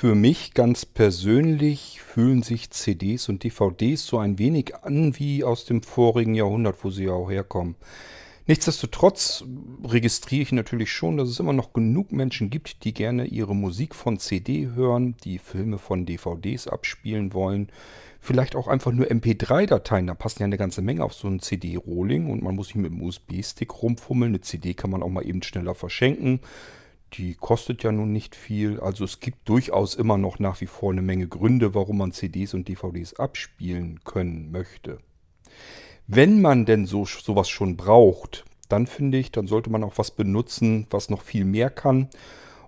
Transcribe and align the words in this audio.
Für 0.00 0.14
mich 0.14 0.54
ganz 0.54 0.86
persönlich 0.86 2.00
fühlen 2.00 2.44
sich 2.44 2.70
CDs 2.70 3.28
und 3.28 3.42
DVDs 3.42 4.06
so 4.06 4.18
ein 4.18 4.38
wenig 4.38 4.76
an 4.84 5.18
wie 5.18 5.42
aus 5.42 5.64
dem 5.64 5.82
vorigen 5.82 6.36
Jahrhundert, 6.36 6.84
wo 6.84 6.90
sie 6.90 7.06
ja 7.06 7.14
auch 7.14 7.28
herkommen. 7.28 7.74
Nichtsdestotrotz 8.46 9.42
registriere 9.82 10.42
ich 10.42 10.52
natürlich 10.52 10.92
schon, 10.92 11.16
dass 11.16 11.28
es 11.28 11.40
immer 11.40 11.52
noch 11.52 11.72
genug 11.72 12.12
Menschen 12.12 12.48
gibt, 12.48 12.84
die 12.84 12.94
gerne 12.94 13.24
ihre 13.24 13.56
Musik 13.56 13.92
von 13.92 14.20
CD 14.20 14.68
hören, 14.68 15.16
die 15.24 15.40
Filme 15.40 15.78
von 15.78 16.06
DVDs 16.06 16.68
abspielen 16.68 17.32
wollen. 17.32 17.68
Vielleicht 18.20 18.54
auch 18.54 18.68
einfach 18.68 18.92
nur 18.92 19.08
MP3-Dateien, 19.08 20.06
da 20.06 20.14
passen 20.14 20.42
ja 20.42 20.44
eine 20.44 20.58
ganze 20.58 20.80
Menge 20.80 21.02
auf 21.02 21.14
so 21.14 21.26
einen 21.26 21.40
CD-Rolling 21.40 22.30
und 22.30 22.40
man 22.40 22.54
muss 22.54 22.68
nicht 22.68 22.76
mit 22.76 22.92
dem 22.92 23.02
USB-Stick 23.02 23.82
rumfummeln. 23.82 24.30
Eine 24.30 24.42
CD 24.42 24.74
kann 24.74 24.90
man 24.90 25.02
auch 25.02 25.08
mal 25.08 25.26
eben 25.26 25.42
schneller 25.42 25.74
verschenken. 25.74 26.38
Die 27.14 27.34
kostet 27.34 27.82
ja 27.82 27.92
nun 27.92 28.12
nicht 28.12 28.36
viel. 28.36 28.80
Also 28.80 29.04
es 29.04 29.20
gibt 29.20 29.48
durchaus 29.48 29.94
immer 29.94 30.18
noch 30.18 30.38
nach 30.38 30.60
wie 30.60 30.66
vor 30.66 30.92
eine 30.92 31.02
Menge 31.02 31.26
Gründe, 31.26 31.74
warum 31.74 31.98
man 31.98 32.12
CDs 32.12 32.54
und 32.54 32.68
DVDs 32.68 33.14
abspielen 33.14 34.00
können 34.04 34.50
möchte. 34.50 34.98
Wenn 36.06 36.40
man 36.40 36.64
denn 36.64 36.86
so 36.86 37.04
sowas 37.04 37.48
schon 37.48 37.76
braucht, 37.76 38.44
dann 38.68 38.86
finde 38.86 39.18
ich, 39.18 39.32
dann 39.32 39.46
sollte 39.46 39.70
man 39.70 39.84
auch 39.84 39.96
was 39.96 40.10
benutzen, 40.10 40.86
was 40.90 41.10
noch 41.10 41.22
viel 41.22 41.44
mehr 41.44 41.70
kann. 41.70 42.08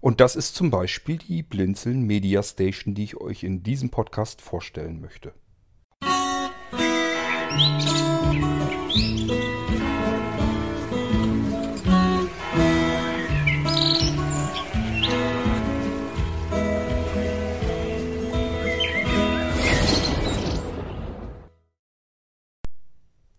Und 0.01 0.21
das 0.21 0.37
ist 0.37 0.55
zum 0.55 0.71
Beispiel 0.71 1.19
die 1.19 1.43
Blinzeln 1.43 2.03
Media 2.03 2.43
Station, 2.43 2.95
die 2.95 3.05
ich 3.05 3.17
euch 3.19 3.45
in 3.45 3.63
diesem 3.63 3.91
Podcast 3.91 4.41
vorstellen 4.41 5.01
möchte. 5.01 5.35
Musik 7.53 8.00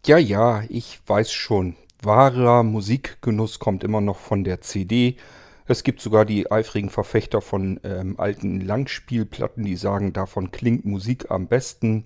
Ja, 0.04 0.18
ja, 0.18 0.64
ich 0.68 1.00
weiß 1.06 1.32
schon. 1.32 1.76
Wahrer 2.02 2.64
Musikgenuss 2.64 3.60
kommt 3.60 3.84
immer 3.84 4.02
noch 4.02 4.18
von 4.18 4.44
der 4.44 4.60
CD. 4.62 5.16
Es 5.68 5.84
gibt 5.84 6.02
sogar 6.02 6.26
die 6.26 6.50
eifrigen 6.52 6.90
Verfechter 6.90 7.40
von 7.40 7.80
ähm, 7.84 8.20
alten 8.20 8.62
Langspielplatten, 8.62 9.64
die 9.64 9.76
sagen, 9.76 10.12
davon 10.12 10.50
klingt 10.50 10.86
Musik 10.86 11.30
am 11.30 11.48
besten. 11.48 12.06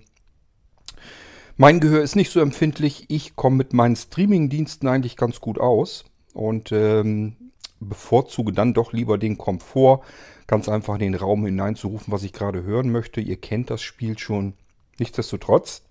Mein 1.56 1.80
Gehör 1.80 2.02
ist 2.02 2.16
nicht 2.16 2.30
so 2.30 2.40
empfindlich. 2.40 3.06
Ich 3.08 3.34
komme 3.34 3.56
mit 3.56 3.72
meinen 3.72 3.96
Streamingdiensten 3.96 4.86
eigentlich 4.90 5.16
ganz 5.16 5.40
gut 5.40 5.58
aus 5.58 6.04
und 6.34 6.72
ähm, 6.72 7.36
bevorzuge 7.80 8.52
dann 8.52 8.74
doch 8.74 8.92
lieber 8.92 9.16
den 9.16 9.38
Komfort, 9.38 10.02
ganz 10.46 10.68
einfach 10.68 10.96
in 10.96 11.00
den 11.00 11.14
Raum 11.14 11.46
hineinzurufen, 11.46 12.12
was 12.12 12.24
ich 12.24 12.34
gerade 12.34 12.62
hören 12.62 12.90
möchte. 12.90 13.22
Ihr 13.22 13.40
kennt 13.40 13.70
das 13.70 13.80
Spiel 13.80 14.18
schon. 14.18 14.52
Nichtsdestotrotz 14.98 15.85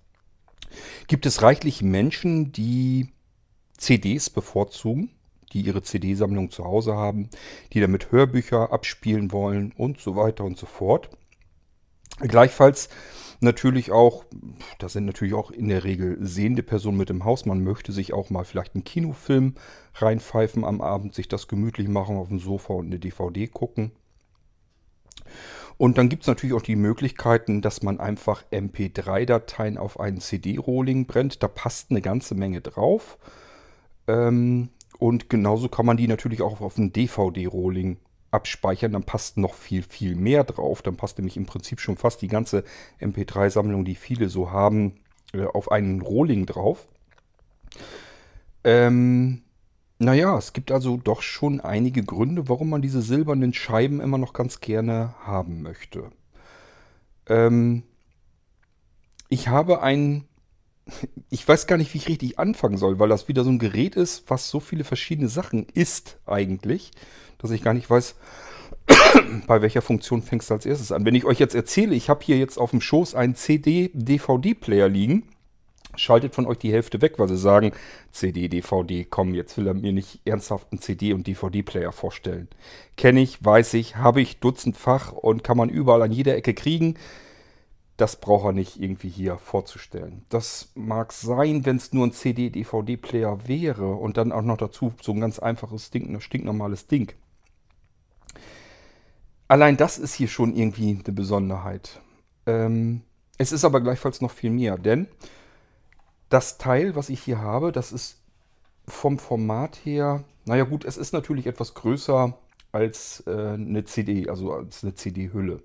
gibt 1.06 1.26
es 1.26 1.42
reichlich 1.42 1.82
Menschen, 1.82 2.52
die 2.52 3.08
CDs 3.76 4.30
bevorzugen, 4.30 5.10
die 5.52 5.62
ihre 5.62 5.82
CD-Sammlung 5.82 6.50
zu 6.50 6.64
Hause 6.64 6.94
haben, 6.94 7.28
die 7.72 7.80
damit 7.80 8.10
Hörbücher 8.12 8.72
abspielen 8.72 9.32
wollen 9.32 9.72
und 9.76 10.00
so 10.00 10.16
weiter 10.16 10.44
und 10.44 10.58
so 10.58 10.66
fort. 10.66 11.10
Gleichfalls 12.18 12.88
natürlich 13.40 13.92
auch, 13.92 14.24
das 14.78 14.94
sind 14.94 15.04
natürlich 15.04 15.34
auch 15.34 15.50
in 15.50 15.68
der 15.68 15.84
Regel 15.84 16.16
sehende 16.20 16.62
Personen 16.62 16.96
mit 16.96 17.10
im 17.10 17.24
Haus. 17.24 17.44
Man 17.44 17.62
möchte 17.62 17.92
sich 17.92 18.12
auch 18.12 18.30
mal 18.30 18.44
vielleicht 18.44 18.74
einen 18.74 18.84
Kinofilm 18.84 19.54
reinpfeifen 19.94 20.64
am 20.64 20.80
Abend, 20.80 21.14
sich 21.14 21.28
das 21.28 21.48
gemütlich 21.48 21.88
machen 21.88 22.16
auf 22.16 22.28
dem 22.28 22.38
Sofa 22.38 22.72
und 22.72 22.86
eine 22.86 22.98
DVD 22.98 23.46
gucken. 23.46 23.92
Und 25.78 25.98
dann 25.98 26.08
gibt 26.08 26.22
es 26.22 26.26
natürlich 26.26 26.54
auch 26.54 26.62
die 26.62 26.76
Möglichkeiten, 26.76 27.60
dass 27.60 27.82
man 27.82 28.00
einfach 28.00 28.44
MP3-Dateien 28.50 29.76
auf 29.76 30.00
einen 30.00 30.20
CD-Rolling 30.20 31.06
brennt. 31.06 31.42
Da 31.42 31.48
passt 31.48 31.90
eine 31.90 32.00
ganze 32.00 32.34
Menge 32.34 32.62
drauf. 32.62 33.18
Ähm, 34.06 34.70
und 34.98 35.28
genauso 35.28 35.68
kann 35.68 35.84
man 35.84 35.98
die 35.98 36.08
natürlich 36.08 36.40
auch 36.40 36.60
auf 36.62 36.78
einen 36.78 36.92
DVD-Rolling 36.92 37.98
abspeichern. 38.30 38.92
Dann 38.92 39.04
passt 39.04 39.36
noch 39.36 39.54
viel, 39.54 39.82
viel 39.82 40.16
mehr 40.16 40.44
drauf. 40.44 40.80
Dann 40.80 40.96
passt 40.96 41.18
nämlich 41.18 41.36
im 41.36 41.46
Prinzip 41.46 41.80
schon 41.80 41.96
fast 41.96 42.22
die 42.22 42.28
ganze 42.28 42.64
MP3-Sammlung, 43.00 43.84
die 43.84 43.96
viele 43.96 44.30
so 44.30 44.50
haben, 44.50 44.94
äh, 45.34 45.44
auf 45.44 45.70
einen 45.70 46.00
Rolling 46.00 46.46
drauf. 46.46 46.88
Ähm, 48.64 49.42
naja, 49.98 50.36
es 50.36 50.52
gibt 50.52 50.70
also 50.72 50.98
doch 50.98 51.22
schon 51.22 51.60
einige 51.60 52.04
Gründe, 52.04 52.48
warum 52.48 52.70
man 52.70 52.82
diese 52.82 53.00
silbernen 53.00 53.54
Scheiben 53.54 54.00
immer 54.00 54.18
noch 54.18 54.34
ganz 54.34 54.60
gerne 54.60 55.14
haben 55.24 55.62
möchte. 55.62 56.10
Ähm, 57.28 57.82
ich 59.28 59.48
habe 59.48 59.82
ein, 59.82 60.24
ich 61.30 61.46
weiß 61.46 61.66
gar 61.66 61.78
nicht, 61.78 61.94
wie 61.94 61.98
ich 61.98 62.08
richtig 62.08 62.38
anfangen 62.38 62.76
soll, 62.76 62.98
weil 62.98 63.08
das 63.08 63.28
wieder 63.28 63.42
so 63.42 63.50
ein 63.50 63.58
Gerät 63.58 63.96
ist, 63.96 64.24
was 64.28 64.50
so 64.50 64.60
viele 64.60 64.84
verschiedene 64.84 65.28
Sachen 65.28 65.66
ist 65.72 66.18
eigentlich, 66.26 66.90
dass 67.38 67.50
ich 67.50 67.62
gar 67.62 67.74
nicht 67.74 67.88
weiß, 67.88 68.16
bei 69.46 69.62
welcher 69.62 69.82
Funktion 69.82 70.22
fängst 70.22 70.50
du 70.50 70.54
als 70.54 70.66
erstes 70.66 70.92
an. 70.92 71.06
Wenn 71.06 71.14
ich 71.14 71.24
euch 71.24 71.38
jetzt 71.38 71.54
erzähle, 71.54 71.94
ich 71.94 72.10
habe 72.10 72.24
hier 72.24 72.36
jetzt 72.36 72.58
auf 72.58 72.70
dem 72.70 72.82
Schoß 72.82 73.14
einen 73.14 73.34
CD-DVD-Player 73.34 74.88
liegen, 74.88 75.24
schaltet 75.96 76.34
von 76.34 76.46
euch 76.46 76.58
die 76.58 76.72
Hälfte 76.72 77.00
weg, 77.02 77.18
weil 77.18 77.28
sie 77.28 77.36
sagen, 77.36 77.72
CD, 78.10 78.48
DVD, 78.48 79.04
komm, 79.04 79.34
jetzt 79.34 79.56
will 79.56 79.66
er 79.66 79.74
mir 79.74 79.92
nicht 79.92 80.20
ernsthaft 80.24 80.68
einen 80.70 80.80
CD- 80.80 81.12
und 81.12 81.26
DVD-Player 81.26 81.92
vorstellen. 81.92 82.48
Kenne 82.96 83.20
ich, 83.20 83.44
weiß 83.44 83.74
ich, 83.74 83.96
habe 83.96 84.20
ich 84.20 84.38
dutzendfach 84.38 85.12
und 85.12 85.44
kann 85.44 85.56
man 85.56 85.68
überall 85.68 86.02
an 86.02 86.12
jeder 86.12 86.36
Ecke 86.36 86.54
kriegen. 86.54 86.94
Das 87.96 88.16
braucht 88.16 88.44
er 88.46 88.52
nicht 88.52 88.78
irgendwie 88.80 89.08
hier 89.08 89.38
vorzustellen. 89.38 90.26
Das 90.28 90.70
mag 90.74 91.12
sein, 91.12 91.64
wenn 91.64 91.76
es 91.76 91.92
nur 91.92 92.06
ein 92.06 92.12
CD, 92.12 92.50
DVD-Player 92.50 93.48
wäre 93.48 93.94
und 93.94 94.18
dann 94.18 94.32
auch 94.32 94.42
noch 94.42 94.58
dazu 94.58 94.92
so 95.00 95.12
ein 95.12 95.20
ganz 95.20 95.38
einfaches 95.38 95.90
Ding, 95.90 96.14
ein 96.14 96.20
stinknormales 96.20 96.86
Ding. 96.86 97.12
Allein 99.48 99.76
das 99.76 99.98
ist 99.98 100.14
hier 100.14 100.28
schon 100.28 100.54
irgendwie 100.54 101.00
eine 101.02 101.14
Besonderheit. 101.14 102.00
Ähm, 102.46 103.02
es 103.38 103.52
ist 103.52 103.64
aber 103.64 103.80
gleichfalls 103.80 104.20
noch 104.20 104.30
viel 104.30 104.50
mehr, 104.50 104.76
denn 104.76 105.08
das 106.28 106.58
Teil, 106.58 106.96
was 106.96 107.08
ich 107.08 107.22
hier 107.22 107.40
habe, 107.40 107.72
das 107.72 107.92
ist 107.92 108.20
vom 108.86 109.18
Format 109.18 109.76
her, 109.84 110.24
naja 110.44 110.64
gut, 110.64 110.84
es 110.84 110.96
ist 110.96 111.12
natürlich 111.12 111.46
etwas 111.46 111.74
größer 111.74 112.36
als 112.72 113.24
äh, 113.26 113.54
eine 113.54 113.84
CD, 113.84 114.28
also 114.28 114.52
als 114.52 114.84
eine 114.84 114.94
CD-Hülle. 114.94 115.62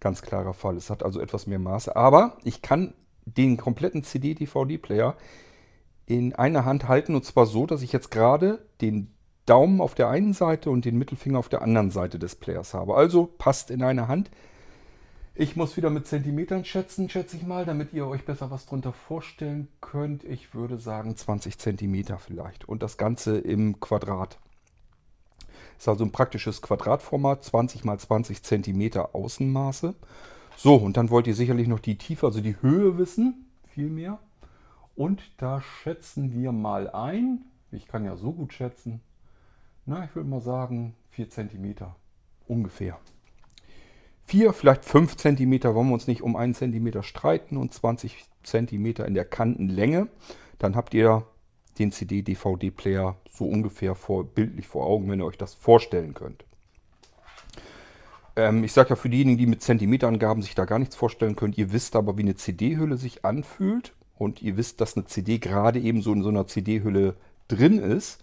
Ganz 0.00 0.22
klarer 0.22 0.54
Fall. 0.54 0.76
Es 0.76 0.90
hat 0.90 1.02
also 1.02 1.20
etwas 1.20 1.46
mehr 1.46 1.58
Maße. 1.58 1.94
Aber 1.94 2.36
ich 2.44 2.62
kann 2.62 2.94
den 3.24 3.56
kompletten 3.56 4.02
CD-DVD-Player 4.02 5.16
in 6.06 6.34
einer 6.34 6.64
Hand 6.64 6.88
halten 6.88 7.14
und 7.14 7.24
zwar 7.24 7.46
so, 7.46 7.66
dass 7.66 7.82
ich 7.82 7.92
jetzt 7.92 8.10
gerade 8.10 8.66
den 8.80 9.12
Daumen 9.46 9.80
auf 9.80 9.94
der 9.94 10.08
einen 10.08 10.34
Seite 10.34 10.70
und 10.70 10.84
den 10.84 10.98
Mittelfinger 10.98 11.38
auf 11.38 11.48
der 11.48 11.62
anderen 11.62 11.90
Seite 11.90 12.18
des 12.18 12.36
Players 12.36 12.74
habe. 12.74 12.94
Also 12.94 13.26
passt 13.38 13.70
in 13.70 13.82
einer 13.82 14.08
Hand. 14.08 14.30
Ich 15.34 15.56
muss 15.56 15.78
wieder 15.78 15.88
mit 15.88 16.06
Zentimetern 16.06 16.66
schätzen, 16.66 17.08
schätze 17.08 17.38
ich 17.38 17.46
mal, 17.46 17.64
damit 17.64 17.94
ihr 17.94 18.06
euch 18.06 18.26
besser 18.26 18.50
was 18.50 18.66
drunter 18.66 18.92
vorstellen 18.92 19.68
könnt. 19.80 20.24
Ich 20.24 20.54
würde 20.54 20.78
sagen 20.78 21.16
20 21.16 21.58
Zentimeter 21.58 22.18
vielleicht. 22.18 22.68
Und 22.68 22.82
das 22.82 22.98
Ganze 22.98 23.38
im 23.38 23.80
Quadrat. 23.80 24.38
Ist 25.78 25.88
also 25.88 26.04
ein 26.04 26.12
praktisches 26.12 26.60
Quadratformat, 26.60 27.44
20 27.44 27.82
mal 27.84 27.98
20 27.98 28.42
Zentimeter 28.42 29.14
Außenmaße. 29.14 29.94
So, 30.58 30.76
und 30.76 30.98
dann 30.98 31.08
wollt 31.08 31.26
ihr 31.26 31.34
sicherlich 31.34 31.66
noch 31.66 31.80
die 31.80 31.96
Tiefe, 31.96 32.26
also 32.26 32.42
die 32.42 32.60
Höhe 32.60 32.98
wissen, 32.98 33.46
viel 33.68 33.88
mehr. 33.88 34.18
Und 34.94 35.22
da 35.38 35.62
schätzen 35.62 36.34
wir 36.34 36.52
mal 36.52 36.90
ein. 36.90 37.46
Ich 37.70 37.88
kann 37.88 38.04
ja 38.04 38.16
so 38.16 38.32
gut 38.32 38.52
schätzen. 38.52 39.00
Na, 39.86 40.04
ich 40.04 40.14
würde 40.14 40.28
mal 40.28 40.42
sagen 40.42 40.94
4 41.12 41.30
Zentimeter 41.30 41.96
ungefähr. 42.46 42.98
4, 44.32 44.54
vielleicht 44.54 44.86
5 44.86 45.14
cm 45.18 45.62
wollen 45.74 45.88
wir 45.88 45.92
uns 45.92 46.06
nicht 46.06 46.22
um 46.22 46.36
1 46.36 46.56
cm 46.56 47.02
streiten 47.02 47.58
und 47.58 47.74
20 47.74 48.24
cm 48.42 48.86
in 49.06 49.12
der 49.12 49.26
Kantenlänge. 49.26 50.08
Dann 50.58 50.74
habt 50.74 50.94
ihr 50.94 51.26
den 51.78 51.92
CD-DVD-Player 51.92 53.18
so 53.30 53.44
ungefähr 53.44 53.94
vor, 53.94 54.24
bildlich 54.24 54.66
vor 54.66 54.86
Augen, 54.86 55.10
wenn 55.10 55.20
ihr 55.20 55.26
euch 55.26 55.36
das 55.36 55.52
vorstellen 55.52 56.14
könnt. 56.14 56.46
Ähm, 58.34 58.64
ich 58.64 58.72
sage 58.72 58.88
ja 58.88 58.96
für 58.96 59.10
diejenigen, 59.10 59.36
die 59.36 59.46
mit 59.46 59.60
Zentimeterangaben 59.60 60.42
sich 60.42 60.54
da 60.54 60.64
gar 60.64 60.78
nichts 60.78 60.96
vorstellen 60.96 61.36
können, 61.36 61.52
ihr 61.54 61.70
wisst 61.70 61.94
aber, 61.94 62.16
wie 62.16 62.22
eine 62.22 62.34
CD-Hülle 62.34 62.96
sich 62.96 63.26
anfühlt 63.26 63.92
und 64.16 64.40
ihr 64.40 64.56
wisst, 64.56 64.80
dass 64.80 64.96
eine 64.96 65.04
CD 65.04 65.40
gerade 65.40 65.78
eben 65.78 66.00
so 66.00 66.10
in 66.10 66.22
so 66.22 66.30
einer 66.30 66.46
CD-Hülle 66.46 67.16
drin 67.48 67.78
ist. 67.78 68.22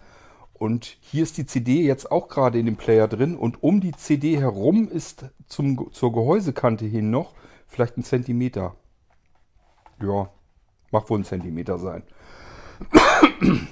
Und 0.59 0.97
hier 0.99 1.23
ist 1.23 1.37
die 1.37 1.45
CD 1.45 1.83
jetzt 1.83 2.11
auch 2.11 2.27
gerade 2.27 2.59
in 2.59 2.65
dem 2.65 2.75
Player 2.75 3.07
drin 3.07 3.35
und 3.35 3.63
um 3.63 3.79
die 3.79 3.93
CD 3.93 4.37
herum 4.37 4.89
ist 4.89 5.25
zum, 5.47 5.91
zur 5.93 6.11
Gehäusekante 6.11 6.85
hin 6.85 7.09
noch 7.09 7.33
vielleicht 7.67 7.97
ein 7.97 8.03
Zentimeter. 8.03 8.75
Ja, 10.01 10.29
mag 10.91 11.09
wohl 11.09 11.19
ein 11.19 11.25
Zentimeter 11.25 11.79
sein. 11.79 12.03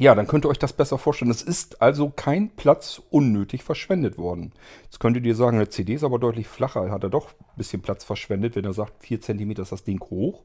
Ja, 0.00 0.14
dann 0.14 0.28
könnt 0.28 0.44
ihr 0.46 0.48
euch 0.48 0.60
das 0.60 0.74
besser 0.74 0.96
vorstellen. 0.96 1.32
Es 1.32 1.42
ist 1.42 1.82
also 1.82 2.08
kein 2.14 2.50
Platz 2.50 3.02
unnötig 3.10 3.64
verschwendet 3.64 4.16
worden. 4.16 4.52
Jetzt 4.84 5.00
könntet 5.00 5.26
ihr 5.26 5.34
sagen, 5.34 5.56
eine 5.56 5.70
CD 5.70 5.94
ist 5.94 6.04
aber 6.04 6.20
deutlich 6.20 6.46
flacher. 6.46 6.88
Hat 6.92 7.02
er 7.02 7.10
doch 7.10 7.30
ein 7.30 7.56
bisschen 7.56 7.82
Platz 7.82 8.04
verschwendet, 8.04 8.54
wenn 8.54 8.64
er 8.64 8.74
sagt, 8.74 8.92
4 9.02 9.20
cm 9.20 9.50
ist 9.50 9.72
das 9.72 9.82
Ding 9.82 9.98
hoch. 10.08 10.44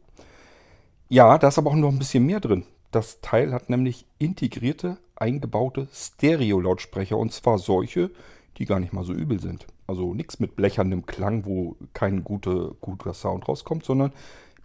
Ja, 1.08 1.38
da 1.38 1.50
ist 1.50 1.60
aber 1.60 1.70
auch 1.70 1.76
noch 1.76 1.92
ein 1.92 2.00
bisschen 2.00 2.26
mehr 2.26 2.40
drin. 2.40 2.66
Das 2.94 3.22
Teil 3.22 3.54
hat 3.54 3.72
nämlich 3.72 4.06
integrierte, 4.20 5.00
eingebaute 5.16 5.88
Stereo-Lautsprecher. 5.92 7.18
Und 7.18 7.34
zwar 7.34 7.58
solche, 7.58 8.12
die 8.58 8.66
gar 8.66 8.80
nicht 8.80 8.94
mal 8.94 9.04
so 9.04 9.14
übel 9.14 9.40
sind. 9.40 9.66
Also 9.88 10.14
nichts 10.14 10.40
mit 10.40 10.56
blecherndem 10.56 11.08
Klang, 11.08 11.44
wo 11.48 11.76
kein 11.94 12.24
gute, 12.24 12.76
guter 12.82 13.16
Sound 13.16 13.48
rauskommt, 13.48 13.84
sondern 13.84 14.14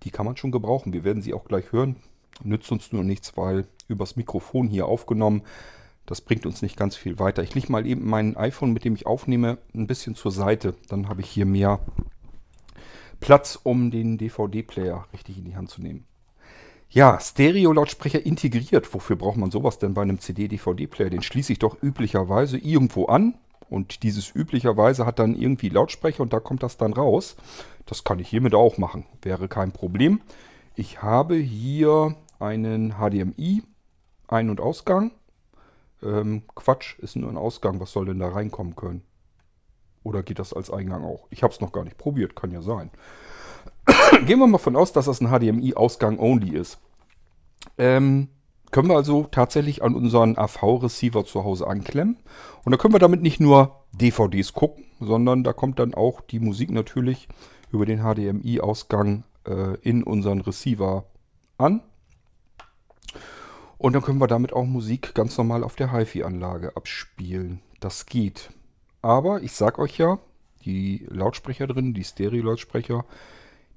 die 0.02 0.10
kann 0.10 0.26
man 0.26 0.36
schon 0.36 0.50
gebrauchen. 0.50 0.92
Wir 0.92 1.04
werden 1.04 1.22
sie 1.22 1.32
auch 1.32 1.46
gleich 1.46 1.72
hören. 1.72 1.96
Nützt 2.44 2.70
uns 2.70 2.92
nur 2.92 3.02
nichts, 3.02 3.34
weil 3.38 3.66
übers 3.88 4.16
Mikrofon 4.16 4.68
hier 4.68 4.84
aufgenommen. 4.84 5.40
Das 6.04 6.20
bringt 6.20 6.44
uns 6.44 6.60
nicht 6.60 6.76
ganz 6.76 6.96
viel 6.96 7.18
weiter. 7.18 7.42
Ich 7.42 7.54
lege 7.54 7.72
mal 7.72 7.86
eben 7.86 8.06
mein 8.06 8.36
iPhone, 8.36 8.74
mit 8.74 8.84
dem 8.84 8.94
ich 8.94 9.06
aufnehme, 9.06 9.56
ein 9.74 9.86
bisschen 9.86 10.16
zur 10.16 10.32
Seite. 10.32 10.74
Dann 10.90 11.08
habe 11.08 11.22
ich 11.22 11.30
hier 11.30 11.46
mehr 11.46 11.80
Platz, 13.20 13.58
um 13.62 13.90
den 13.90 14.18
DVD-Player 14.18 15.06
richtig 15.14 15.38
in 15.38 15.46
die 15.46 15.56
Hand 15.56 15.70
zu 15.70 15.80
nehmen. 15.80 16.04
Ja, 16.90 17.20
Stereo-Lautsprecher 17.20 18.24
integriert. 18.24 18.92
Wofür 18.94 19.16
braucht 19.16 19.36
man 19.36 19.50
sowas 19.50 19.78
denn 19.78 19.92
bei 19.92 20.02
einem 20.02 20.20
CD-DVD-Player? 20.20 21.10
Den 21.10 21.22
schließe 21.22 21.52
ich 21.52 21.58
doch 21.58 21.82
üblicherweise 21.82 22.56
irgendwo 22.56 23.06
an. 23.06 23.34
Und 23.68 24.02
dieses 24.02 24.34
üblicherweise 24.34 25.04
hat 25.04 25.18
dann 25.18 25.34
irgendwie 25.34 25.68
Lautsprecher 25.68 26.22
und 26.22 26.32
da 26.32 26.40
kommt 26.40 26.62
das 26.62 26.78
dann 26.78 26.94
raus. 26.94 27.36
Das 27.84 28.04
kann 28.04 28.18
ich 28.18 28.28
hiermit 28.28 28.54
auch 28.54 28.78
machen. 28.78 29.04
Wäre 29.20 29.48
kein 29.48 29.72
Problem. 29.72 30.22
Ich 30.74 31.02
habe 31.02 31.34
hier 31.34 32.16
einen 32.38 32.94
HDMI 32.94 33.62
ein- 34.26 34.48
und 34.48 34.60
Ausgang. 34.60 35.10
Ähm, 36.02 36.44
Quatsch, 36.54 36.98
ist 37.00 37.16
nur 37.16 37.28
ein 37.28 37.36
Ausgang. 37.36 37.80
Was 37.80 37.92
soll 37.92 38.06
denn 38.06 38.20
da 38.20 38.28
reinkommen 38.28 38.76
können? 38.76 39.02
Oder 40.04 40.22
geht 40.22 40.38
das 40.38 40.54
als 40.54 40.70
Eingang 40.70 41.04
auch? 41.04 41.26
Ich 41.28 41.42
habe 41.42 41.52
es 41.52 41.60
noch 41.60 41.72
gar 41.72 41.84
nicht 41.84 41.98
probiert, 41.98 42.34
kann 42.34 42.50
ja 42.50 42.62
sein. 42.62 42.90
Gehen 44.26 44.38
wir 44.38 44.46
mal 44.46 44.58
von 44.58 44.76
aus, 44.76 44.92
dass 44.92 45.06
das 45.06 45.20
ein 45.20 45.28
HDMI-Ausgang 45.28 46.18
only 46.18 46.50
ist. 46.50 46.78
Ähm, 47.76 48.28
können 48.70 48.88
wir 48.88 48.96
also 48.96 49.26
tatsächlich 49.30 49.82
an 49.82 49.94
unseren 49.94 50.36
AV-Receiver 50.36 51.24
zu 51.24 51.44
Hause 51.44 51.66
anklemmen. 51.66 52.18
Und 52.64 52.72
da 52.72 52.78
können 52.78 52.94
wir 52.94 52.98
damit 52.98 53.22
nicht 53.22 53.40
nur 53.40 53.84
DVDs 53.92 54.52
gucken, 54.52 54.84
sondern 55.00 55.44
da 55.44 55.52
kommt 55.52 55.78
dann 55.78 55.94
auch 55.94 56.20
die 56.20 56.40
Musik 56.40 56.70
natürlich 56.70 57.28
über 57.72 57.86
den 57.86 58.00
HDMI-Ausgang 58.00 59.24
äh, 59.46 59.76
in 59.82 60.02
unseren 60.02 60.40
Receiver 60.40 61.04
an. 61.56 61.82
Und 63.78 63.92
dann 63.92 64.02
können 64.02 64.18
wir 64.18 64.26
damit 64.26 64.52
auch 64.52 64.64
Musik 64.64 65.14
ganz 65.14 65.38
normal 65.38 65.62
auf 65.62 65.76
der 65.76 65.92
HiFi-Anlage 65.92 66.76
abspielen. 66.76 67.60
Das 67.80 68.06
geht. 68.06 68.50
Aber 69.02 69.42
ich 69.42 69.52
sag 69.52 69.78
euch 69.78 69.98
ja, 69.98 70.18
die 70.64 71.06
Lautsprecher 71.08 71.68
drin, 71.68 71.94
die 71.94 72.04
Stereo-Lautsprecher, 72.04 73.04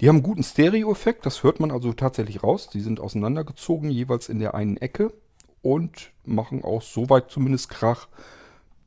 die 0.02 0.10
haben 0.10 0.18
einen 0.18 0.24
guten 0.24 0.44
Stereo-Effekt. 0.44 1.28
Das 1.28 1.44
hört 1.44 1.60
man 1.60 1.70
also 1.70 1.94
tatsächlich 1.94 2.42
raus. 2.44 2.70
Die 2.70 2.82
sind 2.82 3.00
auseinandergezogen, 3.00 3.92
jeweils 3.92 4.30
in 4.30 4.40
der 4.40 4.56
einen 4.56 4.78
Ecke 4.78 5.14
und 5.62 6.12
machen 6.26 6.64
auch 6.64 6.82
soweit 6.82 7.30
zumindest 7.30 7.70
Krach, 7.70 8.08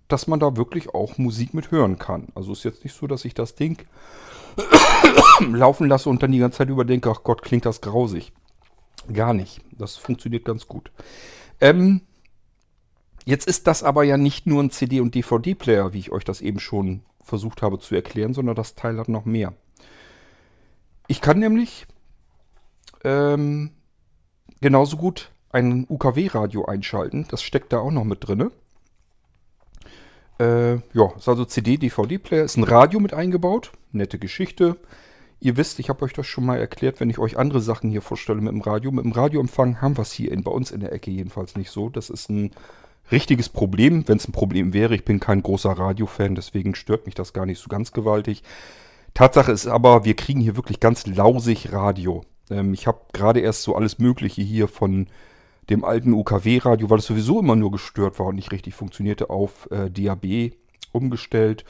dass 0.09 0.27
man 0.27 0.41
da 0.41 0.57
wirklich 0.57 0.93
auch 0.93 1.17
Musik 1.17 1.55
mit 1.55 1.71
hören 1.71 1.99
kann. 1.99 2.29
Also 2.35 2.53
ist 2.53 2.65
jetzt 2.65 2.83
nicht 2.83 2.97
so, 2.97 3.07
dass 3.07 3.25
ich 3.25 3.33
das 3.33 3.55
Ding 3.55 3.79
laufen 5.53 5.89
lasse 5.89 6.11
und 6.11 6.21
dann 6.21 6.33
die 6.33 6.39
ganze 6.41 6.59
Zeit 6.59 6.69
überdenke, 6.69 7.09
ach 7.11 7.23
Gott, 7.23 7.43
klingt 7.43 7.65
das 7.65 7.81
grausig. 7.81 8.33
Gar 9.13 9.35
nicht. 9.35 9.61
Das 9.71 9.97
funktioniert 9.97 10.45
ganz 10.45 10.67
gut. 10.67 10.91
Ähm, 11.61 12.01
jetzt 13.25 13.47
ist 13.47 13.69
das 13.69 13.85
aber 13.85 14.03
ja 14.03 14.17
nicht 14.17 14.47
nur 14.47 14.61
ein 14.61 14.71
CD- 14.71 15.01
und 15.01 15.15
DVD-Player, 15.15 15.93
wie 15.93 16.01
ich 16.01 16.11
euch 16.11 16.25
das 16.25 16.41
eben 16.41 16.59
schon 16.59 17.03
versucht 17.23 17.63
habe 17.63 17.79
zu 17.79 17.95
erklären, 17.95 18.35
sondern 18.35 18.57
das 18.57 18.75
Teil 18.75 18.99
hat 18.99 19.09
noch 19.09 19.25
mehr. 19.25 19.55
Ich 21.15 21.21
kann 21.21 21.39
nämlich 21.39 21.87
ähm, 23.05 23.71
genauso 24.61 24.97
gut 24.97 25.31
ein 25.53 25.87
UKW-Radio 25.89 26.65
einschalten. 26.65 27.25
Das 27.31 27.41
steckt 27.41 27.73
da 27.73 27.79
auch 27.79 27.93
noch 27.93 28.03
mit 28.03 28.27
drin. 28.27 28.51
Äh, 30.41 30.73
ja, 30.73 31.13
ist 31.17 31.29
also 31.29 31.45
CD-DVD-Player, 31.45 32.43
ist 32.43 32.57
ein 32.57 32.65
Radio 32.65 32.99
mit 32.99 33.15
eingebaut. 33.15 33.71
Nette 33.93 34.19
Geschichte. 34.19 34.77
Ihr 35.39 35.57
wisst, 35.57 35.79
ich 35.79 35.89
habe 35.89 36.05
euch 36.05 36.15
das 36.15 36.27
schon 36.27 36.47
mal 36.47 36.59
erklärt, 36.59 36.99
wenn 36.99 37.11
ich 37.11 37.21
euch 37.21 37.39
andere 37.39 37.61
Sachen 37.61 37.91
hier 37.91 38.03
vorstelle 38.03 38.41
mit 38.41 38.53
dem 38.53 38.63
Radio. 38.63 38.91
Mit 38.91 39.05
dem 39.05 39.13
Radioempfang 39.13 39.81
haben 39.81 39.97
wir 39.97 40.03
es 40.03 40.11
hier 40.11 40.33
in, 40.33 40.43
bei 40.43 40.51
uns 40.51 40.73
in 40.73 40.81
der 40.81 40.93
Ecke 40.93 41.13
jedenfalls 41.13 41.55
nicht 41.55 41.71
so. 41.71 41.91
Das 41.91 42.11
ist 42.11 42.29
ein 42.29 42.51
richtiges 43.13 43.49
Problem, 43.49 44.09
wenn 44.09 44.17
es 44.17 44.27
ein 44.27 44.33
Problem 44.33 44.73
wäre. 44.73 44.97
Ich 44.97 45.05
bin 45.05 45.21
kein 45.21 45.45
großer 45.45 45.71
Radiofan, 45.71 46.35
deswegen 46.35 46.75
stört 46.75 47.07
mich 47.07 47.15
das 47.15 47.33
gar 47.33 47.47
nicht 47.47 47.61
so 47.61 47.69
ganz 47.69 47.93
gewaltig. 47.93 48.43
Tatsache 49.15 49.53
ist 49.53 49.67
aber, 49.69 50.05
wir 50.05 50.15
kriegen 50.15 50.41
hier 50.41 50.57
wirklich 50.57 50.81
ganz 50.81 51.07
lausig 51.07 51.73
Radio. 51.73 52.25
Ähm, 52.51 52.75
ich 52.75 52.87
habe 52.87 53.01
gerade 53.13 53.41
erst 53.41 53.63
so 53.63 53.77
alles 53.77 53.99
Mögliche 53.99 54.43
hier 54.43 54.69
von 54.69 55.07
dem 55.71 55.85
alten 55.85 56.13
UKW-Radio, 56.13 56.91
weil 56.91 56.99
es 56.99 57.07
sowieso 57.07 57.41
immer 57.41 57.57
nur 57.57 57.71
gestört 57.71 58.19
war 58.19 58.27
und 58.27 58.35
nicht 58.35 58.53
richtig 58.53 58.75
funktionierte, 58.75 59.31
auf 59.31 59.71
äh, 59.71 59.89
DAB 59.89 60.53
umgestellt. 60.93 61.65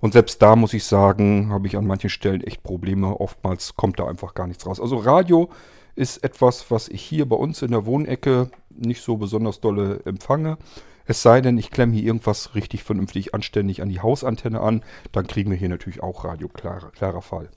Und 0.00 0.12
selbst 0.12 0.40
da 0.40 0.56
muss 0.56 0.72
ich 0.72 0.84
sagen, 0.84 1.50
habe 1.50 1.66
ich 1.66 1.76
an 1.76 1.86
manchen 1.86 2.10
Stellen 2.10 2.42
echt 2.42 2.62
Probleme. 2.62 3.18
Oftmals 3.20 3.76
kommt 3.76 3.98
da 3.98 4.06
einfach 4.06 4.34
gar 4.34 4.46
nichts 4.46 4.66
raus. 4.66 4.80
Also 4.80 4.96
Radio 4.96 5.50
ist 5.94 6.22
etwas, 6.24 6.70
was 6.70 6.88
ich 6.88 7.02
hier 7.02 7.28
bei 7.28 7.36
uns 7.36 7.62
in 7.62 7.72
der 7.72 7.86
Wohnecke 7.86 8.50
nicht 8.70 9.02
so 9.02 9.16
besonders 9.16 9.60
dolle 9.60 10.00
empfange. 10.04 10.58
Es 11.06 11.22
sei 11.22 11.40
denn, 11.40 11.58
ich 11.58 11.70
klemme 11.70 11.94
hier 11.94 12.04
irgendwas 12.04 12.54
richtig 12.54 12.82
vernünftig 12.84 13.34
anständig 13.34 13.82
an 13.82 13.88
die 13.88 14.00
Hausantenne 14.00 14.60
an, 14.60 14.82
dann 15.12 15.26
kriegen 15.26 15.50
wir 15.50 15.58
hier 15.58 15.68
natürlich 15.68 16.02
auch 16.02 16.24
Radio, 16.24 16.48
klarer, 16.48 16.90
klarer 16.90 17.22
Fall. 17.22 17.50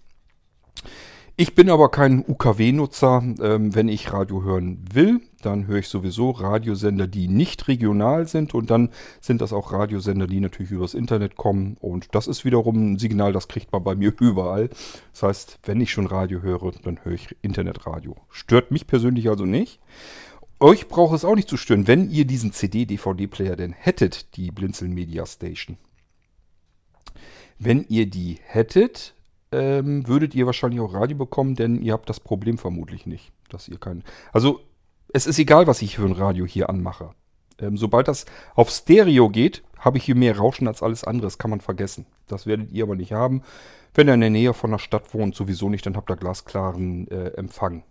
Ich 1.36 1.56
bin 1.56 1.72
aber 1.72 1.90
kein 1.90 2.24
UKW-Nutzer. 2.28 3.24
Ähm, 3.42 3.74
wenn 3.74 3.88
ich 3.88 4.14
Radio 4.14 4.44
hören 4.44 4.86
will, 4.94 5.20
dann 5.42 5.66
höre 5.66 5.80
ich 5.80 5.88
sowieso 5.88 6.30
Radiosender, 6.30 7.08
die 7.08 7.28
nicht 7.28 7.68
regional 7.68 8.28
sind. 8.28 8.54
Und 8.54 8.70
dann 8.70 8.90
sind 9.20 9.42
das 9.42 9.52
auch 9.52 9.74
Radiosender, 9.74 10.28
die 10.28 10.40
natürlich 10.40 10.72
übers 10.72 10.94
Internet 10.94 11.36
kommen. 11.36 11.76
Und 11.80 12.14
das 12.14 12.28
ist 12.28 12.46
wiederum 12.46 12.94
ein 12.94 13.00
Signal, 13.00 13.34
das 13.34 13.48
kriegt 13.48 13.72
man 13.72 13.84
bei 13.84 13.96
mir 13.96 14.14
überall. 14.20 14.70
Das 15.12 15.24
heißt, 15.24 15.60
wenn 15.64 15.82
ich 15.82 15.90
schon 15.90 16.06
Radio 16.06 16.44
höre, 16.44 16.72
dann 16.84 17.00
höre 17.02 17.14
ich 17.14 17.36
Internetradio. 17.42 18.16
Stört 18.30 18.70
mich 18.70 18.86
persönlich 18.86 19.28
also 19.28 19.46
nicht. 19.46 19.80
Euch 20.60 20.88
braucht 20.88 21.16
es 21.16 21.26
auch 21.26 21.36
nicht 21.36 21.50
zu 21.50 21.58
stören, 21.58 21.88
wenn 21.88 22.10
ihr 22.10 22.26
diesen 22.26 22.54
CD-DVD-Player 22.54 23.56
denn 23.56 23.74
hättet, 23.74 24.36
die 24.38 24.52
Blinzeln 24.52 24.94
Media 24.94 25.26
Station. 25.26 25.78
Wenn 27.60 27.86
ihr 27.90 28.10
die 28.10 28.40
hättet, 28.44 29.16
ähm, 29.52 30.08
würdet 30.08 30.36
ihr 30.36 30.46
wahrscheinlich 30.46 30.80
auch 30.80 30.94
Radio 30.94 31.18
bekommen, 31.18 31.56
denn 31.56 31.82
ihr 31.82 31.94
habt 31.94 32.10
das 32.10 32.20
Problem 32.20 32.58
vermutlich 32.58 33.06
nicht, 33.06 33.32
dass 33.50 33.68
ihr 33.68 33.78
keinen. 33.78 34.04
Also 34.32 34.62
es 35.14 35.28
ist 35.28 35.40
egal, 35.40 35.68
was 35.68 35.82
ich 35.82 35.96
für 35.96 36.06
ein 36.06 36.14
Radio 36.14 36.46
hier 36.46 36.70
anmache. 36.70 37.12
Ähm, 37.60 37.78
sobald 37.78 38.08
das 38.08 38.26
auf 38.56 38.70
Stereo 38.70 39.30
geht, 39.30 39.64
habe 39.78 39.98
ich 39.98 40.06
hier 40.06 40.16
mehr 40.16 40.38
Rauschen 40.38 40.68
als 40.68 40.82
alles 40.82 41.04
andere. 41.04 41.28
Das 41.28 41.38
kann 41.38 41.52
man 41.52 41.62
vergessen. 41.62 42.06
Das 42.28 42.48
werdet 42.48 42.72
ihr 42.72 42.84
aber 42.84 42.96
nicht 42.96 43.14
haben. 43.14 43.44
Wenn 43.94 44.08
ihr 44.08 44.16
in 44.16 44.22
der 44.22 44.30
Nähe 44.30 44.54
von 44.54 44.72
der 44.72 44.80
Stadt 44.80 45.14
wohnt, 45.14 45.36
sowieso 45.36 45.70
nicht, 45.70 45.86
dann 45.86 45.96
habt 45.96 46.10
ihr 46.10 46.16
glasklaren 46.16 47.08
äh, 47.10 47.30
Empfang. 47.36 47.84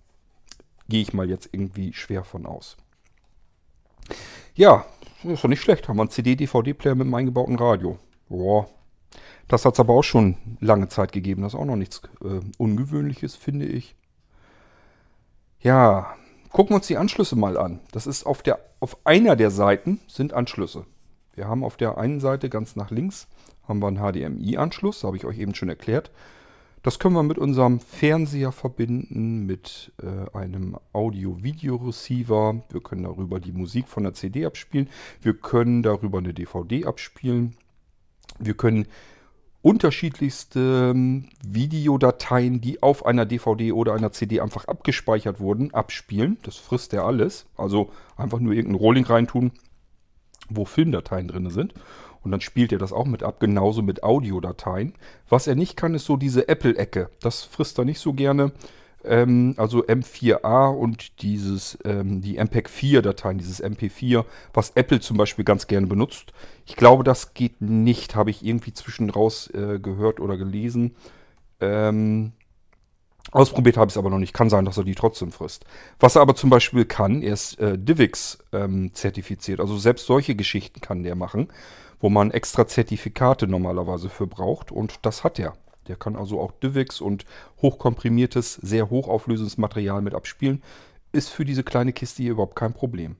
Gehe 0.88 1.02
ich 1.02 1.12
mal 1.12 1.28
jetzt 1.28 1.48
irgendwie 1.52 1.92
schwer 1.92 2.24
von 2.24 2.46
aus. 2.46 2.76
Ja, 4.54 4.84
ist 5.24 5.44
doch 5.44 5.48
nicht 5.48 5.62
schlecht. 5.62 5.88
Haben 5.88 5.96
wir 5.96 6.02
einen 6.02 6.10
CD-DVD-Player 6.10 6.94
mit 6.94 7.06
einem 7.06 7.14
eingebauten 7.14 7.56
Radio. 7.56 7.98
Boah, 8.28 8.68
das 9.48 9.64
hat 9.64 9.74
es 9.74 9.80
aber 9.80 9.94
auch 9.94 10.04
schon 10.04 10.36
lange 10.60 10.88
Zeit 10.88 11.12
gegeben. 11.12 11.42
Das 11.42 11.54
ist 11.54 11.58
auch 11.60 11.64
noch 11.64 11.76
nichts 11.76 12.02
äh, 12.24 12.40
Ungewöhnliches, 12.58 13.36
finde 13.36 13.66
ich. 13.66 13.94
Ja, 15.60 16.14
gucken 16.50 16.70
wir 16.70 16.76
uns 16.76 16.86
die 16.88 16.96
Anschlüsse 16.96 17.36
mal 17.36 17.56
an. 17.56 17.80
Das 17.92 18.06
ist 18.06 18.24
auf, 18.24 18.42
der, 18.42 18.58
auf 18.80 18.98
einer 19.04 19.36
der 19.36 19.50
Seiten 19.50 20.00
sind 20.08 20.32
Anschlüsse. 20.32 20.86
Wir 21.34 21.48
haben 21.48 21.64
auf 21.64 21.76
der 21.76 21.98
einen 21.98 22.20
Seite 22.20 22.50
ganz 22.50 22.76
nach 22.76 22.90
links 22.90 23.28
haben 23.66 23.80
wir 23.80 23.88
einen 23.88 23.98
HDMI-Anschluss, 23.98 25.04
habe 25.04 25.16
ich 25.16 25.24
euch 25.24 25.38
eben 25.38 25.54
schon 25.54 25.68
erklärt. 25.68 26.10
Das 26.82 26.98
können 26.98 27.14
wir 27.14 27.22
mit 27.22 27.38
unserem 27.38 27.78
Fernseher 27.78 28.50
verbinden, 28.50 29.46
mit 29.46 29.92
äh, 30.02 30.36
einem 30.36 30.76
Audio-Video-Receiver. 30.92 32.60
Wir 32.70 32.80
können 32.80 33.04
darüber 33.04 33.38
die 33.38 33.52
Musik 33.52 33.86
von 33.86 34.02
der 34.02 34.14
CD 34.14 34.44
abspielen. 34.44 34.88
Wir 35.20 35.34
können 35.34 35.84
darüber 35.84 36.18
eine 36.18 36.34
DVD 36.34 36.84
abspielen. 36.86 37.56
Wir 38.40 38.54
können 38.54 38.86
unterschiedlichste 39.62 40.90
ähm, 40.92 41.28
Videodateien, 41.46 42.60
die 42.60 42.82
auf 42.82 43.06
einer 43.06 43.26
DVD 43.26 43.70
oder 43.70 43.94
einer 43.94 44.10
CD 44.10 44.40
einfach 44.40 44.64
abgespeichert 44.64 45.38
wurden, 45.38 45.72
abspielen. 45.72 46.38
Das 46.42 46.56
frisst 46.56 46.92
er 46.94 47.04
alles. 47.04 47.46
Also 47.56 47.90
einfach 48.16 48.40
nur 48.40 48.54
irgendein 48.54 48.80
Rolling 48.80 49.04
reintun, 49.04 49.52
wo 50.48 50.64
Filmdateien 50.64 51.28
drin 51.28 51.48
sind. 51.50 51.74
Und 52.22 52.30
dann 52.30 52.40
spielt 52.40 52.72
er 52.72 52.78
das 52.78 52.92
auch 52.92 53.06
mit 53.06 53.22
ab, 53.22 53.40
genauso 53.40 53.82
mit 53.82 54.02
Audiodateien. 54.02 54.94
Was 55.28 55.46
er 55.46 55.54
nicht 55.54 55.76
kann, 55.76 55.94
ist 55.94 56.06
so 56.06 56.16
diese 56.16 56.48
Apple-Ecke. 56.48 57.10
Das 57.20 57.42
frisst 57.42 57.78
er 57.78 57.84
nicht 57.84 58.00
so 58.00 58.12
gerne. 58.12 58.52
Ähm, 59.04 59.54
also 59.56 59.84
M4A 59.84 60.68
und 60.68 61.22
dieses, 61.22 61.78
ähm, 61.84 62.20
die 62.20 62.38
MPEG 62.38 62.68
4 62.68 63.02
Dateien, 63.02 63.38
dieses 63.38 63.62
MP4, 63.62 64.24
was 64.54 64.70
Apple 64.76 65.00
zum 65.00 65.16
Beispiel 65.16 65.44
ganz 65.44 65.66
gerne 65.66 65.88
benutzt. 65.88 66.32
Ich 66.66 66.76
glaube, 66.76 67.02
das 67.02 67.34
geht 67.34 67.60
nicht, 67.60 68.14
habe 68.14 68.30
ich 68.30 68.44
irgendwie 68.44 68.72
zwischenraus 68.72 69.48
äh, 69.50 69.80
gehört 69.80 70.20
oder 70.20 70.36
gelesen. 70.36 70.94
Ähm, 71.60 72.32
Ausprobiert 73.30 73.76
habe 73.76 73.88
ich 73.88 73.94
es 73.94 73.98
aber 73.98 74.10
noch 74.10 74.18
nicht. 74.18 74.34
Kann 74.34 74.50
sein, 74.50 74.64
dass 74.64 74.76
er 74.76 74.84
die 74.84 74.94
trotzdem 74.94 75.30
frisst. 75.30 75.64
Was 76.00 76.16
er 76.16 76.22
aber 76.22 76.34
zum 76.34 76.50
Beispiel 76.50 76.84
kann, 76.84 77.22
er 77.22 77.34
ist 77.34 77.58
äh, 77.60 77.78
DivX 77.78 78.38
ähm, 78.52 78.92
zertifiziert. 78.94 79.60
Also 79.60 79.78
selbst 79.78 80.06
solche 80.06 80.34
Geschichten 80.34 80.80
kann 80.80 81.02
der 81.02 81.14
machen, 81.14 81.48
wo 82.02 82.10
man 82.10 82.30
extra 82.30 82.66
Zertifikate 82.66 83.46
normalerweise 83.46 84.10
für 84.10 84.26
braucht. 84.26 84.70
Und 84.70 85.06
das 85.06 85.24
hat 85.24 85.38
er. 85.38 85.54
Der 85.88 85.96
kann 85.96 86.14
also 86.14 86.38
auch 86.38 86.52
DivX 86.52 87.00
und 87.00 87.24
hochkomprimiertes, 87.62 88.56
sehr 88.56 88.90
hochauflösendes 88.90 89.56
Material 89.56 90.02
mit 90.02 90.14
abspielen. 90.14 90.62
Ist 91.12 91.30
für 91.30 91.46
diese 91.46 91.64
kleine 91.64 91.94
Kiste 91.94 92.22
hier 92.22 92.32
überhaupt 92.32 92.56
kein 92.56 92.74
Problem. 92.74 93.16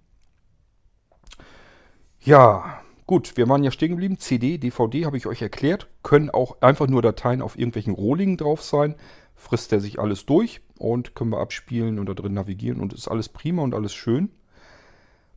Ja, 2.20 2.82
gut, 3.06 3.38
wir 3.38 3.48
waren 3.48 3.64
ja 3.64 3.70
stehen 3.70 3.92
geblieben. 3.92 4.18
CD, 4.18 4.58
DVD 4.58 5.06
habe 5.06 5.16
ich 5.16 5.26
euch 5.26 5.40
erklärt. 5.40 5.88
Können 6.02 6.28
auch 6.28 6.60
einfach 6.60 6.86
nur 6.88 7.00
Dateien 7.00 7.40
auf 7.40 7.56
irgendwelchen 7.56 7.94
Rohlingen 7.94 8.36
drauf 8.36 8.62
sein 8.62 8.96
frisst 9.42 9.72
er 9.72 9.80
sich 9.80 9.98
alles 9.98 10.24
durch 10.24 10.60
und 10.78 11.14
können 11.14 11.30
wir 11.30 11.40
abspielen 11.40 11.98
und 11.98 12.08
da 12.08 12.14
drin 12.14 12.34
navigieren 12.34 12.80
und 12.80 12.92
ist 12.92 13.08
alles 13.08 13.28
prima 13.28 13.62
und 13.62 13.74
alles 13.74 13.92
schön. 13.92 14.30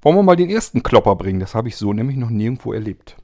Wollen 0.01 0.15
wir 0.15 0.23
mal 0.23 0.35
den 0.35 0.49
ersten 0.49 0.83
Klopper 0.83 1.15
bringen? 1.15 1.39
Das 1.39 1.55
habe 1.55 1.67
ich 1.67 1.75
so 1.75 1.91
nämlich 1.91 2.15
noch 2.15 2.29
nirgendwo 2.29 2.71
erlebt. 2.71 3.17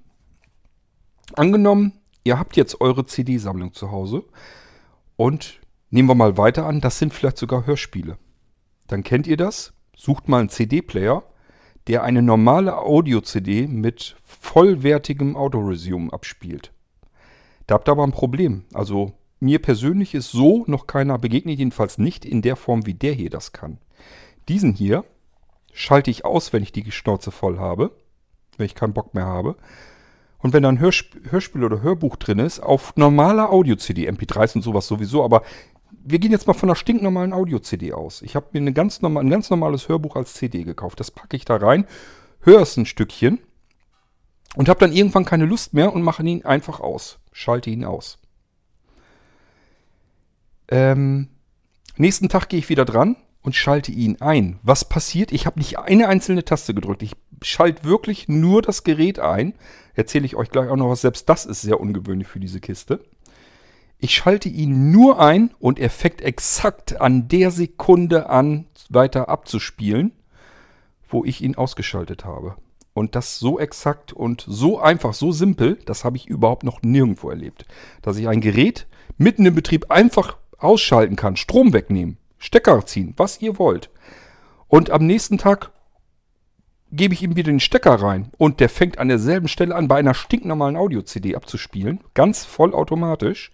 Angenommen, 1.35 1.93
ihr 2.23 2.37
habt 2.37 2.57
jetzt 2.57 2.81
eure 2.81 3.05
CD-Sammlung 3.05 3.73
zu 3.73 3.91
Hause 3.91 4.23
und 5.15 5.59
nehmen 5.89 6.09
wir 6.09 6.15
mal 6.15 6.37
weiter 6.37 6.65
an, 6.65 6.81
das 6.81 6.99
sind 6.99 7.13
vielleicht 7.13 7.37
sogar 7.37 7.65
Hörspiele. 7.65 8.17
Dann 8.87 9.03
kennt 9.03 9.27
ihr 9.27 9.37
das, 9.37 9.73
sucht 9.95 10.27
mal 10.27 10.39
einen 10.39 10.49
CD-Player, 10.49 11.23
der 11.87 12.03
eine 12.03 12.21
normale 12.21 12.77
Audio-CD 12.77 13.67
mit 13.67 14.15
vollwertigem 14.23 15.35
Autoresume 15.35 16.11
abspielt. 16.13 16.71
Da 17.67 17.75
habt 17.75 17.87
ihr 17.87 17.93
aber 17.93 18.03
ein 18.03 18.11
Problem. 18.11 18.65
Also 18.73 19.13
mir 19.39 19.59
persönlich 19.59 20.13
ist 20.13 20.31
so 20.31 20.63
noch 20.67 20.87
keiner 20.87 21.17
begegnet, 21.17 21.57
jedenfalls 21.57 21.97
nicht 21.97 22.25
in 22.25 22.41
der 22.41 22.55
Form, 22.55 22.85
wie 22.85 22.93
der 22.93 23.13
hier 23.13 23.29
das 23.29 23.51
kann. 23.51 23.79
Diesen 24.47 24.73
hier 24.73 25.05
schalte 25.73 26.11
ich 26.11 26.25
aus, 26.25 26.53
wenn 26.53 26.63
ich 26.63 26.71
die 26.71 26.91
Schnauze 26.91 27.31
voll 27.31 27.57
habe, 27.57 27.91
wenn 28.57 28.65
ich 28.65 28.75
keinen 28.75 28.93
Bock 28.93 29.13
mehr 29.13 29.25
habe. 29.25 29.55
Und 30.41 30.53
wenn 30.53 30.63
da 30.63 30.69
ein 30.69 30.79
Hörsp 30.79 31.15
Hörspiel 31.29 31.63
oder 31.63 31.81
Hörbuch 31.81 32.15
drin 32.15 32.39
ist, 32.39 32.59
auf 32.59 32.95
normaler 32.95 33.51
Audio-CD, 33.51 34.09
MP3s 34.09 34.55
und 34.55 34.61
sowas 34.63 34.87
sowieso, 34.87 35.23
aber 35.23 35.43
wir 36.03 36.19
gehen 36.19 36.31
jetzt 36.31 36.47
mal 36.47 36.53
von 36.53 36.69
einer 36.69 36.75
stinknormalen 36.75 37.33
Audio-CD 37.33 37.93
aus. 37.93 38.21
Ich 38.23 38.35
habe 38.35 38.47
mir 38.53 38.59
eine 38.59 38.73
ganz 38.73 39.03
ein 39.03 39.29
ganz 39.29 39.49
normales 39.49 39.87
Hörbuch 39.87 40.15
als 40.15 40.33
CD 40.33 40.63
gekauft. 40.63 40.99
Das 40.99 41.11
packe 41.11 41.35
ich 41.37 41.45
da 41.45 41.57
rein, 41.57 41.85
höre 42.41 42.61
es 42.61 42.75
ein 42.77 42.85
Stückchen 42.85 43.39
und 44.55 44.67
habe 44.67 44.79
dann 44.79 44.93
irgendwann 44.93 45.25
keine 45.25 45.45
Lust 45.45 45.73
mehr 45.73 45.93
und 45.93 46.01
mache 46.01 46.23
ihn 46.23 46.43
einfach 46.43 46.79
aus. 46.79 47.19
Schalte 47.31 47.69
ihn 47.69 47.85
aus. 47.85 48.17
Ähm, 50.69 51.27
nächsten 51.97 52.29
Tag 52.29 52.49
gehe 52.49 52.59
ich 52.59 52.69
wieder 52.69 52.85
dran 52.85 53.15
und 53.41 53.55
schalte 53.55 53.91
ihn 53.91 54.21
ein. 54.21 54.59
Was 54.63 54.85
passiert? 54.85 55.31
Ich 55.31 55.45
habe 55.45 55.59
nicht 55.59 55.79
eine 55.79 56.07
einzelne 56.07 56.45
Taste 56.45 56.73
gedrückt. 56.73 57.03
Ich 57.03 57.13
schalte 57.41 57.83
wirklich 57.83 58.27
nur 58.27 58.61
das 58.61 58.83
Gerät 58.83 59.19
ein. 59.19 59.53
Erzähle 59.93 60.25
ich 60.25 60.35
euch 60.35 60.49
gleich 60.49 60.69
auch 60.69 60.75
noch 60.75 60.89
was. 60.89 61.01
Selbst 61.01 61.27
das 61.27 61.45
ist 61.45 61.61
sehr 61.61 61.79
ungewöhnlich 61.79 62.27
für 62.27 62.39
diese 62.39 62.59
Kiste. 62.59 63.03
Ich 63.97 64.15
schalte 64.15 64.49
ihn 64.49 64.91
nur 64.91 65.19
ein 65.19 65.51
und 65.59 65.79
er 65.79 65.89
fängt 65.89 66.21
exakt 66.21 66.99
an 66.99 67.27
der 67.27 67.51
Sekunde 67.51 68.29
an, 68.29 68.65
weiter 68.89 69.29
abzuspielen, 69.29 70.11
wo 71.07 71.23
ich 71.23 71.41
ihn 71.41 71.55
ausgeschaltet 71.55 72.25
habe. 72.25 72.55
Und 72.93 73.15
das 73.15 73.39
so 73.39 73.59
exakt 73.59 74.11
und 74.11 74.43
so 74.47 74.79
einfach, 74.79 75.13
so 75.13 75.31
simpel, 75.31 75.77
das 75.85 76.03
habe 76.03 76.17
ich 76.17 76.27
überhaupt 76.27 76.63
noch 76.63 76.81
nirgendwo 76.81 77.29
erlebt. 77.29 77.65
Dass 78.01 78.17
ich 78.17 78.27
ein 78.27 78.41
Gerät 78.41 78.87
mitten 79.17 79.45
im 79.45 79.55
Betrieb 79.55 79.91
einfach 79.91 80.37
ausschalten 80.57 81.15
kann, 81.15 81.37
Strom 81.37 81.73
wegnehmen, 81.73 82.17
Stecker 82.41 82.83
ziehen, 82.85 83.13
was 83.17 83.39
ihr 83.39 83.59
wollt. 83.59 83.91
Und 84.67 84.89
am 84.89 85.05
nächsten 85.05 85.37
Tag 85.37 85.71
gebe 86.91 87.13
ich 87.13 87.21
ihm 87.21 87.35
wieder 87.35 87.51
den 87.51 87.59
Stecker 87.59 87.93
rein 87.93 88.31
und 88.37 88.59
der 88.59 88.67
fängt 88.67 88.97
an 88.97 89.09
derselben 89.09 89.47
Stelle 89.47 89.75
an, 89.75 89.87
bei 89.87 89.97
einer 89.97 90.15
stinknormalen 90.15 90.75
Audio-CD 90.75 91.35
abzuspielen. 91.35 92.01
Ganz 92.15 92.43
vollautomatisch. 92.43 93.51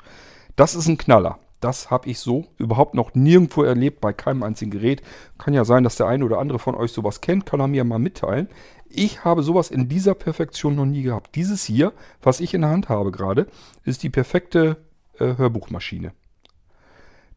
Das 0.55 0.73
ist 0.73 0.87
ein 0.87 0.97
Knaller. 0.97 1.37
Das 1.59 1.91
habe 1.91 2.07
ich 2.09 2.19
so 2.19 2.45
überhaupt 2.57 2.93
noch 2.93 3.13
nirgendwo 3.13 3.63
erlebt, 3.63 3.99
bei 3.99 4.13
keinem 4.13 4.43
einzigen 4.43 4.71
Gerät. 4.71 5.01
Kann 5.37 5.53
ja 5.53 5.65
sein, 5.65 5.83
dass 5.83 5.97
der 5.97 6.07
eine 6.07 6.23
oder 6.23 6.39
andere 6.39 6.57
von 6.57 6.75
euch 6.75 6.93
sowas 6.93 7.19
kennt, 7.19 7.45
kann 7.45 7.59
er 7.59 7.67
mir 7.67 7.83
mal 7.83 7.99
mitteilen. 7.99 8.47
Ich 8.87 9.25
habe 9.25 9.43
sowas 9.43 9.69
in 9.69 9.89
dieser 9.89 10.15
Perfektion 10.15 10.75
noch 10.75 10.85
nie 10.85 11.01
gehabt. 11.01 11.35
Dieses 11.35 11.65
hier, 11.65 11.91
was 12.21 12.39
ich 12.39 12.53
in 12.53 12.61
der 12.61 12.69
Hand 12.69 12.87
habe 12.87 13.11
gerade, 13.11 13.47
ist 13.83 14.03
die 14.03 14.09
perfekte 14.09 14.77
äh, 15.19 15.35
Hörbuchmaschine. 15.35 16.13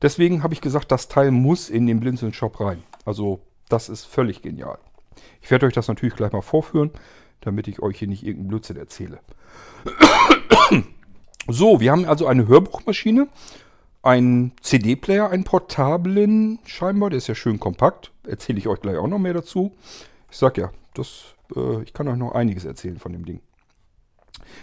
Deswegen 0.03 0.43
habe 0.43 0.55
ich 0.55 0.61
gesagt, 0.61 0.91
das 0.93 1.09
Teil 1.09 1.31
muss 1.31 1.69
in 1.69 1.87
den 1.87 2.01
Blinzeln 2.01 2.33
Shop 2.33 2.61
rein. 2.61 2.83
Also 3.05 3.41
das 3.69 3.89
ist 3.89 4.05
völlig 4.05 4.43
genial. 4.43 4.79
Ich 5.43 5.51
werde 5.51 5.67
euch 5.67 5.73
das 5.73 5.89
natürlich 5.89 6.17
gleich 6.17 6.33
mal 6.33 6.43
vorführen, 6.43 6.91
damit 7.41 7.69
ich 7.69 7.81
euch 7.81 7.99
hier 7.99 8.09
nicht 8.09 8.23
irgendeinen 8.23 8.49
Blödsinn 8.49 8.77
erzähle. 8.77 9.21
So, 11.49 11.81
wir 11.81 11.91
haben 11.91 12.05
also 12.05 12.27
eine 12.27 12.47
Hörbuchmaschine, 12.47 13.27
einen 14.03 14.53
CD-Player, 14.61 15.31
einen 15.31 15.43
portablen 15.43 16.61
scheinbar, 16.65 17.11
der 17.11 17.17
ist 17.17 17.27
ja 17.27 17.35
schön 17.35 17.59
kompakt. 17.59 18.13
Erzähle 18.27 18.59
ich 18.59 18.69
euch 18.69 18.81
gleich 18.81 18.97
auch 18.99 19.09
noch 19.09 19.19
mehr 19.19 19.35
dazu. 19.35 19.73
Ich 20.31 20.37
sag 20.37 20.59
ja, 20.59 20.71
das, 20.95 21.35
äh, 21.57 21.83
ich 21.83 21.93
kann 21.93 22.07
euch 22.09 22.17
noch 22.17 22.33
einiges 22.33 22.65
erzählen 22.65 22.99
von 22.99 23.13
dem 23.13 23.25
Ding. 23.25 23.41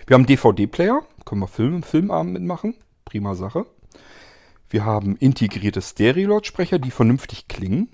Wir 0.06 0.14
haben 0.14 0.26
DVD-Player, 0.26 1.02
können 1.26 1.42
wir 1.42 1.48
Film, 1.48 1.84
Filmabend 1.84 2.34
mitmachen. 2.34 2.76
Prima 3.04 3.36
Sache. 3.36 3.66
Wir 4.70 4.86
haben 4.86 5.16
integrierte 5.16 5.82
Stereo-Lautsprecher, 5.82 6.80
die 6.80 6.92
vernünftig 6.92 7.48
klingen. 7.48 7.90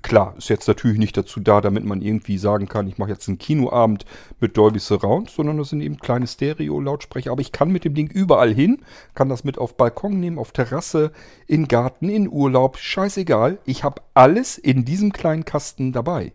Klar, 0.00 0.34
ist 0.38 0.48
jetzt 0.48 0.66
natürlich 0.66 0.98
nicht 0.98 1.16
dazu 1.18 1.38
da, 1.38 1.60
damit 1.60 1.84
man 1.84 2.00
irgendwie 2.00 2.38
sagen 2.38 2.66
kann, 2.66 2.88
ich 2.88 2.96
mache 2.96 3.10
jetzt 3.10 3.28
einen 3.28 3.36
Kinoabend 3.36 4.06
mit 4.40 4.56
Dolby 4.56 4.78
Surround, 4.78 5.28
sondern 5.28 5.58
das 5.58 5.68
sind 5.68 5.82
eben 5.82 5.98
kleine 5.98 6.26
Stereo-Lautsprecher. 6.26 7.30
Aber 7.30 7.42
ich 7.42 7.52
kann 7.52 7.70
mit 7.70 7.84
dem 7.84 7.94
Ding 7.94 8.10
überall 8.10 8.54
hin, 8.54 8.82
kann 9.14 9.28
das 9.28 9.44
mit 9.44 9.58
auf 9.58 9.76
Balkon 9.76 10.18
nehmen, 10.18 10.38
auf 10.38 10.52
Terrasse, 10.52 11.12
in 11.46 11.68
Garten, 11.68 12.08
in 12.08 12.28
Urlaub, 12.28 12.78
scheißegal. 12.78 13.58
Ich 13.66 13.84
habe 13.84 14.00
alles 14.14 14.56
in 14.56 14.86
diesem 14.86 15.12
kleinen 15.12 15.44
Kasten 15.44 15.92
dabei. 15.92 16.32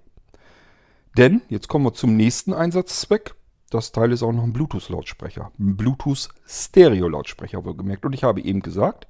Denn, 1.18 1.42
jetzt 1.50 1.68
kommen 1.68 1.86
wir 1.86 1.94
zum 1.94 2.16
nächsten 2.16 2.54
Einsatzzweck. 2.54 3.34
Das 3.72 3.92
Teil 3.92 4.12
ist 4.12 4.22
auch 4.22 4.32
noch 4.32 4.44
ein 4.44 4.54
Bluetooth-Lautsprecher. 4.54 5.52
Ein 5.60 5.76
Bluetooth-Stereo-Lautsprecher, 5.76 7.66
wohlgemerkt. 7.66 8.06
Und 8.06 8.14
ich 8.14 8.24
habe 8.24 8.40
eben 8.42 8.62
gesagt, 8.62 9.08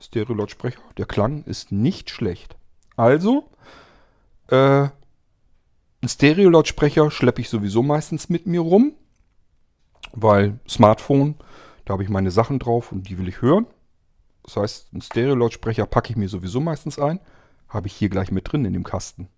Stereo-Lautsprecher. 0.00 0.80
Der 0.96 1.06
Klang 1.06 1.44
ist 1.44 1.72
nicht 1.72 2.10
schlecht. 2.10 2.56
Also, 2.96 3.48
äh, 4.48 4.88
ein 6.02 6.08
Stereo-Lautsprecher 6.08 7.10
schleppe 7.10 7.42
ich 7.42 7.48
sowieso 7.48 7.82
meistens 7.82 8.28
mit 8.28 8.46
mir 8.46 8.60
rum, 8.60 8.94
weil 10.12 10.58
Smartphone, 10.68 11.36
da 11.84 11.92
habe 11.92 12.02
ich 12.02 12.08
meine 12.08 12.30
Sachen 12.30 12.58
drauf 12.58 12.92
und 12.92 13.08
die 13.08 13.18
will 13.18 13.28
ich 13.28 13.42
hören. 13.42 13.66
Das 14.42 14.56
heißt, 14.56 14.92
ein 14.92 15.02
Stereo-Lautsprecher 15.02 15.86
packe 15.86 16.10
ich 16.10 16.16
mir 16.16 16.28
sowieso 16.28 16.60
meistens 16.60 16.98
ein, 16.98 17.20
habe 17.68 17.86
ich 17.86 17.92
hier 17.94 18.08
gleich 18.08 18.32
mit 18.32 18.50
drin 18.50 18.64
in 18.64 18.72
dem 18.72 18.84
Kasten. 18.84 19.28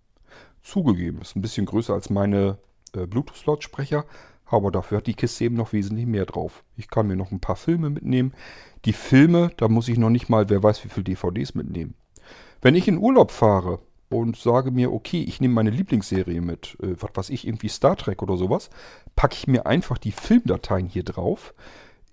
Zugegeben, 0.61 1.21
ist 1.21 1.35
ein 1.35 1.41
bisschen 1.41 1.65
größer 1.65 1.93
als 1.93 2.09
meine 2.09 2.57
äh, 2.95 3.05
Bluetooth-Lautsprecher, 3.05 4.05
aber 4.53 4.71
dafür 4.71 4.99
hat 4.99 5.07
die 5.07 5.13
Kiste 5.13 5.45
eben 5.45 5.55
noch 5.55 5.73
wesentlich 5.73 6.05
mehr 6.05 6.25
drauf. 6.25 6.63
Ich 6.75 6.89
kann 6.89 7.07
mir 7.07 7.15
noch 7.15 7.31
ein 7.31 7.39
paar 7.39 7.55
Filme 7.55 7.89
mitnehmen. 7.89 8.33
Die 8.85 8.93
Filme, 8.93 9.51
da 9.57 9.67
muss 9.67 9.87
ich 9.87 9.97
noch 9.97 10.09
nicht 10.09 10.29
mal, 10.29 10.49
wer 10.49 10.61
weiß 10.61 10.83
wie 10.83 10.89
viele 10.89 11.03
DVDs 11.03 11.55
mitnehmen. 11.55 11.95
Wenn 12.61 12.75
ich 12.75 12.87
in 12.87 12.97
Urlaub 12.97 13.31
fahre 13.31 13.79
und 14.09 14.37
sage 14.37 14.71
mir, 14.71 14.93
okay, 14.93 15.21
ich 15.23 15.41
nehme 15.41 15.53
meine 15.53 15.69
Lieblingsserie 15.69 16.41
mit, 16.41 16.77
äh, 16.81 16.95
was 16.99 17.11
weiß 17.13 17.29
ich, 17.29 17.47
irgendwie 17.47 17.69
Star 17.69 17.95
Trek 17.95 18.21
oder 18.21 18.37
sowas, 18.37 18.69
packe 19.15 19.35
ich 19.35 19.47
mir 19.47 19.65
einfach 19.65 19.97
die 19.97 20.11
Filmdateien 20.11 20.87
hier 20.87 21.03
drauf. 21.03 21.53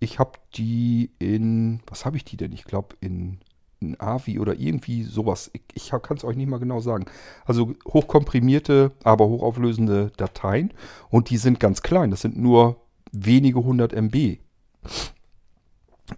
Ich 0.01 0.19
habe 0.19 0.33
die 0.55 1.11
in, 1.19 1.81
was 1.87 2.05
habe 2.05 2.17
ich 2.17 2.25
die 2.25 2.37
denn? 2.37 2.53
Ich 2.53 2.65
glaube 2.65 2.97
in, 3.01 3.39
in 3.81 4.01
AVI 4.01 4.39
oder 4.39 4.59
irgendwie 4.59 5.03
sowas. 5.03 5.51
Ich, 5.53 5.63
ich 5.75 5.91
kann 5.91 6.17
es 6.17 6.25
euch 6.25 6.37
nicht 6.37 6.49
mal 6.49 6.59
genau 6.59 6.81
sagen. 6.81 7.07
Also 7.45 7.75
hochkomprimierte, 7.89 8.93
aber 9.03 9.27
hochauflösende 9.29 10.13
Dateien 10.17 10.73
und 11.09 11.31
die 11.31 11.39
sind 11.39 11.61
ganz 11.61 11.83
klein. 11.83 12.11
Das 12.11 12.21
sind 12.21 12.37
nur 12.37 12.77
wenige 13.13 13.65
hundert 13.65 13.93
MB. 13.93 14.39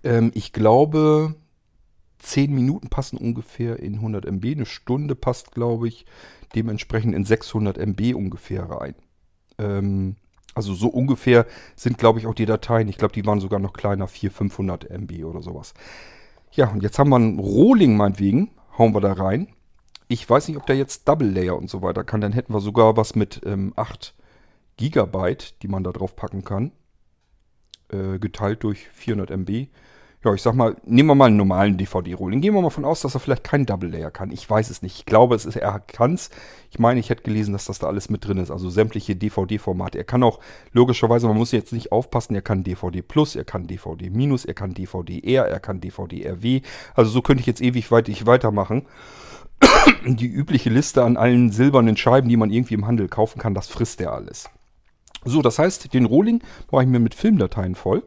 Ähm, 0.04 0.30
ich 0.34 0.52
glaube, 0.52 1.34
10 2.18 2.54
Minuten 2.54 2.88
passen 2.88 3.16
ungefähr 3.16 3.78
in 3.80 3.94
100 3.94 4.24
MB. 4.26 4.44
Eine 4.44 4.66
Stunde 4.66 5.14
passt, 5.14 5.52
glaube 5.52 5.88
ich, 5.88 6.06
dementsprechend 6.54 7.14
in 7.14 7.24
600 7.24 7.78
MB 7.78 8.14
ungefähr 8.14 8.64
rein. 8.64 8.94
Ähm, 9.58 10.16
also 10.54 10.74
so 10.74 10.88
ungefähr 10.88 11.46
sind, 11.76 11.98
glaube 11.98 12.18
ich, 12.18 12.26
auch 12.26 12.34
die 12.34 12.46
Dateien. 12.46 12.88
Ich 12.88 12.98
glaube, 12.98 13.14
die 13.14 13.24
waren 13.24 13.40
sogar 13.40 13.58
noch 13.58 13.72
kleiner, 13.72 14.06
400, 14.06 14.36
500 14.36 14.90
MB 14.90 15.24
oder 15.24 15.42
sowas. 15.42 15.74
Ja, 16.54 16.68
und 16.68 16.82
jetzt 16.82 16.98
haben 16.98 17.08
wir 17.08 17.18
ein 17.18 17.38
Rohling 17.38 17.96
meinetwegen. 17.96 18.50
hauen 18.76 18.94
wir 18.94 19.00
da 19.00 19.12
rein. 19.14 19.48
Ich 20.08 20.28
weiß 20.28 20.48
nicht, 20.48 20.58
ob 20.58 20.66
der 20.66 20.76
jetzt 20.76 21.08
Double 21.08 21.28
Layer 21.28 21.56
und 21.56 21.70
so 21.70 21.80
weiter 21.80 22.04
kann. 22.04 22.20
Dann 22.20 22.32
hätten 22.32 22.52
wir 22.52 22.60
sogar 22.60 22.96
was 22.96 23.14
mit 23.14 23.40
ähm, 23.46 23.72
8 23.76 24.14
Gigabyte, 24.76 25.62
die 25.62 25.68
man 25.68 25.82
da 25.82 25.92
drauf 25.92 26.14
packen 26.14 26.44
kann. 26.44 26.72
Äh, 27.88 28.18
geteilt 28.18 28.64
durch 28.64 28.88
400 28.88 29.30
MB 29.30 29.68
ja, 30.24 30.32
ich 30.32 30.42
sag 30.42 30.54
mal, 30.54 30.76
nehmen 30.84 31.08
wir 31.08 31.14
mal 31.16 31.26
einen 31.26 31.36
normalen 31.36 31.76
DVD-Rolling. 31.76 32.40
Gehen 32.40 32.54
wir 32.54 32.62
mal 32.62 32.70
von 32.70 32.84
aus, 32.84 33.00
dass 33.00 33.14
er 33.14 33.20
vielleicht 33.20 33.42
keinen 33.42 33.66
Double 33.66 33.90
Layer 33.90 34.12
kann. 34.12 34.30
Ich 34.30 34.48
weiß 34.48 34.70
es 34.70 34.80
nicht. 34.80 34.96
Ich 34.96 35.04
glaube, 35.04 35.34
es 35.34 35.44
ist, 35.44 35.56
er 35.56 35.80
kann 35.80 36.14
es. 36.14 36.30
Ich 36.70 36.78
meine, 36.78 37.00
ich 37.00 37.10
hätte 37.10 37.24
gelesen, 37.24 37.52
dass 37.52 37.64
das 37.64 37.80
da 37.80 37.88
alles 37.88 38.08
mit 38.08 38.24
drin 38.24 38.38
ist. 38.38 38.52
Also 38.52 38.70
sämtliche 38.70 39.16
DVD-Formate. 39.16 39.98
Er 39.98 40.04
kann 40.04 40.22
auch, 40.22 40.38
logischerweise, 40.70 41.26
man 41.26 41.36
muss 41.36 41.50
jetzt 41.50 41.72
nicht 41.72 41.90
aufpassen, 41.90 42.36
er 42.36 42.42
kann 42.42 42.62
DVD 42.62 43.02
Plus, 43.02 43.34
er 43.34 43.44
kann 43.44 43.66
DVD 43.66 44.10
Minus, 44.10 44.44
er 44.44 44.54
kann 44.54 44.74
DVD 44.74 45.20
R, 45.24 45.48
er 45.48 45.60
kann 45.60 45.80
DVD 45.80 46.28
RW. 46.28 46.60
Also 46.94 47.10
so 47.10 47.20
könnte 47.20 47.40
ich 47.40 47.46
jetzt 47.46 47.60
ewig 47.60 47.90
weit, 47.90 48.08
ich 48.08 48.24
weitermachen. 48.24 48.86
Die 50.06 50.28
übliche 50.28 50.70
Liste 50.70 51.02
an 51.02 51.16
allen 51.16 51.50
silbernen 51.50 51.96
Scheiben, 51.96 52.28
die 52.28 52.36
man 52.36 52.50
irgendwie 52.50 52.74
im 52.74 52.86
Handel 52.86 53.08
kaufen 53.08 53.40
kann, 53.40 53.54
das 53.54 53.66
frisst 53.66 54.00
er 54.00 54.12
alles. 54.12 54.48
So, 55.24 55.42
das 55.42 55.58
heißt, 55.58 55.92
den 55.92 56.04
Rohling 56.04 56.42
mache 56.70 56.84
ich 56.84 56.88
mir 56.88 57.00
mit 57.00 57.14
Filmdateien 57.14 57.74
voll 57.74 58.04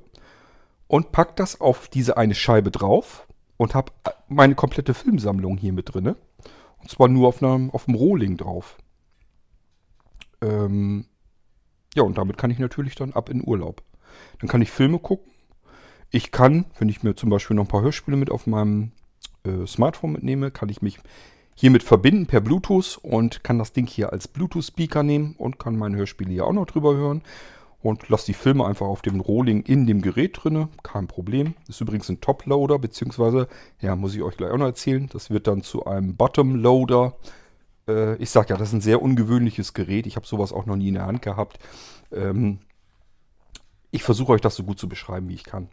und 0.88 1.12
pack 1.12 1.36
das 1.36 1.62
auf 1.62 1.88
diese 1.88 2.18
eine 2.18 2.36
Scheibe 2.36 2.72
drauf 2.72 3.28
und 3.58 3.76
habe 3.76 3.92
meine 4.28 4.56
komplette 4.56 4.94
Filmsammlung 4.94 5.58
hier 5.58 5.74
mit 5.74 5.94
drin. 5.94 6.16
Und 6.80 6.90
zwar 6.90 7.08
nur 7.08 7.28
auf, 7.28 7.42
einem, 7.42 7.72
auf 7.72 7.86
dem 7.86 7.96
Rohling 7.96 8.38
drauf. 8.38 8.78
Ähm, 10.42 11.06
ja, 11.96 12.04
und 12.04 12.18
damit 12.18 12.38
kann 12.38 12.52
ich 12.52 12.60
natürlich 12.60 12.96
dann 12.96 13.14
ab 13.14 13.30
in 13.30 13.46
Urlaub. 13.46 13.82
Dann 14.40 14.50
kann 14.50 14.62
ich 14.62 14.70
Filme 14.70 15.00
gucken. 15.00 15.32
Ich 16.12 16.32
kann, 16.32 16.66
wenn 16.78 16.90
ich 16.90 17.02
mir 17.02 17.16
zum 17.16 17.30
Beispiel 17.30 17.56
noch 17.56 17.64
ein 17.64 17.70
paar 17.70 17.82
Hörspiele 17.82 18.18
mit 18.18 18.30
auf 18.30 18.46
meinem 18.46 18.92
äh, 19.44 19.66
Smartphone 19.66 20.12
mitnehme, 20.12 20.52
kann 20.52 20.70
ich 20.70 20.82
mich 20.82 21.00
hiermit 21.56 21.84
verbinden 21.84 22.28
per 22.28 22.42
Bluetooth 22.42 23.00
und 23.02 23.44
kann 23.44 23.58
das 23.58 23.74
Ding 23.74 23.88
hier 23.88 24.12
als 24.12 24.28
Bluetooth-Speaker 24.28 25.04
nehmen 25.04 25.36
und 25.38 25.58
kann 25.58 25.78
meine 25.78 25.98
Hörspiele 25.98 26.32
hier 26.32 26.46
auch 26.46 26.54
noch 26.54 26.66
drüber 26.66 26.96
hören 26.96 27.24
und 27.86 28.10
lasse 28.10 28.26
die 28.26 28.34
Filme 28.34 28.66
einfach 28.66 28.88
auf 28.88 29.04
dem 29.04 29.20
Rohling 29.20 29.62
in 29.62 29.86
dem 29.86 30.02
Gerät 30.02 30.40
drinne. 30.42 30.70
Kein 30.82 31.06
Problem. 31.06 31.54
Ist 31.68 31.82
übrigens 31.82 32.10
ein 32.10 32.20
Top-Loader, 32.20 32.80
beziehungsweise, 32.80 33.48
ja, 33.80 33.96
muss 33.96 34.16
ich 34.16 34.24
euch 34.24 34.38
gleich 34.38 34.50
auch 34.50 34.58
noch 34.58 34.66
erzählen. 34.66 35.08
Das 35.14 35.30
wird 35.30 35.46
dann 35.46 35.62
zu 35.62 35.86
einem 35.86 36.16
Bottom-Loader. 36.16 37.16
Äh, 37.88 38.16
ich 38.16 38.32
sag 38.32 38.50
ja, 38.50 38.58
das 38.58 38.70
ist 38.70 38.74
ein 38.74 38.82
sehr 38.82 39.04
ungewöhnliches 39.04 39.76
Gerät. 39.76 40.08
Ich 40.08 40.16
habe 40.16 40.26
sowas 40.26 40.52
auch 40.52 40.66
noch 40.66 40.78
nie 40.78 40.88
in 40.88 40.96
der 40.96 41.06
Hand 41.06 41.22
gehabt. 41.22 41.60
Ähm, 42.12 42.58
ich 43.92 44.02
versuche 44.02 44.32
euch 44.32 44.42
das 44.42 44.56
so 44.56 44.64
gut 44.64 44.80
zu 44.80 44.90
beschreiben, 44.90 45.30
wie 45.30 45.36
ich 45.36 45.44
kann. 45.44 45.70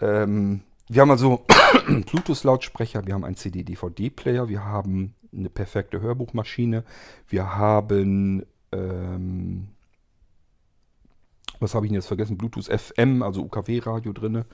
Ähm, 0.00 0.60
wir 0.86 1.02
haben 1.02 1.10
also 1.10 1.44
Bluetooth-Lautsprecher, 1.88 3.04
wir 3.04 3.14
haben 3.14 3.24
einen 3.24 3.34
CD-DVD-Player, 3.34 4.48
wir 4.48 4.64
haben 4.64 5.14
eine 5.36 5.50
perfekte 5.50 6.00
Hörbuchmaschine, 6.00 6.84
wir 7.28 7.56
haben 7.56 8.46
ähm, 8.70 9.66
was 11.62 11.74
habe 11.74 11.86
ich 11.86 11.90
denn 11.90 11.96
jetzt 11.96 12.08
vergessen? 12.08 12.36
Bluetooth 12.36 12.66
FM, 12.66 13.22
also 13.22 13.42
UKW-Radio 13.42 14.12
drin. 14.12 14.44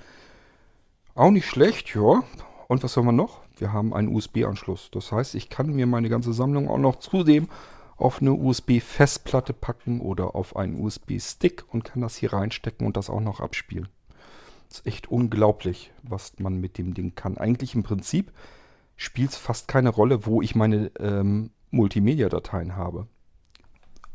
Auch 1.15 1.31
nicht 1.31 1.47
schlecht, 1.47 1.95
ja. 1.95 2.23
Und 2.69 2.83
was 2.85 2.97
haben 2.97 3.07
wir 3.07 3.13
noch? 3.13 3.41
Wir 3.57 3.73
haben 3.73 3.95
einen 3.95 4.15
USB-Anschluss. 4.15 4.91
Das 4.93 5.11
heißt, 5.11 5.35
ich 5.35 5.49
kann 5.49 5.75
mir 5.75 5.87
meine 5.87 6.09
ganze 6.09 6.33
Sammlung 6.33 6.69
auch 6.69 6.79
noch 6.79 6.97
zudem 6.97 7.49
auf 7.97 8.21
eine 8.21 8.33
USB-Festplatte 8.33 9.53
packen 9.53 10.01
oder 10.01 10.37
auf 10.37 10.55
einen 10.55 10.81
USB-Stick 10.81 11.65
und 11.73 11.85
kann 11.85 12.03
das 12.03 12.17
hier 12.17 12.33
reinstecken 12.33 12.87
und 12.87 12.97
das 12.97 13.11
auch 13.11 13.21
noch 13.21 13.41
abspielen. 13.41 13.89
Das 14.69 14.81
ist 14.81 14.87
echt 14.87 15.11
unglaublich, 15.11 15.93
was 16.03 16.39
man 16.39 16.61
mit 16.61 16.79
dem 16.79 16.95
Ding 16.95 17.15
kann. 17.15 17.39
Eigentlich 17.39 17.75
im 17.75 17.83
Prinzip 17.83 18.31
spielt 18.97 19.31
es 19.31 19.37
fast 19.37 19.67
keine 19.67 19.89
Rolle, 19.89 20.27
wo 20.27 20.43
ich 20.43 20.55
meine 20.55 20.93
ähm, 21.01 21.51
Multimedia-Dateien 21.71 22.77
habe. 22.77 23.09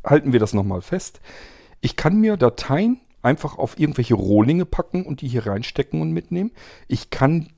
Halten 0.05 0.31
wir 0.31 0.39
das 0.39 0.53
nochmal 0.53 0.81
fest. 0.81 1.19
Ich 1.83 1.97
kann 1.97 2.15
mir 2.15 2.37
Dateien 2.37 3.01
einfach 3.23 3.57
auf 3.57 3.77
irgendwelche 3.77 4.13
Rohlinge 4.13 4.65
packen 4.65 5.05
und 5.05 5.19
die 5.19 5.27
hier 5.27 5.45
reinstecken 5.45 5.99
und 6.01 6.11
mitnehmen. 6.11 6.51
Ich 6.87 7.09
kann 7.09 7.49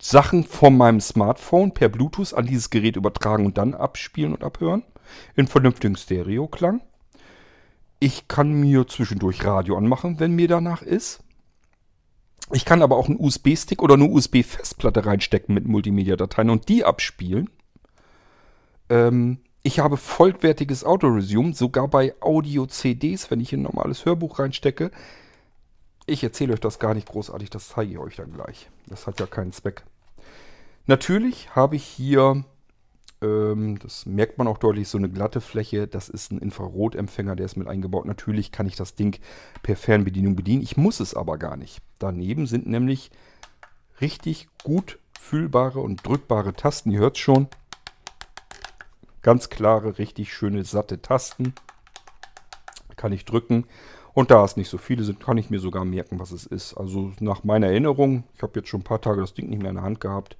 Sachen 0.00 0.42
von 0.42 0.76
meinem 0.76 1.00
Smartphone 1.00 1.72
per 1.72 1.88
Bluetooth 1.88 2.34
an 2.34 2.46
dieses 2.46 2.70
Gerät 2.70 2.96
übertragen 2.96 3.46
und 3.46 3.58
dann 3.58 3.74
abspielen 3.74 4.34
und 4.34 4.42
abhören. 4.42 4.82
In 5.36 5.46
vernünftigem 5.46 5.94
Stereoklang. 5.94 6.80
Ich 8.00 8.26
kann 8.26 8.52
mir 8.52 8.88
zwischendurch 8.88 9.44
Radio 9.44 9.76
anmachen, 9.76 10.18
wenn 10.18 10.34
mir 10.34 10.48
danach 10.48 10.82
ist. 10.82 11.22
Ich 12.50 12.64
kann 12.64 12.82
aber 12.82 12.96
auch 12.96 13.08
einen 13.08 13.20
USB-Stick 13.20 13.80
oder 13.80 13.94
eine 13.94 14.06
USB-Festplatte 14.06 15.06
reinstecken 15.06 15.54
mit 15.54 15.68
Multimedia-Dateien 15.68 16.50
und 16.50 16.68
die 16.68 16.84
abspielen. 16.84 17.48
Ähm, 18.88 19.38
ich 19.62 19.78
habe 19.78 19.96
vollwertiges 19.96 20.84
Auto-Resume, 20.84 21.54
sogar 21.54 21.88
bei 21.88 22.14
Audio-CDs, 22.20 23.30
wenn 23.30 23.40
ich 23.40 23.52
ein 23.52 23.62
normales 23.62 24.04
Hörbuch 24.04 24.38
reinstecke. 24.38 24.90
Ich 26.06 26.24
erzähle 26.24 26.54
euch 26.54 26.60
das 26.60 26.80
gar 26.80 26.94
nicht 26.94 27.08
großartig, 27.08 27.50
das 27.50 27.68
zeige 27.68 27.92
ich 27.92 27.98
euch 27.98 28.16
dann 28.16 28.32
gleich. 28.32 28.68
Das 28.88 29.06
hat 29.06 29.20
ja 29.20 29.26
keinen 29.26 29.52
Zweck. 29.52 29.84
Natürlich 30.86 31.54
habe 31.54 31.76
ich 31.76 31.84
hier, 31.84 32.44
ähm, 33.22 33.78
das 33.78 34.04
merkt 34.04 34.36
man 34.36 34.48
auch 34.48 34.58
deutlich, 34.58 34.88
so 34.88 34.98
eine 34.98 35.08
glatte 35.08 35.40
Fläche. 35.40 35.86
Das 35.86 36.08
ist 36.08 36.32
ein 36.32 36.38
Infrarotempfänger, 36.38 37.36
der 37.36 37.46
ist 37.46 37.56
mit 37.56 37.68
eingebaut. 37.68 38.04
Natürlich 38.04 38.50
kann 38.50 38.66
ich 38.66 38.74
das 38.74 38.96
Ding 38.96 39.20
per 39.62 39.76
Fernbedienung 39.76 40.34
bedienen. 40.34 40.62
Ich 40.62 40.76
muss 40.76 40.98
es 40.98 41.14
aber 41.14 41.38
gar 41.38 41.56
nicht. 41.56 41.78
Daneben 42.00 42.48
sind 42.48 42.66
nämlich 42.66 43.12
richtig 44.00 44.48
gut 44.64 44.98
fühlbare 45.20 45.78
und 45.78 46.04
drückbare 46.04 46.52
Tasten. 46.52 46.90
Ihr 46.90 46.98
hört 46.98 47.16
es 47.16 47.22
schon. 47.22 47.46
Ganz 49.22 49.50
klare, 49.50 49.98
richtig 49.98 50.32
schöne, 50.32 50.64
satte 50.64 51.00
Tasten. 51.00 51.54
Kann 52.96 53.12
ich 53.12 53.24
drücken. 53.24 53.66
Und 54.14 54.30
da 54.30 54.44
es 54.44 54.56
nicht 54.56 54.68
so 54.68 54.78
viele 54.78 55.04
sind, 55.04 55.20
kann 55.20 55.38
ich 55.38 55.48
mir 55.48 55.60
sogar 55.60 55.84
merken, 55.84 56.18
was 56.18 56.32
es 56.32 56.44
ist. 56.44 56.74
Also 56.74 57.12
nach 57.20 57.44
meiner 57.44 57.68
Erinnerung, 57.68 58.24
ich 58.36 58.42
habe 58.42 58.58
jetzt 58.58 58.68
schon 58.68 58.80
ein 58.80 58.84
paar 58.84 59.00
Tage 59.00 59.20
das 59.20 59.34
Ding 59.34 59.48
nicht 59.48 59.62
mehr 59.62 59.70
in 59.70 59.76
der 59.76 59.84
Hand 59.84 60.00
gehabt. 60.00 60.36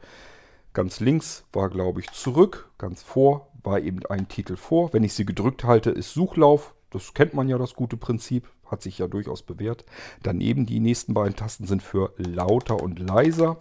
Ganz 0.74 1.00
links 1.00 1.44
war, 1.52 1.70
glaube 1.70 2.00
ich, 2.00 2.10
zurück. 2.10 2.70
Ganz 2.78 3.02
vor 3.02 3.48
war 3.62 3.80
eben 3.80 4.04
ein 4.06 4.28
Titel 4.28 4.56
vor. 4.56 4.92
Wenn 4.92 5.04
ich 5.04 5.14
sie 5.14 5.24
gedrückt 5.24 5.64
halte, 5.64 5.90
ist 5.90 6.12
Suchlauf. 6.12 6.74
Das 6.90 7.14
kennt 7.14 7.34
man 7.34 7.48
ja, 7.48 7.58
das 7.58 7.74
gute 7.74 7.96
Prinzip. 7.96 8.48
Hat 8.66 8.82
sich 8.82 8.98
ja 8.98 9.06
durchaus 9.06 9.42
bewährt. 9.42 9.84
Daneben 10.22 10.66
die 10.66 10.80
nächsten 10.80 11.14
beiden 11.14 11.36
Tasten 11.36 11.66
sind 11.66 11.82
für 11.82 12.12
lauter 12.16 12.82
und 12.82 12.98
leiser. 12.98 13.58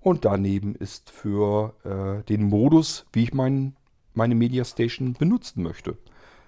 Und 0.00 0.24
daneben 0.24 0.74
ist 0.76 1.10
für 1.10 1.74
äh, 1.84 2.24
den 2.24 2.44
Modus, 2.44 3.06
wie 3.12 3.24
ich 3.24 3.34
meinen 3.34 3.76
meine 4.16 4.34
Media 4.34 4.64
Station 4.64 5.14
benutzen 5.14 5.62
möchte. 5.62 5.96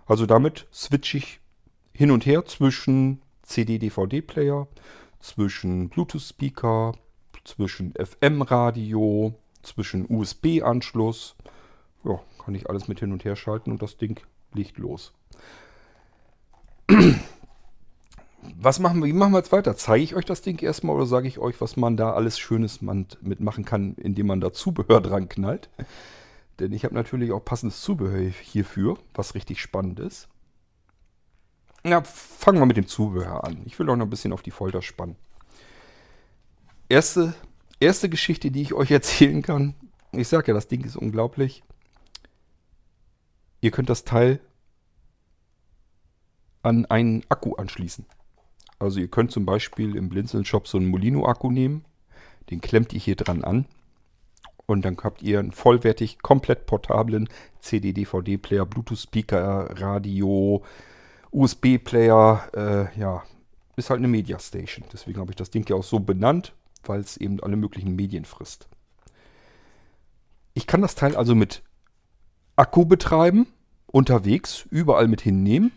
Also 0.06 0.26
damit 0.26 0.66
switche 0.72 1.18
ich 1.18 1.40
hin 1.92 2.10
und 2.10 2.26
her 2.26 2.44
zwischen 2.46 3.20
CD-DVD-Player, 3.42 4.66
zwischen 5.20 5.88
Bluetooth-Speaker, 5.88 6.94
zwischen 7.44 7.92
FM-Radio, 7.92 9.34
zwischen 9.62 10.06
USB-Anschluss. 10.08 11.36
Ja, 12.04 12.20
kann 12.44 12.54
ich 12.54 12.68
alles 12.68 12.88
mit 12.88 13.00
hin 13.00 13.12
und 13.12 13.24
her 13.24 13.36
schalten 13.36 13.70
und 13.70 13.82
das 13.82 13.96
Ding 13.96 14.20
liegt 14.54 14.78
los. 14.78 15.12
Was 18.60 18.78
machen 18.78 19.00
wir, 19.00 19.06
wie 19.06 19.12
machen 19.12 19.32
wir 19.32 19.38
jetzt 19.38 19.52
weiter? 19.52 19.76
Zeige 19.76 20.04
ich 20.04 20.14
euch 20.14 20.24
das 20.24 20.42
Ding 20.42 20.62
erstmal 20.62 20.96
oder 20.96 21.06
sage 21.06 21.28
ich 21.28 21.38
euch, 21.38 21.60
was 21.60 21.76
man 21.76 21.96
da 21.96 22.12
alles 22.12 22.38
Schönes 22.38 22.80
mitmachen 22.80 23.64
kann, 23.64 23.94
indem 23.96 24.28
man 24.28 24.40
da 24.40 24.52
Zubehör 24.52 25.00
dran 25.00 25.28
knallt? 25.28 25.68
Denn 26.58 26.72
ich 26.72 26.84
habe 26.84 26.94
natürlich 26.94 27.32
auch 27.32 27.44
passendes 27.44 27.80
Zubehör 27.80 28.20
hierfür, 28.20 28.98
was 29.14 29.34
richtig 29.34 29.60
spannend 29.60 30.00
ist. 30.00 30.28
Na, 31.84 32.02
fangen 32.02 32.58
wir 32.58 32.66
mit 32.66 32.76
dem 32.76 32.88
Zubehör 32.88 33.44
an. 33.44 33.62
Ich 33.64 33.78
will 33.78 33.88
auch 33.88 33.96
noch 33.96 34.06
ein 34.06 34.10
bisschen 34.10 34.32
auf 34.32 34.42
die 34.42 34.50
Folter 34.50 34.82
spannen. 34.82 35.16
Erste, 36.88 37.34
erste 37.80 38.08
Geschichte, 38.08 38.50
die 38.50 38.62
ich 38.62 38.74
euch 38.74 38.90
erzählen 38.90 39.42
kann. 39.42 39.74
Ich 40.12 40.28
sage 40.28 40.48
ja, 40.48 40.54
das 40.54 40.68
Ding 40.68 40.84
ist 40.84 40.96
unglaublich. 40.96 41.62
Ihr 43.60 43.70
könnt 43.70 43.90
das 43.90 44.04
Teil 44.04 44.40
an 46.62 46.86
einen 46.86 47.24
Akku 47.28 47.54
anschließen. 47.54 48.06
Also 48.78 49.00
ihr 49.00 49.08
könnt 49.08 49.32
zum 49.32 49.44
Beispiel 49.44 49.96
im 49.96 50.08
Blinzeln-Shop 50.08 50.68
so 50.68 50.78
einen 50.78 50.88
Molino-Akku 50.88 51.50
nehmen. 51.50 51.84
Den 52.50 52.60
klemmt 52.60 52.92
ihr 52.92 53.00
hier 53.00 53.16
dran 53.16 53.44
an. 53.44 53.66
Und 54.68 54.84
dann 54.84 54.98
habt 55.02 55.22
ihr 55.22 55.38
einen 55.38 55.52
vollwertig, 55.52 56.18
komplett 56.18 56.66
portablen 56.66 57.30
CD-DVD-Player, 57.60 58.66
Bluetooth-Speaker, 58.66 59.70
Radio, 59.80 60.62
USB-Player. 61.30 62.50
Äh, 62.54 63.00
ja, 63.00 63.22
ist 63.76 63.88
halt 63.88 63.98
eine 63.98 64.08
Media 64.08 64.38
Station. 64.38 64.84
Deswegen 64.92 65.20
habe 65.20 65.32
ich 65.32 65.36
das 65.36 65.48
Ding 65.48 65.66
ja 65.70 65.76
auch 65.76 65.84
so 65.84 66.00
benannt, 66.00 66.52
weil 66.84 67.00
es 67.00 67.16
eben 67.16 67.42
alle 67.42 67.56
möglichen 67.56 67.96
Medien 67.96 68.26
frisst. 68.26 68.68
Ich 70.52 70.66
kann 70.66 70.82
das 70.82 70.94
Teil 70.94 71.16
also 71.16 71.34
mit 71.34 71.62
Akku 72.54 72.84
betreiben, 72.84 73.46
unterwegs, 73.86 74.66
überall 74.70 75.08
mit 75.08 75.22
hinnehmen. 75.22 75.72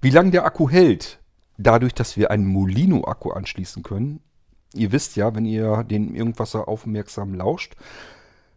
Wie 0.00 0.10
lange 0.10 0.30
der 0.30 0.46
Akku 0.46 0.70
hält, 0.70 1.20
dadurch, 1.58 1.92
dass 1.92 2.16
wir 2.16 2.30
einen 2.30 2.46
Molino-Akku 2.46 3.30
anschließen 3.30 3.82
können, 3.82 4.20
ihr 4.74 4.92
wisst 4.92 5.16
ja, 5.16 5.34
wenn 5.34 5.44
ihr 5.44 5.84
den 5.84 6.14
irgendwas 6.14 6.54
aufmerksam 6.54 7.34
lauscht, 7.34 7.74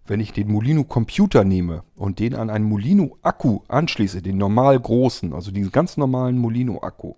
wenn 0.06 0.19
ich 0.19 0.32
den 0.32 0.51
Molino 0.51 0.84
Computer 0.84 1.43
nehme 1.43 1.84
und 1.95 2.19
den 2.19 2.34
an 2.36 2.49
einen 2.49 2.65
Molino 2.65 3.17
Akku 3.21 3.62
anschließe, 3.67 4.21
den 4.21 4.38
normal 4.38 4.80
großen, 4.80 5.34
also 5.34 5.51
diesen 5.51 5.71
ganz 5.71 5.97
normalen 5.97 6.38
Molino 6.38 6.82
Akku, 6.82 7.15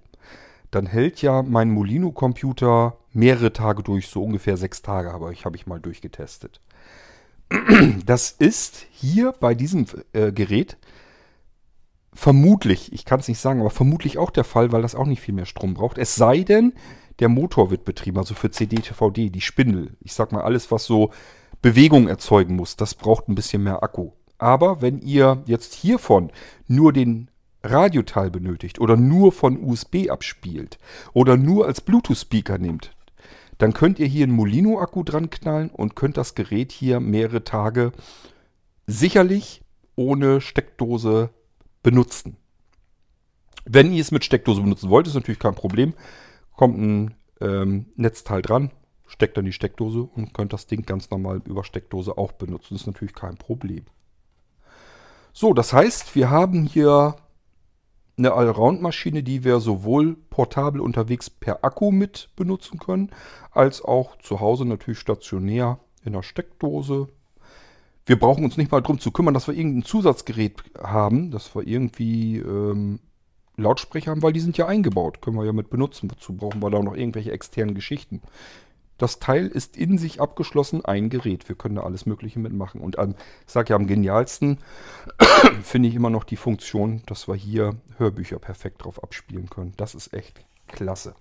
dann 0.72 0.86
hält 0.86 1.22
ja 1.22 1.44
mein 1.44 1.72
Molino 1.72 2.12
Computer 2.12 2.98
mehrere 3.12 3.54
Tage 3.54 3.84
durch, 3.84 4.08
so 4.08 4.24
ungefähr 4.24 4.58
sechs 4.58 4.82
Tage, 4.82 5.12
aber 5.12 5.32
ich 5.32 5.46
habe 5.46 5.56
ich 5.56 5.68
mal 5.68 5.80
durchgetestet. 5.80 6.62
Das 8.06 8.32
ist 8.32 8.86
hier 8.92 9.32
bei 9.32 9.56
diesem 9.56 9.86
äh, 10.14 10.32
Gerät 10.32 10.78
vermutlich, 12.14 12.92
ich 12.94 13.06
kann 13.06 13.20
es 13.20 13.28
nicht 13.28 13.40
sagen, 13.40 13.60
aber 13.60 13.70
vermutlich 13.70 14.18
auch 14.18 14.30
der 14.30 14.44
Fall, 14.44 14.72
weil 14.72 14.82
das 14.82 14.96
auch 14.96 15.06
nicht 15.06 15.22
viel 15.22 15.34
mehr 15.34 15.46
Strom 15.46 15.74
braucht. 15.74 15.98
Es 15.98 16.16
sei 16.16 16.42
denn, 16.42 16.74
der 17.20 17.30
Motor 17.30 17.72
wird 17.72 17.86
betrieben, 17.86 18.18
also 18.18 18.34
für 18.34 18.52
CD, 18.52 18.78
DVD, 18.78 19.30
die 19.30 19.42
Spindel. 19.42 19.96
Ich 20.02 20.14
sag 20.14 20.32
mal, 20.32 20.42
alles, 20.42 20.72
was 20.72 20.86
so 20.86 21.12
Bewegung 21.62 22.08
erzeugen 22.08 22.56
muss, 22.56 22.76
das 22.76 22.96
braucht 22.96 23.28
ein 23.28 23.36
bisschen 23.36 23.64
mehr 23.64 23.84
Akku. 23.84 24.12
Aber 24.38 24.82
wenn 24.82 25.00
ihr 25.02 25.44
jetzt 25.46 25.74
hiervon 25.74 26.32
nur 26.68 26.94
den 26.94 27.30
Radioteil 27.62 28.32
benötigt 28.32 28.80
oder 28.80 28.96
nur 28.96 29.34
von 29.34 29.62
USB 29.62 30.10
abspielt 30.10 30.78
oder 31.14 31.36
nur 31.36 31.66
als 31.66 31.82
Bluetooth-Speaker 31.82 32.58
nehmt, 32.58 32.96
dann 33.58 33.74
könnt 33.74 34.00
ihr 34.00 34.08
hier 34.08 34.24
einen 34.24 34.36
Molino-Akku 34.36 35.04
dran 35.04 35.30
knallen 35.30 35.70
und 35.70 35.96
könnt 35.96 36.16
das 36.16 36.36
Gerät 36.36 36.72
hier 36.72 37.02
mehrere 37.02 37.44
Tage 37.44 37.92
sicherlich 38.88 39.62
ohne 39.96 40.40
Steckdose 40.40 41.30
benutzen. 41.84 42.38
Wenn 43.66 43.92
ihr 43.92 44.02
es 44.02 44.12
mit 44.12 44.24
Steckdose 44.24 44.62
benutzen 44.62 44.90
wollt, 44.90 45.08
ist 45.08 45.16
natürlich 45.16 45.40
kein 45.40 45.56
Problem. 45.56 45.94
Kommt 46.60 46.78
ein 46.78 47.14
ähm, 47.40 47.86
Netzteil 47.96 48.42
dran, 48.42 48.72
steckt 49.08 49.38
dann 49.38 49.46
die 49.46 49.54
Steckdose 49.54 50.02
und 50.02 50.34
könnt 50.34 50.52
das 50.52 50.68
Ding 50.68 50.86
ganz 50.86 51.10
normal 51.10 51.42
über 51.46 51.64
Steckdose 51.64 52.18
auch 52.18 52.34
benutzen. 52.34 52.74
Das 52.74 52.82
ist 52.82 52.88
natürlich 52.88 53.16
kein 53.16 53.38
Problem. 53.38 53.86
So, 55.32 55.54
das 55.54 55.72
heißt, 55.72 56.16
wir 56.16 56.30
haben 56.30 56.66
hier 56.66 57.16
eine 58.18 58.34
Allround-Maschine, 58.34 59.24
die 59.24 59.46
wir 59.46 59.62
sowohl 59.62 60.18
portabel 60.30 60.82
unterwegs 60.82 61.30
per 61.30 61.64
Akku 61.64 61.92
mit 61.92 62.28
benutzen 62.36 62.78
können, 62.78 63.12
als 63.52 63.82
auch 63.82 64.18
zu 64.18 64.42
Hause 64.42 64.66
natürlich 64.66 65.00
stationär 65.00 65.80
in 66.04 66.12
der 66.12 66.24
Steckdose. 66.24 67.08
Wir 68.06 68.20
brauchen 68.20 68.44
uns 68.44 68.58
nicht 68.58 68.70
mal 68.70 68.82
darum 68.82 69.00
zu 69.00 69.12
kümmern, 69.12 69.34
dass 69.34 69.48
wir 69.48 69.56
irgendein 69.56 69.84
Zusatzgerät 69.84 70.62
haben, 70.78 71.32
dass 71.32 71.56
wir 71.56 71.66
irgendwie 71.66 72.40
ähm, 72.40 73.00
Lautsprecher 73.62 74.12
haben, 74.12 74.24
weil 74.24 74.34
die 74.34 74.40
sind 74.40 74.58
ja 74.58 74.68
eingebaut. 74.68 75.22
Können 75.22 75.38
wir 75.38 75.46
ja 75.46 75.54
mit 75.54 75.70
benutzen. 75.70 76.10
Wozu 76.12 76.34
brauchen 76.34 76.62
wir 76.62 76.70
da 76.70 76.80
noch 76.82 76.96
irgendwelche 76.96 77.32
externen 77.32 77.76
Geschichten? 77.76 78.22
Das 79.00 79.20
Teil 79.20 79.48
ist 79.48 79.78
in 79.78 79.98
sich 79.98 80.20
abgeschlossen 80.20 80.84
ein 80.84 81.10
Gerät. 81.10 81.48
Wir 81.48 81.56
können 81.56 81.76
da 81.76 81.84
alles 81.84 82.06
Mögliche 82.06 82.38
mitmachen. 82.40 82.82
Und 82.82 83.00
am, 83.00 83.16
ich 83.48 83.52
sage 83.52 83.70
ja, 83.70 83.78
am 83.78 83.88
genialsten 83.88 84.60
finde 85.64 85.88
ich 85.88 85.96
immer 85.96 86.10
noch 86.10 86.26
die 86.26 86.36
Funktion, 86.36 87.02
dass 87.06 87.28
wir 87.28 87.36
hier 87.36 87.78
Hörbücher 87.98 88.40
perfekt 88.40 88.84
drauf 88.84 89.02
abspielen 89.02 89.50
können. 89.50 89.74
Das 89.78 89.96
ist 89.96 90.14
echt 90.14 90.42
klasse. 90.68 91.16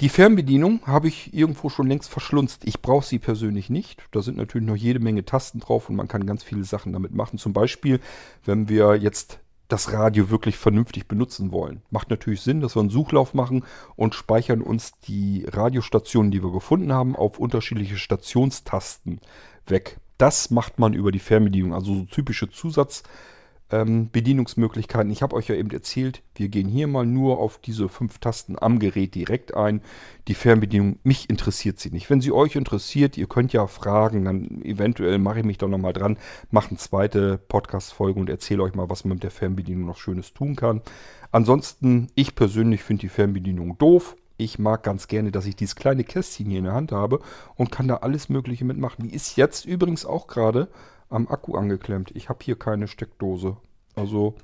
Die 0.00 0.08
Fernbedienung 0.10 0.80
habe 0.86 1.08
ich 1.08 1.32
irgendwo 1.32 1.70
schon 1.70 1.86
längst 1.86 2.10
verschlunzt. 2.10 2.64
Ich 2.64 2.82
brauche 2.82 3.04
sie 3.04 3.18
persönlich 3.18 3.70
nicht. 3.70 4.02
Da 4.10 4.20
sind 4.20 4.36
natürlich 4.36 4.66
noch 4.66 4.76
jede 4.76 5.00
Menge 5.00 5.24
Tasten 5.24 5.60
drauf 5.60 5.88
und 5.88 5.96
man 5.96 6.08
kann 6.08 6.26
ganz 6.26 6.42
viele 6.42 6.64
Sachen 6.64 6.92
damit 6.92 7.14
machen. 7.14 7.38
Zum 7.38 7.54
Beispiel, 7.54 8.00
wenn 8.44 8.68
wir 8.68 8.96
jetzt 8.96 9.38
das 9.68 9.92
Radio 9.92 10.30
wirklich 10.30 10.56
vernünftig 10.56 11.08
benutzen 11.08 11.52
wollen. 11.52 11.82
Macht 11.90 12.10
natürlich 12.10 12.40
Sinn, 12.40 12.60
dass 12.60 12.76
wir 12.76 12.80
einen 12.80 12.90
Suchlauf 12.90 13.34
machen 13.34 13.64
und 13.96 14.14
speichern 14.14 14.62
uns 14.62 14.92
die 15.00 15.44
Radiostationen, 15.48 16.30
die 16.30 16.42
wir 16.42 16.52
gefunden 16.52 16.92
haben, 16.92 17.16
auf 17.16 17.38
unterschiedliche 17.38 17.96
Stationstasten 17.96 19.20
weg. 19.66 19.98
Das 20.18 20.50
macht 20.50 20.78
man 20.78 20.94
über 20.94 21.12
die 21.12 21.18
Fernbedienung, 21.18 21.74
also 21.74 21.94
so 21.94 22.04
typische 22.04 22.48
Zusatz- 22.50 23.02
ähm, 23.70 24.10
Bedienungsmöglichkeiten. 24.10 25.10
Ich 25.10 25.22
habe 25.22 25.34
euch 25.34 25.48
ja 25.48 25.54
eben 25.54 25.70
erzählt, 25.70 26.22
wir 26.34 26.48
gehen 26.48 26.68
hier 26.68 26.86
mal 26.86 27.04
nur 27.04 27.38
auf 27.38 27.58
diese 27.58 27.88
fünf 27.88 28.18
Tasten 28.18 28.56
am 28.60 28.78
Gerät 28.78 29.14
direkt 29.14 29.54
ein. 29.54 29.80
Die 30.28 30.34
Fernbedienung, 30.34 30.98
mich 31.02 31.28
interessiert 31.28 31.80
sie 31.80 31.90
nicht. 31.90 32.08
Wenn 32.08 32.20
sie 32.20 32.32
euch 32.32 32.54
interessiert, 32.54 33.16
ihr 33.16 33.26
könnt 33.26 33.52
ja 33.52 33.66
fragen, 33.66 34.24
dann 34.24 34.62
eventuell 34.62 35.18
mache 35.18 35.40
ich 35.40 35.44
mich 35.44 35.58
doch 35.58 35.68
nochmal 35.68 35.92
dran, 35.92 36.18
mache 36.50 36.70
eine 36.70 36.78
zweite 36.78 37.38
Podcast-Folge 37.38 38.20
und 38.20 38.30
erzähle 38.30 38.62
euch 38.62 38.74
mal, 38.74 38.88
was 38.88 39.04
man 39.04 39.16
mit 39.16 39.24
der 39.24 39.30
Fernbedienung 39.30 39.86
noch 39.86 39.98
Schönes 39.98 40.32
tun 40.32 40.54
kann. 40.54 40.82
Ansonsten, 41.32 42.08
ich 42.14 42.34
persönlich 42.34 42.82
finde 42.82 43.02
die 43.02 43.08
Fernbedienung 43.08 43.78
doof. 43.78 44.16
Ich 44.38 44.58
mag 44.58 44.82
ganz 44.82 45.08
gerne, 45.08 45.32
dass 45.32 45.46
ich 45.46 45.56
dieses 45.56 45.76
kleine 45.76 46.04
Kästchen 46.04 46.50
hier 46.50 46.58
in 46.58 46.64
der 46.64 46.74
Hand 46.74 46.92
habe 46.92 47.20
und 47.54 47.72
kann 47.72 47.88
da 47.88 47.96
alles 47.96 48.28
Mögliche 48.28 48.66
mitmachen. 48.66 49.08
Die 49.08 49.14
ist 49.14 49.36
jetzt 49.36 49.64
übrigens 49.64 50.04
auch 50.04 50.26
gerade 50.26 50.68
am 51.08 51.28
Akku 51.28 51.56
angeklemmt. 51.56 52.10
Ich 52.14 52.28
habe 52.28 52.40
hier 52.42 52.58
keine 52.58 52.88
Steckdose. 52.88 53.56
Also 53.94 54.34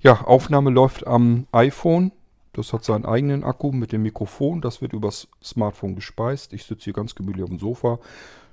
ja, 0.00 0.22
Aufnahme 0.22 0.70
läuft 0.70 1.06
am 1.06 1.46
iPhone. 1.52 2.12
Das 2.52 2.72
hat 2.72 2.84
seinen 2.84 3.06
eigenen 3.06 3.44
Akku 3.44 3.72
mit 3.72 3.92
dem 3.92 4.02
Mikrofon. 4.02 4.60
Das 4.60 4.82
wird 4.82 4.92
übers 4.92 5.28
Smartphone 5.42 5.94
gespeist. 5.94 6.52
Ich 6.52 6.64
sitze 6.64 6.84
hier 6.84 6.92
ganz 6.92 7.14
gemütlich 7.14 7.44
auf 7.44 7.50
dem 7.50 7.58
Sofa. 7.58 7.98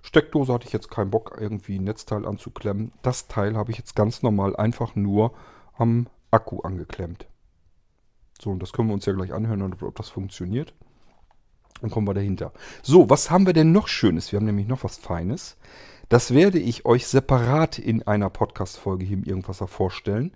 Steckdose 0.01 0.53
hatte 0.53 0.67
ich 0.67 0.73
jetzt 0.73 0.89
keinen 0.89 1.11
Bock, 1.11 1.37
irgendwie 1.39 1.77
ein 1.77 1.83
Netzteil 1.83 2.25
anzuklemmen. 2.25 2.93
Das 3.01 3.27
Teil 3.27 3.57
habe 3.57 3.71
ich 3.71 3.77
jetzt 3.77 3.95
ganz 3.95 4.23
normal 4.23 4.55
einfach 4.55 4.95
nur 4.95 5.33
am 5.77 6.07
Akku 6.31 6.61
angeklemmt. 6.61 7.27
So, 8.41 8.51
und 8.51 8.61
das 8.61 8.71
können 8.71 8.87
wir 8.87 8.93
uns 8.93 9.05
ja 9.05 9.13
gleich 9.13 9.33
anhören, 9.33 9.61
ob 9.81 9.95
das 9.95 10.09
funktioniert. 10.09 10.73
Dann 11.81 11.89
kommen 11.89 12.07
wir 12.07 12.13
dahinter. 12.13 12.53
So, 12.81 13.09
was 13.09 13.31
haben 13.31 13.45
wir 13.45 13.53
denn 13.53 13.71
noch 13.71 13.87
Schönes? 13.87 14.31
Wir 14.31 14.37
haben 14.37 14.45
nämlich 14.45 14.67
noch 14.67 14.83
was 14.83 14.97
Feines. 14.97 15.57
Das 16.09 16.33
werde 16.33 16.57
ich 16.57 16.85
euch 16.85 17.05
separat 17.05 17.77
in 17.77 18.01
einer 18.07 18.31
Podcast-Folge 18.31 19.05
hier 19.05 19.17
im 19.17 19.23
Irgendwasser 19.23 19.67
vorstellen. 19.67 20.33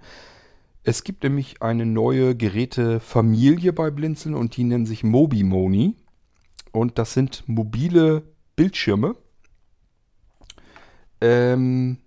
Es 0.84 1.04
gibt 1.04 1.24
nämlich 1.24 1.64
eine 1.64 1.88
neue 1.88 2.36
Gerätefamilie 2.36 3.74
bei 3.74 3.90
Blinzeln 3.90 4.36
und 4.36 4.56
die 4.56 4.66
nennen 4.66 4.86
sich 4.86 5.04
MobiMoni. 5.04 5.96
Und 6.72 7.00
das 7.00 7.14
sind 7.14 7.44
mobile 7.48 8.22
Bildschirme, 8.56 9.16
ähm, 11.22 11.98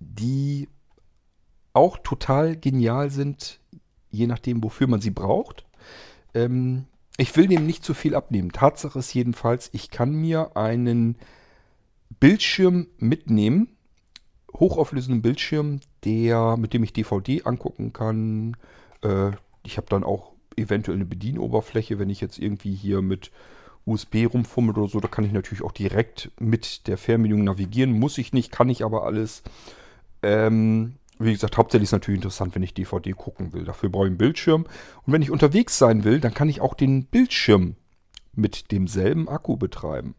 die 0.00 0.68
auch 1.74 1.98
total 1.98 2.56
genial 2.56 3.10
sind, 3.10 3.60
je 4.10 4.26
nachdem, 4.26 4.64
wofür 4.64 4.88
man 4.88 5.00
sie 5.00 5.10
braucht. 5.10 5.64
Ähm, 6.34 6.86
ich 7.18 7.36
will 7.36 7.46
dem 7.46 7.66
nicht 7.66 7.84
zu 7.84 7.94
viel 7.94 8.16
abnehmen. 8.16 8.50
Tatsache 8.50 8.98
ist 8.98 9.14
jedenfalls, 9.14 9.70
ich 9.72 9.90
kann 9.90 10.12
mir 10.12 10.56
einen 10.56 11.16
Bildschirm 12.24 12.86
mitnehmen, 12.96 13.68
hochauflösenden 14.54 15.20
Bildschirm, 15.20 15.80
der, 16.04 16.56
mit 16.56 16.72
dem 16.72 16.82
ich 16.82 16.94
DVD 16.94 17.42
angucken 17.42 17.92
kann. 17.92 18.56
Äh, 19.02 19.32
ich 19.62 19.76
habe 19.76 19.88
dann 19.90 20.04
auch 20.04 20.32
eventuell 20.56 20.96
eine 20.96 21.04
Bedienoberfläche, 21.04 21.98
wenn 21.98 22.08
ich 22.08 22.22
jetzt 22.22 22.38
irgendwie 22.38 22.74
hier 22.74 23.02
mit 23.02 23.30
USB 23.84 24.24
rumfummel 24.24 24.74
oder 24.74 24.88
so, 24.88 25.00
da 25.00 25.08
kann 25.08 25.26
ich 25.26 25.32
natürlich 25.32 25.62
auch 25.62 25.72
direkt 25.72 26.30
mit 26.40 26.86
der 26.86 26.96
Fernbedienung 26.96 27.44
navigieren. 27.44 27.92
Muss 27.92 28.16
ich 28.16 28.32
nicht, 28.32 28.50
kann 28.50 28.70
ich 28.70 28.86
aber 28.86 29.04
alles. 29.04 29.42
Ähm, 30.22 30.94
wie 31.18 31.32
gesagt, 31.32 31.58
hauptsächlich 31.58 31.88
ist 31.88 31.92
natürlich 31.92 32.20
interessant, 32.20 32.54
wenn 32.54 32.62
ich 32.62 32.72
DVD 32.72 33.12
gucken 33.12 33.52
will. 33.52 33.64
Dafür 33.64 33.90
brauche 33.90 34.06
ich 34.06 34.12
einen 34.12 34.16
Bildschirm. 34.16 34.64
Und 35.04 35.12
wenn 35.12 35.20
ich 35.20 35.30
unterwegs 35.30 35.76
sein 35.76 36.04
will, 36.04 36.20
dann 36.20 36.32
kann 36.32 36.48
ich 36.48 36.62
auch 36.62 36.72
den 36.72 37.04
Bildschirm 37.04 37.76
mit 38.32 38.72
demselben 38.72 39.28
Akku 39.28 39.58
betreiben. 39.58 40.14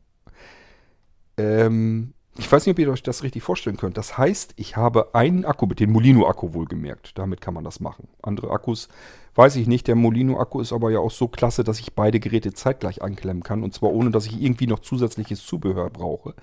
Ähm, 1.38 2.14
ich 2.38 2.52
weiß 2.52 2.66
nicht, 2.66 2.74
ob 2.74 2.80
ihr 2.80 2.92
euch 2.92 3.04
das 3.04 3.24
richtig 3.24 3.44
vorstellen 3.44 3.78
könnt. 3.78 3.98
Das 3.98 4.18
heißt, 4.18 4.54
ich 4.58 4.76
habe 4.76 5.16
einen 5.16 5.46
Akku, 5.46 5.68
mit 5.68 5.80
dem 5.80 5.92
Molino-Akku 5.92 6.54
wohlgemerkt. 6.54 7.18
Damit 7.18 7.40
kann 7.40 7.54
man 7.54 7.64
das 7.64 7.80
machen. 7.80 8.10
Andere 8.22 8.52
Akkus 8.52 8.90
weiß 9.36 9.56
ich 9.56 9.68
nicht. 9.68 9.88
Der 9.88 9.96
Molino-Akku 9.96 10.60
ist 10.60 10.74
aber 10.74 10.92
ja 10.92 11.00
auch 11.00 11.12
so 11.12 11.30
klasse, 11.30 11.64
dass 11.64 11.80
ich 11.80 11.94
beide 11.94 12.20
Geräte 12.20 12.54
zeitgleich 12.54 13.02
anklemmen 13.02 13.42
kann. 13.42 13.64
Und 13.64 13.74
zwar 13.74 13.94
ohne, 13.94 14.12
dass 14.12 14.26
ich 14.26 14.42
irgendwie 14.42 14.68
noch 14.68 14.80
zusätzliches 14.80 15.46
Zubehör 15.46 15.90
brauche. 15.90 16.36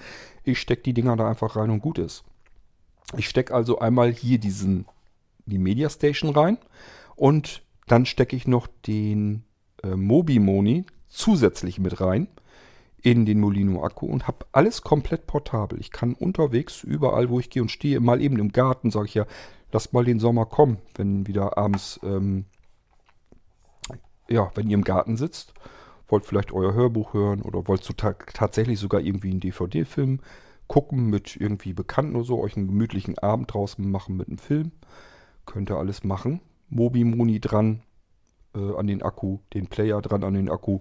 Ich 0.44 0.58
stecke 0.58 0.82
die 0.82 0.94
Dinger 0.94 1.16
da 1.16 1.28
einfach 1.28 1.56
rein 1.56 1.68
und 1.68 1.80
gut 1.80 1.98
ist. 1.98 2.24
Ich 3.18 3.28
stecke 3.28 3.54
also 3.54 3.78
einmal 3.78 4.10
hier 4.12 4.38
diesen, 4.38 4.86
die 5.44 5.58
Media 5.58 5.90
Station 5.90 6.34
rein. 6.34 6.56
Und 7.16 7.62
dann 7.86 8.06
stecke 8.06 8.34
ich 8.34 8.46
noch 8.46 8.66
den 8.86 9.44
äh, 9.82 9.94
Mobi-Moni 9.94 10.86
zusätzlich 11.10 11.78
mit 11.78 12.00
rein 12.00 12.28
in 13.02 13.26
den 13.26 13.40
Molino-Akku 13.40 14.06
und 14.06 14.28
habe 14.28 14.46
alles 14.52 14.82
komplett 14.82 15.26
portabel. 15.26 15.80
Ich 15.80 15.90
kann 15.90 16.14
unterwegs, 16.14 16.84
überall 16.84 17.28
wo 17.28 17.40
ich 17.40 17.50
gehe 17.50 17.62
und 17.62 17.70
stehe, 17.70 18.00
mal 18.00 18.22
eben 18.22 18.38
im 18.38 18.52
Garten, 18.52 18.90
sage 18.90 19.06
ich 19.06 19.14
ja, 19.14 19.26
lasst 19.72 19.92
mal 19.92 20.04
den 20.04 20.20
Sommer 20.20 20.46
kommen, 20.46 20.78
wenn 20.94 21.26
wieder 21.26 21.58
abends, 21.58 21.98
ähm, 22.04 22.44
ja, 24.28 24.50
wenn 24.54 24.68
ihr 24.68 24.74
im 24.74 24.84
Garten 24.84 25.16
sitzt, 25.16 25.52
wollt 26.06 26.26
vielleicht 26.26 26.52
euer 26.52 26.74
Hörbuch 26.74 27.12
hören 27.14 27.42
oder 27.42 27.66
wollt 27.66 27.82
zu 27.82 27.92
ta 27.92 28.12
tatsächlich 28.12 28.78
sogar 28.78 29.00
irgendwie 29.00 29.30
einen 29.30 29.40
DVD-Film 29.40 30.20
gucken 30.68 31.10
mit 31.10 31.36
irgendwie 31.36 31.72
Bekannten 31.72 32.14
oder 32.14 32.24
so, 32.24 32.40
euch 32.40 32.56
einen 32.56 32.68
gemütlichen 32.68 33.18
Abend 33.18 33.52
draußen 33.52 33.90
machen 33.90 34.16
mit 34.16 34.28
einem 34.28 34.38
Film. 34.38 34.72
Könnt 35.44 35.70
ihr 35.70 35.76
alles 35.76 36.04
machen. 36.04 36.40
Mobi 36.68 37.04
Moni 37.04 37.40
dran 37.40 37.82
äh, 38.54 38.76
an 38.76 38.86
den 38.86 39.02
Akku, 39.02 39.40
den 39.54 39.66
Player 39.66 40.00
dran 40.00 40.22
an 40.22 40.34
den 40.34 40.48
Akku 40.48 40.80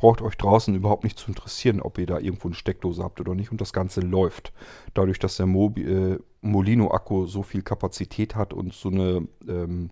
braucht 0.00 0.22
euch 0.22 0.38
draußen 0.38 0.74
überhaupt 0.74 1.04
nicht 1.04 1.18
zu 1.18 1.28
interessieren, 1.28 1.82
ob 1.82 1.98
ihr 1.98 2.06
da 2.06 2.18
irgendwo 2.18 2.48
eine 2.48 2.54
Steckdose 2.54 3.04
habt 3.04 3.20
oder 3.20 3.34
nicht. 3.34 3.52
Und 3.52 3.60
das 3.60 3.74
Ganze 3.74 4.00
läuft. 4.00 4.50
Dadurch, 4.94 5.18
dass 5.18 5.36
der 5.36 5.44
Mobi 5.44 5.82
äh, 5.82 6.18
Molino-Akku 6.40 7.26
so 7.26 7.42
viel 7.42 7.60
Kapazität 7.60 8.34
hat 8.34 8.54
und 8.54 8.72
so 8.72 8.88
eine, 8.88 9.28
ähm, 9.46 9.90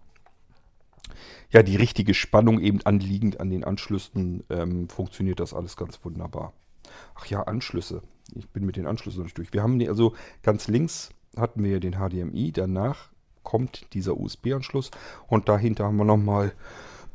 ja, 1.50 1.62
die 1.62 1.76
richtige 1.76 2.14
Spannung 2.14 2.58
eben 2.58 2.80
anliegend 2.86 3.38
an 3.38 3.50
den 3.50 3.64
Anschlüssen, 3.64 4.44
ähm, 4.48 4.88
funktioniert 4.88 5.40
das 5.40 5.52
alles 5.52 5.76
ganz 5.76 6.02
wunderbar. 6.02 6.54
Ach 7.14 7.26
ja, 7.26 7.42
Anschlüsse. 7.42 8.00
Ich 8.34 8.48
bin 8.48 8.64
mit 8.64 8.76
den 8.76 8.86
Anschlüssen 8.86 9.18
noch 9.18 9.26
nicht 9.26 9.36
durch. 9.36 9.52
Wir 9.52 9.62
haben 9.62 9.78
die, 9.78 9.90
also 9.90 10.14
ganz 10.42 10.68
links 10.68 11.10
hatten 11.36 11.62
wir 11.62 11.80
den 11.80 11.96
HDMI, 11.96 12.52
danach 12.52 13.10
kommt 13.42 13.92
dieser 13.92 14.16
USB-Anschluss 14.16 14.90
und 15.26 15.50
dahinter 15.50 15.84
haben 15.84 15.98
wir 15.98 16.06
nochmal 16.06 16.52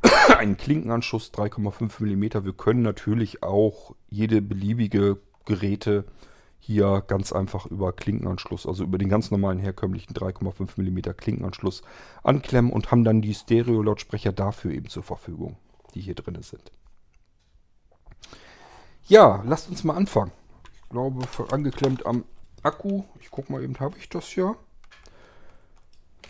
einen 0.38 0.58
Klinkenanschluss 0.58 1.32
3,5 1.34 2.02
mm. 2.04 2.46
Wir 2.46 2.54
können 2.54 2.82
natürlich 2.82 3.44
auch 3.44 3.96
jede 4.10 4.42
beliebige 4.42 5.20
Geräte 5.46 6.06
hier 6.60 7.04
ganz 7.06 7.34
einfach 7.34 7.66
über 7.66 7.92
Klinkenanschluss, 7.92 8.66
also 8.66 8.86
über 8.86 8.98
den 8.98 9.10
ganz 9.10 9.32
normalen 9.32 9.60
herkömmlichen 9.60 10.13
3,5 10.13 10.80
mm 10.82 11.16
Klinkenanschluss 11.18 11.82
anklemmen 12.24 12.72
und 12.72 12.89
haben 12.89 13.04
dann 13.04 13.22
die 13.22 13.34
Stereo-Lautsprecher 13.34 14.32
dafür 14.32 14.72
eben 14.72 14.88
zur 14.88 15.04
Verfügung, 15.04 15.58
die 15.94 16.00
hier 16.00 16.16
drin 16.16 16.42
sind. 16.42 16.72
Ja, 19.06 19.44
lasst 19.46 19.70
uns 19.70 19.84
mal 19.84 19.96
anfangen. 19.96 20.32
Ich 20.74 20.89
glaube, 20.89 21.26
angeklemmt 21.52 22.06
am 22.06 22.24
Akku. 22.62 23.04
Ich 23.20 23.30
gucke 23.30 23.52
mal 23.52 23.62
eben, 23.62 23.78
habe 23.82 23.98
ich 23.98 24.08
das 24.08 24.34
ja. 24.36 24.56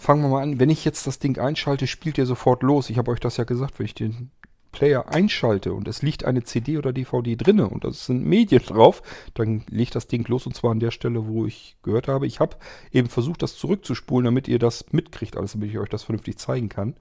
Fangen 0.03 0.21
wir 0.21 0.27
mal 0.27 0.43
an. 0.43 0.59
Wenn 0.59 0.69
ich 0.69 0.83
jetzt 0.83 1.07
das 1.07 1.19
Ding 1.19 1.39
einschalte, 1.39 1.87
spielt 1.87 2.17
er 2.17 2.25
sofort 2.25 2.61
los. 2.61 2.89
Ich 2.89 2.97
habe 2.97 3.09
euch 3.09 3.21
das 3.21 3.37
ja 3.37 3.45
gesagt, 3.45 3.79
wenn 3.79 3.85
ich 3.85 3.93
den 3.93 4.31
Player 4.73 5.07
einschalte 5.07 5.71
und 5.71 5.87
es 5.87 6.01
liegt 6.01 6.25
eine 6.25 6.43
CD 6.43 6.77
oder 6.77 6.91
DVD 6.91 7.37
drinne 7.37 7.69
und 7.69 7.85
das 7.85 8.07
sind 8.07 8.25
Medien 8.25 8.61
drauf, 8.61 9.01
dann 9.33 9.63
legt 9.69 9.95
das 9.95 10.07
Ding 10.07 10.27
los 10.27 10.45
und 10.45 10.57
zwar 10.57 10.71
an 10.71 10.81
der 10.81 10.91
Stelle, 10.91 11.25
wo 11.27 11.45
ich 11.45 11.77
gehört 11.83 12.09
habe. 12.09 12.27
Ich 12.27 12.41
habe 12.41 12.57
eben 12.91 13.07
versucht, 13.07 13.43
das 13.43 13.55
zurückzuspulen, 13.55 14.25
damit 14.25 14.49
ihr 14.49 14.59
das 14.59 14.91
mitkriegt, 14.91 15.37
alles, 15.37 15.53
damit 15.53 15.69
ich 15.69 15.77
euch 15.77 15.87
das 15.87 16.03
vernünftig 16.03 16.37
zeigen 16.37 16.67
kann. 16.67 16.95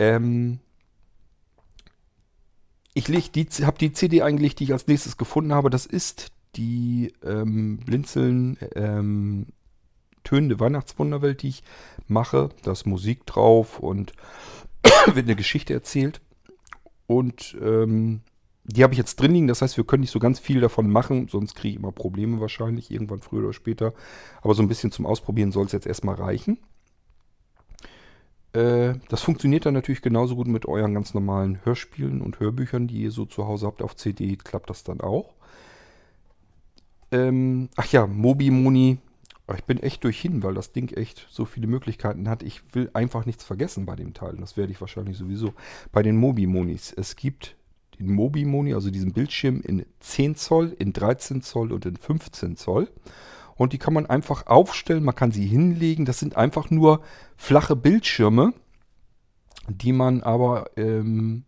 Ähm, 0.00 0.58
ich 2.92 3.06
habe 3.08 3.78
die 3.78 3.92
CD 3.92 4.22
eingelegt, 4.22 4.58
die 4.58 4.64
ich 4.64 4.72
als 4.72 4.88
nächstes 4.88 5.16
gefunden 5.16 5.52
habe. 5.52 5.70
Das 5.70 5.86
ist 5.86 6.32
die 6.56 7.12
ähm, 7.24 7.78
Blinzeln 7.78 8.58
ähm, 8.74 9.46
tönende 10.24 10.60
Weihnachtswunderwelt, 10.60 11.42
die 11.42 11.48
ich 11.48 11.62
mache. 12.06 12.50
Da 12.62 12.72
ist 12.72 12.86
Musik 12.86 13.26
drauf 13.26 13.78
und 13.78 14.12
wird 15.06 15.26
eine 15.26 15.36
Geschichte 15.36 15.74
erzählt. 15.74 16.20
Und 17.06 17.56
ähm, 17.60 18.20
die 18.64 18.82
habe 18.82 18.92
ich 18.92 18.98
jetzt 18.98 19.16
drin 19.16 19.32
liegen. 19.32 19.48
Das 19.48 19.62
heißt, 19.62 19.76
wir 19.76 19.84
können 19.84 20.02
nicht 20.02 20.12
so 20.12 20.18
ganz 20.18 20.38
viel 20.38 20.60
davon 20.60 20.90
machen, 20.90 21.28
sonst 21.28 21.54
kriege 21.54 21.72
ich 21.72 21.76
immer 21.76 21.92
Probleme 21.92 22.40
wahrscheinlich, 22.40 22.90
irgendwann 22.90 23.20
früher 23.20 23.44
oder 23.44 23.52
später. 23.52 23.94
Aber 24.42 24.54
so 24.54 24.62
ein 24.62 24.68
bisschen 24.68 24.92
zum 24.92 25.06
Ausprobieren 25.06 25.52
soll 25.52 25.66
es 25.66 25.72
jetzt 25.72 25.86
erstmal 25.86 26.14
reichen. 26.14 26.58
Äh, 28.52 28.94
das 29.08 29.22
funktioniert 29.22 29.66
dann 29.66 29.74
natürlich 29.74 30.02
genauso 30.02 30.36
gut 30.36 30.48
mit 30.48 30.66
euren 30.66 30.94
ganz 30.94 31.14
normalen 31.14 31.64
Hörspielen 31.64 32.20
und 32.20 32.40
Hörbüchern, 32.40 32.86
die 32.86 33.02
ihr 33.02 33.10
so 33.10 33.24
zu 33.24 33.46
Hause 33.46 33.66
habt 33.66 33.82
auf 33.82 33.96
CD, 33.96 34.36
klappt 34.36 34.70
das 34.70 34.84
dann 34.84 35.00
auch. 35.00 35.34
Ähm, 37.12 37.68
ach 37.76 37.86
ja, 37.90 38.06
Mobi-Moni. 39.50 39.58
Ich 39.58 39.64
bin 39.64 39.82
echt 39.82 40.04
durch 40.04 40.20
hin, 40.20 40.42
weil 40.42 40.54
das 40.54 40.72
Ding 40.72 40.92
echt 40.92 41.26
so 41.30 41.44
viele 41.44 41.66
Möglichkeiten 41.66 42.28
hat. 42.28 42.42
Ich 42.42 42.62
will 42.74 42.90
einfach 42.94 43.26
nichts 43.26 43.44
vergessen 43.44 43.86
bei 43.86 43.96
dem 43.96 44.14
Teil. 44.14 44.36
Das 44.38 44.56
werde 44.56 44.72
ich 44.72 44.80
wahrscheinlich 44.80 45.16
sowieso. 45.16 45.54
Bei 45.92 46.02
den 46.02 46.16
Mobi-Monis. 46.16 46.92
Es 46.96 47.16
gibt 47.16 47.56
den 47.98 48.12
Mobi-Moni, 48.12 48.74
also 48.74 48.90
diesen 48.90 49.12
Bildschirm 49.12 49.60
in 49.60 49.84
10 50.00 50.36
Zoll, 50.36 50.74
in 50.78 50.92
13 50.92 51.42
Zoll 51.42 51.72
und 51.72 51.84
in 51.86 51.96
15 51.96 52.56
Zoll. 52.56 52.88
Und 53.56 53.72
die 53.72 53.78
kann 53.78 53.92
man 53.92 54.06
einfach 54.06 54.46
aufstellen, 54.46 55.04
man 55.04 55.14
kann 55.14 55.32
sie 55.32 55.46
hinlegen. 55.46 56.06
Das 56.06 56.18
sind 56.18 56.36
einfach 56.36 56.70
nur 56.70 57.02
flache 57.36 57.76
Bildschirme, 57.76 58.54
die 59.68 59.92
man 59.92 60.22
aber 60.22 60.70
ähm, 60.76 61.44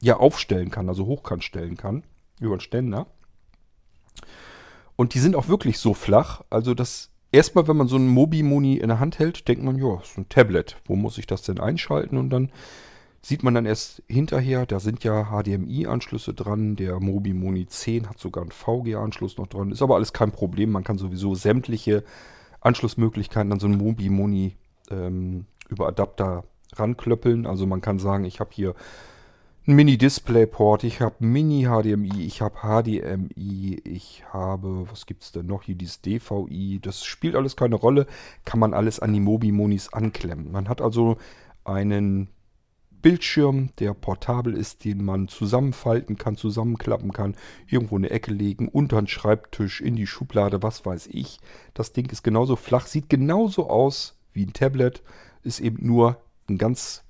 ja 0.00 0.18
aufstellen 0.18 0.70
kann, 0.70 0.88
also 0.90 1.06
hochkant 1.06 1.42
stellen 1.42 1.78
kann, 1.78 2.04
über 2.38 2.52
einen 2.52 2.60
Ständer. 2.60 3.06
Und 4.96 5.14
die 5.14 5.18
sind 5.20 5.34
auch 5.34 5.48
wirklich 5.48 5.78
so 5.78 5.94
flach. 5.94 6.42
Also 6.50 6.74
das 6.74 7.13
erstmal, 7.34 7.66
wenn 7.68 7.76
man 7.76 7.88
so 7.88 7.96
einen 7.96 8.08
Mobi-Moni 8.08 8.76
in 8.76 8.88
der 8.88 9.00
Hand 9.00 9.18
hält, 9.18 9.48
denkt 9.48 9.64
man, 9.64 9.76
ja, 9.76 10.00
ist 10.00 10.16
ein 10.16 10.28
Tablet. 10.28 10.76
Wo 10.86 10.94
muss 10.96 11.18
ich 11.18 11.26
das 11.26 11.42
denn 11.42 11.58
einschalten? 11.58 12.16
Und 12.16 12.30
dann 12.30 12.50
sieht 13.20 13.42
man 13.42 13.54
dann 13.54 13.66
erst 13.66 14.02
hinterher, 14.06 14.66
da 14.66 14.78
sind 14.80 15.02
ja 15.02 15.30
HDMI-Anschlüsse 15.30 16.32
dran. 16.32 16.76
Der 16.76 17.00
Mobi-Moni 17.00 17.66
10 17.66 18.08
hat 18.08 18.18
sogar 18.18 18.42
einen 18.42 18.52
VGA-Anschluss 18.52 19.36
noch 19.36 19.48
dran. 19.48 19.72
Ist 19.72 19.82
aber 19.82 19.96
alles 19.96 20.12
kein 20.12 20.30
Problem. 20.30 20.70
Man 20.70 20.84
kann 20.84 20.98
sowieso 20.98 21.34
sämtliche 21.34 22.04
Anschlussmöglichkeiten 22.60 23.52
an 23.52 23.60
so 23.60 23.66
einen 23.66 23.78
Mobi-Moni 23.78 24.56
ähm, 24.90 25.46
über 25.68 25.88
Adapter 25.88 26.44
ranklöppeln. 26.74 27.46
Also 27.46 27.66
man 27.66 27.80
kann 27.80 27.98
sagen, 27.98 28.24
ich 28.24 28.40
habe 28.40 28.50
hier 28.52 28.74
ein 29.66 29.76
Mini-Display-Port, 29.76 30.84
ich 30.84 31.00
habe 31.00 31.16
Mini-HDMI, 31.20 32.26
ich 32.26 32.42
habe 32.42 32.58
HDMI, 32.58 33.80
ich 33.84 34.22
habe, 34.30 34.86
was 34.90 35.06
gibt 35.06 35.22
es 35.22 35.32
denn 35.32 35.46
noch 35.46 35.62
hier, 35.62 35.74
dieses 35.74 36.02
DVI, 36.02 36.80
das 36.82 37.04
spielt 37.04 37.34
alles 37.34 37.56
keine 37.56 37.76
Rolle, 37.76 38.06
kann 38.44 38.60
man 38.60 38.74
alles 38.74 39.00
an 39.00 39.14
die 39.14 39.20
Mobi-Monis 39.20 39.90
anklemmen. 39.92 40.52
Man 40.52 40.68
hat 40.68 40.82
also 40.82 41.16
einen 41.64 42.28
Bildschirm, 42.90 43.70
der 43.78 43.94
portabel 43.94 44.54
ist, 44.54 44.84
den 44.84 45.02
man 45.02 45.28
zusammenfalten 45.28 46.16
kann, 46.16 46.36
zusammenklappen 46.36 47.12
kann, 47.12 47.34
irgendwo 47.66 47.96
in 47.96 48.04
eine 48.04 48.12
Ecke 48.12 48.32
legen, 48.32 48.68
unter 48.68 49.00
den 49.00 49.08
Schreibtisch, 49.08 49.80
in 49.80 49.96
die 49.96 50.06
Schublade, 50.06 50.62
was 50.62 50.84
weiß 50.84 51.08
ich. 51.10 51.38
Das 51.72 51.94
Ding 51.94 52.10
ist 52.10 52.22
genauso 52.22 52.56
flach, 52.56 52.86
sieht 52.86 53.08
genauso 53.08 53.70
aus 53.70 54.18
wie 54.34 54.44
ein 54.44 54.52
Tablet, 54.52 55.02
ist 55.42 55.60
eben 55.60 55.86
nur 55.86 56.18
ein 56.48 56.58
ganz 56.58 57.02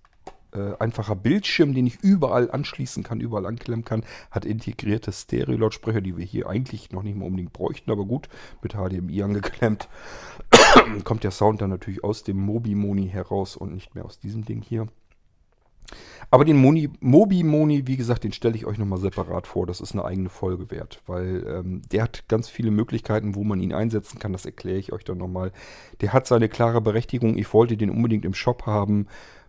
äh, 0.55 0.77
einfacher 0.79 1.17
Bildschirm, 1.17 1.75
den 1.75 1.87
ich 1.87 2.03
überall 2.03 2.51
anschließen 2.51 3.03
kann, 3.03 3.21
überall 3.21 3.47
anklemmen 3.47 3.85
kann. 3.85 4.05
Hat 4.31 4.45
integrierte 4.45 5.13
Stereo-Lautsprecher, 5.13 6.01
die 6.01 6.17
wir 6.17 6.25
hier 6.25 6.49
eigentlich 6.49 6.93
noch 6.93 7.03
nicht 7.03 7.17
mal 7.17 7.27
unbedingt 7.27 7.53
bräuchten, 7.53 7.91
aber 7.91 8.05
gut, 8.05 8.29
mit 8.63 8.75
HDMI 8.75 9.23
angeklemmt. 9.23 9.89
Kommt 11.05 11.25
der 11.25 11.31
Sound 11.31 11.61
dann 11.61 11.71
natürlich 11.71 12.05
aus 12.05 12.23
dem 12.23 12.39
Mobi-Moni 12.39 13.09
heraus 13.09 13.57
und 13.57 13.75
nicht 13.75 13.95
mehr 13.95 14.05
aus 14.05 14.19
diesem 14.19 14.45
Ding 14.45 14.63
hier. 14.63 14.87
Aber 16.31 16.45
den 16.45 16.57
Mobi-Moni, 16.57 17.87
wie 17.87 17.97
gesagt, 17.97 18.25
den 18.25 18.33
stelle 18.33 18.57
ich 18.57 18.67
euch 18.67 18.79
nochmal 18.79 18.99
separat 18.99 19.47
vor. 19.47 19.67
Das 19.67 19.81
ist 19.81 19.93
eine 19.93 20.05
eigene 20.05 20.31
Folge 20.31 20.71
wert, 20.71 21.03
weil 21.07 21.45
ähm, 21.47 21.83
der 21.93 22.05
hat 22.05 22.27
ganz 22.29 22.49
viele 22.49 22.71
Möglichkeiten, 22.71 23.35
wo 23.35 23.45
man 23.45 23.61
ihn 23.61 23.73
einsetzen 23.75 24.19
kann. 24.19 24.33
Das 24.33 24.47
erkläre 24.47 24.79
ich 24.79 24.93
euch 24.93 25.05
dann 25.05 25.19
nochmal. 25.19 25.53
Der 26.01 26.13
hat 26.13 26.27
seine 26.27 26.49
klare 26.49 26.81
Berechtigung. 26.81 27.37
Ich 27.37 27.53
wollte 27.53 27.77
den 27.77 27.91
unbedingt 27.91 28.25
im 28.25 28.35
Shop 28.35 28.67
haben 28.67 29.07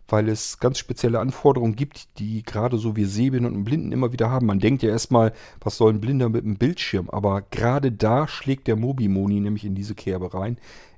weil 0.08 0.30
es 0.30 0.60
ganz 0.60 0.78
spezielle 0.78 1.20
Anforderungen 1.20 1.76
gibt, 1.76 2.20
die 2.20 2.44
gerade 2.44 2.78
so 2.78 2.96
wir 2.96 3.08
Sehbehinderten 3.08 3.60
und 3.60 3.66
Blinden 3.66 3.92
immer 3.92 4.12
wieder 4.12 4.30
haben. 4.30 4.46
Man 4.46 4.60
denkt 4.60 4.84
ja 4.84 4.90
erstmal, 4.90 5.34
was 5.62 5.78
soll 5.78 5.94
ein 5.94 6.02
Blinder 6.02 6.30
mit 6.30 6.44
einem 6.44 6.58
Bildschirm? 6.58 7.10
Aber 7.10 7.42
gerade 7.42 7.92
da 7.92 8.28
schlägt 8.28 8.68
der 8.68 8.76
Mobimoni 8.76 9.40
nämlich 9.40 9.66
in 9.66 9.76
diese 9.76 9.96
Kerbe 9.96 10.34
rein. 10.34 10.58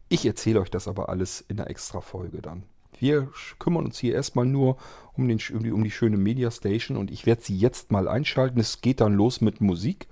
Ich 0.10 0.26
erzähle 0.26 0.62
euch 0.62 0.72
das 0.72 0.88
aber 0.88 1.10
alles 1.10 1.41
in 1.48 1.60
einer 1.60 1.70
extra 1.70 2.02
Folge 2.02 2.41
dann. 2.41 2.63
Wir 3.00 3.30
kümmern 3.60 3.86
uns 3.86 4.00
hier 4.00 4.15
erstmal 4.15 4.46
nur 4.46 4.78
um, 5.13 5.28
den, 5.28 5.39
um, 5.54 5.63
die, 5.63 5.72
um 5.72 5.84
die 5.84 5.91
schöne 5.91 6.17
Media 6.17 6.50
Station 6.52 6.98
und 6.98 7.12
ich 7.12 7.26
werde 7.26 7.43
sie 7.43 7.58
jetzt 7.58 7.91
mal 7.91 8.08
einschalten. 8.08 8.60
Es 8.60 8.82
geht 8.82 9.02
dann 9.02 9.13
los 9.13 9.41
mit 9.41 9.62
Musik. 9.62 10.08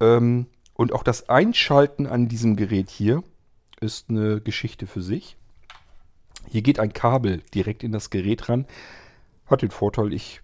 Ähm, 0.00 0.46
und 0.74 0.92
auch 0.92 1.02
das 1.02 1.28
Einschalten 1.28 2.06
an 2.06 2.28
diesem 2.28 2.56
Gerät 2.56 2.90
hier 2.90 3.22
ist 3.80 4.10
eine 4.10 4.40
Geschichte 4.40 4.86
für 4.86 5.02
sich. 5.02 5.36
Hier 6.48 6.62
geht 6.62 6.80
ein 6.80 6.92
Kabel 6.92 7.42
direkt 7.54 7.82
in 7.82 7.92
das 7.92 8.10
Gerät 8.10 8.48
ran. 8.48 8.66
Hat 9.46 9.62
den 9.62 9.70
Vorteil, 9.70 10.12
ich 10.12 10.40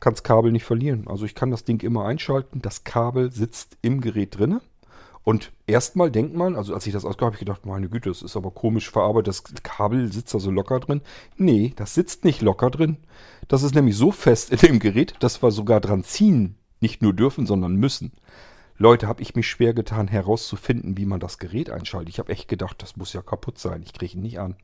kann 0.00 0.14
das 0.14 0.22
Kabel 0.22 0.52
nicht 0.52 0.64
verlieren. 0.64 1.08
Also 1.08 1.24
ich 1.24 1.34
kann 1.34 1.50
das 1.50 1.64
Ding 1.64 1.82
immer 1.82 2.04
einschalten. 2.04 2.60
Das 2.60 2.84
Kabel 2.84 3.32
sitzt 3.32 3.78
im 3.82 4.00
Gerät 4.00 4.38
drinne. 4.38 4.60
Und 5.22 5.52
erstmal 5.66 6.10
denkt 6.10 6.36
man, 6.36 6.54
also 6.54 6.74
als 6.74 6.86
ich 6.86 6.92
das 6.92 7.06
ausgab, 7.06 7.28
habe 7.28 7.36
ich 7.36 7.40
gedacht, 7.40 7.64
meine 7.64 7.88
Güte, 7.88 8.10
das 8.10 8.20
ist 8.20 8.36
aber 8.36 8.50
komisch 8.50 8.90
verarbeitet, 8.90 9.28
das 9.28 9.42
Kabel 9.62 10.12
sitzt 10.12 10.34
da 10.34 10.38
so 10.38 10.50
locker 10.50 10.80
drin. 10.80 11.00
Nee, 11.38 11.72
das 11.76 11.94
sitzt 11.94 12.24
nicht 12.24 12.42
locker 12.42 12.70
drin. 12.70 12.98
Das 13.48 13.62
ist 13.62 13.74
nämlich 13.74 13.96
so 13.96 14.12
fest 14.12 14.50
in 14.50 14.58
dem 14.58 14.78
Gerät, 14.80 15.14
dass 15.20 15.42
wir 15.42 15.50
sogar 15.50 15.80
dran 15.80 16.04
ziehen 16.04 16.56
nicht 16.80 17.00
nur 17.00 17.14
dürfen, 17.14 17.46
sondern 17.46 17.76
müssen. 17.76 18.12
Leute, 18.76 19.08
habe 19.08 19.22
ich 19.22 19.34
mich 19.34 19.48
schwer 19.48 19.72
getan 19.72 20.08
herauszufinden, 20.08 20.98
wie 20.98 21.06
man 21.06 21.20
das 21.20 21.38
Gerät 21.38 21.70
einschaltet. 21.70 22.10
Ich 22.10 22.18
habe 22.18 22.30
echt 22.30 22.46
gedacht, 22.46 22.82
das 22.82 22.96
muss 22.96 23.14
ja 23.14 23.22
kaputt 23.22 23.58
sein. 23.58 23.82
Ich 23.82 23.94
kriege 23.94 24.14
ihn 24.14 24.22
nicht 24.22 24.38
an. 24.38 24.56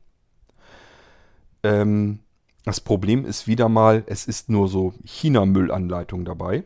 Ähm, 1.63 2.19
das 2.65 2.79
Problem 2.79 3.25
ist 3.25 3.47
wieder 3.47 3.69
mal, 3.69 4.03
es 4.07 4.27
ist 4.27 4.49
nur 4.49 4.67
so 4.67 4.93
China-Müllanleitung 5.03 6.25
dabei. 6.25 6.63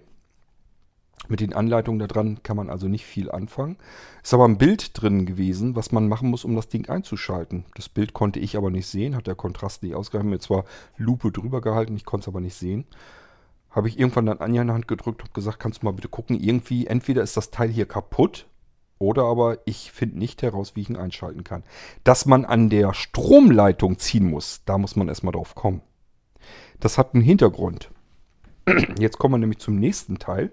Mit 1.28 1.40
den 1.40 1.54
Anleitungen 1.54 2.00
da 2.00 2.08
dran 2.08 2.44
kann 2.44 2.58
man 2.58 2.70
also 2.70 2.88
nicht 2.88 3.06
viel 3.06 3.32
anfangen. 3.32 3.78
Ist 4.22 4.34
aber 4.34 4.48
ein 4.48 4.58
Bild 4.58 5.02
drin 5.02 5.26
gewesen, 5.26 5.76
was 5.76 5.92
man 5.92 6.08
machen 6.08 6.30
muss, 6.30 6.46
um 6.46 6.56
das 6.56 6.68
Ding 6.68 6.88
einzuschalten. 6.90 7.66
Das 7.76 7.90
Bild 7.90 8.14
konnte 8.14 8.40
ich 8.40 8.58
aber 8.58 8.70
nicht 8.70 8.88
sehen, 8.88 9.16
hat 9.16 9.26
der 9.26 9.36
Kontrast 9.36 9.82
nicht 9.82 9.96
ausgehalten. 9.96 10.30
Mir 10.30 10.40
zwar 10.40 10.66
Lupe 10.98 11.32
drüber 11.32 11.62
gehalten, 11.62 11.96
ich 11.96 12.06
konnte 12.06 12.26
es 12.26 12.28
aber 12.28 12.42
nicht 12.42 12.56
sehen. 12.56 12.86
habe 13.72 13.88
ich 13.88 14.00
irgendwann 14.00 14.26
dann 14.26 14.40
Anja 14.40 14.62
in 14.62 14.68
die 14.68 14.74
Hand 14.74 14.88
gedrückt 14.88 15.24
und 15.24 15.34
gesagt, 15.34 15.60
kannst 15.60 15.82
du 15.82 15.86
mal 15.86 15.94
bitte 15.94 16.10
gucken, 16.10 16.40
irgendwie, 16.40 16.88
entweder 16.88 17.24
ist 17.24 17.38
das 17.38 17.52
Teil 17.52 17.70
hier 17.70 17.86
kaputt 17.86 18.46
oder 18.98 19.24
aber 19.24 19.60
ich 19.66 19.92
finde 19.92 20.20
nicht 20.20 20.42
heraus, 20.42 20.76
wie 20.76 20.82
ich 20.82 20.90
ihn 20.90 20.96
einschalten 20.96 21.44
kann. 21.44 21.64
Dass 22.04 22.26
man 22.26 22.46
an 22.46 22.70
der 22.70 22.94
Stromleitung 22.94 24.00
ziehen 24.00 24.30
muss, 24.30 24.62
da 24.66 24.78
muss 24.78 24.96
man 24.96 25.10
erstmal 25.10 25.34
drauf 25.34 25.56
kommen. 25.56 25.82
Das 26.80 26.98
hat 26.98 27.14
einen 27.14 27.24
Hintergrund. 27.24 27.90
Jetzt 29.00 29.18
kommen 29.18 29.34
wir 29.34 29.40
nämlich 29.40 29.60
zum 29.60 29.76
nächsten 29.76 30.18
Teil. 30.18 30.52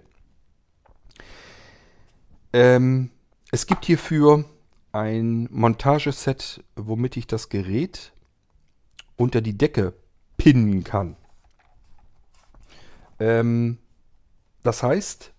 Ähm, 2.53 3.11
es 3.51 3.67
gibt 3.67 3.85
hierfür 3.85 4.45
ein 4.93 5.49
Montageset, 5.51 6.63
womit 6.77 7.17
ich 7.17 7.27
das 7.27 7.49
Gerät 7.49 8.13
unter 9.17 9.41
die 9.41 9.57
Decke 9.57 9.95
pinnen 10.37 10.85
kann. 10.85 11.17
Ähm, 13.19 13.79
das 14.63 14.83
heißt, 14.83 15.32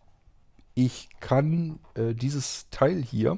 ich 0.76 1.10
kann 1.20 1.80
äh, 1.96 2.14
dieses 2.14 2.70
Teil 2.70 3.02
hier 3.02 3.38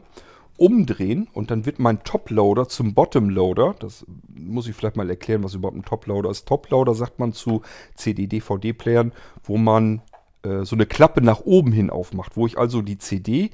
umdrehen 0.58 1.28
und 1.34 1.52
dann 1.52 1.66
wird 1.66 1.80
mein 1.80 2.04
Toploader 2.04 2.68
zum 2.70 2.94
Bottomloader. 2.94 3.76
Das 3.80 4.06
muss 4.34 4.68
ich 4.68 4.76
vielleicht 4.76 4.96
mal 4.96 5.10
erklären, 5.10 5.44
was 5.44 5.54
überhaupt 5.54 5.78
ein 5.78 5.84
Toploader 5.84 6.30
ist. 6.30 6.48
Toploader 6.48 6.96
sagt 6.96 7.20
man 7.20 7.34
zu 7.34 7.62
CD-DVD-Playern, 7.96 9.12
wo 9.44 9.58
man 9.58 10.02
äh, 10.44 10.64
so 10.64 10.76
eine 10.76 10.86
Klappe 10.86 11.22
nach 11.22 11.42
oben 11.42 11.72
hin 11.72 11.90
aufmacht, 11.90 12.38
wo 12.38 12.48
ich 12.48 12.58
also 12.58 12.82
die 12.82 12.98
CD 12.98 13.52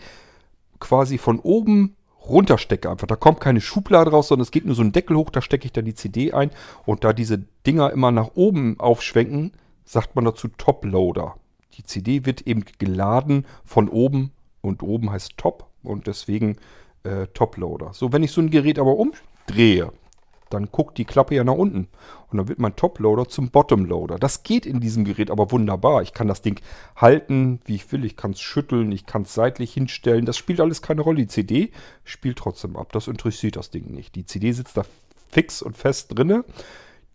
quasi 0.80 1.18
von 1.18 1.40
oben 1.40 1.96
runterstecke 2.28 2.90
einfach. 2.90 3.08
Da 3.08 3.16
kommt 3.16 3.42
keine 3.42 3.62
Schublade 3.62 4.12
raus, 4.12 4.28
sondern 4.28 4.44
es 4.44 4.52
geht 4.52 4.66
nur 4.66 4.76
so 4.76 4.84
ein 4.84 4.92
Deckel 4.92 5.18
hoch, 5.18 5.32
da 5.32 5.42
stecke 5.42 5.66
ich 5.66 5.74
dann 5.74 5.86
die 5.86 5.96
CD 5.96 6.34
ein 6.34 6.52
und 6.86 7.04
da 7.04 7.14
diese 7.14 7.40
Dinger 7.66 7.92
immer 7.92 8.12
nach 8.12 8.32
oben 8.36 8.80
aufschwenken, 8.80 9.54
sagt 9.86 10.16
man 10.16 10.26
dazu 10.26 10.48
Toploader. 10.50 11.36
Die 11.74 11.84
CD 11.84 12.26
wird 12.26 12.42
eben 12.42 12.64
geladen 12.80 13.46
von 13.66 13.90
oben 13.90 14.32
und 14.62 14.84
oben 14.84 15.12
heißt 15.12 15.38
Top 15.38 15.68
und 15.84 16.08
deswegen 16.08 16.58
äh, 17.04 17.28
Toploader. 17.28 17.94
So, 17.94 18.14
wenn 18.14 18.24
ich 18.24 18.32
so 18.32 18.42
ein 18.42 18.50
Gerät 18.50 18.80
aber 18.80 18.96
umdrehe, 18.98 19.92
dann 20.52 20.70
guckt 20.72 20.98
die 20.98 21.06
Klappe 21.06 21.36
ja 21.36 21.44
nach 21.44 21.54
unten. 21.54 21.88
Und 22.30 22.38
dann 22.38 22.48
wird 22.48 22.60
mein 22.60 22.76
Toploader 22.76 23.28
zum 23.28 23.50
Bottomloader. 23.50 24.20
Das 24.20 24.44
geht 24.44 24.66
in 24.66 24.80
diesem 24.80 25.06
Gerät 25.06 25.32
aber 25.32 25.52
wunderbar. 25.52 26.02
Ich 26.02 26.14
kann 26.14 26.28
das 26.28 26.42
Ding 26.42 26.60
halten, 26.96 27.60
wie 27.66 27.76
ich 27.76 27.92
will. 27.92 28.06
Ich 28.06 28.18
kann 28.18 28.32
es 28.32 28.42
schütteln, 28.42 28.92
ich 28.92 29.06
kann 29.06 29.24
es 29.24 29.34
seitlich 29.34 29.74
hinstellen. 29.74 30.26
Das 30.26 30.38
spielt 30.38 30.60
alles 30.60 30.82
keine 30.82 31.02
Rolle. 31.02 31.20
Die 31.20 31.28
CD 31.28 31.72
spielt 32.04 32.38
trotzdem 32.38 32.76
ab. 32.76 32.92
Das 32.92 33.08
interessiert 33.08 33.56
das 33.56 33.72
Ding 33.72 33.92
nicht. 33.92 34.16
Die 34.16 34.26
CD 34.26 34.52
sitzt 34.52 34.78
da 34.78 34.84
fix 35.30 35.62
und 35.62 35.78
fest 35.78 36.18
drinne. 36.18 36.44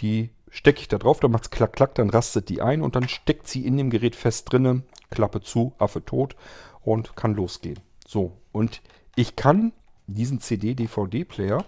Die 0.00 0.30
stecke 0.56 0.80
ich 0.80 0.88
da 0.88 0.96
drauf, 0.96 1.20
dann 1.20 1.30
macht 1.30 1.44
es 1.44 1.50
klack, 1.50 1.74
klack, 1.74 1.94
dann 1.96 2.08
rastet 2.08 2.48
die 2.48 2.62
ein 2.62 2.80
und 2.80 2.96
dann 2.96 3.08
steckt 3.08 3.46
sie 3.46 3.66
in 3.66 3.76
dem 3.76 3.90
Gerät 3.90 4.16
fest 4.16 4.50
drinne. 4.50 4.82
Klappe 5.10 5.42
zu, 5.42 5.74
Affe 5.78 6.04
tot 6.04 6.34
und 6.82 7.14
kann 7.14 7.34
losgehen. 7.34 7.78
So, 8.06 8.32
und 8.52 8.80
ich 9.14 9.36
kann 9.36 9.72
diesen 10.06 10.40
CD-DVD-Player 10.40 11.64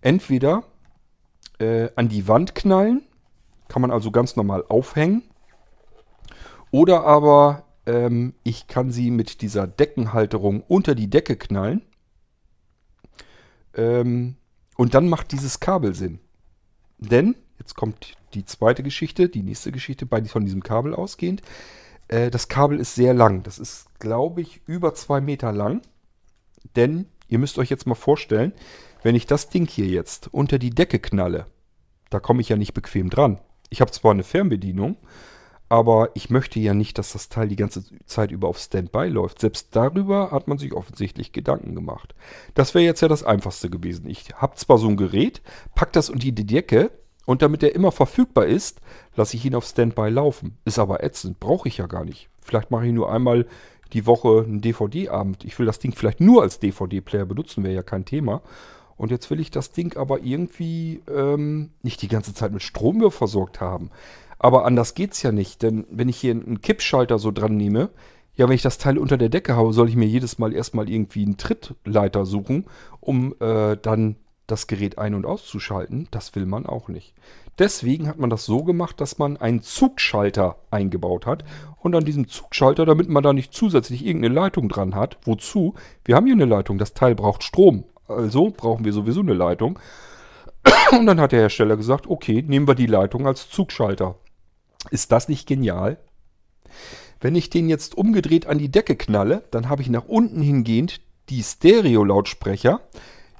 entweder 0.00 0.64
äh, 1.58 1.88
an 1.94 2.08
die 2.08 2.26
Wand 2.26 2.54
knallen, 2.54 3.02
kann 3.68 3.82
man 3.82 3.90
also 3.90 4.10
ganz 4.10 4.36
normal 4.36 4.64
aufhängen, 4.68 5.22
oder 6.70 7.04
aber 7.04 7.64
ähm, 7.86 8.34
ich 8.42 8.66
kann 8.66 8.90
sie 8.90 9.10
mit 9.10 9.40
dieser 9.40 9.66
Deckenhalterung 9.66 10.62
unter 10.62 10.94
die 10.94 11.08
Decke 11.08 11.36
knallen 11.36 11.82
ähm, 13.74 14.36
und 14.76 14.94
dann 14.94 15.08
macht 15.08 15.32
dieses 15.32 15.60
Kabel 15.60 15.94
Sinn. 15.94 16.18
Denn, 16.98 17.36
jetzt 17.58 17.74
kommt 17.74 18.16
die 18.34 18.44
zweite 18.44 18.82
Geschichte, 18.82 19.28
die 19.28 19.42
nächste 19.42 19.72
Geschichte, 19.72 20.06
bei 20.06 20.22
von 20.24 20.44
diesem 20.44 20.62
Kabel 20.62 20.94
ausgehend. 20.94 21.42
Äh, 22.08 22.30
das 22.30 22.48
Kabel 22.48 22.78
ist 22.80 22.94
sehr 22.94 23.14
lang. 23.14 23.42
Das 23.42 23.58
ist, 23.58 23.86
glaube 23.98 24.40
ich, 24.40 24.60
über 24.66 24.94
zwei 24.94 25.20
Meter 25.20 25.52
lang. 25.52 25.82
Denn 26.74 27.06
ihr 27.28 27.38
müsst 27.38 27.58
euch 27.58 27.70
jetzt 27.70 27.86
mal 27.86 27.94
vorstellen, 27.94 28.52
wenn 29.02 29.14
ich 29.14 29.26
das 29.26 29.48
Ding 29.48 29.68
hier 29.68 29.86
jetzt 29.86 30.32
unter 30.32 30.58
die 30.58 30.70
Decke 30.70 30.98
knalle, 30.98 31.46
da 32.10 32.20
komme 32.20 32.40
ich 32.40 32.48
ja 32.48 32.56
nicht 32.56 32.74
bequem 32.74 33.10
dran. 33.10 33.38
Ich 33.70 33.80
habe 33.80 33.90
zwar 33.90 34.12
eine 34.12 34.22
Fernbedienung, 34.22 34.96
aber 35.68 36.10
ich 36.14 36.30
möchte 36.30 36.60
ja 36.60 36.74
nicht, 36.74 36.98
dass 36.98 37.12
das 37.12 37.28
Teil 37.28 37.48
die 37.48 37.56
ganze 37.56 37.84
Zeit 38.06 38.30
über 38.30 38.48
auf 38.48 38.58
Standby 38.58 39.08
läuft. 39.08 39.40
Selbst 39.40 39.74
darüber 39.74 40.30
hat 40.30 40.46
man 40.46 40.58
sich 40.58 40.72
offensichtlich 40.72 41.32
Gedanken 41.32 41.74
gemacht. 41.74 42.14
Das 42.54 42.74
wäre 42.74 42.84
jetzt 42.84 43.00
ja 43.00 43.08
das 43.08 43.24
Einfachste 43.24 43.70
gewesen. 43.70 44.08
Ich 44.08 44.34
habe 44.34 44.54
zwar 44.56 44.78
so 44.78 44.88
ein 44.88 44.96
Gerät, 44.96 45.42
pack 45.74 45.92
das 45.92 46.08
unter 46.08 46.30
die 46.30 46.46
Decke 46.46 46.92
und 47.26 47.42
damit 47.42 47.62
er 47.62 47.74
immer 47.74 47.92
verfügbar 47.92 48.46
ist, 48.46 48.80
lasse 49.14 49.36
ich 49.36 49.44
ihn 49.44 49.54
auf 49.54 49.66
Standby 49.66 50.08
laufen. 50.08 50.56
Ist 50.64 50.78
aber 50.78 51.02
ätzend, 51.02 51.38
brauche 51.40 51.68
ich 51.68 51.76
ja 51.76 51.86
gar 51.86 52.04
nicht. 52.04 52.30
Vielleicht 52.40 52.70
mache 52.70 52.86
ich 52.86 52.92
nur 52.92 53.12
einmal 53.12 53.46
die 53.92 54.06
Woche 54.06 54.44
einen 54.46 54.60
DVD-Abend. 54.60 55.44
Ich 55.44 55.58
will 55.58 55.66
das 55.66 55.78
Ding 55.78 55.92
vielleicht 55.92 56.20
nur 56.20 56.42
als 56.42 56.60
DVD-Player 56.60 57.26
benutzen, 57.26 57.64
wäre 57.64 57.74
ja 57.74 57.82
kein 57.82 58.04
Thema. 58.04 58.42
Und 58.96 59.10
jetzt 59.10 59.30
will 59.30 59.40
ich 59.40 59.50
das 59.50 59.72
Ding 59.72 59.96
aber 59.96 60.20
irgendwie 60.22 61.02
ähm, 61.12 61.70
nicht 61.82 62.00
die 62.00 62.08
ganze 62.08 62.32
Zeit 62.32 62.52
mit 62.52 62.62
Strom 62.62 63.10
versorgt 63.10 63.60
haben. 63.60 63.90
Aber 64.38 64.64
anders 64.64 64.94
geht's 64.94 65.22
ja 65.22 65.32
nicht, 65.32 65.62
denn 65.62 65.86
wenn 65.90 66.08
ich 66.08 66.18
hier 66.18 66.32
einen 66.32 66.60
Kippschalter 66.60 67.18
so 67.18 67.30
dran 67.30 67.56
nehme, 67.56 67.90
ja, 68.36 68.46
wenn 68.48 68.54
ich 68.54 68.62
das 68.62 68.78
Teil 68.78 68.98
unter 68.98 69.16
der 69.16 69.30
Decke 69.30 69.56
habe, 69.56 69.72
soll 69.72 69.88
ich 69.88 69.96
mir 69.96 70.06
jedes 70.06 70.38
Mal 70.38 70.52
erstmal 70.52 70.90
irgendwie 70.90 71.24
einen 71.24 71.38
Trittleiter 71.38 72.26
suchen, 72.26 72.66
um 73.00 73.34
äh, 73.40 73.76
dann 73.80 74.16
das 74.46 74.66
Gerät 74.66 74.98
ein- 74.98 75.14
und 75.14 75.26
auszuschalten. 75.26 76.08
Das 76.10 76.34
will 76.34 76.46
man 76.46 76.66
auch 76.66 76.88
nicht. 76.88 77.14
Deswegen 77.58 78.06
hat 78.06 78.18
man 78.18 78.30
das 78.30 78.44
so 78.44 78.64
gemacht, 78.64 79.00
dass 79.00 79.18
man 79.18 79.36
einen 79.36 79.62
Zugschalter 79.62 80.56
eingebaut 80.70 81.26
hat. 81.26 81.44
Und 81.80 81.94
an 81.94 82.04
diesem 82.04 82.28
Zugschalter, 82.28 82.84
damit 82.84 83.08
man 83.08 83.22
da 83.22 83.32
nicht 83.32 83.54
zusätzlich 83.54 84.04
irgendeine 84.04 84.34
Leitung 84.34 84.68
dran 84.68 84.94
hat, 84.94 85.18
wozu? 85.24 85.74
Wir 86.04 86.16
haben 86.16 86.26
hier 86.26 86.34
eine 86.34 86.44
Leitung, 86.44 86.78
das 86.78 86.94
Teil 86.94 87.14
braucht 87.14 87.42
Strom. 87.42 87.84
Also 88.08 88.50
brauchen 88.50 88.84
wir 88.84 88.92
sowieso 88.92 89.20
eine 89.20 89.34
Leitung. 89.34 89.78
Und 90.92 91.06
dann 91.06 91.20
hat 91.20 91.32
der 91.32 91.40
Hersteller 91.40 91.76
gesagt, 91.76 92.06
okay, 92.06 92.42
nehmen 92.46 92.68
wir 92.68 92.74
die 92.74 92.86
Leitung 92.86 93.26
als 93.26 93.48
Zugschalter. 93.48 94.16
Ist 94.90 95.12
das 95.12 95.28
nicht 95.28 95.46
genial? 95.46 95.98
Wenn 97.20 97.34
ich 97.34 97.50
den 97.50 97.68
jetzt 97.68 97.96
umgedreht 97.96 98.46
an 98.46 98.58
die 98.58 98.70
Decke 98.70 98.96
knalle, 98.96 99.44
dann 99.50 99.68
habe 99.68 99.82
ich 99.82 99.88
nach 99.88 100.06
unten 100.06 100.42
hingehend 100.42 101.00
die 101.30 101.42
Stereo-Lautsprecher. 101.42 102.80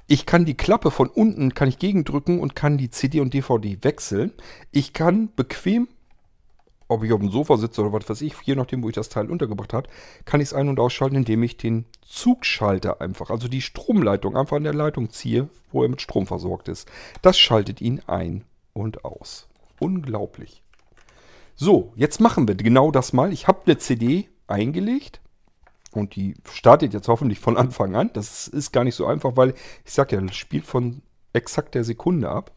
Ich 0.09 0.25
kann 0.25 0.45
die 0.45 0.55
Klappe 0.55 0.89
von 0.89 1.09
unten 1.09 1.53
kann 1.53 1.67
ich 1.67 1.79
gegendrücken 1.79 2.39
und 2.39 2.55
kann 2.55 2.77
die 2.77 2.89
CD 2.89 3.19
und 3.19 3.33
DVD 3.33 3.77
wechseln. 3.81 4.31
Ich 4.71 4.93
kann 4.93 5.33
bequem, 5.35 5.89
ob 6.87 7.03
ich 7.03 7.11
auf 7.11 7.19
dem 7.19 7.29
Sofa 7.29 7.57
sitze 7.57 7.81
oder 7.81 7.91
was 7.91 8.09
weiß 8.09 8.21
ich, 8.21 8.33
je 8.43 8.55
nachdem, 8.55 8.83
wo 8.83 8.87
ich 8.87 8.95
das 8.95 9.09
Teil 9.09 9.29
untergebracht 9.29 9.73
habe, 9.73 9.89
kann 10.23 10.39
ich 10.39 10.47
es 10.47 10.53
ein- 10.53 10.69
und 10.69 10.79
ausschalten, 10.79 11.17
indem 11.17 11.43
ich 11.43 11.57
den 11.57 11.83
Zugschalter 12.01 13.01
einfach, 13.01 13.29
also 13.29 13.49
die 13.49 13.61
Stromleitung, 13.61 14.37
einfach 14.37 14.55
an 14.55 14.63
der 14.63 14.73
Leitung 14.73 15.09
ziehe, 15.09 15.49
wo 15.73 15.83
er 15.83 15.89
mit 15.89 16.01
Strom 16.01 16.25
versorgt 16.25 16.69
ist. 16.69 16.87
Das 17.21 17.37
schaltet 17.37 17.81
ihn 17.81 18.01
ein 18.07 18.45
und 18.71 19.03
aus. 19.03 19.49
Unglaublich. 19.81 20.63
So, 21.55 21.91
jetzt 21.97 22.21
machen 22.21 22.47
wir 22.47 22.55
genau 22.55 22.91
das 22.91 23.11
mal. 23.11 23.33
Ich 23.33 23.49
habe 23.49 23.59
eine 23.65 23.77
CD 23.77 24.29
eingelegt 24.47 25.19
und 25.97 26.15
die 26.15 26.35
startet 26.51 26.93
jetzt 26.93 27.07
hoffentlich 27.07 27.39
von 27.39 27.57
Anfang 27.57 27.95
an. 27.95 28.11
Das 28.13 28.47
ist 28.47 28.71
gar 28.71 28.83
nicht 28.83 28.95
so 28.95 29.05
einfach, 29.05 29.35
weil 29.35 29.53
ich 29.85 29.93
sage 29.93 30.15
ja, 30.15 30.21
das 30.21 30.35
spielt 30.35 30.65
von 30.65 31.01
exakt 31.33 31.75
der 31.75 31.83
Sekunde 31.83 32.29
ab. 32.29 32.51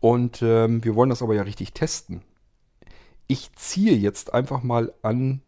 Und 0.00 0.42
ähm, 0.42 0.84
wir 0.84 0.94
wollen 0.94 1.10
das 1.10 1.22
aber 1.22 1.34
ja 1.34 1.42
richtig 1.42 1.72
testen. 1.72 2.22
Ich 3.26 3.52
ziehe 3.54 3.94
jetzt 3.94 4.34
einfach 4.34 4.62
mal 4.62 4.92
an 5.02 5.40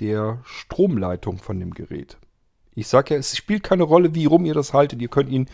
der 0.00 0.40
Stromleitung 0.44 1.38
von 1.38 1.58
dem 1.58 1.72
Gerät. 1.72 2.18
Ich 2.74 2.88
sage 2.88 3.14
ja, 3.14 3.20
es 3.20 3.36
spielt 3.36 3.62
keine 3.62 3.84
Rolle, 3.84 4.14
wie 4.14 4.26
rum 4.26 4.44
ihr 4.44 4.54
das 4.54 4.74
haltet. 4.74 5.00
Ihr 5.00 5.08
könnt 5.08 5.30
ihn 5.30 5.48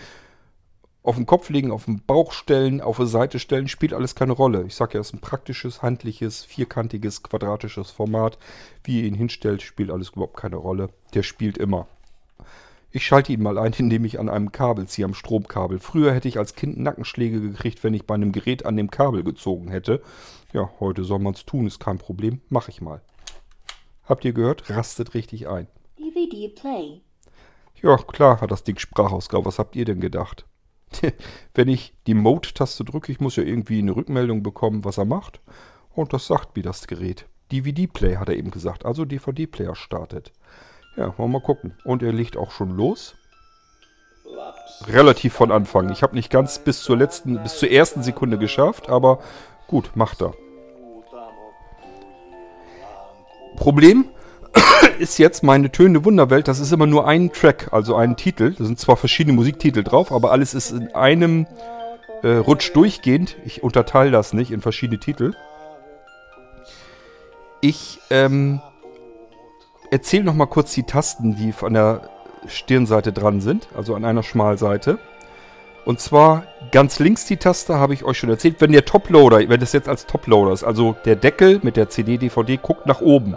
auf 1.03 1.17
den 1.17 1.27
Kopf 1.27 1.49
legen, 1.49 1.71
auf 1.71 1.87
den 1.87 2.03
Bauch 2.05 2.33
stellen, 2.33 2.81
auf 2.81 2.99
die 2.99 3.07
Seite 3.07 3.39
stellen, 3.39 3.69
spielt 3.69 3.95
alles 3.95 4.15
keine 4.15 4.33
Rolle. 4.33 4.65
Ich 4.67 4.75
sage 4.75 4.95
ja, 4.95 5.01
es 5.01 5.09
ist 5.09 5.15
ein 5.15 5.21
praktisches, 5.21 5.83
handliches, 5.83 6.45
vierkantiges, 6.45 7.23
quadratisches 7.23 7.91
Format. 7.91 8.39
Wie 8.85 9.01
ihr 9.01 9.07
ihn 9.07 9.15
hinstellt, 9.15 9.63
spielt 9.63 9.91
alles 9.91 10.11
überhaupt 10.11 10.37
keine 10.37 10.57
Rolle. 10.57 10.91
Der 11.15 11.23
spielt 11.23 11.57
immer. 11.57 11.87
Ich 12.93 13.07
schalte 13.07 13.33
ihn 13.33 13.43
mal 13.43 13.57
ein, 13.57 13.73
indem 13.79 14.05
ich 14.05 14.19
an 14.19 14.29
einem 14.29 14.53
Kabel 14.53 14.87
ziehe, 14.87 15.07
am 15.07 15.15
Stromkabel. 15.15 15.79
Früher 15.79 16.13
hätte 16.13 16.29
ich 16.29 16.39
als 16.39 16.55
Kind 16.55 16.79
Nackenschläge 16.79 17.41
gekriegt, 17.41 17.83
wenn 17.83 17.95
ich 17.95 18.07
bei 18.07 18.15
einem 18.15 18.33
Gerät 18.33 18.67
an 18.67 18.77
dem 18.77 18.91
Kabel 18.91 19.23
gezogen 19.23 19.69
hätte. 19.69 20.03
Ja, 20.53 20.71
heute 20.81 21.05
soll 21.05 21.21
man 21.21 21.35
es 21.35 21.47
tun, 21.47 21.67
ist 21.67 21.81
kein 21.81 21.99
Problem. 21.99 22.41
Mach 22.51 22.69
ich 22.69 22.81
mal. 22.81 23.01
Habt 24.05 24.25
ihr 24.25 24.33
gehört? 24.33 24.69
Rastet 24.69 25.15
richtig 25.15 25.49
ein. 25.49 25.69
DVD 25.99 26.49
Play. 26.49 27.01
Ja, 27.81 27.97
klar 27.97 28.41
hat 28.41 28.51
das 28.51 28.65
Ding 28.65 28.79
Sprachausgabe. 28.79 29.47
Was 29.47 29.59
habt 29.59 29.77
ihr 29.77 29.85
denn 29.85 30.01
gedacht? 30.01 30.45
wenn 31.55 31.69
ich 31.69 31.95
die 32.07 32.15
Mode-Taste 32.15 32.85
drücke, 32.85 33.13
ich 33.13 33.21
muss 33.21 33.37
ja 33.37 33.43
irgendwie 33.43 33.79
eine 33.79 33.95
Rückmeldung 33.95 34.43
bekommen, 34.43 34.85
was 34.85 34.99
er 34.99 35.05
macht. 35.05 35.41
Und 35.95 36.13
das 36.13 36.27
sagt 36.27 36.57
mir 36.57 36.63
das 36.63 36.87
Gerät. 36.87 37.27
DVD-Play 37.53 38.17
hat 38.17 38.29
er 38.29 38.37
eben 38.37 38.51
gesagt. 38.51 38.85
Also 38.85 39.05
DVD-Player 39.05 39.75
startet. 39.75 40.33
Ja, 40.97 41.17
wollen 41.19 41.33
wir 41.33 41.39
mal 41.39 41.45
gucken. 41.45 41.75
Und 41.85 42.03
er 42.03 42.13
legt 42.13 42.37
auch 42.37 42.51
schon 42.51 42.71
los. 42.71 43.15
Relativ 44.87 45.35
von 45.35 45.51
Anfang. 45.51 45.91
Ich 45.91 46.03
habe 46.03 46.15
nicht 46.15 46.31
ganz 46.31 46.59
bis 46.59 46.83
zur 46.83 46.97
letzten, 46.97 47.43
bis 47.43 47.59
zur 47.59 47.71
ersten 47.71 48.03
Sekunde 48.03 48.39
geschafft, 48.39 48.89
aber 48.89 49.21
gut, 49.67 49.91
macht 49.95 50.23
er. 50.23 50.35
Problem 53.57 54.07
ist 54.99 55.19
jetzt 55.19 55.43
meine 55.43 55.71
tönende 55.71 56.05
Wunderwelt. 56.05 56.49
Das 56.49 56.61
ist 56.61 56.73
immer 56.73 56.87
nur 56.87 57.07
ein 57.07 57.33
Track, 57.33 57.69
also 57.73 57.97
ein 57.97 58.17
Titel. 58.17 58.55
Da 58.57 58.65
sind 58.65 58.79
zwar 58.79 58.97
verschiedene 58.97 59.35
Musiktitel 59.35 59.83
drauf, 59.83 60.13
aber 60.13 60.33
alles 60.33 60.55
ist 60.55 60.71
in 60.71 60.95
einem 60.95 61.47
äh, 62.23 62.29
Rutsch 62.29 62.75
durchgehend. 62.75 63.37
Ich 63.45 63.63
unterteile 63.63 64.11
das 64.11 64.33
nicht 64.33 64.51
in 64.51 64.61
verschiedene 64.61 65.01
Titel. 65.01 65.35
Ich 67.61 67.99
ähm, 68.11 68.61
erzähle 69.91 70.25
noch 70.25 70.35
mal 70.35 70.47
kurz 70.47 70.73
die 70.73 70.85
Tasten, 70.85 71.37
die 71.37 71.53
an 71.63 71.75
der 71.75 72.09
Stirnseite 72.47 73.13
dran 73.13 73.41
sind, 73.41 73.69
also 73.77 73.95
an 73.95 74.05
einer 74.05 74.23
Schmalseite. 74.23 74.99
Und 75.85 76.01
zwar 76.01 76.45
ganz 76.73 76.99
links 76.99 77.25
die 77.25 77.37
Taste, 77.37 77.79
habe 77.79 77.95
ich 77.95 78.05
euch 78.05 78.19
schon 78.19 78.31
erzählt. 78.31 78.57
Wenn 78.61 78.73
der 78.73 78.85
Toploader, 78.85 79.49
wenn 79.49 79.61
das 79.61 79.73
jetzt 79.73 79.89
als 79.89 80.07
Toploader 80.07 80.53
ist, 80.53 80.63
also 80.63 80.95
der 81.05 81.17
Deckel 81.17 81.61
mit 81.63 81.77
der 81.77 81.89
CD, 81.89 82.19
DVD 82.19 82.59
guckt 82.59 82.87
nach 82.87 83.01
oben. 83.01 83.37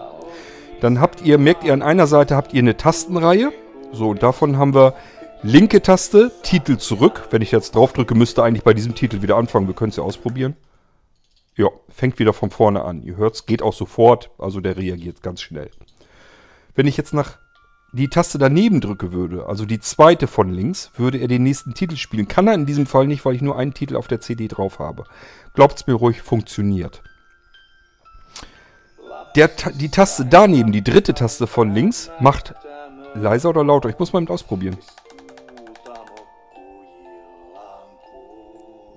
Dann 0.84 1.00
habt 1.00 1.22
ihr, 1.22 1.38
merkt 1.38 1.64
ihr 1.64 1.72
an 1.72 1.82
einer 1.82 2.08
Seite 2.08 2.36
habt 2.36 2.52
ihr 2.52 2.60
eine 2.60 2.76
Tastenreihe. 2.76 3.54
So, 3.94 4.10
und 4.10 4.22
davon 4.22 4.58
haben 4.58 4.76
wir 4.76 4.96
linke 5.42 5.82
Taste, 5.82 6.30
Titel 6.44 6.76
zurück. 6.76 7.30
Wenn 7.32 7.42
ich 7.42 7.52
jetzt 7.52 7.74
drauf 7.74 7.94
drücke, 7.94 8.16
müsste 8.16 8.44
eigentlich 8.44 8.66
bei 8.66 8.74
diesem 8.74 8.94
Titel 8.94 9.22
wieder 9.22 9.38
anfangen. 9.38 9.68
Wir 9.68 9.76
können 9.76 9.92
es 9.92 9.96
ja 9.96 10.04
ausprobieren. 10.04 10.58
Ja, 11.56 11.70
fängt 11.88 12.20
wieder 12.20 12.34
von 12.34 12.50
vorne 12.50 12.84
an. 12.84 13.02
Ihr 13.02 13.16
hört 13.16 13.36
es, 13.36 13.46
geht 13.46 13.62
auch 13.62 13.72
sofort. 13.72 14.30
Also 14.38 14.60
der 14.60 14.76
reagiert 14.76 15.24
ganz 15.24 15.40
schnell. 15.40 15.72
Wenn 16.76 16.86
ich 16.86 16.98
jetzt 16.98 17.14
nach 17.14 17.38
die 17.94 18.10
Taste 18.10 18.38
daneben 18.38 18.82
drücke 18.82 19.14
würde, 19.14 19.46
also 19.46 19.64
die 19.64 19.80
zweite 19.80 20.28
von 20.28 20.52
links, 20.52 20.92
würde 20.98 21.20
er 21.20 21.30
den 21.30 21.44
nächsten 21.44 21.76
Titel 21.76 21.96
spielen. 21.96 22.28
Kann 22.28 22.50
er 22.50 22.56
in 22.56 22.66
diesem 22.66 22.88
Fall 22.88 23.08
nicht, 23.08 23.24
weil 23.24 23.36
ich 23.36 23.42
nur 23.42 23.58
einen 23.58 23.74
Titel 23.74 23.96
auf 23.96 24.10
der 24.10 24.20
CD 24.20 24.50
drauf 24.50 24.80
habe. 24.80 25.06
Glaubt's 25.54 25.88
mir 25.88 25.94
ruhig, 25.94 26.22
funktioniert. 26.22 27.04
Der, 29.36 29.50
die 29.74 29.90
Taste 29.90 30.26
daneben, 30.26 30.72
die 30.72 30.84
dritte 30.84 31.14
Taste 31.14 31.48
von 31.48 31.74
links, 31.74 32.12
macht 32.20 32.54
leiser 33.16 33.50
oder 33.50 33.64
lauter. 33.64 33.90
Ich 33.90 33.98
muss 33.98 34.14
mal 34.14 34.20
mit 34.20 34.30
ausprobieren. 34.30 34.78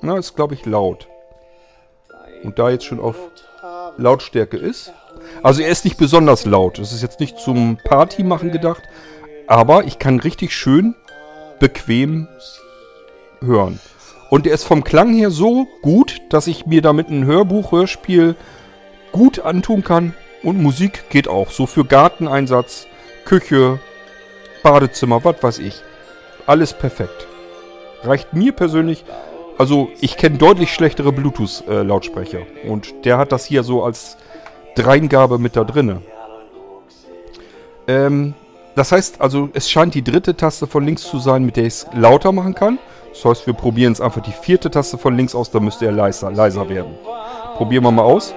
Na, 0.03 0.18
ist 0.18 0.37
glaube 0.37 0.55
ich 0.55 0.66
laut. 0.66 1.09
Und 2.43 2.59
da 2.59 2.70
jetzt 2.70 2.84
schon 2.84 3.01
auf 3.01 3.16
Lautstärke 3.97 4.59
ist, 4.59 4.93
also 5.43 5.62
er 5.62 5.70
ist 5.70 5.84
nicht 5.84 5.97
besonders 5.97 6.45
laut. 6.45 6.78
Das 6.78 6.93
ist 6.93 7.03
jetzt 7.03 7.18
nicht 7.18 7.39
zum 7.39 7.78
Party 7.82 8.22
machen 8.22 8.53
gedacht. 8.53 8.82
Aber 9.47 9.84
ich 9.84 9.99
kann 9.99 10.20
richtig 10.20 10.55
schön 10.55 10.95
bequem 11.61 12.28
hören. 13.41 13.80
Und 14.28 14.47
er 14.47 14.55
ist 14.55 14.64
vom 14.64 14.84
Klang 14.84 15.14
her 15.14 15.30
so 15.30 15.66
gut, 15.82 16.20
dass 16.30 16.47
ich 16.47 16.66
mir 16.66 16.82
damit 16.82 17.09
ein 17.09 17.24
Hörbuch, 17.24 17.72
Hörspiel 17.72 18.34
gut 19.12 19.39
antun 19.41 19.82
kann. 19.82 20.14
Und 20.43 20.62
Musik 20.62 21.09
geht 21.11 21.28
auch. 21.28 21.51
So 21.51 21.66
für 21.66 21.84
Garteneinsatz, 21.84 22.87
Küche, 23.24 23.80
Badezimmer, 24.62 25.24
was 25.24 25.43
weiß 25.43 25.59
ich. 25.59 25.82
Alles 26.47 26.72
perfekt. 26.72 27.26
Reicht 28.03 28.32
mir 28.32 28.53
persönlich. 28.53 29.05
Also 29.59 29.89
ich 30.01 30.16
kenne 30.16 30.39
deutlich 30.39 30.72
schlechtere 30.72 31.12
Bluetooth-Lautsprecher. 31.12 32.41
Äh, 32.64 32.68
und 32.68 33.05
der 33.05 33.18
hat 33.18 33.32
das 33.32 33.47
hier 33.47 33.62
so 33.62 33.82
als 33.82 34.16
Dreingabe 34.74 35.39
mit 35.39 35.57
da 35.57 35.64
drinne. 35.64 36.03
Ähm, 37.89 38.34
das 38.74 38.93
heißt 38.93 39.20
also, 39.20 39.49
es 39.55 39.70
scheint 39.70 39.95
die 39.95 40.05
dritte 40.05 40.37
Taste 40.37 40.66
von 40.66 40.84
links 40.84 41.03
zu 41.03 41.18
sein, 41.18 41.45
mit 41.45 41.57
der 41.57 41.64
ich 41.64 41.74
es 41.74 41.87
lauter 41.95 42.30
machen 42.32 42.55
kann. 42.55 42.78
Das 43.11 43.24
heißt, 43.24 43.47
wir 43.47 43.55
probieren 43.55 43.93
jetzt 43.93 44.03
einfach 44.03 44.20
die 44.20 44.32
vierte 44.32 44.70
Taste 44.70 44.99
von 44.99 45.16
links 45.16 45.34
aus, 45.34 45.51
dann 45.51 45.64
müsste 45.64 45.87
er 45.87 45.93
leiser, 45.93 46.30
leiser 46.30 46.68
werden. 46.68 46.93
Probieren 47.57 47.84
wir 47.84 47.91
mal 47.91 48.03
aus. 48.03 48.34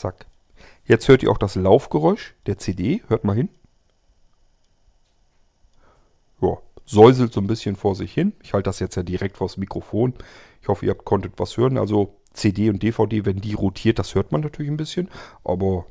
Zack. 0.00 0.26
Jetzt 0.84 1.08
hört 1.08 1.22
ihr 1.22 1.30
auch 1.30 1.38
das 1.38 1.54
Laufgeräusch 1.54 2.34
der 2.46 2.58
CD. 2.58 3.02
Hört 3.08 3.24
mal 3.24 3.36
hin. 3.36 3.48
Ja, 6.40 6.58
säuselt 6.86 7.32
so 7.32 7.40
ein 7.40 7.46
bisschen 7.46 7.76
vor 7.76 7.94
sich 7.94 8.12
hin. 8.12 8.32
Ich 8.42 8.54
halte 8.54 8.68
das 8.68 8.80
jetzt 8.80 8.96
ja 8.96 9.02
direkt 9.02 9.36
vors 9.36 9.56
Mikrofon. 9.56 10.14
Ich 10.62 10.68
hoffe, 10.68 10.86
ihr 10.86 10.94
konntet 10.94 11.34
was 11.36 11.56
hören. 11.56 11.78
Also 11.78 12.14
CD 12.32 12.70
und 12.70 12.82
DVD, 12.82 13.24
wenn 13.24 13.40
die 13.40 13.54
rotiert, 13.54 13.98
das 13.98 14.14
hört 14.14 14.32
man 14.32 14.40
natürlich 14.40 14.70
ein 14.70 14.76
bisschen. 14.76 15.08
Aber 15.44 15.86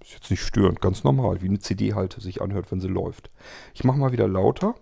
ist 0.00 0.12
jetzt 0.12 0.30
nicht 0.30 0.42
störend, 0.42 0.80
ganz 0.80 1.04
normal, 1.04 1.42
wie 1.42 1.48
eine 1.48 1.58
CD 1.58 1.94
halt 1.94 2.14
sich 2.20 2.40
anhört, 2.40 2.70
wenn 2.70 2.80
sie 2.80 2.88
läuft. 2.88 3.30
Ich 3.74 3.84
mache 3.84 3.98
mal 3.98 4.12
wieder 4.12 4.28
lauter. 4.28 4.74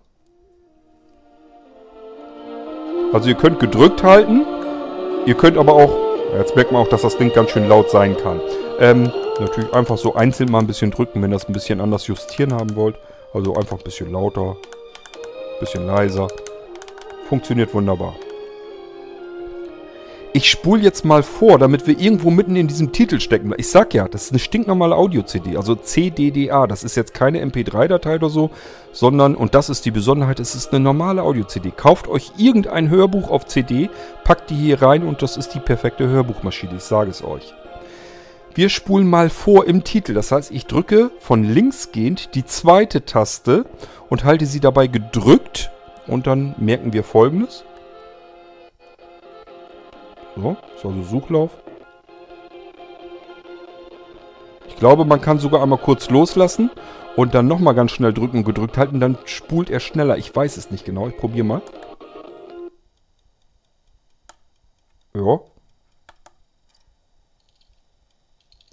Also 3.13 3.29
ihr 3.29 3.35
könnt 3.35 3.59
gedrückt 3.59 4.03
halten. 4.03 4.45
Ihr 5.25 5.35
könnt 5.35 5.57
aber 5.57 5.73
auch, 5.73 6.06
jetzt 6.37 6.55
merkt 6.55 6.71
man 6.71 6.81
auch, 6.81 6.89
dass 6.89 7.01
das 7.01 7.17
Ding 7.17 7.31
ganz 7.33 7.51
schön 7.51 7.67
laut 7.67 7.89
sein 7.89 8.15
kann. 8.17 8.39
Ähm, 8.79 9.11
natürlich 9.39 9.73
einfach 9.73 9.97
so 9.97 10.15
einzeln 10.15 10.51
mal 10.51 10.59
ein 10.59 10.67
bisschen 10.67 10.91
drücken, 10.91 11.21
wenn 11.21 11.31
ihr 11.31 11.35
das 11.35 11.47
ein 11.47 11.53
bisschen 11.53 11.81
anders 11.81 12.07
justieren 12.07 12.53
haben 12.53 12.75
wollt. 12.75 12.95
Also 13.33 13.55
einfach 13.55 13.77
ein 13.77 13.83
bisschen 13.83 14.11
lauter, 14.11 14.51
ein 14.51 15.59
bisschen 15.59 15.85
leiser. 15.85 16.27
Funktioniert 17.29 17.73
wunderbar. 17.73 18.15
Ich 20.33 20.49
spule 20.51 20.83
jetzt 20.83 21.05
mal 21.05 21.23
vor, 21.23 21.57
damit 21.57 21.87
wir 21.87 21.97
irgendwo 21.97 22.29
mitten 22.29 22.55
in 22.55 22.67
diesem 22.67 22.91
Titel 22.91 23.19
stecken. 23.19 23.53
Ich 23.57 23.69
sag 23.69 23.93
ja, 23.93 24.07
das 24.07 24.25
ist 24.25 24.31
eine 24.31 24.39
stinknormale 24.39 24.95
Audio-CD, 24.95 25.57
also 25.57 25.75
CDDA. 25.75 26.67
Das 26.67 26.83
ist 26.83 26.95
jetzt 26.95 27.13
keine 27.13 27.43
MP3-Datei 27.43 28.15
oder 28.15 28.29
so, 28.29 28.51
sondern, 28.91 29.35
und 29.35 29.55
das 29.55 29.69
ist 29.69 29.85
die 29.85 29.91
Besonderheit, 29.91 30.39
es 30.39 30.53
ist 30.53 30.73
eine 30.73 30.81
normale 30.81 31.23
Audio-CD. 31.23 31.71
Kauft 31.71 32.07
euch 32.07 32.33
irgendein 32.37 32.89
Hörbuch 32.89 33.31
auf 33.31 33.45
CD, 33.45 33.89
packt 34.23 34.49
die 34.49 34.55
hier 34.55 34.81
rein 34.81 35.03
und 35.03 35.21
das 35.21 35.37
ist 35.37 35.55
die 35.55 35.59
perfekte 35.59 36.07
Hörbuchmaschine, 36.07 36.75
ich 36.77 36.83
sage 36.83 37.09
es 37.09 37.23
euch. 37.23 37.53
Wir 38.53 38.69
spulen 38.69 39.07
mal 39.07 39.29
vor 39.29 39.65
im 39.65 39.83
Titel. 39.83 40.13
Das 40.13 40.31
heißt, 40.31 40.51
ich 40.51 40.65
drücke 40.65 41.11
von 41.19 41.43
links 41.43 41.91
gehend 41.91 42.33
die 42.33 42.43
zweite 42.43 43.05
Taste 43.05 43.65
und 44.09 44.23
halte 44.23 44.47
sie 44.47 44.59
dabei 44.59 44.87
gedrückt. 44.87 45.69
Und 46.07 46.25
dann 46.25 46.55
merken 46.57 46.91
wir 46.91 47.03
folgendes. 47.03 47.63
So, 50.37 50.55
ist 50.75 50.85
also 50.85 51.01
Suchlauf. 51.01 51.51
Ich 54.67 54.75
glaube, 54.75 55.03
man 55.03 55.19
kann 55.19 55.39
sogar 55.39 55.63
einmal 55.63 55.79
kurz 55.79 56.11
loslassen 56.11 56.69
und 57.15 57.33
dann 57.33 57.47
nochmal 57.47 57.73
ganz 57.73 57.91
schnell 57.91 58.13
drücken 58.13 58.37
und 58.37 58.45
gedrückt 58.45 58.77
halten. 58.77 58.99
Dann 58.99 59.17
spult 59.25 59.71
er 59.71 59.79
schneller. 59.79 60.17
Ich 60.17 60.35
weiß 60.35 60.57
es 60.57 60.69
nicht 60.69 60.85
genau. 60.85 61.07
Ich 61.07 61.17
probiere 61.17 61.45
mal. 61.45 61.61
Ja. 65.15 65.39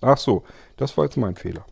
Ach 0.02 0.18
so, 0.18 0.44
das 0.76 0.98
war 0.98 1.06
jetzt 1.06 1.16
mein 1.16 1.34
Fehler. 1.34 1.64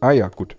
Ah 0.00 0.10
ja, 0.10 0.28
gut. 0.28 0.56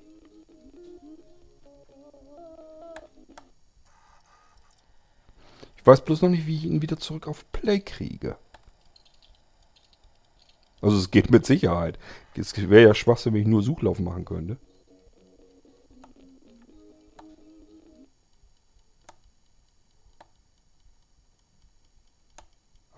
Ich 5.85 5.87
weiß 5.87 6.03
bloß 6.03 6.23
noch 6.23 6.29
nicht, 6.29 6.47
wie 6.47 6.55
ich 6.55 6.63
ihn 6.63 6.81
wieder 6.81 6.97
zurück 6.97 7.27
auf 7.27 7.45
Play 7.51 7.79
kriege. 7.79 8.39
Also 10.81 10.97
es 10.97 11.11
geht 11.11 11.29
mit 11.29 11.45
Sicherheit. 11.45 11.99
Es 12.35 12.57
wäre 12.57 12.87
ja 12.87 12.95
Schwachsinn, 12.95 13.35
wenn 13.35 13.41
ich 13.41 13.47
nur 13.47 13.61
Suchlauf 13.61 13.99
machen 13.99 14.25
könnte. 14.25 14.57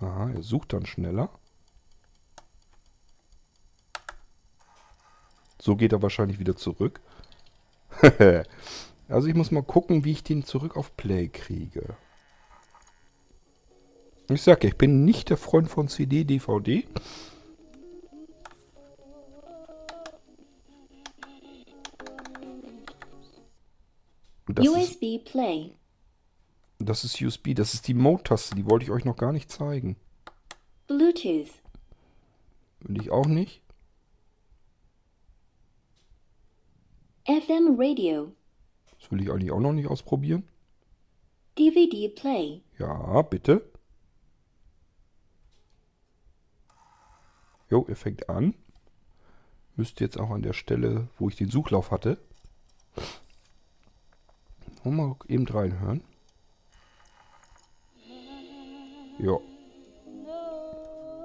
Aha, 0.00 0.30
er 0.30 0.42
sucht 0.42 0.72
dann 0.72 0.86
schneller. 0.86 1.28
So 5.60 5.76
geht 5.76 5.92
er 5.92 6.00
wahrscheinlich 6.00 6.38
wieder 6.38 6.56
zurück. 6.56 7.02
also 9.08 9.28
ich 9.28 9.34
muss 9.34 9.50
mal 9.50 9.62
gucken, 9.62 10.06
wie 10.06 10.12
ich 10.12 10.24
den 10.24 10.42
zurück 10.42 10.74
auf 10.74 10.96
Play 10.96 11.28
kriege. 11.28 11.94
Ich 14.30 14.42
sag 14.42 14.62
ja, 14.62 14.68
ich 14.68 14.76
bin 14.76 15.06
nicht 15.06 15.30
der 15.30 15.38
Freund 15.38 15.70
von 15.70 15.88
CD, 15.88 16.24
DVD. 16.24 16.84
USB 24.48 25.02
ist, 25.02 25.24
Play. 25.24 25.72
Das 26.78 27.04
ist 27.04 27.20
USB, 27.22 27.54
das 27.54 27.72
ist 27.72 27.88
die 27.88 27.94
Mode-Taste, 27.94 28.54
die 28.54 28.68
wollte 28.68 28.84
ich 28.84 28.90
euch 28.90 29.04
noch 29.04 29.16
gar 29.16 29.32
nicht 29.32 29.50
zeigen. 29.50 29.96
Bluetooth. 30.86 31.50
Will 32.80 33.00
ich 33.00 33.10
auch 33.10 33.26
nicht. 33.26 33.62
FM 37.26 37.76
Radio. 37.78 38.32
Das 38.98 39.10
will 39.10 39.22
ich 39.22 39.30
eigentlich 39.30 39.52
auch 39.52 39.60
noch 39.60 39.72
nicht 39.72 39.88
ausprobieren. 39.88 40.44
DVD 41.58 42.08
Play. 42.08 42.60
Ja, 42.78 43.22
bitte. 43.22 43.70
Jo, 47.70 47.84
er 47.88 47.96
fängt 47.96 48.28
an. 48.28 48.54
Müsste 49.76 50.04
jetzt 50.04 50.18
auch 50.18 50.30
an 50.30 50.42
der 50.42 50.54
Stelle, 50.54 51.08
wo 51.18 51.28
ich 51.28 51.36
den 51.36 51.50
Suchlauf 51.50 51.90
hatte. 51.90 52.18
Und 54.84 54.96
mal 54.96 55.16
eben 55.28 55.46
reinhören. 55.46 56.02
Ja. 59.18 59.38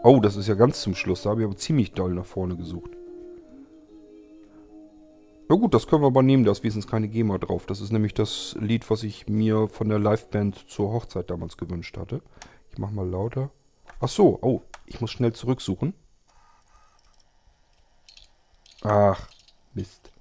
Oh, 0.03 0.19
das 0.19 0.35
ist 0.35 0.47
ja 0.47 0.55
ganz 0.55 0.81
zum 0.81 0.95
Schluss. 0.95 1.21
Da 1.21 1.29
habe 1.29 1.41
ich 1.41 1.45
aber 1.45 1.55
ziemlich 1.55 1.93
doll 1.93 2.13
nach 2.13 2.25
vorne 2.25 2.57
gesucht. 2.57 2.91
Na 5.47 5.55
gut, 5.55 5.73
das 5.73 5.87
können 5.87 6.01
wir 6.01 6.07
aber 6.07 6.23
nehmen. 6.23 6.43
Da 6.43 6.51
ist 6.51 6.63
wenigstens 6.63 6.87
keine 6.87 7.07
GEMA 7.07 7.37
drauf. 7.37 7.65
Das 7.65 7.79
ist 7.79 7.91
nämlich 7.91 8.13
das 8.13 8.55
Lied, 8.59 8.89
was 8.89 9.03
ich 9.03 9.27
mir 9.27 9.67
von 9.67 9.87
der 9.87 9.99
Liveband 9.99 10.69
zur 10.69 10.91
Hochzeit 10.91 11.29
damals 11.29 11.57
gewünscht 11.57 11.97
hatte. 11.97 12.21
Ich 12.71 12.77
mach 12.77 12.91
mal 12.91 13.07
lauter. 13.07 13.51
Ach 13.99 14.09
so, 14.09 14.39
oh, 14.41 14.61
ich 14.87 14.99
muss 14.99 15.11
schnell 15.11 15.33
zurücksuchen. 15.33 15.93
Ach, 18.85 19.17
Mist. 19.73 20.11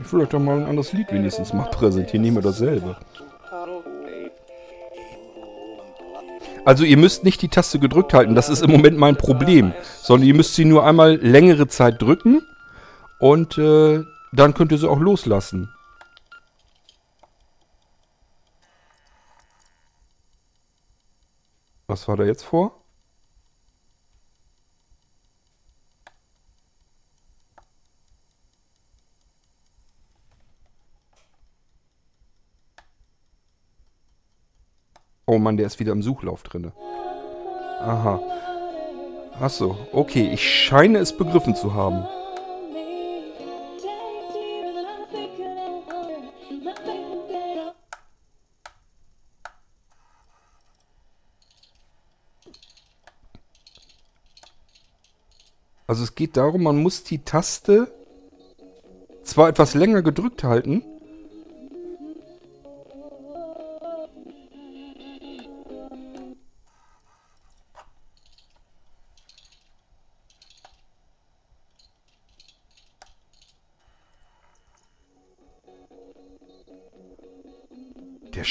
Ich 0.00 0.12
will 0.12 0.22
euch 0.22 0.28
doch 0.28 0.40
mal 0.40 0.58
ein 0.58 0.66
anderes 0.66 0.92
Lied 0.92 1.12
wenigstens 1.12 1.52
mal 1.52 1.70
präsentieren, 1.70 2.22
nehmen 2.22 2.38
wir 2.38 2.42
dasselbe. 2.42 2.96
Also 6.64 6.84
ihr 6.84 6.96
müsst 6.96 7.24
nicht 7.24 7.42
die 7.42 7.48
Taste 7.48 7.78
gedrückt 7.78 8.14
halten, 8.14 8.34
das 8.34 8.48
ist 8.48 8.62
im 8.62 8.70
Moment 8.70 8.96
mein 8.98 9.16
Problem. 9.16 9.74
Sondern 10.00 10.26
ihr 10.26 10.34
müsst 10.34 10.54
sie 10.54 10.64
nur 10.64 10.86
einmal 10.86 11.16
längere 11.16 11.68
Zeit 11.68 12.00
drücken 12.00 12.42
und 13.18 13.58
äh, 13.58 14.02
dann 14.32 14.54
könnt 14.54 14.72
ihr 14.72 14.78
sie 14.78 14.88
auch 14.88 14.98
loslassen. 14.98 15.70
Was 21.86 22.08
war 22.08 22.16
da 22.16 22.24
jetzt 22.24 22.44
vor? 22.44 22.83
Oh 35.26 35.38
Mann, 35.38 35.56
der 35.56 35.66
ist 35.66 35.80
wieder 35.80 35.92
im 35.92 36.02
Suchlauf 36.02 36.42
drinne. 36.42 36.72
Aha. 37.80 38.20
Achso, 39.40 39.76
okay. 39.92 40.30
Ich 40.32 40.42
scheine 40.42 40.98
es 40.98 41.16
begriffen 41.16 41.56
zu 41.56 41.74
haben. 41.74 42.06
Also 55.86 56.02
es 56.02 56.14
geht 56.14 56.36
darum, 56.36 56.62
man 56.62 56.82
muss 56.82 57.04
die 57.04 57.24
Taste 57.24 57.92
zwar 59.22 59.48
etwas 59.48 59.74
länger 59.74 60.02
gedrückt 60.02 60.42
halten, 60.42 60.82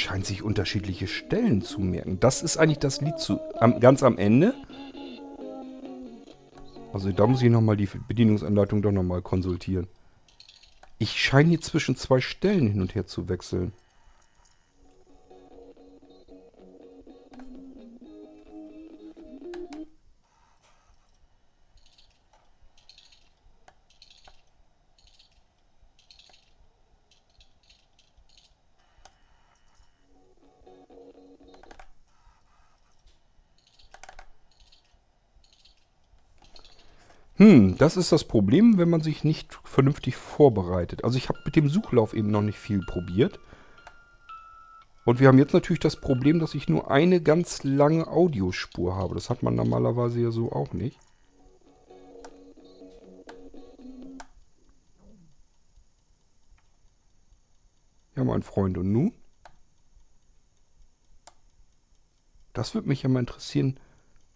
scheint 0.04 0.26
sich 0.26 0.44
unterschiedliche 0.44 1.08
Stellen 1.08 1.62
zu 1.62 1.80
merken. 1.80 2.20
Das 2.20 2.44
ist 2.44 2.58
eigentlich 2.58 2.80
das 2.80 3.02
Lied 3.02 3.18
zu, 3.20 3.40
am, 3.60 3.80
ganz 3.80 4.04
am 4.04 4.18
Ende. 4.18 4.54
Also 6.92 7.12
da 7.12 7.26
muss 7.26 7.42
ich 7.42 7.50
nochmal 7.50 7.78
die 7.78 7.90
Bedienungsanleitung 8.08 8.82
doch 8.82 8.92
nochmal 8.92 9.22
konsultieren. 9.22 9.88
Ich 11.00 11.20
scheine 11.20 11.50
hier 11.50 11.62
zwischen 11.62 11.96
zwei 11.96 12.22
Stellen 12.22 12.68
hin 12.68 12.82
und 12.82 12.96
her 12.96 13.08
zu 13.08 13.30
wechseln. 13.30 13.74
Hm, 37.44 37.78
das 37.78 37.98
ist 37.98 38.14
das 38.14 38.24
Problem, 38.24 38.78
wenn 38.78 38.90
man 38.90 39.02
sich 39.02 39.26
nicht 39.26 39.60
vernünftig 39.66 40.16
vorbereitet. 40.16 41.04
Also 41.04 41.18
ich 41.18 41.28
habe 41.28 41.40
mit 41.44 41.58
dem 41.58 41.68
Suchlauf 41.68 42.14
eben 42.14 42.32
noch 42.32 42.42
nicht 42.42 42.58
viel 42.58 42.80
probiert. 42.86 43.38
Und 45.04 45.20
wir 45.20 45.28
haben 45.28 45.38
jetzt 45.38 45.52
natürlich 45.52 45.82
das 45.82 46.00
Problem, 46.00 46.40
dass 46.40 46.56
ich 46.56 46.70
nur 46.70 46.90
eine 46.90 47.20
ganz 47.20 47.66
lange 47.66 48.08
Audiospur 48.08 48.96
habe. 48.96 49.16
Das 49.16 49.30
hat 49.30 49.44
man 49.44 49.56
normalerweise 49.56 50.22
ja 50.22 50.32
so 50.32 50.54
auch 50.54 50.72
nicht. 50.72 50.98
Ja, 58.16 58.24
mein 58.24 58.44
Freund, 58.44 58.78
und 58.78 58.90
nun? 58.90 59.12
Das 62.54 62.74
würde 62.74 62.88
mich 62.88 63.04
ja 63.04 63.10
mal 63.10 63.20
interessieren. 63.20 63.78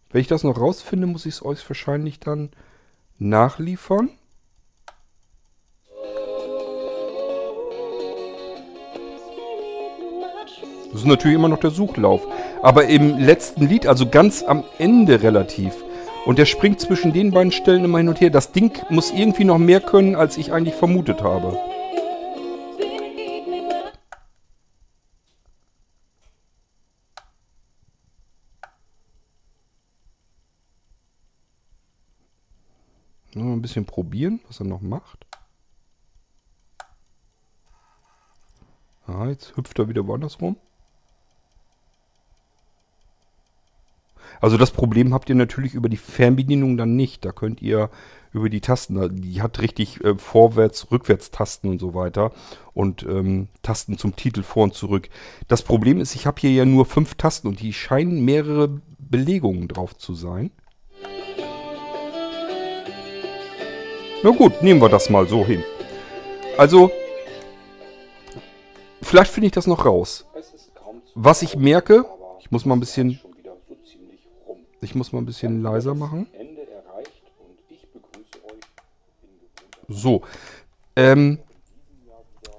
Wenn 0.10 0.20
ich 0.20 0.28
das 0.28 0.44
noch 0.44 0.60
rausfinde, 0.60 1.08
muss 1.08 1.26
ich 1.26 1.36
es 1.36 1.46
euch 1.46 1.70
wahrscheinlich 1.70 2.20
dann 2.20 2.50
nachliefern. 3.20 4.10
Das 10.92 11.02
ist 11.02 11.06
natürlich 11.06 11.36
immer 11.36 11.50
noch 11.50 11.60
der 11.60 11.70
Suchlauf. 11.70 12.26
Aber 12.64 12.86
im 12.86 13.20
letzten 13.20 13.68
Lied, 13.68 13.86
also 13.86 14.10
ganz 14.10 14.44
am 14.44 14.64
Ende 14.80 15.22
relativ. 15.22 15.74
Und 16.26 16.40
der 16.40 16.46
springt 16.46 16.80
zwischen 16.80 17.14
den 17.14 17.32
beiden 17.32 17.52
Stellen 17.52 17.86
immer 17.86 18.00
hin 18.00 18.10
und 18.10 18.20
her. 18.20 18.30
Das 18.30 18.52
Ding 18.52 18.72
muss 18.90 19.12
irgendwie 19.12 19.44
noch 19.44 19.60
mehr 19.60 19.80
können, 19.80 20.16
als 20.16 20.38
ich 20.38 20.52
eigentlich 20.52 20.76
vermutet 20.76 21.22
habe. 21.22 21.58
Ein 33.58 33.62
bisschen 33.62 33.86
probieren, 33.86 34.40
was 34.48 34.60
er 34.60 34.66
noch 34.66 34.82
macht. 34.82 35.26
Ah, 39.06 39.28
jetzt 39.28 39.56
hüpft 39.56 39.80
er 39.80 39.88
wieder 39.88 40.06
woanders 40.06 40.42
rum. 40.42 40.58
Also 44.42 44.58
das 44.58 44.72
Problem 44.72 45.14
habt 45.14 45.30
ihr 45.30 45.36
natürlich 45.36 45.74
über 45.74 45.90
die 45.90 45.98
Fernbedienung 45.98 46.78
dann 46.78 46.96
nicht. 46.96 47.26
Da 47.26 47.32
könnt 47.32 47.62
ihr 47.62 47.90
über 48.34 48.50
die 48.50 48.62
Tasten, 48.62 49.22
die 49.22 49.42
hat 49.42 49.62
richtig 49.62 50.04
äh, 50.04 50.16
Vorwärts-, 50.18 50.92
Rückwärts-Tasten 50.92 51.70
und 51.70 51.80
so 51.80 51.94
weiter 51.94 52.32
und 52.74 53.04
ähm, 53.04 53.48
Tasten 53.64 53.98
zum 53.98 54.16
Titel 54.16 54.44
vor 54.44 54.66
und 54.66 54.74
zurück. 54.74 55.10
Das 55.48 55.64
Problem 55.64 56.00
ist, 56.00 56.14
ich 56.16 56.28
habe 56.28 56.40
hier 56.40 56.52
ja 56.52 56.66
nur 56.66 56.86
fünf 56.86 57.16
Tasten 57.16 57.48
und 57.48 57.62
die 57.62 57.74
scheinen 57.74 58.24
mehrere 58.26 58.80
Belegungen 59.00 59.68
drauf 59.68 59.98
zu 59.98 60.14
sein. 60.14 60.52
Na 64.28 64.34
gut, 64.34 64.62
nehmen 64.62 64.82
wir 64.82 64.90
das 64.90 65.10
mal 65.10 65.26
so 65.26 65.46
hin. 65.46 65.64
Also, 66.58 66.92
vielleicht 69.02 69.32
finde 69.32 69.48
ich 69.48 69.54
das 69.54 69.68
noch 69.68 69.86
raus. 69.86 70.26
Was 71.16 71.44
ich 71.44 71.56
merke, 71.56 72.04
ich 72.42 72.52
muss 72.52 72.66
mal 72.66 72.76
ein 72.76 72.82
bisschen, 72.82 73.22
ich 74.82 74.96
muss 74.96 75.14
mal 75.14 75.20
ein 75.20 75.26
bisschen 75.26 75.64
leiser 75.64 75.96
machen. 75.96 76.28
So, 79.88 80.24
ähm, 80.98 81.40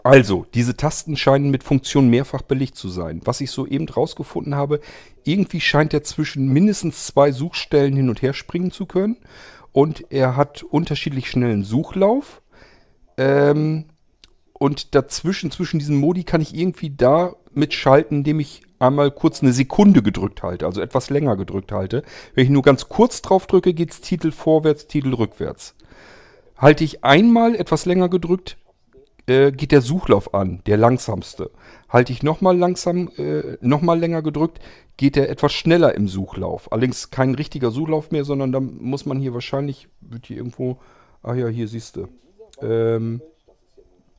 also, 0.03 0.47
diese 0.55 0.75
Tasten 0.75 1.19
scheinen 1.19 1.51
mit 1.51 1.65
Funktion 1.65 2.09
mehrfach 2.09 2.41
belegt 2.41 2.77
zu 2.77 2.89
sein. 2.89 3.21
Was 3.27 3.43
ich 3.43 3.51
soeben 3.51 3.87
rausgefunden 3.87 4.55
habe, 4.55 4.81
irgendwie 5.25 5.61
scheint 5.61 5.93
er 5.93 6.03
zwischen 6.03 6.49
mindestens 6.49 7.05
zwei 7.05 7.31
Suchstellen 7.31 7.95
hin 7.95 8.09
und 8.09 8.23
her 8.23 8.33
springen 8.33 8.71
zu 8.71 8.87
können 8.87 9.19
und 9.73 10.11
er 10.11 10.37
hat 10.37 10.63
unterschiedlich 10.63 11.31
schnellen 11.31 11.65
Suchlauf. 11.65 12.43
Ähm, 13.17 13.87
und 14.53 14.95
dazwischen, 14.95 15.51
zwischen 15.51 15.79
diesen 15.79 15.97
Modi 15.97 16.25
kann 16.25 16.41
ich 16.41 16.55
irgendwie 16.55 16.91
da 16.91 17.35
mitschalten, 17.53 18.19
indem 18.19 18.41
ich 18.41 18.63
einmal 18.79 19.11
kurz 19.11 19.43
eine 19.43 19.53
Sekunde 19.53 20.03
gedrückt 20.03 20.43
halte, 20.43 20.67
also 20.67 20.81
etwas 20.81 21.11
länger 21.11 21.37
gedrückt 21.37 21.73
halte. 21.73 22.03
Wenn 22.35 22.45
ich 22.45 22.51
nur 22.51 22.63
ganz 22.63 22.89
kurz 22.89 23.23
drauf 23.23 23.47
drücke, 23.47 23.75
geht 23.75 23.93
es 23.93 24.01
Titel 24.01 24.33
vorwärts, 24.33 24.87
Titel 24.87 25.15
rückwärts. 25.15 25.75
Halte 26.57 26.85
ich 26.85 27.05
einmal 27.05 27.55
etwas 27.55 27.87
länger 27.87 28.09
gedrückt, 28.09 28.57
äh, 29.29 29.53
geht 29.53 29.73
der 29.73 29.83
Suchlauf 29.83 30.35
an, 30.35 30.63
der 30.67 30.77
langsamste. 30.77 31.51
Halte 31.89 32.13
ich 32.13 32.23
nochmal 32.23 32.57
langsam, 32.57 33.11
äh, 33.17 33.59
nochmal 33.61 33.99
länger 33.99 34.23
gedrückt, 34.23 34.59
geht 34.97 35.17
er 35.17 35.29
etwas 35.29 35.53
schneller 35.53 35.95
im 35.95 36.09
Suchlauf. 36.09 36.73
Allerdings 36.73 37.11
kein 37.11 37.35
richtiger 37.35 37.71
Suchlauf 37.71 38.11
mehr, 38.11 38.25
sondern 38.25 38.53
da 38.53 38.61
muss 38.61 39.07
man 39.07 39.21
hier 39.21 39.35
wahrscheinlich, 39.35 39.89
wird 40.01 40.27
hier 40.27 40.39
irgendwo, 40.39 40.79
ah 41.23 41.35
ja, 41.35 41.49
hier 41.49 41.69
siehst 41.69 41.97
du, 41.97 42.09
ähm, 42.63 43.21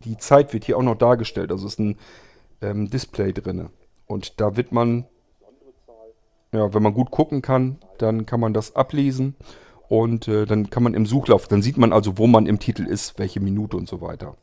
die 0.06 0.18
Zeit 0.18 0.54
wird 0.54 0.64
hier 0.64 0.78
auch 0.78 0.84
noch 0.84 0.98
dargestellt. 0.98 1.52
Also 1.52 1.68
ist 1.68 1.80
ein 1.80 1.98
ähm, 2.62 2.90
Display 2.90 3.34
drin. 3.34 3.70
Und 4.06 4.40
da 4.40 4.56
wird 4.56 4.72
man, 4.72 5.06
ja, 6.54 6.74
wenn 6.74 6.84
man 6.84 6.94
gut 6.94 7.12
gucken 7.12 7.42
kann, 7.42 7.80
dann 7.98 8.26
kann 8.26 8.40
man 8.40 8.54
das 8.54 8.76
ablesen. 8.76 9.36
Und 9.88 10.28
äh, 10.28 10.46
dann 10.46 10.70
kann 10.70 10.84
man 10.84 10.94
im 10.94 11.08
Suchlauf, 11.08 11.48
dann 11.48 11.64
sieht 11.64 11.78
man 11.78 11.94
also, 11.94 12.20
wo 12.20 12.28
man 12.28 12.46
im 12.46 12.60
Titel 12.60 12.86
ist, 12.86 13.18
welche 13.18 13.40
Minute 13.40 13.76
und 13.76 13.90
so 13.90 14.02
weiter. 14.02 14.38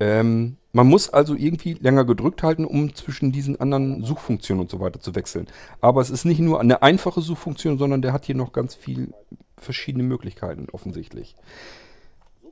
Ähm, 0.00 0.56
man 0.72 0.86
muss 0.86 1.08
also 1.08 1.34
irgendwie 1.34 1.74
länger 1.74 2.04
gedrückt 2.04 2.42
halten, 2.42 2.64
um 2.64 2.94
zwischen 2.94 3.32
diesen 3.32 3.60
anderen 3.60 4.04
Suchfunktionen 4.04 4.62
und 4.62 4.70
so 4.70 4.80
weiter 4.80 5.00
zu 5.00 5.14
wechseln. 5.14 5.46
Aber 5.80 6.00
es 6.00 6.10
ist 6.10 6.24
nicht 6.24 6.40
nur 6.40 6.60
eine 6.60 6.82
einfache 6.82 7.20
Suchfunktion, 7.20 7.78
sondern 7.78 8.02
der 8.02 8.12
hat 8.12 8.26
hier 8.26 8.36
noch 8.36 8.52
ganz 8.52 8.74
viel 8.74 9.12
verschiedene 9.56 10.04
Möglichkeiten 10.04 10.66
offensichtlich. 10.70 11.34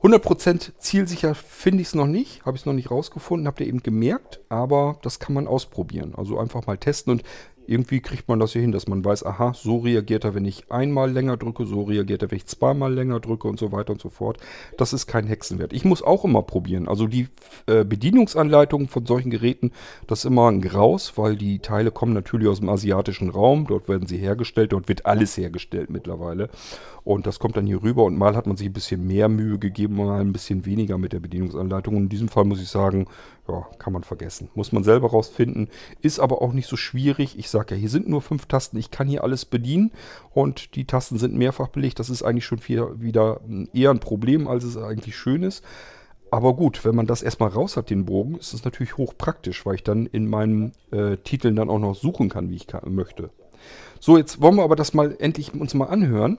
100% 0.01 0.73
zielsicher 0.77 1.33
finde 1.33 1.81
ich 1.81 1.87
es 1.87 1.95
noch 1.95 2.05
nicht, 2.05 2.45
habe 2.45 2.55
ich 2.55 2.61
es 2.61 2.65
noch 2.65 2.73
nicht 2.73 2.91
rausgefunden, 2.91 3.47
habt 3.47 3.59
ihr 3.61 3.67
eben 3.67 3.81
gemerkt, 3.81 4.41
aber 4.47 4.99
das 5.01 5.19
kann 5.19 5.33
man 5.33 5.47
ausprobieren. 5.47 6.13
Also 6.15 6.37
einfach 6.37 6.67
mal 6.67 6.77
testen 6.77 7.11
und 7.11 7.23
irgendwie 7.67 7.99
kriegt 7.99 8.27
man 8.27 8.39
das 8.39 8.53
hier 8.53 8.61
hin, 8.61 8.71
dass 8.71 8.87
man 8.87 9.03
weiß, 9.03 9.25
aha, 9.25 9.53
so 9.53 9.77
reagiert 9.77 10.23
er, 10.23 10.33
wenn 10.33 10.45
ich 10.45 10.71
einmal 10.71 11.11
länger 11.11 11.37
drücke, 11.37 11.65
so 11.65 11.83
reagiert 11.83 12.21
er, 12.21 12.31
wenn 12.31 12.37
ich 12.37 12.45
zweimal 12.45 12.93
länger 12.93 13.19
drücke 13.19 13.47
und 13.47 13.59
so 13.59 13.71
weiter 13.71 13.93
und 13.93 14.01
so 14.01 14.09
fort. 14.09 14.37
Das 14.77 14.93
ist 14.93 15.07
kein 15.07 15.27
Hexenwert. 15.27 15.73
Ich 15.73 15.85
muss 15.85 16.01
auch 16.01 16.25
immer 16.25 16.43
probieren. 16.43 16.87
Also 16.87 17.07
die 17.07 17.27
äh, 17.67 17.83
Bedienungsanleitungen 17.83 18.87
von 18.87 19.05
solchen 19.05 19.29
Geräten, 19.29 19.71
das 20.07 20.19
ist 20.19 20.25
immer 20.25 20.49
ein 20.49 20.61
Graus, 20.61 21.17
weil 21.17 21.35
die 21.35 21.59
Teile 21.59 21.91
kommen 21.91 22.13
natürlich 22.13 22.47
aus 22.47 22.59
dem 22.59 22.69
asiatischen 22.69 23.29
Raum. 23.29 23.67
Dort 23.67 23.89
werden 23.89 24.07
sie 24.07 24.17
hergestellt, 24.17 24.71
dort 24.71 24.87
wird 24.87 25.05
alles 25.05 25.37
hergestellt 25.37 25.89
mittlerweile. 25.89 26.49
Und 27.03 27.25
das 27.25 27.39
kommt 27.39 27.55
dann 27.55 27.65
hier 27.65 27.81
rüber 27.83 28.03
und 28.03 28.17
mal 28.17 28.35
hat 28.35 28.47
man 28.47 28.57
sich 28.57 28.67
ein 28.67 28.73
bisschen 28.73 29.07
mehr 29.07 29.29
Mühe 29.29 29.57
gegeben, 29.59 29.95
mal 29.95 30.19
ein 30.19 30.33
bisschen 30.33 30.65
weniger 30.65 30.97
mit 30.97 31.13
der 31.13 31.21
Bedienungsanleitung. 31.21 31.95
Und 31.95 32.03
in 32.03 32.09
diesem 32.09 32.27
Fall 32.27 32.43
muss 32.43 32.61
ich 32.61 32.67
sagen, 32.67 33.07
ja, 33.47 33.67
kann 33.79 33.93
man 33.93 34.03
vergessen. 34.03 34.49
Muss 34.55 34.71
man 34.71 34.83
selber 34.83 35.09
rausfinden. 35.09 35.69
Ist 36.01 36.19
aber 36.19 36.41
auch 36.41 36.53
nicht 36.53 36.67
so 36.67 36.75
schwierig. 36.75 37.37
Ich 37.37 37.49
sage 37.49 37.75
ja, 37.75 37.79
hier 37.79 37.89
sind 37.89 38.07
nur 38.07 38.21
fünf 38.21 38.45
Tasten. 38.45 38.77
Ich 38.77 38.91
kann 38.91 39.07
hier 39.07 39.23
alles 39.23 39.45
bedienen 39.45 39.91
und 40.33 40.75
die 40.75 40.85
Tasten 40.85 41.17
sind 41.17 41.35
mehrfach 41.35 41.69
belegt. 41.69 41.99
Das 41.99 42.09
ist 42.09 42.23
eigentlich 42.23 42.45
schon 42.45 42.59
viel, 42.59 42.85
wieder 42.99 43.41
eher 43.73 43.91
ein 43.91 43.99
Problem, 43.99 44.47
als 44.47 44.63
es 44.63 44.77
eigentlich 44.77 45.15
schön 45.15 45.43
ist. 45.43 45.63
Aber 46.29 46.55
gut, 46.55 46.83
wenn 46.83 46.95
man 46.95 47.07
das 47.07 47.21
erstmal 47.21 47.49
raus 47.49 47.77
hat, 47.77 47.89
den 47.89 48.05
Bogen, 48.05 48.37
ist 48.37 48.53
es 48.53 48.65
natürlich 48.65 48.97
hochpraktisch, 48.97 49.65
weil 49.65 49.75
ich 49.75 49.83
dann 49.83 50.07
in 50.07 50.29
meinen 50.29 50.73
äh, 50.91 51.17
Titeln 51.17 51.55
dann 51.55 51.69
auch 51.69 51.79
noch 51.79 51.95
suchen 51.95 52.29
kann, 52.29 52.49
wie 52.49 52.55
ich 52.55 52.67
kann, 52.67 52.93
möchte. 52.93 53.29
So, 53.99 54.17
jetzt 54.17 54.41
wollen 54.41 54.55
wir 54.55 54.63
aber 54.63 54.75
das 54.75 54.93
mal 54.93 55.15
endlich 55.19 55.53
uns 55.53 55.73
mal 55.73 55.85
anhören 55.85 56.37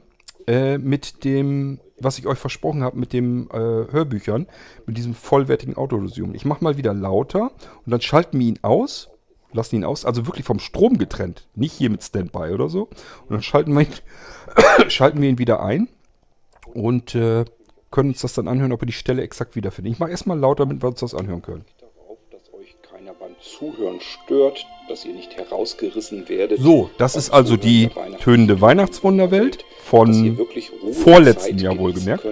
äh, 0.49 0.79
mit 0.79 1.25
dem, 1.25 1.79
was 2.01 2.19
ich 2.19 2.27
euch 2.27 2.39
versprochen 2.39 2.83
habe, 2.83 2.99
mit 2.99 3.13
den 3.13 3.51
äh, 3.51 3.53
Hörbüchern, 3.93 4.47
mit 4.87 4.97
diesem 4.97 5.15
vollwertigen 5.15 5.77
Autolosium. 5.77 6.35
Ich 6.35 6.47
mache 6.47 6.65
mal 6.65 6.79
wieder 6.79 6.95
lauter 6.95 7.51
und 7.85 7.91
dann 7.91 8.01
schalten 8.01 8.39
wir 8.41 8.47
ihn 8.47 8.59
aus, 8.63 9.11
lassen 9.53 9.77
ihn 9.77 9.85
aus, 9.85 10.07
also 10.07 10.27
wirklich 10.27 10.47
vom 10.47 10.59
Strom 10.59 10.97
getrennt, 10.97 11.47
nicht 11.55 11.75
hier 11.75 11.91
mit 11.91 12.03
Standby 12.03 12.55
oder 12.55 12.71
so. 12.71 12.85
Und 12.85 13.31
dann 13.31 13.43
schalten 13.43 13.75
wir 13.75 13.83
ihn, 13.83 13.93
schalten 14.89 15.21
wir 15.21 15.29
ihn 15.29 15.39
wieder 15.39 15.63
ein 15.63 15.89
und 16.73 17.15
äh, 17.15 17.45
können 17.91 18.11
uns 18.11 18.23
das 18.23 18.33
dann 18.33 18.49
anhören, 18.49 18.73
ob 18.73 18.81
wir 18.81 18.87
die 18.87 18.93
Stelle 18.93 19.21
exakt 19.23 19.55
wiederfinden. 19.55 19.93
Ich 19.93 19.99
mache 19.99 20.11
erstmal 20.11 20.39
lauter, 20.39 20.65
damit 20.65 20.83
wir 20.83 20.89
uns 20.89 21.01
das 21.01 21.15
anhören 21.15 21.43
können. 21.43 21.67
Zuhören 23.41 24.01
stört, 24.01 24.67
dass 24.89 25.05
ihr 25.05 25.13
nicht 25.13 25.37
herausgerissen 25.37 26.29
werdet. 26.29 26.61
So, 26.61 26.91
das 26.99 27.15
ist 27.15 27.31
also 27.31 27.57
die 27.57 27.91
tönende 28.21 28.61
Weihnachtswunderwelt 28.61 29.65
von 29.85 30.39
vorletzten 30.93 31.59
Jahr 31.59 31.79
wohlgemerkt. 31.79 32.27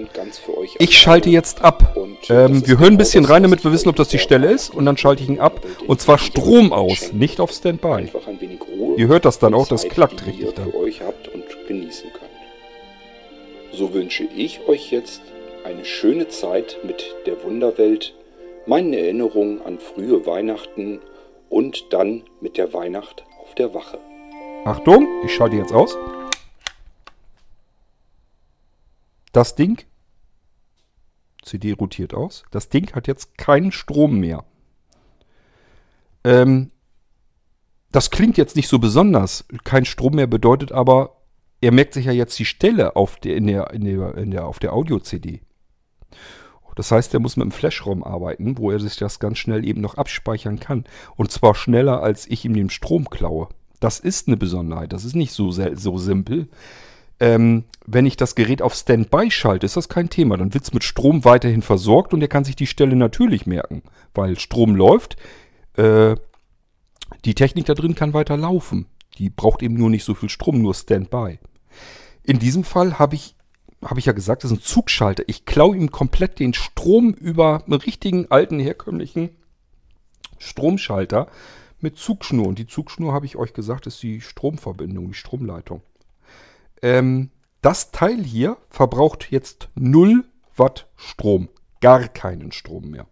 Ich 0.79 0.99
schalte 0.99 1.31
jetzt 1.31 1.63
ab. 1.63 1.97
Ähm, 2.29 2.67
wir 2.67 2.79
hören 2.79 2.95
ein 2.95 2.99
bisschen 2.99 3.25
rein, 3.25 3.43
damit 3.43 3.63
wir 3.63 3.73
wissen, 3.73 3.89
ob 3.89 3.97
das 3.97 4.09
die 4.09 4.19
Stelle 4.19 4.51
ist. 4.51 4.75
Und 4.75 4.85
dann 4.85 4.97
schalte 4.97 5.23
ich 5.23 5.29
ihn 5.29 5.39
ab. 5.39 5.65
Und 5.87 6.01
zwar 6.01 6.19
Strom 6.19 6.73
aus, 6.73 7.13
nicht 7.13 7.41
auf 7.41 7.53
Standby. 7.53 8.11
Ihr 8.97 9.09
hört 9.09 9.25
das 9.25 9.39
dann 9.39 9.55
auch, 9.55 9.69
das 9.69 9.89
klackt 9.89 10.27
richtig 10.27 10.55
dann. 10.55 10.73
So 13.73 13.93
wünsche 13.95 14.25
ich 14.37 14.67
euch 14.67 14.91
jetzt 14.91 15.21
eine 15.65 15.85
schöne 15.85 16.29
Zeit 16.29 16.79
mit 16.85 17.15
der 17.27 17.43
Wunderwelt 17.45 18.15
meinen 18.67 18.93
Erinnerungen 18.93 19.63
an 19.63 19.79
frühe 19.79 20.27
Weihnachten 20.27 21.01
und 21.49 21.93
dann 21.93 22.25
mit 22.41 22.57
der 22.57 22.73
Weihnacht 22.73 23.25
auf 23.43 23.55
der 23.55 23.73
Wache. 23.75 23.99
Achtung, 24.65 25.07
ich 25.25 25.35
schalte 25.35 25.57
jetzt 25.57 25.73
aus. 25.73 25.97
Das 29.33 29.55
Ding, 29.55 29.85
CD 31.43 31.73
rotiert 31.73 32.15
aus, 32.15 32.45
das 32.51 32.69
Ding 32.69 32.93
hat 32.95 33.07
jetzt 33.07 33.39
keinen 33.39 33.71
Strom 33.71 34.19
mehr. 34.19 34.45
Ähm, 36.25 36.71
das 37.93 38.11
klingt 38.11 38.37
jetzt 38.37 38.57
nicht 38.57 38.69
so 38.69 38.79
besonders. 38.79 39.47
Kein 39.63 39.85
Strom 39.85 40.17
mehr 40.17 40.27
bedeutet 40.27 40.73
aber, 40.73 41.17
er 41.61 41.73
merkt 41.73 41.95
sich 41.95 42.07
ja 42.07 42.13
jetzt 42.13 42.39
die 42.39 42.45
Stelle 42.45 42.97
auf 42.97 43.17
der, 43.17 43.37
in 43.37 43.47
der, 43.47 43.71
in 43.73 43.85
der, 43.85 44.17
in 44.17 44.31
der, 44.31 44.47
auf 44.47 44.59
der 44.59 44.73
Audio-CD. 44.73 45.43
Das 46.77 46.93
heißt, 46.93 47.13
er 47.15 47.21
muss 47.21 47.37
mit 47.37 47.43
einem 47.43 47.53
Flashraum 47.53 48.05
arbeiten, 48.05 48.59
wo 48.59 48.71
er 48.71 48.79
sich 48.79 48.97
das 48.97 49.19
ganz 49.19 49.39
schnell 49.39 49.67
eben 49.67 49.81
noch 49.81 49.97
abspeichern 49.97 50.61
kann. 50.61 50.85
Und 51.17 51.33
zwar 51.33 51.55
schneller, 51.57 52.03
als 52.03 52.27
ich 52.29 52.45
ihm 52.45 52.55
den 52.55 52.71
Strom 52.71 53.11
klaue. 53.11 53.49
Das 53.81 53.99
ist 53.99 54.29
eine 54.29 54.37
Besonderheit. 54.37 54.93
Das 54.93 55.05
ist 55.05 55.17
nicht 55.17 55.33
so, 55.33 55.51
so 55.51 55.99
simpel. 55.99 56.49
Ähm, 57.19 57.65
wenn 57.87 58.05
ich 58.05 58.17
das 58.17 58.35
Gerät 58.35 58.61
auf 58.61 58.75
Standby 58.75 59.31
schalte, 59.31 59.65
ist 59.65 59.77
das 59.77 59.89
kein 59.89 60.11
Thema. 60.11 60.37
Dann 60.37 60.53
wird 60.53 60.65
es 60.65 60.75
mit 60.75 60.85
Strom 60.85 61.25
weiterhin 61.25 61.63
versorgt 61.63 62.13
und 62.13 62.21
er 62.21 62.29
kann 62.29 62.45
sich 62.45 62.57
die 62.57 62.67
Stelle 62.67 62.95
natürlich 62.95 63.47
merken, 63.47 63.83
weil 64.15 64.39
Strom 64.39 64.75
läuft. 64.77 65.17
Äh, 65.77 66.17
die 67.25 67.35
Technik 67.35 67.65
da 67.65 67.75
drin 67.75 67.95
kann 67.95 68.13
weiter 68.13 68.37
laufen. 68.37 68.87
Die 69.19 69.31
braucht 69.31 69.63
eben 69.63 69.75
nur 69.75 69.89
nicht 69.89 70.05
so 70.05 70.15
viel 70.15 70.29
Strom, 70.29 70.61
nur 70.61 70.75
Standby. 70.75 71.39
In 72.23 72.39
diesem 72.39 72.65
Fall 72.65 72.99
habe 72.99 73.15
ich 73.15 73.36
habe 73.83 74.01
ich 74.01 74.07
ja 74.07 74.13
gesagt, 74.13 74.45
das 74.45 74.51
ist 74.51 74.59
ein 74.59 74.63
Zugschalter. 74.63 75.25
Ich 75.27 75.45
klaue 75.45 75.77
ihm 75.77 75.91
komplett 75.91 76.39
den 76.39 76.55
Strom 76.55 77.13
über 77.13 77.65
einen 77.65 77.75
richtigen 77.75 78.31
alten 78.31 78.59
herkömmlichen 78.59 79.31
Stromschalter 80.39 81.29
mit 81.81 81.97
Zugschnur. 81.97 82.47
Und 82.47 82.59
die 82.59 82.67
Zugschnur, 82.67 83.13
habe 83.13 83.27
ich 83.27 83.37
euch 83.37 83.53
gesagt, 83.53 83.87
ist 83.87 84.03
die 84.03 84.21
Stromverbindung, 84.21 85.09
die 85.09 85.15
Stromleitung. 85.15 85.83
Ähm, 86.83 87.31
das 87.63 87.91
Teil 87.91 88.23
hier 88.23 88.57
verbraucht 88.69 89.31
jetzt 89.31 89.69
0 89.75 90.25
Watt 90.57 90.89
Strom. 90.97 91.49
Gar 91.81 92.09
keinen 92.09 92.53
Strom 92.53 92.91
mehr. 92.91 93.07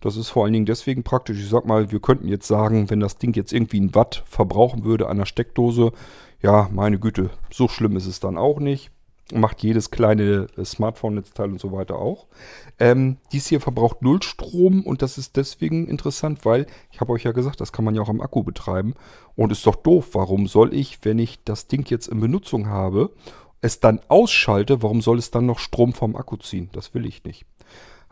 Das 0.00 0.16
ist 0.16 0.30
vor 0.30 0.44
allen 0.44 0.52
Dingen 0.52 0.66
deswegen 0.66 1.04
praktisch. 1.04 1.38
Ich 1.38 1.48
sag 1.48 1.64
mal, 1.64 1.92
wir 1.92 2.00
könnten 2.00 2.28
jetzt 2.28 2.48
sagen, 2.48 2.90
wenn 2.90 3.00
das 3.00 3.18
Ding 3.18 3.34
jetzt 3.34 3.52
irgendwie 3.52 3.80
ein 3.80 3.94
Watt 3.94 4.24
verbrauchen 4.26 4.84
würde 4.84 5.08
an 5.08 5.16
der 5.16 5.26
Steckdose, 5.26 5.92
ja, 6.42 6.68
meine 6.72 6.98
Güte, 6.98 7.30
so 7.52 7.68
schlimm 7.68 7.96
ist 7.96 8.06
es 8.06 8.18
dann 8.18 8.36
auch 8.36 8.58
nicht. 8.58 8.90
Macht 9.32 9.62
jedes 9.62 9.90
kleine 9.90 10.46
äh, 10.56 10.64
Smartphone-Netzteil 10.64 11.50
und 11.50 11.60
so 11.60 11.72
weiter 11.72 11.96
auch. 11.96 12.26
Ähm, 12.78 13.16
dies 13.32 13.46
hier 13.46 13.60
verbraucht 13.60 14.02
null 14.02 14.22
Strom 14.22 14.82
und 14.82 15.02
das 15.02 15.18
ist 15.18 15.36
deswegen 15.36 15.86
interessant, 15.86 16.44
weil 16.44 16.66
ich 16.90 17.00
habe 17.00 17.12
euch 17.12 17.24
ja 17.24 17.32
gesagt, 17.32 17.60
das 17.60 17.72
kann 17.72 17.84
man 17.84 17.94
ja 17.94 18.02
auch 18.02 18.08
am 18.08 18.20
Akku 18.20 18.42
betreiben. 18.42 18.94
Und 19.34 19.50
ist 19.50 19.66
doch 19.66 19.76
doof. 19.76 20.10
Warum 20.12 20.46
soll 20.46 20.74
ich, 20.74 20.98
wenn 21.04 21.18
ich 21.18 21.42
das 21.44 21.66
Ding 21.66 21.88
jetzt 21.88 22.08
in 22.08 22.20
Benutzung 22.20 22.68
habe, 22.68 23.10
es 23.62 23.80
dann 23.80 24.00
ausschalte, 24.08 24.82
warum 24.82 25.00
soll 25.00 25.18
es 25.18 25.30
dann 25.30 25.46
noch 25.46 25.58
Strom 25.58 25.92
vom 25.92 26.16
Akku 26.16 26.36
ziehen? 26.36 26.68
Das 26.72 26.94
will 26.94 27.06
ich 27.06 27.24
nicht. 27.24 27.46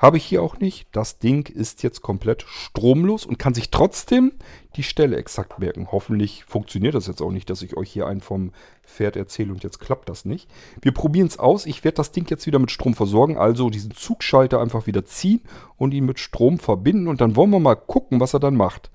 Habe 0.01 0.17
ich 0.17 0.25
hier 0.25 0.43
auch 0.43 0.59
nicht. 0.59 0.87
Das 0.93 1.19
Ding 1.19 1.47
ist 1.47 1.83
jetzt 1.83 2.01
komplett 2.01 2.47
stromlos 2.49 3.27
und 3.27 3.39
kann 3.39 3.53
sich 3.53 3.69
trotzdem 3.69 4.33
die 4.77 4.83
Stelle 4.83 5.19
exakt 5.19 5.59
merken. 5.59 5.89
Hoffentlich 5.93 6.45
funktioniert 6.47 6.95
das 6.95 7.07
jetzt 7.07 7.21
auch 7.21 7.31
nicht, 7.31 7.51
dass 7.51 7.61
ich 7.61 7.77
euch 7.77 7.91
hier 7.91 8.07
einen 8.07 8.23
vom 8.23 8.53
Pferd 8.83 9.17
erzähle 9.17 9.53
und 9.53 9.63
jetzt 9.63 9.79
klappt 9.79 10.09
das 10.09 10.25
nicht. 10.25 10.49
Wir 10.81 10.93
probieren 10.93 11.27
es 11.27 11.39
aus. 11.39 11.67
Ich 11.67 11.85
werde 11.85 11.97
das 11.97 12.13
Ding 12.13 12.27
jetzt 12.31 12.47
wieder 12.47 12.59
mit 12.59 12.71
Strom 12.71 12.95
versorgen. 12.95 13.37
Also 13.37 13.69
diesen 13.69 13.91
Zugschalter 13.91 14.59
einfach 14.59 14.87
wieder 14.87 15.05
ziehen 15.05 15.43
und 15.77 15.93
ihn 15.93 16.07
mit 16.07 16.19
Strom 16.19 16.59
verbinden. 16.59 17.07
Und 17.07 17.21
dann 17.21 17.37
wollen 17.37 17.51
wir 17.51 17.61
mal 17.61 17.75
gucken, 17.75 18.21
was 18.21 18.33
er 18.33 18.41
dann 18.41 18.57
macht. 18.57 18.91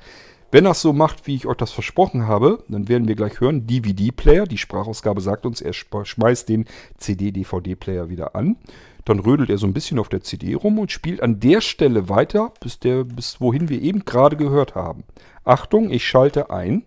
Wenn 0.56 0.64
er 0.64 0.72
es 0.72 0.82
so 0.82 0.94
macht, 0.94 1.28
wie 1.28 1.36
ich 1.36 1.48
euch 1.48 1.58
das 1.58 1.74
versprochen 1.74 2.28
habe, 2.28 2.64
dann 2.70 2.88
werden 2.88 3.10
wir 3.10 3.16
gleich 3.16 3.42
hören, 3.42 3.68
DVD-Player, 3.68 4.46
die 4.46 4.58
Sprachausgabe 4.58 5.20
sagt 5.20 5.46
uns, 5.46 5.60
er 5.60 5.74
schmeißt 5.74 6.48
den 6.48 6.64
CD-DVD-Player 6.98 8.08
wieder 8.08 8.38
an. 8.38 8.56
Dann 9.04 9.20
rödelt 9.20 9.50
er 9.50 9.58
so 9.58 9.68
ein 9.68 9.74
bisschen 9.74 10.00
auf 10.00 10.08
der 10.08 10.22
CD 10.22 10.54
rum 10.54 10.80
und 10.80 10.94
spielt 10.94 11.22
an 11.22 11.42
der 11.42 11.60
Stelle 11.60 12.08
weiter, 12.08 12.54
bis, 12.62 12.80
der, 12.80 13.04
bis 13.04 13.42
wohin 13.42 13.68
wir 13.68 13.82
eben 13.82 14.06
gerade 14.06 14.38
gehört 14.38 14.76
haben. 14.76 15.04
Achtung, 15.44 15.92
ich 15.92 16.08
schalte 16.08 16.50
ein. 16.50 16.86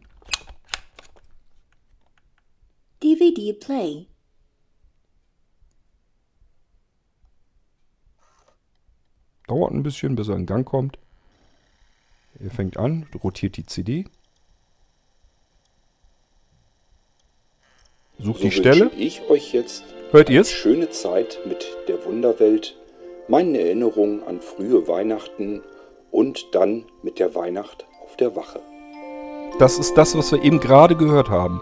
DVD 3.03 4.07
Dauert 9.47 9.73
ein 9.75 9.83
bisschen, 9.83 10.17
bis 10.17 10.29
er 10.29 10.37
in 10.37 10.47
Gang 10.47 10.67
kommt. 10.67 10.99
Er 12.41 12.51
fängt 12.51 12.77
an, 12.77 13.07
rotiert 13.23 13.57
die 13.57 13.67
CD. 13.67 14.05
Sucht 18.19 18.39
So 18.39 18.45
die 18.45 18.51
Stelle. 18.51 18.91
ich 18.97 19.29
euch 19.29 19.53
jetzt 19.53 19.85
Hört 20.11 20.31
ihr's? 20.31 20.51
schöne 20.51 20.91
Zeit 20.91 21.39
mit 21.47 21.67
der 21.89 22.05
Wunderwelt, 22.05 22.77
meinen 23.29 23.55
Erinnerungen 23.55 24.23
an 24.25 24.41
frühe 24.41 24.89
Weihnachten 24.89 25.63
und 26.11 26.47
dann 26.53 26.85
mit 27.03 27.19
der 27.19 27.35
Weihnacht 27.35 27.87
auf 28.05 28.17
der 28.17 28.35
Wache. 28.35 28.61
Das 29.59 29.79
ist 29.79 29.95
das, 29.95 30.17
was 30.17 30.33
wir 30.33 30.43
eben 30.43 30.61
gerade 30.61 30.97
gehört 30.97 31.29
haben. 31.29 31.61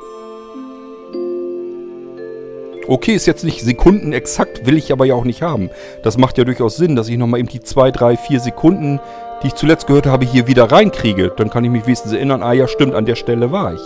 Okay, 2.89 3.15
ist 3.17 3.27
jetzt 3.27 3.43
nicht 3.43 3.63
Sekunden 3.63 4.13
exakt, 4.13 4.65
will 4.65 4.77
ich 4.77 4.93
aber 4.93 5.07
ja 5.07 5.15
auch 5.15 5.25
nicht 5.25 5.43
haben. 5.43 5.71
Das 6.05 6.19
macht 6.19 6.39
ja 6.39 6.45
durchaus 6.45 6.77
Sinn, 6.77 6.95
dass 6.95 7.09
ich 7.09 7.17
nochmal 7.17 7.41
eben 7.41 7.49
die 7.49 7.61
2, 7.61 7.91
3, 7.91 8.17
4 8.17 8.39
Sekunden, 8.41 9.01
die 9.43 9.49
ich 9.49 9.55
zuletzt 9.55 9.87
gehört 9.87 10.07
habe, 10.07 10.25
hier 10.25 10.47
wieder 10.47 10.71
reinkriege. 10.71 11.33
Dann 11.37 11.51
kann 11.51 11.65
ich 11.65 11.71
mich 11.71 11.87
wenigstens 11.87 12.13
erinnern, 12.13 12.43
ah 12.43 12.53
ja, 12.53 12.69
stimmt, 12.69 12.95
an 12.95 13.07
der 13.07 13.17
Stelle 13.17 13.53
war 13.53 13.75
ich. 13.75 13.81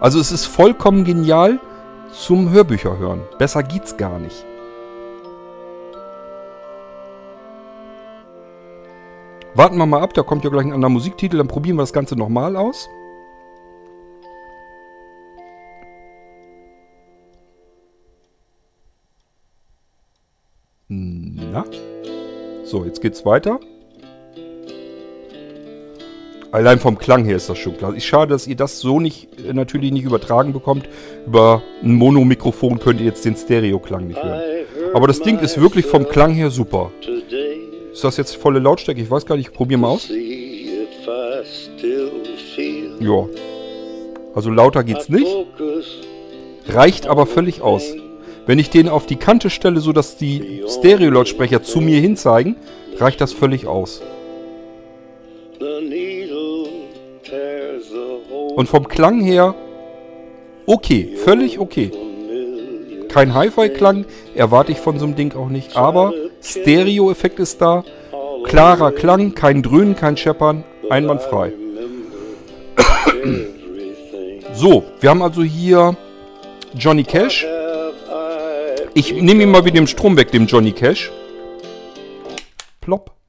Also 0.00 0.18
es 0.18 0.32
ist 0.32 0.46
vollkommen 0.46 1.04
genial 1.04 1.60
zum 2.12 2.50
Hörbücher 2.50 2.98
hören. 2.98 3.22
Besser 3.38 3.62
geht's 3.62 3.96
gar 3.96 4.18
nicht. 4.18 4.44
Warten 9.54 9.76
wir 9.76 9.86
mal 9.86 10.00
ab, 10.00 10.14
da 10.14 10.22
kommt 10.22 10.44
ja 10.44 10.50
gleich 10.50 10.64
ein 10.64 10.72
anderer 10.72 10.90
Musiktitel, 10.90 11.38
dann 11.38 11.48
probieren 11.48 11.76
wir 11.76 11.82
das 11.82 11.92
Ganze 11.92 12.16
nochmal 12.16 12.56
aus. 12.56 12.88
Na? 20.88 21.64
So, 22.64 22.84
jetzt 22.84 23.00
geht's 23.00 23.24
weiter. 23.24 23.60
Allein 26.52 26.80
vom 26.80 26.98
Klang 26.98 27.24
her 27.24 27.36
ist 27.36 27.48
das 27.48 27.58
schon 27.58 27.76
klar. 27.76 27.94
Ist 27.94 28.04
schade, 28.04 28.32
dass 28.32 28.46
ihr 28.46 28.56
das 28.56 28.80
so 28.80 28.98
nicht 28.98 29.28
äh, 29.48 29.52
natürlich 29.52 29.92
nicht 29.92 30.04
übertragen 30.04 30.52
bekommt. 30.52 30.88
Über 31.26 31.62
ein 31.82 31.94
Monomikrofon 31.94 32.80
könnt 32.80 33.00
ihr 33.00 33.06
jetzt 33.06 33.24
den 33.24 33.36
Stereoklang 33.36 34.08
nicht 34.08 34.22
hören. 34.22 34.40
Aber 34.92 35.06
das 35.06 35.20
Ding 35.20 35.38
ist 35.38 35.60
wirklich 35.60 35.86
vom 35.86 36.08
Klang 36.08 36.32
her 36.34 36.50
super. 36.50 36.90
Ist 37.92 38.02
das 38.02 38.16
jetzt 38.16 38.36
volle 38.36 38.58
Lautstärke? 38.58 39.00
Ich 39.00 39.10
weiß 39.10 39.26
gar 39.26 39.36
nicht. 39.36 39.48
Ich 39.48 39.54
probier 39.54 39.78
mal 39.78 39.88
aus. 39.88 40.08
Ja. 43.00 43.28
Also 44.34 44.50
lauter 44.50 44.82
geht's 44.82 45.08
nicht. 45.08 45.28
Reicht 46.68 47.06
aber 47.06 47.26
völlig 47.26 47.62
aus. 47.62 47.94
Wenn 48.46 48.58
ich 48.58 48.70
den 48.70 48.88
auf 48.88 49.06
die 49.06 49.16
Kante 49.16 49.50
stelle, 49.50 49.80
sodass 49.80 50.16
die 50.16 50.64
Stereo-Lautsprecher 50.66 51.62
zu 51.62 51.80
mir 51.80 52.00
hin 52.00 52.16
zeigen, 52.16 52.56
reicht 52.98 53.20
das 53.20 53.32
völlig 53.32 53.66
aus. 53.66 54.02
Und 58.54 58.68
vom 58.68 58.88
Klang 58.88 59.20
her 59.20 59.54
okay, 60.66 61.16
völlig 61.24 61.58
okay. 61.58 61.90
Kein 63.08 63.34
Hi-Fi-Klang, 63.34 64.04
erwarte 64.34 64.72
ich 64.72 64.78
von 64.78 64.98
so 64.98 65.04
einem 65.04 65.16
Ding 65.16 65.34
auch 65.34 65.48
nicht, 65.48 65.76
aber 65.76 66.12
Stereo-Effekt 66.42 67.40
ist 67.40 67.60
da, 67.60 67.84
klarer 68.44 68.92
Klang, 68.92 69.34
kein 69.34 69.62
Dröhnen, 69.62 69.96
kein 69.96 70.16
Scheppern, 70.16 70.64
einwandfrei. 70.88 71.52
So, 74.52 74.84
wir 75.00 75.10
haben 75.10 75.22
also 75.22 75.42
hier 75.42 75.96
Johnny 76.74 77.04
Cash. 77.04 77.46
Ich 78.92 79.14
nehme 79.14 79.44
ihm 79.44 79.50
mal 79.52 79.64
wieder 79.64 79.76
den 79.76 79.86
Strom 79.86 80.16
weg, 80.16 80.32
dem 80.32 80.46
Johnny 80.46 80.72
Cash. 80.72 81.10
Plopp. 82.80 83.19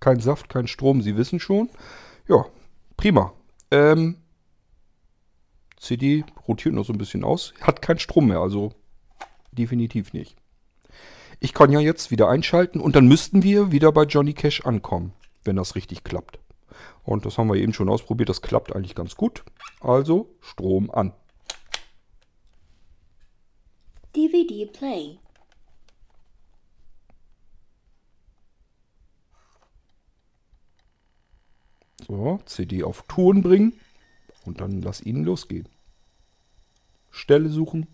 Kein 0.00 0.20
Saft, 0.20 0.48
kein 0.48 0.66
Strom, 0.66 1.02
Sie 1.02 1.16
wissen 1.16 1.40
schon. 1.40 1.70
Ja, 2.26 2.46
prima. 2.96 3.32
Ähm, 3.70 4.16
CD 5.76 6.24
rotiert 6.48 6.74
noch 6.74 6.84
so 6.84 6.92
ein 6.92 6.98
bisschen 6.98 7.24
aus. 7.24 7.52
Hat 7.60 7.82
keinen 7.82 7.98
Strom 7.98 8.28
mehr, 8.28 8.40
also 8.40 8.72
definitiv 9.52 10.12
nicht. 10.12 10.36
Ich 11.38 11.54
kann 11.54 11.72
ja 11.72 11.80
jetzt 11.80 12.10
wieder 12.10 12.28
einschalten 12.28 12.80
und 12.80 12.96
dann 12.96 13.06
müssten 13.06 13.42
wir 13.42 13.72
wieder 13.72 13.92
bei 13.92 14.04
Johnny 14.04 14.34
Cash 14.34 14.64
ankommen, 14.66 15.12
wenn 15.44 15.56
das 15.56 15.74
richtig 15.74 16.04
klappt. 16.04 16.38
Und 17.02 17.24
das 17.24 17.38
haben 17.38 17.48
wir 17.48 17.56
eben 17.56 17.72
schon 17.72 17.88
ausprobiert, 17.88 18.28
das 18.28 18.42
klappt 18.42 18.74
eigentlich 18.74 18.94
ganz 18.94 19.16
gut. 19.16 19.42
Also 19.80 20.28
Strom 20.40 20.90
an. 20.90 21.12
DVD 24.14 24.66
play. 24.66 25.18
So, 32.10 32.40
CD 32.44 32.82
auf 32.82 33.04
Ton 33.06 33.40
bringen 33.40 33.78
und 34.44 34.60
dann 34.60 34.82
lass 34.82 35.00
ihn 35.00 35.22
losgehen. 35.22 35.68
Stelle 37.08 37.48
suchen 37.48 37.86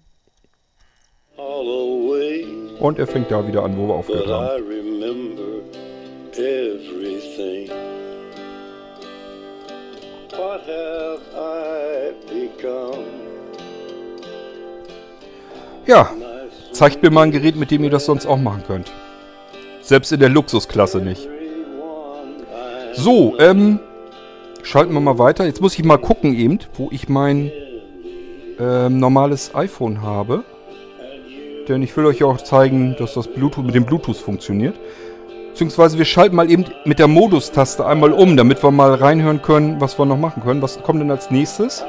und 1.36 2.98
er 2.98 3.06
fängt 3.06 3.30
da 3.30 3.46
wieder 3.46 3.62
an, 3.62 3.76
wo 3.76 3.88
wir 3.88 3.94
aufgehört 3.94 4.28
haben. 4.28 4.64
Ja, 15.86 16.10
zeigt 16.72 17.02
mir 17.02 17.10
mal 17.10 17.24
ein 17.24 17.32
Gerät, 17.32 17.56
mit 17.56 17.70
dem 17.70 17.84
ihr 17.84 17.90
das 17.90 18.06
sonst 18.06 18.24
auch 18.24 18.38
machen 18.38 18.64
könnt. 18.66 18.90
Selbst 19.82 20.10
in 20.10 20.20
der 20.20 20.30
Luxusklasse 20.30 21.00
nicht. 21.02 21.28
So, 22.94 23.38
ähm, 23.38 23.78
schalten 24.66 24.92
wir 24.92 25.00
mal 25.00 25.18
weiter. 25.18 25.46
Jetzt 25.46 25.60
muss 25.60 25.78
ich 25.78 25.84
mal 25.84 25.96
gucken 25.96 26.34
eben, 26.34 26.58
wo 26.74 26.88
ich 26.90 27.08
mein 27.08 27.50
ähm, 28.58 28.98
normales 28.98 29.54
iPhone 29.54 30.02
habe. 30.02 30.44
Denn 31.68 31.82
ich 31.82 31.96
will 31.96 32.06
euch 32.06 32.18
ja 32.18 32.26
auch 32.26 32.40
zeigen, 32.40 32.96
dass 32.98 33.14
das 33.14 33.28
Bluetooth 33.28 33.64
mit 33.64 33.74
dem 33.74 33.84
Bluetooth 33.84 34.16
funktioniert. 34.16 34.74
Beziehungsweise 35.50 35.98
wir 35.98 36.04
schalten 36.04 36.36
mal 36.36 36.50
eben 36.50 36.64
mit 36.84 36.98
der 36.98 37.08
Modus-Taste 37.08 37.86
einmal 37.86 38.12
um, 38.12 38.36
damit 38.36 38.62
wir 38.62 38.70
mal 38.70 38.94
reinhören 38.94 39.40
können, 39.40 39.80
was 39.80 39.98
wir 39.98 40.04
noch 40.04 40.18
machen 40.18 40.42
können. 40.42 40.62
Was 40.62 40.82
kommt 40.82 41.00
denn 41.00 41.10
als 41.10 41.30
nächstes? 41.30 41.84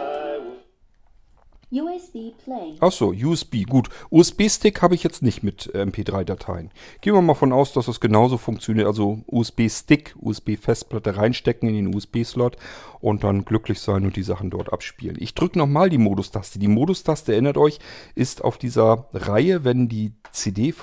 USB 1.70 2.32
play. 2.44 2.78
Achso, 2.80 3.10
USB. 3.10 3.66
Gut. 3.68 3.90
USB-Stick 4.10 4.82
habe 4.82 4.96
ich 4.96 5.04
jetzt 5.04 5.22
nicht 5.22 5.44
mit 5.44 5.70
äh, 5.76 5.82
MP3-Dateien. 5.82 6.72
Gehen 7.02 7.14
wir 7.14 7.22
mal 7.22 7.34
von 7.34 7.52
aus, 7.52 7.74
dass 7.74 7.88
das 7.88 8.00
genauso 8.00 8.38
funktioniert. 8.38 8.88
Also 8.88 9.20
USB-Stick, 9.28 10.16
USB-Festplatte 10.22 11.18
reinstecken 11.18 11.68
in 11.68 11.76
den 11.76 11.96
USB-Slot 11.96 12.56
und 13.02 13.26
dann 13.26 13.44
glücklich 13.44 13.82
sein 13.82 14.06
und 14.06 14.16
die 14.16 14.24
Sachen 14.24 14.50
dort 14.50 14.72
abspielen. 14.72 15.18
Ich 15.20 15.36
drücke 15.36 15.60
nochmal 15.60 15.90
die 15.90 15.98
Modus-Taste. 15.98 16.58
Die 16.58 16.70
Modus-Taste, 16.70 17.34
erinnert 17.34 17.58
euch, 17.58 17.80
ist 18.16 18.44
auf 18.44 18.58
dieser 18.58 19.10
Reihe, 19.14 19.66
wenn 19.66 19.90
die 19.90 20.14
CD 20.32 20.74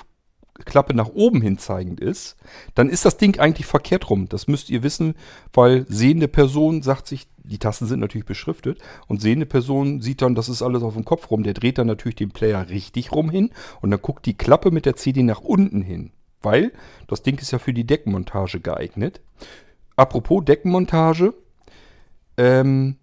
Klappe 0.63 0.93
nach 0.93 1.09
oben 1.09 1.41
hin 1.41 1.57
zeigend 1.57 1.99
ist, 1.99 2.37
dann 2.75 2.89
ist 2.89 3.03
das 3.03 3.17
Ding 3.17 3.39
eigentlich 3.39 3.65
verkehrt 3.65 4.09
rum. 4.09 4.29
Das 4.29 4.47
müsst 4.47 4.69
ihr 4.69 4.83
wissen, 4.83 5.15
weil 5.53 5.85
sehende 5.89 6.29
Person 6.29 6.81
sagt 6.81 7.07
sich, 7.07 7.27
die 7.43 7.59
Tasten 7.59 7.85
sind 7.85 7.99
natürlich 7.99 8.25
beschriftet 8.25 8.79
und 9.07 9.21
sehende 9.21 9.45
Person 9.45 10.01
sieht 10.01 10.21
dann, 10.21 10.33
das 10.33 10.47
ist 10.47 10.61
alles 10.61 10.81
auf 10.81 10.93
dem 10.93 11.03
Kopf 11.03 11.29
rum. 11.29 11.43
Der 11.43 11.53
dreht 11.53 11.77
dann 11.77 11.87
natürlich 11.87 12.15
den 12.15 12.31
Player 12.31 12.69
richtig 12.69 13.11
rum 13.11 13.29
hin 13.29 13.51
und 13.81 13.91
dann 13.91 14.01
guckt 14.01 14.25
die 14.25 14.37
Klappe 14.37 14.71
mit 14.71 14.85
der 14.85 14.95
CD 14.95 15.23
nach 15.23 15.41
unten 15.41 15.81
hin, 15.81 16.11
weil 16.41 16.71
das 17.07 17.21
Ding 17.21 17.39
ist 17.39 17.51
ja 17.51 17.59
für 17.59 17.73
die 17.73 17.85
Deckenmontage 17.85 18.61
geeignet. 18.61 19.21
Apropos 19.97 20.43
Deckenmontage, 20.45 21.33
ähm, 22.37 22.97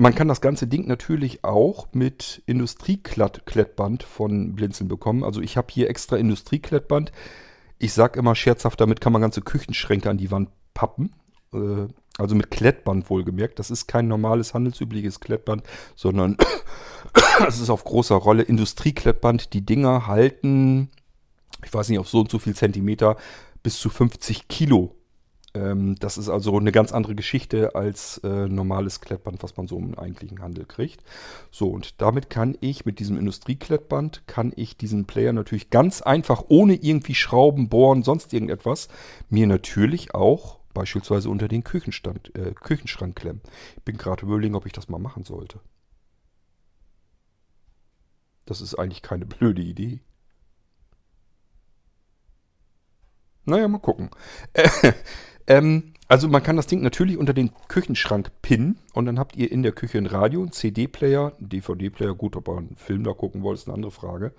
man 0.00 0.14
kann 0.14 0.28
das 0.28 0.40
ganze 0.40 0.66
Ding 0.66 0.86
natürlich 0.88 1.44
auch 1.44 1.88
mit 1.92 2.42
Industrieklettband 2.46 4.02
von 4.02 4.54
Blinzeln 4.54 4.88
bekommen. 4.88 5.22
Also 5.22 5.42
ich 5.42 5.58
habe 5.58 5.68
hier 5.70 5.90
extra 5.90 6.16
Industrieklettband. 6.16 7.12
Ich 7.78 7.92
sage 7.92 8.18
immer 8.18 8.34
scherzhaft, 8.34 8.80
damit 8.80 9.00
kann 9.02 9.12
man 9.12 9.20
ganze 9.20 9.42
Küchenschränke 9.42 10.08
an 10.08 10.16
die 10.16 10.30
Wand 10.30 10.48
pappen. 10.72 11.14
Äh, 11.52 11.88
also 12.16 12.34
mit 12.34 12.50
Klettband 12.50 13.10
wohlgemerkt. 13.10 13.58
Das 13.58 13.70
ist 13.70 13.86
kein 13.86 14.08
normales 14.08 14.54
handelsübliches 14.54 15.20
Klettband, 15.20 15.64
sondern 15.96 16.38
es 17.46 17.60
ist 17.60 17.70
auf 17.70 17.84
großer 17.84 18.16
Rolle 18.16 18.42
Industrieklettband. 18.42 19.52
Die 19.52 19.66
Dinger 19.66 20.06
halten, 20.06 20.90
ich 21.62 21.72
weiß 21.72 21.90
nicht, 21.90 21.98
auf 21.98 22.08
so 22.08 22.20
und 22.20 22.30
so 22.30 22.38
viel 22.38 22.54
Zentimeter 22.54 23.16
bis 23.62 23.78
zu 23.78 23.90
50 23.90 24.48
Kilo 24.48 24.96
ähm, 25.54 25.96
das 25.98 26.18
ist 26.18 26.28
also 26.28 26.56
eine 26.56 26.72
ganz 26.72 26.92
andere 26.92 27.14
Geschichte 27.14 27.74
als 27.74 28.18
äh, 28.18 28.48
normales 28.48 29.00
Klettband, 29.00 29.42
was 29.42 29.56
man 29.56 29.66
so 29.66 29.78
im 29.78 29.98
eigentlichen 29.98 30.42
Handel 30.42 30.64
kriegt. 30.64 31.02
So, 31.50 31.68
und 31.68 32.00
damit 32.00 32.30
kann 32.30 32.56
ich 32.60 32.84
mit 32.84 32.98
diesem 32.98 33.18
Industrieklettband, 33.18 34.26
kann 34.26 34.52
ich 34.54 34.76
diesen 34.76 35.06
Player 35.06 35.32
natürlich 35.32 35.70
ganz 35.70 36.02
einfach, 36.02 36.44
ohne 36.48 36.74
irgendwie 36.74 37.14
Schrauben, 37.14 37.68
Bohren, 37.68 38.02
sonst 38.02 38.32
irgendetwas, 38.32 38.88
mir 39.28 39.46
natürlich 39.46 40.14
auch 40.14 40.60
beispielsweise 40.72 41.28
unter 41.30 41.48
den 41.48 41.64
Küchenstand, 41.64 42.34
äh, 42.36 42.52
Küchenschrank 42.52 43.16
klemmen. 43.16 43.42
Ich 43.76 43.82
bin 43.82 43.96
gerade 43.96 44.24
überlegen, 44.24 44.54
ob 44.54 44.66
ich 44.66 44.72
das 44.72 44.88
mal 44.88 44.98
machen 44.98 45.24
sollte. 45.24 45.60
Das 48.46 48.60
ist 48.60 48.76
eigentlich 48.76 49.02
keine 49.02 49.26
blöde 49.26 49.62
Idee. 49.62 50.00
Naja, 53.44 53.66
mal 53.66 53.78
gucken. 53.78 54.10
Äh, 55.50 55.56
ähm, 55.56 55.94
also 56.08 56.28
man 56.28 56.42
kann 56.42 56.56
das 56.56 56.66
Ding 56.66 56.82
natürlich 56.82 57.16
unter 57.16 57.32
den 57.32 57.52
Küchenschrank 57.68 58.32
pinnen 58.42 58.78
und 58.94 59.06
dann 59.06 59.18
habt 59.18 59.36
ihr 59.36 59.52
in 59.52 59.62
der 59.62 59.70
Küche 59.70 59.98
ein 59.98 60.06
Radio, 60.06 60.40
einen 60.40 60.50
CD-Player, 60.50 61.34
einen 61.38 61.48
DVD-Player. 61.48 62.14
Gut, 62.14 62.34
ob 62.34 62.48
ihr 62.48 62.56
einen 62.56 62.76
Film 62.76 63.04
da 63.04 63.12
gucken 63.12 63.42
wollt, 63.42 63.58
ist 63.58 63.68
eine 63.68 63.74
andere 63.74 63.92
Frage. 63.92 64.32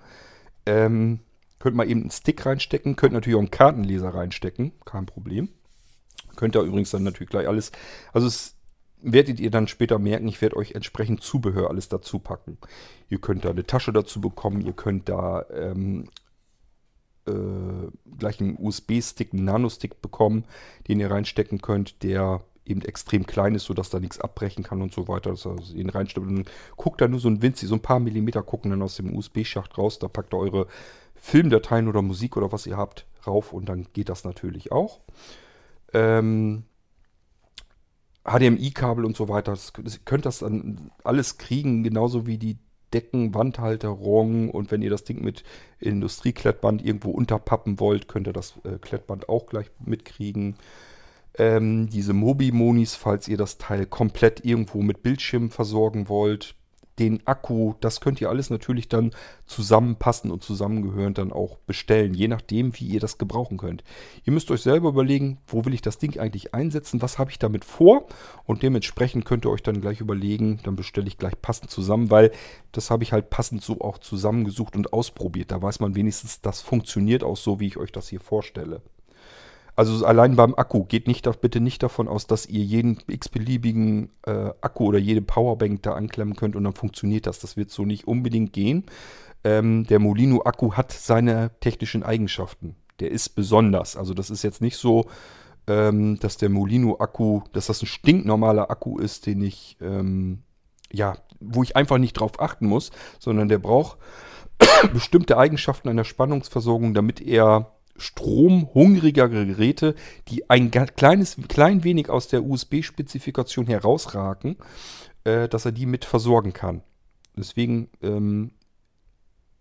Ähm, 0.66 1.20
könnt 1.58 1.76
mal 1.76 1.88
eben 1.88 2.02
einen 2.02 2.10
Stick 2.10 2.44
reinstecken, 2.44 2.96
könnt 2.96 3.14
natürlich 3.14 3.36
auch 3.36 3.40
einen 3.40 3.50
Kartenleser 3.50 4.10
reinstecken, 4.10 4.72
kein 4.84 5.06
Problem. 5.06 5.48
Könnt 6.36 6.56
ihr 6.56 6.62
übrigens 6.62 6.90
dann 6.90 7.04
natürlich 7.04 7.30
gleich 7.30 7.48
alles, 7.48 7.72
also 8.12 8.26
es 8.26 8.56
werdet 9.00 9.40
ihr 9.40 9.50
dann 9.50 9.66
später 9.66 9.98
merken, 9.98 10.28
ich 10.28 10.40
werde 10.42 10.56
euch 10.56 10.72
entsprechend 10.72 11.22
Zubehör 11.22 11.70
alles 11.70 11.88
dazu 11.88 12.18
packen. 12.18 12.58
Ihr 13.08 13.20
könnt 13.20 13.44
da 13.44 13.50
eine 13.50 13.64
Tasche 13.64 13.92
dazu 13.92 14.20
bekommen, 14.20 14.60
ihr 14.60 14.74
könnt 14.74 15.08
da 15.08 15.46
ähm, 15.50 16.08
äh, 17.26 17.90
gleich 18.18 18.40
einen 18.40 18.56
USB-Stick, 18.58 19.32
einen 19.32 19.44
Nano-Stick 19.44 20.00
bekommen, 20.02 20.44
den 20.88 21.00
ihr 21.00 21.10
reinstecken 21.10 21.60
könnt, 21.60 22.02
der 22.02 22.42
eben 22.64 22.82
extrem 22.82 23.26
klein 23.26 23.54
ist, 23.54 23.64
sodass 23.64 23.90
da 23.90 23.98
nichts 23.98 24.20
abbrechen 24.20 24.62
kann 24.64 24.82
und 24.82 24.92
so 24.92 25.08
weiter. 25.08 25.30
Dass 25.30 25.44
ihr 25.44 25.80
ihn 25.80 25.90
reinsteckt 25.90 26.26
und 26.26 26.36
dann 26.36 26.54
guckt 26.76 27.00
da 27.00 27.08
nur 27.08 27.20
so 27.20 27.28
ein 27.28 27.42
winzig, 27.42 27.68
so 27.68 27.74
ein 27.74 27.82
paar 27.82 28.00
Millimeter 28.00 28.42
gucken 28.42 28.70
dann 28.70 28.82
aus 28.82 28.96
dem 28.96 29.14
USB-Schacht 29.16 29.78
raus. 29.78 29.98
Da 29.98 30.08
packt 30.08 30.32
ihr 30.34 30.38
eure 30.38 30.66
Filmdateien 31.16 31.88
oder 31.88 32.02
Musik 32.02 32.36
oder 32.36 32.52
was 32.52 32.66
ihr 32.66 32.76
habt 32.76 33.06
rauf 33.26 33.52
und 33.52 33.68
dann 33.68 33.86
geht 33.92 34.08
das 34.08 34.24
natürlich 34.24 34.72
auch. 34.72 35.00
Ähm, 35.92 36.64
HDMI-Kabel 38.24 39.04
und 39.04 39.16
so 39.16 39.28
weiter, 39.28 39.52
das, 39.52 39.72
das, 39.82 40.04
könnt 40.04 40.26
das 40.26 40.40
dann 40.40 40.90
alles 41.02 41.38
kriegen, 41.38 41.82
genauso 41.82 42.26
wie 42.26 42.38
die 42.38 42.58
Decken, 42.92 43.34
Wandhalterung 43.34 44.50
und 44.50 44.70
wenn 44.70 44.82
ihr 44.82 44.90
das 44.90 45.04
Ding 45.04 45.22
mit 45.22 45.44
Industrieklettband 45.80 46.84
irgendwo 46.84 47.10
unterpappen 47.10 47.80
wollt, 47.80 48.08
könnt 48.08 48.26
ihr 48.26 48.32
das 48.32 48.54
äh, 48.64 48.78
Klettband 48.78 49.28
auch 49.28 49.46
gleich 49.46 49.70
mitkriegen. 49.84 50.56
Ähm, 51.38 51.88
diese 51.88 52.12
Mobi-Monis, 52.12 52.94
falls 52.94 53.26
ihr 53.28 53.36
das 53.36 53.58
Teil 53.58 53.86
komplett 53.86 54.44
irgendwo 54.44 54.82
mit 54.82 55.02
Bildschirm 55.02 55.50
versorgen 55.50 56.08
wollt, 56.08 56.54
den 56.98 57.26
Akku, 57.26 57.74
das 57.80 58.00
könnt 58.00 58.20
ihr 58.20 58.28
alles 58.28 58.50
natürlich 58.50 58.88
dann 58.88 59.12
zusammenpassen 59.46 60.30
und 60.30 60.42
zusammengehörend 60.42 61.18
dann 61.18 61.32
auch 61.32 61.58
bestellen, 61.58 62.14
je 62.14 62.28
nachdem, 62.28 62.78
wie 62.78 62.86
ihr 62.86 63.00
das 63.00 63.18
gebrauchen 63.18 63.58
könnt. 63.58 63.82
Ihr 64.24 64.32
müsst 64.32 64.50
euch 64.50 64.60
selber 64.60 64.90
überlegen, 64.90 65.38
wo 65.46 65.64
will 65.64 65.74
ich 65.74 65.82
das 65.82 65.98
Ding 65.98 66.18
eigentlich 66.18 66.54
einsetzen, 66.54 67.00
was 67.00 67.18
habe 67.18 67.30
ich 67.30 67.38
damit 67.38 67.64
vor 67.64 68.06
und 68.44 68.62
dementsprechend 68.62 69.24
könnt 69.24 69.46
ihr 69.46 69.50
euch 69.50 69.62
dann 69.62 69.80
gleich 69.80 70.00
überlegen, 70.00 70.60
dann 70.64 70.76
bestelle 70.76 71.08
ich 71.08 71.18
gleich 71.18 71.40
passend 71.40 71.70
zusammen, 71.70 72.10
weil 72.10 72.30
das 72.72 72.90
habe 72.90 73.04
ich 73.04 73.12
halt 73.12 73.30
passend 73.30 73.62
so 73.62 73.80
auch 73.80 73.98
zusammengesucht 73.98 74.76
und 74.76 74.92
ausprobiert. 74.92 75.50
Da 75.50 75.62
weiß 75.62 75.80
man 75.80 75.94
wenigstens, 75.94 76.40
das 76.40 76.60
funktioniert 76.60 77.24
auch 77.24 77.36
so, 77.36 77.58
wie 77.60 77.66
ich 77.66 77.78
euch 77.78 77.92
das 77.92 78.08
hier 78.08 78.20
vorstelle. 78.20 78.82
Also 79.74 80.04
allein 80.04 80.36
beim 80.36 80.54
Akku 80.54 80.84
geht 80.84 81.06
nicht, 81.06 81.28
bitte 81.40 81.60
nicht 81.60 81.82
davon 81.82 82.06
aus, 82.06 82.26
dass 82.26 82.46
ihr 82.46 82.62
jeden 82.62 82.98
x-beliebigen 83.06 84.10
äh, 84.26 84.50
Akku 84.60 84.86
oder 84.86 84.98
jede 84.98 85.22
Powerbank 85.22 85.82
da 85.82 85.94
anklemmen 85.94 86.36
könnt 86.36 86.56
und 86.56 86.64
dann 86.64 86.74
funktioniert 86.74 87.26
das. 87.26 87.38
Das 87.38 87.56
wird 87.56 87.70
so 87.70 87.84
nicht 87.84 88.06
unbedingt 88.06 88.52
gehen. 88.52 88.84
Ähm, 89.44 89.84
der 89.86 89.98
Molino-Akku 89.98 90.74
hat 90.74 90.92
seine 90.92 91.50
technischen 91.60 92.02
Eigenschaften. 92.02 92.76
Der 93.00 93.10
ist 93.10 93.30
besonders. 93.30 93.96
Also 93.96 94.12
das 94.12 94.28
ist 94.28 94.42
jetzt 94.42 94.60
nicht 94.60 94.76
so, 94.76 95.06
ähm, 95.66 96.18
dass 96.20 96.36
der 96.36 96.50
Molino-Akku, 96.50 97.42
dass 97.52 97.66
das 97.66 97.82
ein 97.82 97.86
stinknormaler 97.86 98.70
Akku 98.70 98.98
ist, 98.98 99.26
den 99.26 99.42
ich, 99.42 99.78
ähm, 99.80 100.42
ja, 100.92 101.16
wo 101.40 101.62
ich 101.62 101.76
einfach 101.76 101.98
nicht 101.98 102.14
drauf 102.14 102.40
achten 102.40 102.66
muss, 102.66 102.90
sondern 103.18 103.48
der 103.48 103.58
braucht 103.58 103.96
bestimmte 104.92 105.38
Eigenschaften 105.38 105.88
einer 105.88 106.04
Spannungsversorgung, 106.04 106.92
damit 106.92 107.22
er 107.22 107.72
stromhungrigere 107.96 109.46
Geräte, 109.46 109.94
die 110.28 110.48
ein 110.50 110.70
kleines, 110.70 111.36
klein 111.48 111.84
wenig 111.84 112.08
aus 112.08 112.28
der 112.28 112.44
USB-Spezifikation 112.44 113.66
herausragen, 113.66 114.56
äh, 115.24 115.48
dass 115.48 115.64
er 115.64 115.72
die 115.72 115.86
mit 115.86 116.04
versorgen 116.04 116.52
kann. 116.52 116.82
Deswegen, 117.36 117.88
ähm, 118.02 118.52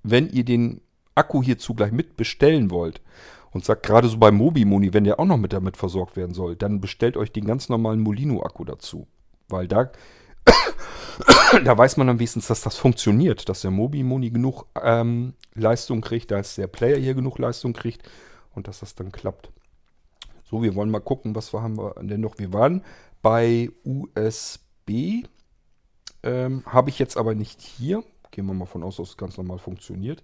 wenn 0.04 0.30
ihr 0.30 0.44
den 0.44 0.82
Akku 1.16 1.44
hierzu 1.44 1.74
gleich 1.74 1.92
mit 1.92 2.18
bestellen 2.18 2.72
wollt 2.72 3.02
und 3.52 3.66
sagt 3.66 3.84
gerade 3.84 4.08
so 4.08 4.18
beim 4.18 4.36
Mobimoni, 4.36 4.94
wenn 4.94 5.04
der 5.04 5.20
auch 5.20 5.26
noch 5.26 5.38
mit 5.38 5.54
damit 5.54 5.78
versorgt 5.78 6.16
werden 6.16 6.34
soll, 6.34 6.56
dann 6.56 6.82
bestellt 6.82 7.18
euch 7.18 7.32
den 7.32 7.46
ganz 7.46 7.70
normalen 7.70 8.02
Molino-Akku 8.02 8.64
dazu. 8.64 9.08
Weil 9.50 9.68
da, 9.68 9.92
da 11.66 11.78
weiß 11.78 11.98
man 11.98 12.10
am 12.10 12.20
wenigstens, 12.20 12.48
dass 12.48 12.62
das 12.62 12.78
funktioniert, 12.78 13.50
dass 13.50 13.62
der 13.62 13.72
Mobimoni 13.72 14.30
genug 14.30 14.66
ähm, 14.82 15.34
Leistung 15.54 16.02
kriegt, 16.02 16.32
dass 16.32 16.56
der 16.56 16.68
Player 16.68 16.98
hier 16.98 17.14
genug 17.14 17.38
Leistung 17.40 17.74
kriegt 17.74 18.10
und 18.54 18.68
dass 18.68 18.80
das 18.80 18.96
dann 18.96 19.12
klappt. 19.12 19.52
So, 20.44 20.62
wir 20.62 20.76
wollen 20.76 20.92
mal 20.92 21.00
gucken, 21.00 21.36
was 21.36 21.54
haben 21.54 21.78
wir 21.78 21.96
denn 22.02 22.22
noch. 22.22 22.38
Wir 22.38 22.52
waren 22.52 22.84
bei 23.22 23.70
USB. 23.86 25.26
Ähm, 26.24 26.64
Habe 26.66 26.90
ich 26.90 27.00
jetzt 27.00 27.18
aber 27.18 27.36
nicht 27.36 27.62
hier. 27.62 28.04
Gehen 28.32 28.46
wir 28.46 28.54
mal 28.54 28.66
von 28.66 28.84
aus, 28.84 28.98
dass 28.98 29.10
es 29.10 29.18
ganz 29.18 29.38
normal 29.38 29.60
funktioniert. 29.60 30.22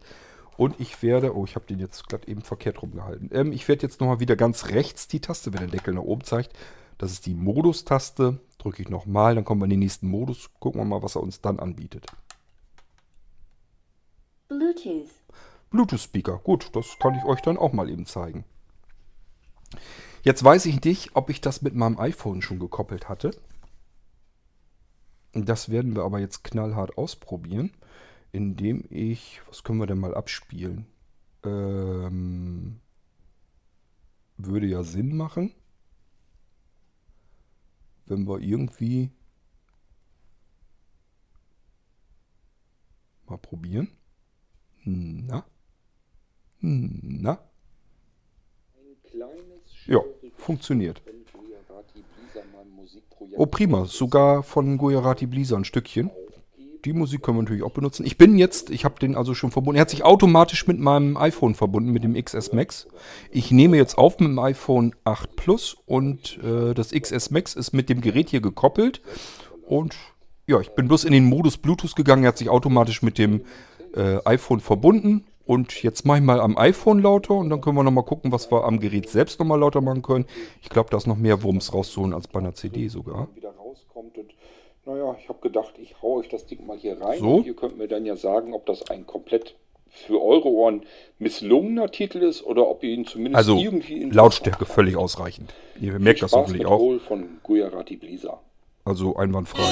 Und 0.58 0.80
ich 0.80 1.02
werde, 1.04 1.36
oh, 1.36 1.46
ich 1.46 1.56
habe 1.56 1.66
den 1.68 1.80
jetzt 1.80 2.10
gerade 2.10 2.28
eben 2.28 2.42
verkehrt 2.42 2.82
rumgehalten. 2.82 3.30
Ähm, 3.32 3.52
ich 3.52 3.68
werde 3.68 3.84
jetzt 3.84 4.02
nochmal 4.02 4.20
wieder 4.20 4.36
ganz 4.36 4.70
rechts 4.70 5.08
die 5.08 5.22
Taste, 5.22 5.54
wenn 5.54 5.62
der 5.62 5.70
Deckel 5.70 5.94
nach 5.94 6.02
oben 6.02 6.24
zeigt. 6.24 6.52
Das 6.98 7.12
ist 7.12 7.26
die 7.26 7.36
Modus-Taste. 7.36 8.40
Drücke 8.58 8.82
ich 8.82 8.90
nochmal, 8.90 9.36
dann 9.36 9.46
kommen 9.46 9.62
wir 9.62 9.66
in 9.66 9.72
den 9.72 9.80
nächsten 9.80 10.08
Modus. 10.08 10.50
Gucken 10.60 10.82
wir 10.82 10.86
mal, 10.86 11.04
was 11.04 11.16
er 11.16 11.22
uns 11.22 11.42
dann 11.42 11.60
anbietet. 11.60 12.08
Bluetooth. 14.48 15.10
Bluetooth-Speaker. 15.70 16.40
Gut, 16.40 16.76
das 16.76 16.98
kann 17.00 17.16
ich 17.16 17.26
euch 17.26 17.42
dann 17.42 17.58
auch 17.58 17.74
mal 17.74 17.90
eben 17.90 18.06
zeigen. 18.06 18.46
Jetzt 20.24 20.44
weiß 20.44 20.66
ich 20.66 20.84
nicht, 20.84 21.16
ob 21.16 21.30
ich 21.30 21.42
das 21.42 21.62
mit 21.62 21.76
meinem 21.76 22.00
iPhone 22.00 22.42
schon 22.42 22.60
gekoppelt 22.60 23.10
hatte. 23.10 23.32
Das 25.34 25.70
werden 25.70 25.96
wir 25.96 26.04
aber 26.04 26.20
jetzt 26.20 26.44
knallhart 26.44 26.98
ausprobieren, 26.98 27.72
indem 28.32 28.86
ich, 28.90 29.42
was 29.48 29.64
können 29.64 29.80
wir 29.80 29.88
denn 29.88 30.00
mal 30.00 30.16
abspielen? 30.16 30.88
Ähm, 31.44 32.80
würde 34.38 34.68
ja 34.68 34.84
Sinn 34.84 35.16
machen, 35.16 35.54
wenn 38.08 38.28
wir 38.28 38.40
irgendwie 38.40 39.12
mal 43.28 43.38
probieren. 43.38 43.90
Na? 44.86 45.46
Na? 46.62 47.40
Ja, 49.86 50.00
funktioniert. 50.38 51.02
Oh 53.36 53.46
prima, 53.46 53.86
sogar 53.86 54.44
von 54.44 54.78
Gujarati 54.78 55.26
Blisa 55.28 55.58
ein 55.58 55.66
Stückchen. 55.66 56.10
Die 56.88 56.94
Musik 56.94 57.22
können 57.22 57.38
wir 57.38 57.42
natürlich 57.42 57.64
auch 57.64 57.72
benutzen. 57.72 58.06
Ich 58.06 58.18
bin 58.18 58.38
jetzt, 58.38 58.70
ich 58.70 58.86
habe 58.86 58.98
den 58.98 59.18
also 59.18 59.34
schon 59.34 59.52
verbunden. 59.52 59.76
Er 59.76 59.82
hat 59.82 59.90
sich 59.90 60.06
automatisch 60.06 60.68
mit 60.68 60.80
meinem 60.80 61.18
iPhone 61.18 61.54
verbunden, 61.54 61.92
mit 61.92 62.06
dem 62.06 62.14
XS 62.14 62.54
Max. 62.54 62.88
Ich 63.30 63.52
nehme 63.52 63.76
jetzt 63.76 63.98
auf 63.98 64.22
mit 64.22 64.30
dem 64.30 64.40
iPhone 64.40 64.96
8 65.04 65.36
Plus 65.36 65.76
und 65.86 66.40
äh, 66.42 66.74
das 66.74 66.92
XS 66.92 67.30
Max 67.32 67.56
ist 67.56 67.74
mit 67.74 67.90
dem 67.90 68.00
Gerät 68.00 68.30
hier 68.30 68.40
gekoppelt. 68.40 69.02
Und 69.66 69.98
ja, 70.48 70.62
ich 70.62 70.70
bin 70.76 70.88
bloß 70.88 71.04
in 71.04 71.12
den 71.12 71.26
Modus 71.26 71.58
Bluetooth 71.58 71.94
gegangen. 71.94 72.24
Er 72.24 72.30
hat 72.30 72.38
sich 72.38 72.48
automatisch 72.48 73.02
mit 73.02 73.18
dem 73.18 73.42
äh, 73.94 74.20
iPhone 74.24 74.62
verbunden 74.62 75.26
und 75.44 75.84
jetzt 75.84 76.06
mache 76.06 76.20
ich 76.20 76.24
mal 76.24 76.40
am 76.40 76.58
iPhone 76.58 77.02
lauter 77.02 77.34
und 77.34 77.50
dann 77.50 77.60
können 77.60 77.76
wir 77.76 77.84
nochmal 77.84 78.06
gucken, 78.06 78.32
was 78.32 78.50
wir 78.50 78.64
am 78.64 78.80
Gerät 78.80 79.10
selbst 79.10 79.40
nochmal 79.40 79.60
lauter 79.60 79.82
machen 79.82 80.04
können. 80.04 80.26
Ich 80.62 80.70
glaube, 80.70 80.90
da 80.90 80.96
ist 80.96 81.06
noch 81.06 81.18
mehr 81.18 81.44
Wumms 81.44 81.74
rauszuholen 81.74 82.14
als 82.14 82.30
bei 82.30 82.40
einer 82.40 82.56
CD 82.56 82.88
sogar. 82.88 83.28
Wieder 83.36 83.52
rauskommt 83.52 84.18
und 84.18 84.37
naja, 84.88 85.18
ich 85.22 85.28
habe 85.28 85.40
gedacht, 85.42 85.74
ich 85.82 85.96
hau 86.02 86.16
euch 86.18 86.30
das 86.30 86.46
Ding 86.46 86.66
mal 86.66 86.78
hier 86.78 87.00
rein. 87.02 87.20
So. 87.20 87.44
Ihr 87.46 87.56
könnt 87.56 87.78
mir 87.78 87.90
dann 87.90 88.06
ja 88.06 88.16
sagen, 88.16 88.54
ob 88.54 88.66
das 88.66 88.90
ein 88.90 89.06
komplett 89.06 89.56
für 89.90 90.22
eure 90.22 90.48
Ohren 90.48 90.84
misslungener 91.20 91.92
Titel 91.92 92.20
ist 92.20 92.44
oder 92.44 92.68
ob 92.68 92.84
ihr 92.84 92.92
ihn 92.92 93.06
zumindest 93.06 93.36
Also 93.38 93.58
irgendwie 93.58 93.94
interessant 93.94 94.16
Lautstärke 94.16 94.66
völlig 94.66 94.96
ausreichend. 94.96 95.54
Ihr 95.82 96.00
merkt 96.00 96.22
das 96.22 96.32
Spaß 96.32 96.42
hoffentlich 96.42 96.64
mit 96.64 96.72
auch. 96.72 96.80
Hole 96.80 97.00
von 97.00 97.40
Gujarati 97.44 97.98
Blisa. 97.98 98.40
Also 98.86 99.16
einwandfrei. 99.18 99.64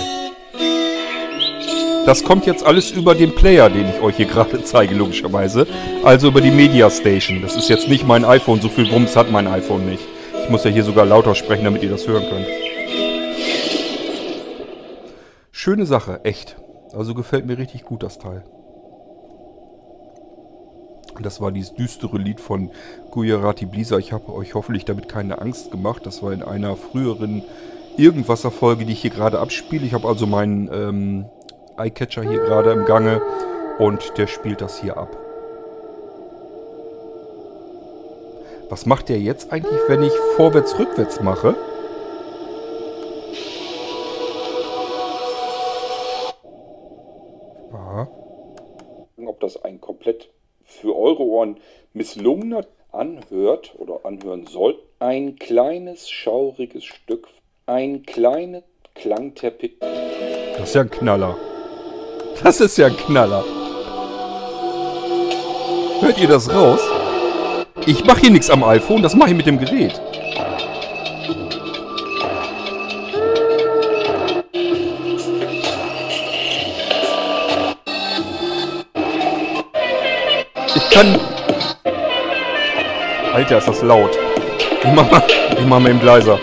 Das 2.05 2.23
kommt 2.23 2.45
jetzt 2.45 2.65
alles 2.65 2.91
über 2.91 3.15
den 3.15 3.33
Player, 3.33 3.69
den 3.69 3.87
ich 3.89 4.01
euch 4.01 4.17
hier 4.17 4.25
gerade 4.25 4.63
zeige, 4.65 4.95
logischerweise. 4.95 5.65
Also 6.03 6.27
über 6.27 6.41
die 6.41 6.51
Media 6.51 6.89
Station. 6.89 7.41
Das 7.41 7.55
ist 7.55 7.69
jetzt 7.69 7.87
nicht 7.87 8.05
mein 8.05 8.25
iPhone. 8.25 8.59
So 8.59 8.67
viel 8.67 8.91
Wumms 8.91 9.15
hat 9.15 9.31
mein 9.31 9.47
iPhone 9.47 9.85
nicht. 9.89 10.03
Ich 10.43 10.49
muss 10.49 10.65
ja 10.65 10.71
hier 10.71 10.83
sogar 10.83 11.05
lauter 11.05 11.35
sprechen, 11.35 11.63
damit 11.63 11.83
ihr 11.83 11.89
das 11.89 12.05
hören 12.05 12.25
könnt. 12.29 12.64
Schöne 15.65 15.87
Sache, 15.87 16.19
echt. 16.21 16.57
Also 16.93 17.15
gefällt 17.15 17.47
mir 17.47 17.57
richtig 17.57 17.85
gut 17.85 18.03
das 18.03 18.19
Teil. 18.19 18.43
Das 21.19 21.41
war 21.41 21.51
dieses 21.51 21.73
düstere 21.73 22.19
Lied 22.19 22.39
von 22.39 22.69
Gujarati 23.09 23.65
Blisa. 23.65 23.97
Ich 23.97 24.13
habe 24.13 24.31
euch 24.31 24.53
hoffentlich 24.53 24.85
damit 24.85 25.09
keine 25.09 25.41
Angst 25.41 25.71
gemacht. 25.71 26.05
Das 26.05 26.21
war 26.21 26.33
in 26.33 26.43
einer 26.43 26.75
früheren 26.75 27.41
Irgendwasser-Folge, 27.97 28.85
die 28.85 28.93
ich 28.93 29.01
hier 29.01 29.09
gerade 29.09 29.39
abspiele. 29.39 29.83
Ich 29.83 29.95
habe 29.95 30.07
also 30.07 30.27
meinen 30.27 30.69
ähm, 30.71 31.25
Eyecatcher 31.77 32.21
hier 32.21 32.41
gerade 32.41 32.71
im 32.71 32.85
Gange 32.85 33.19
und 33.79 34.19
der 34.19 34.27
spielt 34.27 34.61
das 34.61 34.79
hier 34.79 34.97
ab. 34.97 35.17
Was 38.69 38.85
macht 38.85 39.09
der 39.09 39.19
jetzt 39.19 39.51
eigentlich, 39.51 39.79
wenn 39.87 40.03
ich 40.03 40.13
vorwärts, 40.35 40.77
rückwärts 40.77 41.21
mache? 41.21 41.55
Misslungener 51.95 52.65
anhört 52.91 53.73
oder 53.77 54.01
anhören 54.05 54.45
soll. 54.45 54.77
Ein 54.99 55.37
kleines, 55.37 56.09
schauriges 56.09 56.83
Stück, 56.83 57.27
ein 57.65 58.03
kleiner 58.03 58.63
Klangteppich. 58.93 59.77
Das 60.57 60.69
ist 60.69 60.75
ja 60.75 60.81
ein 60.81 60.89
Knaller. 60.89 61.37
Das 62.43 62.59
ist 62.59 62.77
ja 62.77 62.87
ein 62.87 62.97
Knaller. 62.97 63.43
Hört 66.01 66.19
ihr 66.19 66.27
das 66.27 66.53
raus? 66.53 66.81
Ich 67.85 68.03
mache 68.05 68.21
hier 68.21 68.31
nichts 68.31 68.49
am 68.49 68.63
iPhone, 68.63 69.01
das 69.01 69.15
mache 69.15 69.29
ich 69.29 69.35
mit 69.35 69.45
dem 69.45 69.59
Gerät. 69.59 69.99
Ich 80.75 80.89
kann... 80.91 81.34
Alter, 83.35 83.57
ist 83.57 83.67
das 83.67 83.81
laut. 83.81 84.17
Ich 84.81 84.93
mach 84.93 85.11
mal, 85.11 85.21
ich 85.59 85.65
mal 85.65 85.85
eben 85.89 85.99
leiser. 85.99 86.39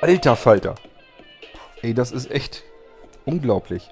Alter 0.00 0.36
Falter. 0.36 0.74
Ey, 1.82 1.92
das 1.92 2.12
ist 2.12 2.30
echt 2.30 2.62
unglaublich. 3.26 3.90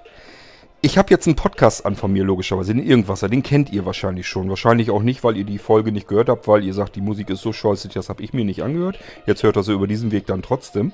Ich 0.81 0.97
habe 0.97 1.11
jetzt 1.11 1.27
einen 1.27 1.35
Podcast 1.35 1.85
an 1.85 1.95
von 1.95 2.11
mir, 2.11 2.23
logischerweise, 2.23 2.73
den 2.73 2.83
Irgendwasser. 2.83 3.29
Den 3.29 3.43
kennt 3.43 3.71
ihr 3.71 3.85
wahrscheinlich 3.85 4.27
schon. 4.27 4.49
Wahrscheinlich 4.49 4.89
auch 4.89 5.03
nicht, 5.03 5.23
weil 5.23 5.37
ihr 5.37 5.43
die 5.43 5.59
Folge 5.59 5.91
nicht 5.91 6.07
gehört 6.07 6.27
habt, 6.27 6.47
weil 6.47 6.63
ihr 6.63 6.73
sagt, 6.73 6.95
die 6.95 7.01
Musik 7.01 7.29
ist 7.29 7.41
so 7.41 7.53
scheußlich, 7.53 7.93
das 7.93 8.09
habe 8.09 8.23
ich 8.23 8.33
mir 8.33 8.43
nicht 8.43 8.63
angehört. 8.63 8.97
Jetzt 9.27 9.43
hört 9.43 9.57
er 9.57 9.61
sie 9.61 9.73
über 9.73 9.85
diesen 9.85 10.11
Weg 10.11 10.25
dann 10.25 10.41
trotzdem. 10.41 10.91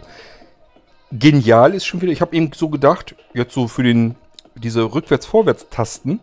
Genial 1.14 1.74
ist 1.74 1.86
schon 1.86 2.02
wieder, 2.02 2.12
ich 2.12 2.20
habe 2.20 2.36
eben 2.36 2.52
so 2.54 2.68
gedacht, 2.68 3.16
jetzt 3.34 3.54
so 3.54 3.70
für 3.70 3.84
den, 3.84 4.16
diese 4.56 4.94
Rückwärts-Vorwärts-Tasten, 4.94 6.20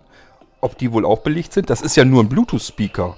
ob 0.61 0.77
die 0.77 0.93
wohl 0.93 1.07
auch 1.07 1.21
belegt 1.21 1.55
sind. 1.55 1.71
Das 1.71 1.81
ist 1.81 1.97
ja 1.97 2.05
nur 2.05 2.23
ein 2.23 2.29
Bluetooth-Speaker. 2.29 3.17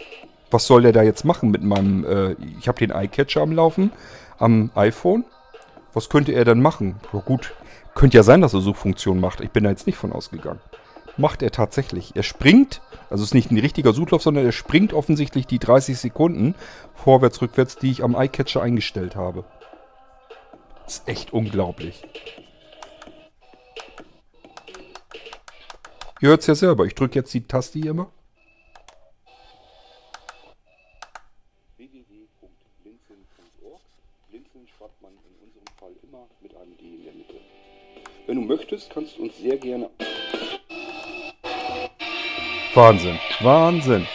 Was 0.50 0.66
soll 0.66 0.82
der 0.82 0.92
da 0.92 1.02
jetzt 1.02 1.24
machen 1.24 1.50
mit 1.50 1.62
meinem, 1.62 2.04
äh, 2.04 2.32
ich 2.58 2.68
habe 2.68 2.78
den 2.78 2.90
iCatcher 2.90 3.42
am 3.42 3.52
Laufen, 3.52 3.92
am 4.38 4.70
iPhone. 4.74 5.24
Was 5.92 6.08
könnte 6.08 6.32
er 6.32 6.44
dann 6.44 6.62
machen? 6.62 6.96
Ja, 7.12 7.20
gut, 7.20 7.54
könnte 7.94 8.16
ja 8.16 8.22
sein, 8.22 8.40
dass 8.40 8.54
er 8.54 8.60
Suchfunktion 8.60 9.20
macht. 9.20 9.40
Ich 9.40 9.50
bin 9.50 9.64
da 9.64 9.70
jetzt 9.70 9.86
nicht 9.86 9.98
von 9.98 10.12
ausgegangen. 10.12 10.60
Macht 11.16 11.42
er 11.42 11.50
tatsächlich. 11.50 12.14
Er 12.14 12.22
springt, 12.22 12.80
also 13.10 13.22
es 13.22 13.30
ist 13.30 13.34
nicht 13.34 13.50
ein 13.50 13.58
richtiger 13.58 13.92
Suchlauf, 13.92 14.22
sondern 14.22 14.44
er 14.44 14.52
springt 14.52 14.92
offensichtlich 14.92 15.46
die 15.46 15.58
30 15.58 15.98
Sekunden 15.98 16.54
vorwärts, 16.94 17.42
rückwärts, 17.42 17.76
die 17.76 17.90
ich 17.90 18.04
am 18.04 18.14
iCatcher 18.14 18.62
eingestellt 18.62 19.16
habe. 19.16 19.44
Ist 20.86 21.08
echt 21.08 21.32
unglaublich. 21.32 22.02
Ihr 26.20 26.30
hört 26.30 26.40
es 26.40 26.46
ja 26.46 26.54
selber. 26.54 26.84
Ich 26.84 26.94
drücke 26.94 27.16
jetzt 27.16 27.34
die 27.34 27.46
Taste 27.46 27.78
hier 27.78 27.90
immer. 27.90 28.10
Wenn 38.28 38.36
du 38.36 38.42
möchtest, 38.42 38.90
kannst 38.90 39.16
du 39.16 39.22
uns 39.22 39.38
sehr 39.38 39.56
gerne 39.56 39.88
Wahnsinn. 42.74 43.18
Wahnsinn. 43.40 44.06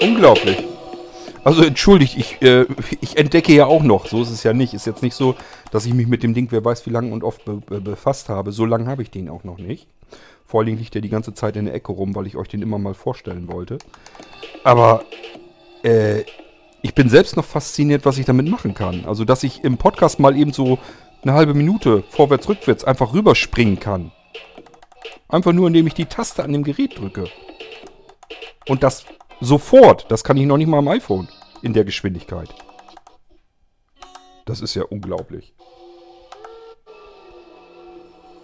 Unglaublich. 0.00 0.69
Also 1.50 1.64
entschuldigt, 1.64 2.16
ich, 2.16 2.40
äh, 2.42 2.64
ich 3.00 3.18
entdecke 3.18 3.52
ja 3.52 3.66
auch 3.66 3.82
noch. 3.82 4.06
So 4.06 4.22
ist 4.22 4.30
es 4.30 4.44
ja 4.44 4.52
nicht. 4.52 4.72
Ist 4.72 4.86
jetzt 4.86 5.02
nicht 5.02 5.16
so, 5.16 5.34
dass 5.72 5.84
ich 5.84 5.92
mich 5.92 6.06
mit 6.06 6.22
dem 6.22 6.32
Ding, 6.32 6.46
wer 6.50 6.64
weiß 6.64 6.86
wie 6.86 6.90
lange 6.90 7.12
und 7.12 7.24
oft 7.24 7.44
be 7.44 7.56
be 7.56 7.80
befasst 7.80 8.28
habe. 8.28 8.52
So 8.52 8.64
lange 8.64 8.86
habe 8.86 9.02
ich 9.02 9.10
den 9.10 9.28
auch 9.28 9.42
noch 9.42 9.58
nicht. 9.58 9.88
Vor 10.46 10.60
allem 10.60 10.76
liegt 10.76 10.94
der 10.94 11.02
die 11.02 11.08
ganze 11.08 11.34
Zeit 11.34 11.56
in 11.56 11.64
der 11.64 11.74
Ecke 11.74 11.90
rum, 11.90 12.14
weil 12.14 12.28
ich 12.28 12.36
euch 12.36 12.46
den 12.46 12.62
immer 12.62 12.78
mal 12.78 12.94
vorstellen 12.94 13.50
wollte. 13.50 13.78
Aber 14.62 15.02
äh, 15.82 16.20
ich 16.82 16.94
bin 16.94 17.08
selbst 17.08 17.36
noch 17.36 17.44
fasziniert, 17.44 18.04
was 18.04 18.18
ich 18.18 18.26
damit 18.26 18.48
machen 18.48 18.72
kann. 18.72 19.04
Also, 19.04 19.24
dass 19.24 19.42
ich 19.42 19.64
im 19.64 19.76
Podcast 19.76 20.20
mal 20.20 20.36
eben 20.36 20.52
so 20.52 20.78
eine 21.22 21.32
halbe 21.32 21.54
Minute 21.54 22.04
vorwärts, 22.10 22.48
rückwärts 22.48 22.84
einfach 22.84 23.12
rüberspringen 23.12 23.80
kann. 23.80 24.12
Einfach 25.28 25.52
nur, 25.52 25.66
indem 25.66 25.88
ich 25.88 25.94
die 25.94 26.06
Taste 26.06 26.44
an 26.44 26.52
dem 26.52 26.62
Gerät 26.62 26.96
drücke. 26.96 27.24
Und 28.68 28.84
das 28.84 29.04
sofort. 29.40 30.06
Das 30.12 30.22
kann 30.22 30.36
ich 30.36 30.46
noch 30.46 30.56
nicht 30.56 30.68
mal 30.68 30.78
am 30.78 30.86
iPhone 30.86 31.26
in 31.62 31.72
der 31.72 31.84
Geschwindigkeit. 31.84 32.54
Das 34.44 34.60
ist 34.60 34.74
ja 34.74 34.84
unglaublich. 34.84 35.54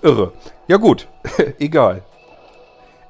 Irre. 0.03 0.33
Ja 0.69 0.77
gut, 0.77 1.09
egal. 1.59 2.05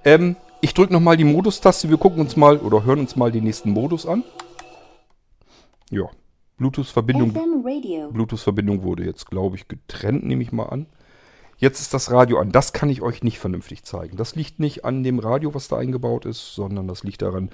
Ähm, 0.05 0.37
ich 0.61 0.73
drücke 0.73 0.93
nochmal 0.93 1.17
die 1.17 1.25
Modus-Taste. 1.25 1.91
Wir 1.91 1.99
gucken 1.99 2.21
uns 2.21 2.37
mal 2.37 2.59
oder 2.59 2.85
hören 2.85 3.01
uns 3.01 3.17
mal 3.17 3.31
den 3.31 3.45
nächsten 3.45 3.71
Modus 3.71 4.07
an. 4.07 4.25
Ja, 5.91 6.09
Bluetooth-Verbindung. 6.57 7.33
Bluetooth-Verbindung 8.13 8.83
wurde 8.83 9.05
jetzt, 9.05 9.29
glaube 9.29 9.57
ich, 9.57 9.69
getrennt, 9.69 10.25
nehme 10.25 10.43
ich 10.43 10.53
mal 10.53 10.67
an. 10.67 10.87
Jetzt 11.59 11.81
ist 11.81 11.95
das 11.95 12.11
Radio 12.11 12.39
an. 12.39 12.53
Das 12.53 12.73
kann 12.73 12.91
ich 12.91 13.03
euch 13.03 13.23
nicht 13.23 13.39
vernünftig 13.39 13.85
zeigen. 13.85 14.17
Das 14.17 14.37
liegt 14.37 14.61
nicht 14.61 14.85
an 14.85 15.03
dem 15.03 15.19
Radio, 15.19 15.55
was 15.55 15.69
da 15.69 15.77
eingebaut 15.77 16.27
ist, 16.27 16.55
sondern 16.55 16.87
das 16.87 17.03
liegt 17.03 17.23
daran, 17.23 17.51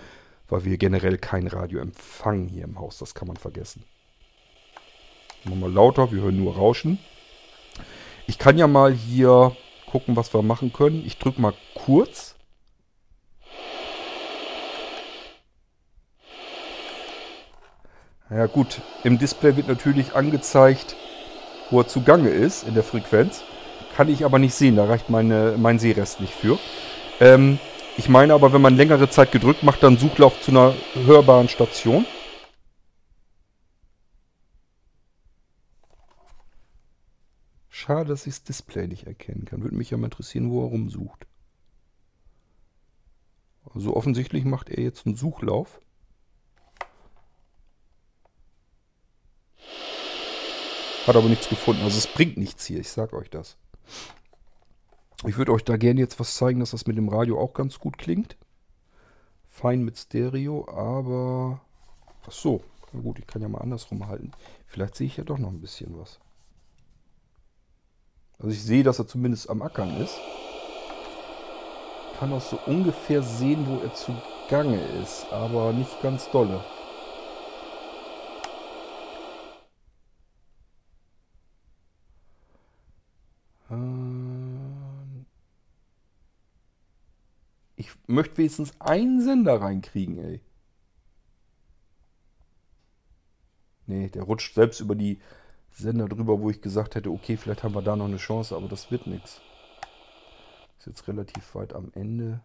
weil 0.53 0.67
wir 0.67 0.77
generell 0.77 1.17
kein 1.17 1.47
Radio 1.47 1.81
empfangen 1.81 2.47
hier 2.47 2.65
im 2.65 2.79
Haus. 2.79 2.99
Das 2.99 3.15
kann 3.15 3.27
man 3.27 3.39
vergessen. 3.39 3.85
Machen 5.45 5.61
wir 5.61 5.71
lauter, 5.71 6.13
wir 6.13 6.21
hören 6.21 6.37
nur 6.37 6.57
Rauschen. 6.57 6.99
Ich 8.27 8.39
kann 8.39 8.59
ja 8.59 8.67
mal 8.67 8.93
hier 8.93 9.57
gucken, 9.91 10.15
was 10.15 10.35
wir 10.35 10.43
machen 10.43 10.71
können. 10.71 11.05
Ich 11.07 11.17
drücke 11.17 11.41
mal 11.41 11.55
kurz. 11.75 12.35
Ja 18.29 18.45
gut, 18.45 18.83
im 19.05 19.19
Display 19.19 19.57
wird 19.57 19.69
natürlich 19.69 20.15
angezeigt, 20.15 20.97
wo 21.71 21.81
er 21.81 21.89
zugange 21.89 22.29
ist 22.29 22.69
in 22.69 22.75
der 22.75 22.85
Frequenz. 22.85 23.43
Kann 23.97 24.11
ich 24.11 24.23
aber 24.23 24.39
nicht 24.39 24.55
sehen, 24.55 24.77
da 24.77 24.85
reicht 24.85 25.09
meine, 25.09 25.55
mein 25.57 25.79
Sehrest 25.79 26.21
nicht 26.21 26.35
für. 26.35 26.59
Ähm, 27.21 27.59
ich 27.97 28.09
meine 28.09 28.35
aber, 28.35 28.53
wenn 28.53 28.63
man 28.63 28.77
längere 28.77 29.09
Zeit 29.11 29.33
gedrückt 29.33 29.63
macht, 29.63 29.83
dann 29.83 29.99
Suchlauf 29.99 30.41
zu 30.41 30.51
einer 30.51 30.75
hörbaren 30.95 31.49
Station. 31.49 32.07
Schade, 37.69 38.11
dass 38.11 38.27
ich 38.27 38.35
das 38.35 38.45
Display 38.45 38.87
nicht 38.87 39.07
erkennen 39.07 39.45
kann. 39.45 39.63
Würde 39.63 39.77
mich 39.77 39.91
ja 39.91 39.97
mal 39.97 40.07
interessieren, 40.07 40.51
wo 40.51 40.65
er 40.65 40.69
rumsucht. 40.69 41.27
Also 43.75 43.97
offensichtlich 43.97 44.45
macht 44.45 44.71
er 44.71 44.83
jetzt 44.83 45.07
einen 45.07 45.17
Suchlauf. 45.17 45.81
Hat 51.07 51.17
aber 51.17 51.29
nichts 51.29 51.49
gefunden. 51.49 51.83
Also 51.83 51.99
es 51.99 52.07
bringt 52.07 52.37
nichts 52.37 52.67
hier, 52.67 52.79
ich 52.79 52.89
sag 52.89 53.13
euch 53.13 53.31
das. 53.31 53.57
Ich 55.25 55.37
würde 55.39 55.53
euch 55.53 55.65
da 55.65 55.77
gerne 55.77 56.01
jetzt 56.01 56.19
was 56.19 56.35
zeigen, 56.35 56.59
dass 56.59 56.73
das 56.73 56.87
mit 56.87 56.97
dem 56.97 57.09
Radio 57.09 57.41
auch 57.41 57.55
ganz 57.55 57.79
gut 57.79 57.97
klingt. 57.97 58.37
Fein 59.49 59.85
mit 59.85 59.97
Stereo, 59.97 60.69
aber... 60.69 61.61
Ach 62.27 62.33
so, 62.33 62.63
na 62.93 63.01
gut, 63.01 63.19
ich 63.19 63.27
kann 63.27 63.43
ja 63.43 63.49
mal 63.49 63.61
andersrum 63.61 64.09
halten. 64.09 64.33
Vielleicht 64.67 64.97
sehe 64.97 65.07
ich 65.07 65.17
ja 65.17 65.25
doch 65.25 65.39
noch 65.39 65.51
ein 65.51 65.61
bisschen 65.61 65.97
was. 65.99 66.19
Also 68.39 68.51
ich 68.51 68.63
sehe, 68.63 68.83
dass 68.83 68.99
er 68.99 69.07
zumindest 69.07 69.49
am 69.49 69.63
Ackern 69.63 69.97
ist. 70.01 70.19
Kann 72.19 72.33
auch 72.33 72.41
so 72.41 72.59
ungefähr 72.67 73.23
sehen, 73.23 73.67
wo 73.69 73.79
er 73.79 73.95
zugange 73.95 74.81
ist, 75.03 75.27
aber 75.33 75.73
nicht 75.73 76.03
ganz 76.03 76.29
dolle. 76.31 76.65
Ähm, 83.71 84.12
Ich 87.83 87.91
möchte 88.07 88.39
wenigstens 88.39 88.81
einen 88.81 89.21
Sender 89.21 89.61
reinkriegen, 89.61 90.17
ey. 90.19 90.41
Nee, 93.89 94.09
der 94.09 94.23
rutscht 94.23 94.55
selbst 94.55 94.79
über 94.79 94.95
die 94.95 95.19
Sender 95.73 96.09
drüber, 96.09 96.39
wo 96.39 96.49
ich 96.49 96.63
gesagt 96.63 96.95
hätte, 96.95 97.11
okay, 97.11 97.37
vielleicht 97.37 97.65
haben 97.65 97.75
wir 97.75 97.83
da 97.83 97.97
noch 97.97 98.05
eine 98.05 98.19
Chance, 98.19 98.55
aber 98.55 98.69
das 98.69 98.93
wird 98.93 99.09
nichts. 99.09 99.41
Ist 100.79 100.87
jetzt 100.87 101.09
relativ 101.09 101.57
weit 101.57 101.75
am 101.75 101.91
Ende. 101.97 102.41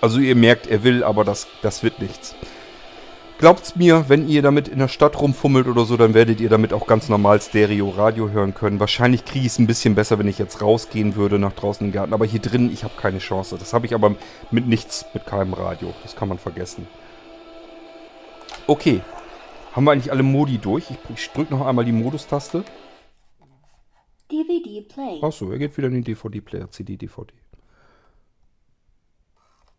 Also 0.00 0.20
ihr 0.20 0.36
merkt, 0.36 0.66
er 0.66 0.84
will, 0.84 1.02
aber 1.02 1.24
das, 1.24 1.46
das 1.62 1.82
wird 1.82 2.00
nichts. 2.00 2.34
Glaubt's 3.38 3.76
mir, 3.76 4.08
wenn 4.08 4.28
ihr 4.28 4.42
damit 4.42 4.66
in 4.66 4.80
der 4.80 4.88
Stadt 4.88 5.20
rumfummelt 5.20 5.68
oder 5.68 5.84
so, 5.84 5.96
dann 5.96 6.12
werdet 6.12 6.40
ihr 6.40 6.48
damit 6.48 6.72
auch 6.72 6.88
ganz 6.88 7.08
normal 7.08 7.40
Stereo-Radio 7.40 8.30
hören 8.30 8.52
können. 8.52 8.80
Wahrscheinlich 8.80 9.24
kriege 9.24 9.46
ich 9.46 9.52
es 9.52 9.58
ein 9.60 9.68
bisschen 9.68 9.94
besser, 9.94 10.18
wenn 10.18 10.26
ich 10.26 10.38
jetzt 10.38 10.60
rausgehen 10.60 11.14
würde 11.14 11.38
nach 11.38 11.52
draußen 11.52 11.86
im 11.86 11.92
Garten. 11.92 12.14
Aber 12.14 12.26
hier 12.26 12.40
drin, 12.40 12.68
ich 12.72 12.82
habe 12.82 12.94
keine 13.00 13.18
Chance. 13.18 13.56
Das 13.56 13.72
habe 13.72 13.86
ich 13.86 13.94
aber 13.94 14.16
mit 14.50 14.66
nichts, 14.66 15.06
mit 15.14 15.24
keinem 15.24 15.52
Radio. 15.52 15.94
Das 16.02 16.16
kann 16.16 16.28
man 16.28 16.38
vergessen. 16.38 16.88
Okay. 18.66 19.02
Haben 19.72 19.84
wir 19.84 19.92
eigentlich 19.92 20.10
alle 20.10 20.24
Modi 20.24 20.58
durch? 20.58 20.90
Ich, 20.90 20.98
ich 21.14 21.30
drücke 21.30 21.54
noch 21.54 21.64
einmal 21.64 21.84
die 21.84 21.92
Modus-Taste. 21.92 22.64
DVD 24.32 24.80
play. 24.82 25.20
Achso, 25.22 25.52
er 25.52 25.58
geht 25.58 25.76
wieder 25.76 25.86
in 25.86 25.94
den 25.94 26.04
DVD-Player, 26.04 26.68
CD, 26.72 26.96
DVD. 26.96 27.32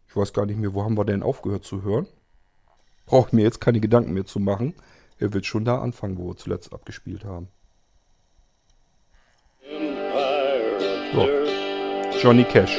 Ich 0.10 0.16
weiß 0.16 0.34
gar 0.34 0.48
nicht 0.48 0.58
mehr, 0.58 0.74
wo 0.74 0.84
haben 0.84 0.98
wir 0.98 1.06
denn 1.06 1.22
aufgehört 1.22 1.64
zu 1.64 1.84
hören? 1.84 2.08
Braucht 3.06 3.32
mir 3.32 3.44
jetzt 3.44 3.62
keine 3.62 3.80
Gedanken 3.80 4.14
mehr 4.14 4.26
zu 4.26 4.40
machen. 4.40 4.74
Er 5.20 5.34
wird 5.34 5.46
schon 5.46 5.66
da 5.66 5.80
anfangen, 5.80 6.18
wo 6.18 6.30
wir 6.30 6.36
zuletzt 6.36 6.74
abgespielt 6.74 7.26
haben. 7.26 7.48
So. 11.14 11.28
Johnny 12.22 12.44
Cash. 12.44 12.76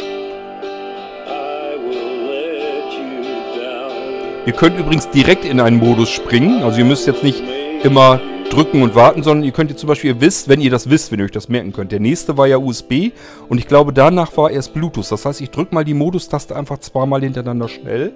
Ihr 4.47 4.53
könnt 4.53 4.77
übrigens 4.77 5.09
direkt 5.11 5.45
in 5.45 5.61
einen 5.61 5.77
Modus 5.77 6.11
springen. 6.11 6.65
Also 6.65 6.79
ihr 6.79 6.85
müsst 6.85 7.07
jetzt 7.07 7.23
nicht 7.23 7.43
immer 7.85 8.21
drücken 8.51 8.83
und 8.83 8.95
warten, 8.95 9.23
sondern 9.23 9.45
ihr 9.45 9.53
könnt 9.53 9.71
jetzt 9.71 9.81
zum 9.81 9.89
Beispiel, 9.89 10.11
ihr 10.11 10.21
wisst, 10.21 10.49
wenn 10.49 10.61
ihr 10.61 10.71
das 10.71 10.91
wisst, 10.91 11.13
wenn 11.13 11.21
ihr 11.21 11.25
euch 11.25 11.31
das 11.31 11.49
merken 11.49 11.73
könnt. 11.73 11.93
Der 11.93 12.01
nächste 12.01 12.37
war 12.37 12.47
ja 12.47 12.59
USB 12.59 13.13
und 13.49 13.59
ich 13.59 13.67
glaube 13.67 13.93
danach 13.93 14.37
war 14.37 14.51
erst 14.51 14.75
Bluetooth. 14.75 15.11
Das 15.11 15.25
heißt, 15.25 15.41
ich 15.41 15.51
drücke 15.51 15.75
mal 15.75 15.85
die 15.85 15.95
Modus-Taste 15.95 16.55
einfach 16.57 16.79
zweimal 16.79 17.23
hintereinander 17.23 17.69
schnell. 17.69 18.13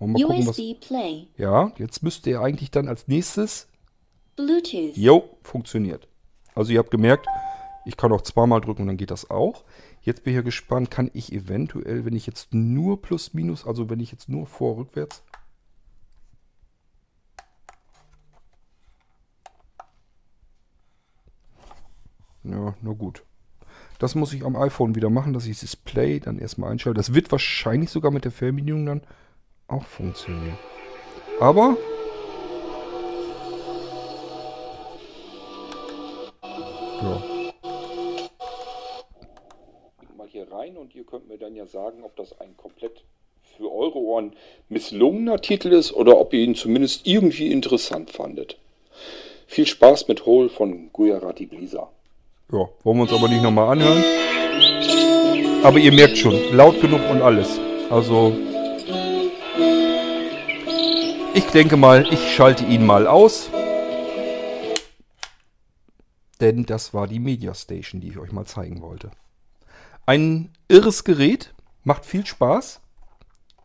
Mal 0.00 0.22
gucken, 0.22 0.46
was... 0.46 0.58
USB 0.58 0.80
play. 0.80 1.26
Ja, 1.36 1.72
jetzt 1.76 2.02
müsste 2.02 2.30
er 2.30 2.40
eigentlich 2.40 2.70
dann 2.70 2.88
als 2.88 3.06
nächstes... 3.08 3.68
Bluetooth. 4.36 4.96
Jo, 4.96 5.24
funktioniert. 5.42 6.08
Also 6.54 6.72
ihr 6.72 6.78
habt 6.78 6.90
gemerkt, 6.90 7.26
ich 7.84 7.96
kann 7.96 8.12
auch 8.12 8.22
zweimal 8.22 8.60
drücken 8.60 8.82
und 8.82 8.88
dann 8.88 8.96
geht 8.96 9.10
das 9.10 9.30
auch. 9.30 9.64
Jetzt 10.02 10.24
bin 10.24 10.32
ich 10.32 10.36
ja 10.36 10.42
gespannt, 10.42 10.90
kann 10.90 11.10
ich 11.12 11.32
eventuell, 11.32 12.04
wenn 12.04 12.14
ich 12.14 12.26
jetzt 12.26 12.54
nur 12.54 13.02
plus 13.02 13.34
minus, 13.34 13.66
also 13.66 13.90
wenn 13.90 14.00
ich 14.00 14.12
jetzt 14.12 14.28
nur 14.28 14.46
vor 14.46 14.76
rückwärts. 14.76 15.22
Ja, 22.50 22.74
na 22.82 22.92
gut. 22.92 23.22
Das 23.98 24.14
muss 24.14 24.32
ich 24.32 24.44
am 24.44 24.56
iPhone 24.56 24.94
wieder 24.94 25.10
machen, 25.10 25.32
dass 25.32 25.44
ich 25.46 25.52
das 25.52 25.60
Display 25.60 26.20
dann 26.20 26.38
erstmal 26.38 26.70
einschalte. 26.70 26.96
Das 26.96 27.14
wird 27.14 27.32
wahrscheinlich 27.32 27.90
sogar 27.90 28.12
mit 28.12 28.24
der 28.24 28.32
Fernbedienung 28.32 28.86
dann 28.86 29.02
auch 29.66 29.84
funktionieren. 29.84 30.58
Aber 31.40 31.76
ja. 37.02 37.22
mal 40.16 40.28
hier 40.28 40.50
rein 40.50 40.76
und 40.76 40.94
ihr 40.94 41.04
könnt 41.04 41.28
mir 41.28 41.38
dann 41.38 41.54
ja 41.54 41.66
sagen, 41.66 42.02
ob 42.02 42.16
das 42.16 42.40
ein 42.40 42.56
komplett 42.56 43.04
für 43.56 43.72
eure 43.72 43.98
Ohren 43.98 44.32
misslungener 44.68 45.40
Titel 45.40 45.72
ist 45.72 45.92
oder 45.92 46.18
ob 46.18 46.32
ihr 46.32 46.40
ihn 46.40 46.54
zumindest 46.54 47.06
irgendwie 47.06 47.50
interessant 47.50 48.10
fandet. 48.10 48.58
Viel 49.46 49.66
Spaß 49.66 50.08
mit 50.08 50.26
Hole 50.26 50.48
von 50.48 50.92
Gujarati 50.92 51.46
Blisa. 51.46 51.90
Ja, 52.50 52.66
wollen 52.82 52.96
wir 52.96 53.02
uns 53.02 53.12
aber 53.12 53.28
nicht 53.28 53.42
nochmal 53.42 53.72
anhören. 53.72 54.02
Aber 55.62 55.78
ihr 55.78 55.92
merkt 55.92 56.16
schon, 56.16 56.34
laut 56.52 56.80
genug 56.80 57.02
und 57.10 57.20
alles. 57.20 57.60
Also, 57.90 58.34
ich 61.34 61.44
denke 61.52 61.76
mal, 61.76 62.06
ich 62.10 62.34
schalte 62.34 62.64
ihn 62.64 62.86
mal 62.86 63.06
aus. 63.06 63.50
Denn 66.40 66.64
das 66.64 66.94
war 66.94 67.06
die 67.06 67.18
Media 67.18 67.52
Station, 67.52 68.00
die 68.00 68.08
ich 68.08 68.18
euch 68.18 68.32
mal 68.32 68.46
zeigen 68.46 68.80
wollte. 68.80 69.10
Ein 70.06 70.50
irres 70.68 71.04
Gerät, 71.04 71.52
macht 71.84 72.06
viel 72.06 72.24
Spaß, 72.24 72.80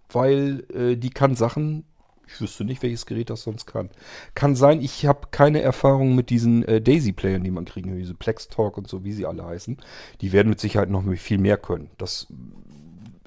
weil 0.09 0.65
äh, 0.73 0.97
die 0.97 1.09
kann 1.09 1.35
Sachen, 1.37 1.85
ich 2.27 2.41
wüsste 2.41 2.63
nicht, 2.63 2.81
welches 2.81 3.05
Gerät 3.05 3.29
das 3.29 3.43
sonst 3.43 3.65
kann. 3.65 3.89
Kann 4.35 4.55
sein, 4.55 4.81
ich 4.81 5.05
habe 5.05 5.27
keine 5.31 5.61
Erfahrung 5.61 6.15
mit 6.15 6.29
diesen 6.29 6.63
äh, 6.63 6.81
Daisy-Playern, 6.81 7.43
die 7.43 7.51
man 7.51 7.65
kriegen, 7.65 7.95
diese 7.97 8.13
Plex 8.15 8.47
Talk 8.47 8.77
und 8.77 8.87
so, 8.87 9.03
wie 9.03 9.13
sie 9.13 9.25
alle 9.25 9.45
heißen. 9.45 9.77
Die 10.21 10.31
werden 10.31 10.49
mit 10.49 10.59
Sicherheit 10.59 10.89
noch 10.89 11.03
viel 11.17 11.37
mehr 11.37 11.57
können. 11.57 11.89
Das 11.97 12.27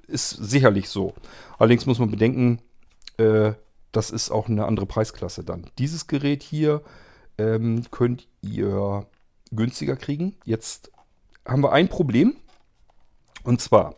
ist 0.06 0.30
sicherlich 0.30 0.88
so. 0.88 1.14
Allerdings 1.58 1.86
muss 1.86 1.98
man 1.98 2.10
bedenken, 2.10 2.60
äh, 3.18 3.52
das 3.92 4.10
ist 4.10 4.30
auch 4.30 4.48
eine 4.48 4.66
andere 4.66 4.86
Preisklasse 4.86 5.44
dann. 5.44 5.66
Dieses 5.78 6.06
Gerät 6.06 6.42
hier 6.42 6.82
ähm, 7.38 7.82
könnt 7.90 8.28
ihr 8.42 9.06
günstiger 9.52 9.96
kriegen. 9.96 10.36
Jetzt 10.44 10.90
haben 11.46 11.62
wir 11.62 11.72
ein 11.72 11.88
Problem. 11.88 12.36
Und 13.42 13.60
zwar, 13.60 13.94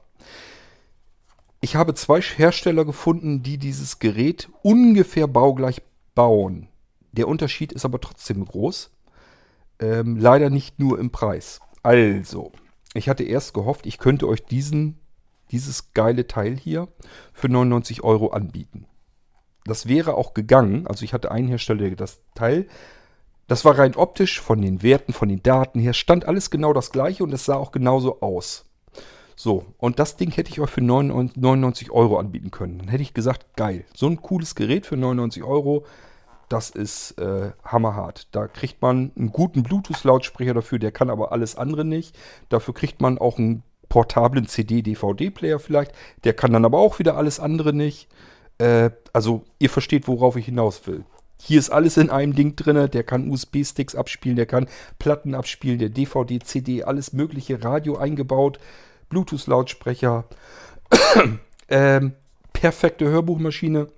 ich 1.61 1.77
habe 1.77 1.95
zwei 1.95 2.21
Hersteller 2.21 2.85
gefunden, 2.85 3.43
die 3.43 3.59
dieses 3.59 3.99
Gerät 3.99 4.49
ungefähr 4.63 5.27
baugleich 5.27 5.83
bauen. 6.15 6.69
Der 7.13 7.29
Unterschied 7.29 7.73
ist 7.73 7.85
aber 7.85 8.01
trotzdem 8.01 8.45
groß. 8.45 8.91
Ähm, 9.81 10.17
leider 10.17 10.51
nicht 10.51 10.79
nur 10.79 10.99
im 10.99 11.11
Preis. 11.11 11.61
Also, 11.83 12.53
ich 12.95 13.09
hatte 13.09 13.25
erst 13.25 13.55
gehofft, 13.55 13.87
ich 13.87 13.99
könnte 13.99 14.27
euch 14.29 14.45
diesen, 14.45 14.99
dieses 15.51 15.93
geile 15.93 16.27
Teil 16.27 16.57
hier 16.57 16.89
für 17.33 17.49
99 17.49 18.03
Euro 18.03 18.29
anbieten. 18.29 18.87
Das 19.65 19.87
wäre 19.87 20.15
auch 20.15 20.35
gegangen. 20.35 20.87
Also 20.87 21.05
ich 21.05 21.13
hatte 21.13 21.31
einen 21.31 21.49
Hersteller, 21.49 21.87
der 21.89 21.97
das 21.97 22.21
Teil, 22.35 22.67
das 23.47 23.65
war 23.65 23.79
rein 23.79 23.97
optisch 23.97 24.41
von 24.41 24.61
den 24.61 24.83
Werten, 24.83 25.13
von 25.13 25.29
den 25.29 25.43
Daten 25.43 25.81
her, 25.81 25.95
stand 25.95 26.27
alles 26.27 26.51
genau 26.51 26.73
das 26.73 26.91
gleiche 26.91 27.25
und 27.25 27.33
es 27.33 27.47
sah 27.47 27.57
auch 27.57 27.73
genauso 27.73 28.21
aus. 28.21 28.67
So, 29.41 29.67
und 29.79 30.01
das 30.01 30.17
Ding 30.17 30.33
hätte 30.33 30.51
ich 30.51 30.59
euch 30.59 30.69
für 30.69 30.81
99 30.81 31.93
Euro 31.93 32.19
anbieten 32.19 32.51
können. 32.51 32.79
Dann 32.79 32.89
hätte 32.89 33.05
ich 33.05 33.15
gesagt, 33.15 33.55
geil, 33.55 33.85
so 33.95 34.09
ein 34.09 34.21
cooles 34.21 34.57
Gerät 34.57 34.85
für 34.85 34.97
99 34.97 35.45
Euro, 35.45 35.85
das 36.49 36.71
ist 36.71 37.13
äh, 37.21 37.53
hammerhart. 37.63 38.27
Da 38.33 38.49
kriegt 38.49 38.83
man 38.83 39.13
einen 39.17 39.31
guten 39.31 39.63
Bluetooth-Lautsprecher 39.63 40.55
dafür, 40.55 40.81
der 40.81 40.91
kann 40.91 41.09
aber 41.09 41.31
alles 41.31 41.55
andere 41.55 41.85
nicht. 41.85 42.19
Dafür 42.49 42.75
kriegt 42.75 43.01
man 43.01 43.17
auch 43.19 43.39
einen 43.39 43.63
portablen 43.89 44.49
CD-DVD-Player 44.49 45.61
vielleicht, 45.61 45.93
der 46.25 46.33
kann 46.33 46.53
dann 46.53 46.65
aber 46.65 46.79
auch 46.79 46.99
wieder 46.99 47.17
alles 47.17 47.39
andere 47.39 47.73
nicht. 47.73 48.09
Äh, 48.59 48.91
also 49.13 49.45
ihr 49.61 49.71
versteht, 49.71 50.09
worauf 50.09 50.35
ich 50.35 50.47
hinaus 50.47 50.85
will. 50.89 51.05
Hier 51.41 51.61
ist 51.61 51.71
alles 51.71 51.97
in 51.97 52.11
einem 52.11 52.35
Ding 52.35 52.57
drin. 52.57 52.91
Der 52.91 53.05
kann 53.05 53.31
USB-Sticks 53.31 53.95
abspielen, 53.95 54.35
der 54.35 54.47
kann 54.47 54.67
Platten 54.99 55.37
abspielen, 55.37 55.79
der 55.79 55.91
DVD, 55.91 56.41
CD, 56.41 56.83
alles 56.83 57.13
mögliche, 57.13 57.63
Radio 57.63 57.97
eingebaut, 57.97 58.59
Bluetooth-Lautsprecher. 59.09 60.25
ähm, 61.69 62.13
perfekte 62.53 63.07
Hörbuchmaschine. 63.07 63.89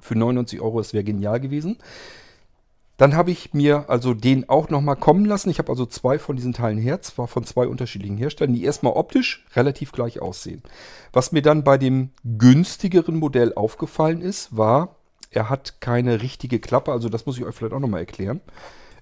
Für 0.00 0.16
99 0.16 0.60
Euro, 0.60 0.78
das 0.78 0.92
wäre 0.92 1.04
genial 1.04 1.38
gewesen. 1.38 1.78
Dann 2.96 3.16
habe 3.16 3.30
ich 3.30 3.54
mir 3.54 3.88
also 3.88 4.14
den 4.14 4.48
auch 4.48 4.68
nochmal 4.68 4.96
kommen 4.96 5.24
lassen. 5.24 5.50
Ich 5.50 5.58
habe 5.58 5.70
also 5.70 5.86
zwei 5.86 6.18
von 6.18 6.36
diesen 6.36 6.52
Teilen 6.52 6.78
her, 6.78 7.02
zwar 7.02 7.26
von 7.26 7.44
zwei 7.44 7.66
unterschiedlichen 7.66 8.16
Herstellern, 8.16 8.54
die 8.54 8.64
erstmal 8.64 8.92
optisch 8.92 9.44
relativ 9.54 9.92
gleich 9.92 10.20
aussehen. 10.20 10.62
Was 11.12 11.32
mir 11.32 11.42
dann 11.42 11.64
bei 11.64 11.78
dem 11.78 12.10
günstigeren 12.24 13.16
Modell 13.16 13.54
aufgefallen 13.54 14.20
ist, 14.20 14.56
war, 14.56 14.96
er 15.30 15.48
hat 15.48 15.80
keine 15.80 16.22
richtige 16.22 16.60
Klappe. 16.60 16.92
Also 16.92 17.08
das 17.08 17.26
muss 17.26 17.38
ich 17.38 17.44
euch 17.44 17.54
vielleicht 17.54 17.74
auch 17.74 17.80
nochmal 17.80 18.00
erklären. 18.00 18.40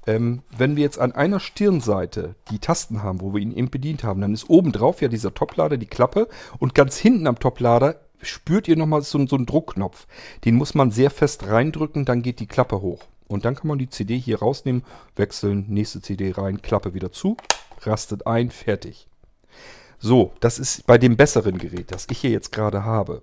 Ähm, 0.06 0.42
wenn 0.56 0.76
wir 0.76 0.82
jetzt 0.82 0.98
an 0.98 1.12
einer 1.12 1.40
Stirnseite 1.40 2.34
die 2.50 2.58
Tasten 2.58 3.02
haben, 3.02 3.20
wo 3.20 3.34
wir 3.34 3.40
ihn 3.40 3.52
eben 3.52 3.70
bedient 3.70 4.02
haben, 4.02 4.20
dann 4.20 4.34
ist 4.34 4.48
oben 4.48 4.72
drauf 4.72 5.02
ja 5.02 5.08
dieser 5.08 5.34
Toplader, 5.34 5.76
die 5.76 5.86
Klappe 5.86 6.28
und 6.58 6.74
ganz 6.74 6.96
hinten 6.96 7.26
am 7.26 7.38
Toplader 7.38 8.00
spürt 8.22 8.68
ihr 8.68 8.76
nochmal 8.76 9.02
so, 9.02 9.26
so 9.26 9.36
einen 9.36 9.46
Druckknopf. 9.46 10.06
Den 10.44 10.54
muss 10.54 10.74
man 10.74 10.90
sehr 10.90 11.10
fest 11.10 11.46
reindrücken, 11.46 12.04
dann 12.04 12.22
geht 12.22 12.40
die 12.40 12.46
Klappe 12.46 12.80
hoch. 12.80 13.04
Und 13.28 13.44
dann 13.44 13.54
kann 13.54 13.68
man 13.68 13.78
die 13.78 13.88
CD 13.88 14.18
hier 14.18 14.40
rausnehmen, 14.40 14.82
wechseln, 15.16 15.66
nächste 15.68 16.00
CD 16.00 16.32
rein, 16.32 16.62
Klappe 16.62 16.94
wieder 16.94 17.12
zu, 17.12 17.36
rastet 17.82 18.26
ein, 18.26 18.50
fertig. 18.50 19.06
So, 19.98 20.32
das 20.40 20.58
ist 20.58 20.86
bei 20.86 20.98
dem 20.98 21.16
besseren 21.16 21.58
Gerät, 21.58 21.92
das 21.92 22.06
ich 22.10 22.18
hier 22.18 22.30
jetzt 22.30 22.52
gerade 22.52 22.84
habe. 22.84 23.22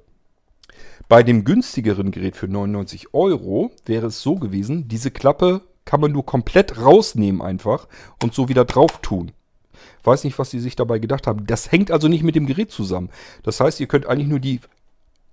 Bei 1.09 1.23
dem 1.23 1.43
günstigeren 1.43 2.11
Gerät 2.11 2.35
für 2.35 2.47
99 2.47 3.13
Euro 3.13 3.71
wäre 3.85 4.07
es 4.07 4.21
so 4.21 4.35
gewesen, 4.35 4.87
diese 4.87 5.11
Klappe 5.11 5.61
kann 5.87 6.01
man 6.01 6.11
nur 6.11 6.25
komplett 6.25 6.79
rausnehmen 6.79 7.41
einfach 7.41 7.87
und 8.21 8.35
so 8.35 8.49
wieder 8.49 8.65
drauf 8.65 8.99
tun. 9.01 9.31
Weiß 10.03 10.23
nicht, 10.23 10.37
was 10.37 10.51
die 10.51 10.59
sich 10.59 10.75
dabei 10.75 10.99
gedacht 10.99 11.25
haben. 11.25 11.47
Das 11.47 11.71
hängt 11.71 11.89
also 11.91 12.07
nicht 12.07 12.23
mit 12.23 12.35
dem 12.35 12.45
Gerät 12.45 12.71
zusammen. 12.71 13.09
Das 13.43 13.59
heißt, 13.59 13.79
ihr 13.79 13.87
könnt 13.87 14.05
eigentlich 14.05 14.27
nur 14.27 14.39
die, 14.39 14.59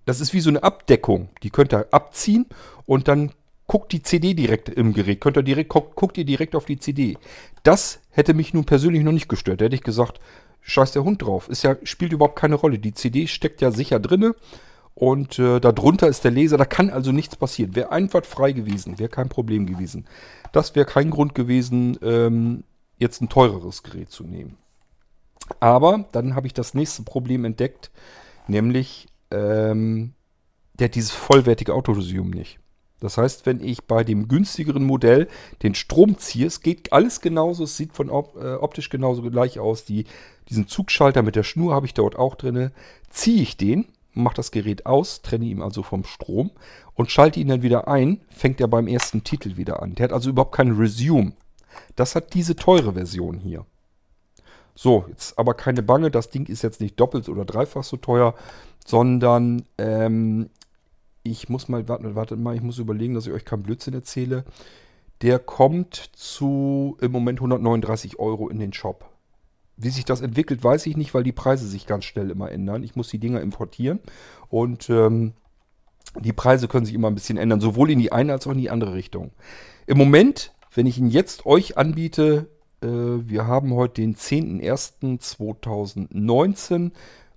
das 0.06 0.20
ist 0.20 0.32
wie 0.32 0.40
so 0.40 0.50
eine 0.50 0.62
Abdeckung. 0.62 1.28
Die 1.42 1.50
könnt 1.50 1.74
ihr 1.74 1.86
abziehen 1.90 2.46
und 2.86 3.08
dann 3.08 3.32
guckt 3.66 3.92
die 3.92 4.02
CD 4.02 4.34
direkt 4.34 4.68
im 4.68 4.92
Gerät. 4.94 5.20
Könnt 5.20 5.36
ihr 5.36 5.42
direkt, 5.42 5.70
guckt, 5.70 5.96
guckt 5.96 6.16
ihr 6.18 6.24
direkt 6.24 6.54
auf 6.54 6.66
die 6.66 6.78
CD. 6.78 7.18
Das 7.62 8.00
hätte 8.10 8.32
mich 8.34 8.54
nun 8.54 8.64
persönlich 8.64 9.02
noch 9.02 9.12
nicht 9.12 9.28
gestört. 9.28 9.60
Da 9.60 9.66
hätte 9.66 9.76
ich 9.76 9.82
gesagt, 9.82 10.20
scheiß 10.62 10.92
der 10.92 11.04
Hund 11.04 11.22
drauf. 11.22 11.48
Ist 11.48 11.64
ja, 11.64 11.76
spielt 11.82 12.12
überhaupt 12.12 12.38
keine 12.38 12.54
Rolle. 12.54 12.78
Die 12.78 12.94
CD 12.94 13.26
steckt 13.26 13.60
ja 13.60 13.70
sicher 13.70 14.00
drinne 14.00 14.34
und 14.94 15.38
äh, 15.38 15.60
darunter 15.60 16.08
ist 16.08 16.24
der 16.24 16.30
Laser. 16.30 16.56
Da 16.56 16.64
kann 16.64 16.90
also 16.90 17.10
nichts 17.12 17.36
passieren. 17.36 17.74
Wäre 17.74 17.90
einwandfrei 17.90 18.52
gewesen, 18.52 18.98
wäre 18.98 19.08
kein 19.08 19.28
Problem 19.28 19.66
gewesen. 19.66 20.06
Das 20.52 20.74
wäre 20.74 20.86
kein 20.86 21.10
Grund 21.10 21.34
gewesen, 21.34 21.98
ähm, 22.02 22.64
jetzt 22.98 23.20
ein 23.20 23.28
teureres 23.28 23.82
Gerät 23.82 24.10
zu 24.10 24.24
nehmen. 24.24 24.56
Aber 25.60 26.04
dann 26.12 26.36
habe 26.36 26.46
ich 26.46 26.54
das 26.54 26.74
nächste 26.74 27.02
Problem 27.02 27.44
entdeckt, 27.44 27.90
nämlich 28.46 29.08
ähm, 29.30 30.14
der 30.78 30.86
hat 30.86 30.94
dieses 30.94 31.10
vollwertige 31.10 31.74
Autolysium 31.74 32.30
nicht. 32.30 32.60
Das 33.00 33.18
heißt, 33.18 33.44
wenn 33.44 33.62
ich 33.62 33.84
bei 33.84 34.04
dem 34.04 34.28
günstigeren 34.28 34.84
Modell 34.84 35.28
den 35.62 35.74
Strom 35.74 36.16
ziehe, 36.16 36.46
es 36.46 36.62
geht 36.62 36.92
alles 36.92 37.20
genauso, 37.20 37.64
es 37.64 37.76
sieht 37.76 37.92
von 37.92 38.08
op 38.08 38.36
äh, 38.36 38.54
optisch 38.54 38.88
genauso 38.88 39.22
gleich 39.22 39.58
aus. 39.58 39.84
Die, 39.84 40.06
diesen 40.48 40.68
Zugschalter 40.68 41.22
mit 41.22 41.36
der 41.36 41.42
Schnur 41.42 41.74
habe 41.74 41.84
ich 41.84 41.94
dort 41.94 42.16
auch 42.16 42.34
drin. 42.34 42.70
Ziehe 43.10 43.42
ich 43.42 43.56
den, 43.56 43.88
mache 44.14 44.36
das 44.36 44.50
Gerät 44.50 44.86
aus, 44.86 45.22
trenne 45.22 45.44
ihn 45.44 45.62
also 45.62 45.82
vom 45.82 46.04
Strom 46.04 46.50
und 46.94 47.10
schalte 47.10 47.40
ihn 47.40 47.48
dann 47.48 47.62
wieder 47.62 47.88
ein, 47.88 48.20
fängt 48.28 48.60
er 48.60 48.68
beim 48.68 48.86
ersten 48.86 49.24
Titel 49.24 49.56
wieder 49.56 49.82
an. 49.82 49.94
Der 49.94 50.04
hat 50.04 50.12
also 50.12 50.30
überhaupt 50.30 50.54
keinen 50.54 50.76
Resume. 50.76 51.32
Das 51.96 52.14
hat 52.14 52.34
diese 52.34 52.56
teure 52.56 52.92
Version 52.92 53.38
hier. 53.38 53.66
So, 54.74 55.04
jetzt 55.08 55.38
aber 55.38 55.54
keine 55.54 55.82
Bange, 55.82 56.10
das 56.10 56.30
Ding 56.30 56.46
ist 56.46 56.62
jetzt 56.62 56.80
nicht 56.80 56.98
doppelt 56.98 57.28
oder 57.28 57.44
dreifach 57.44 57.84
so 57.84 57.96
teuer, 57.96 58.34
sondern 58.84 59.64
ähm, 59.78 60.50
ich 61.22 61.48
muss 61.48 61.68
mal, 61.68 61.88
wartet, 61.88 62.14
wartet 62.14 62.38
mal, 62.38 62.54
ich 62.54 62.62
muss 62.62 62.78
überlegen, 62.78 63.14
dass 63.14 63.26
ich 63.26 63.32
euch 63.32 63.44
keinen 63.44 63.62
Blödsinn 63.62 63.94
erzähle. 63.94 64.44
Der 65.22 65.38
kommt 65.38 65.94
zu 66.14 66.98
im 67.00 67.12
Moment 67.12 67.38
139 67.38 68.18
Euro 68.18 68.48
in 68.48 68.58
den 68.58 68.72
Shop. 68.72 69.13
Wie 69.76 69.90
sich 69.90 70.04
das 70.04 70.20
entwickelt, 70.20 70.62
weiß 70.62 70.86
ich 70.86 70.96
nicht, 70.96 71.14
weil 71.14 71.24
die 71.24 71.32
Preise 71.32 71.66
sich 71.66 71.86
ganz 71.86 72.04
schnell 72.04 72.30
immer 72.30 72.50
ändern. 72.50 72.84
Ich 72.84 72.94
muss 72.94 73.08
die 73.08 73.18
Dinger 73.18 73.40
importieren 73.40 73.98
und 74.48 74.88
ähm, 74.88 75.32
die 76.20 76.32
Preise 76.32 76.68
können 76.68 76.86
sich 76.86 76.94
immer 76.94 77.08
ein 77.08 77.16
bisschen 77.16 77.38
ändern, 77.38 77.60
sowohl 77.60 77.90
in 77.90 77.98
die 77.98 78.12
eine 78.12 78.32
als 78.32 78.46
auch 78.46 78.52
in 78.52 78.58
die 78.58 78.70
andere 78.70 78.94
Richtung. 78.94 79.32
Im 79.86 79.98
Moment, 79.98 80.52
wenn 80.74 80.86
ich 80.86 80.98
ihn 80.98 81.08
jetzt 81.08 81.44
euch 81.46 81.76
anbiete, 81.76 82.48
äh, 82.82 82.86
wir 82.86 83.46
haben 83.46 83.74
heute 83.74 84.02
den 84.02 84.14
10.01.2019, 84.14 86.92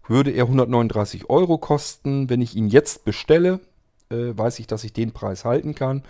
würde 0.08 0.32
er 0.32 0.44
139 0.44 1.30
Euro 1.30 1.58
kosten. 1.58 2.30
Wenn 2.30 2.42
ich 2.42 2.56
ihn 2.56 2.68
jetzt 2.68 3.04
bestelle, 3.04 3.60
äh, 4.10 4.38
weiß 4.38 4.60
ich, 4.60 4.68
dass 4.68 4.84
ich 4.84 4.94
den 4.94 5.12
Preis 5.12 5.44
halten 5.44 5.76
kann. 5.76 6.04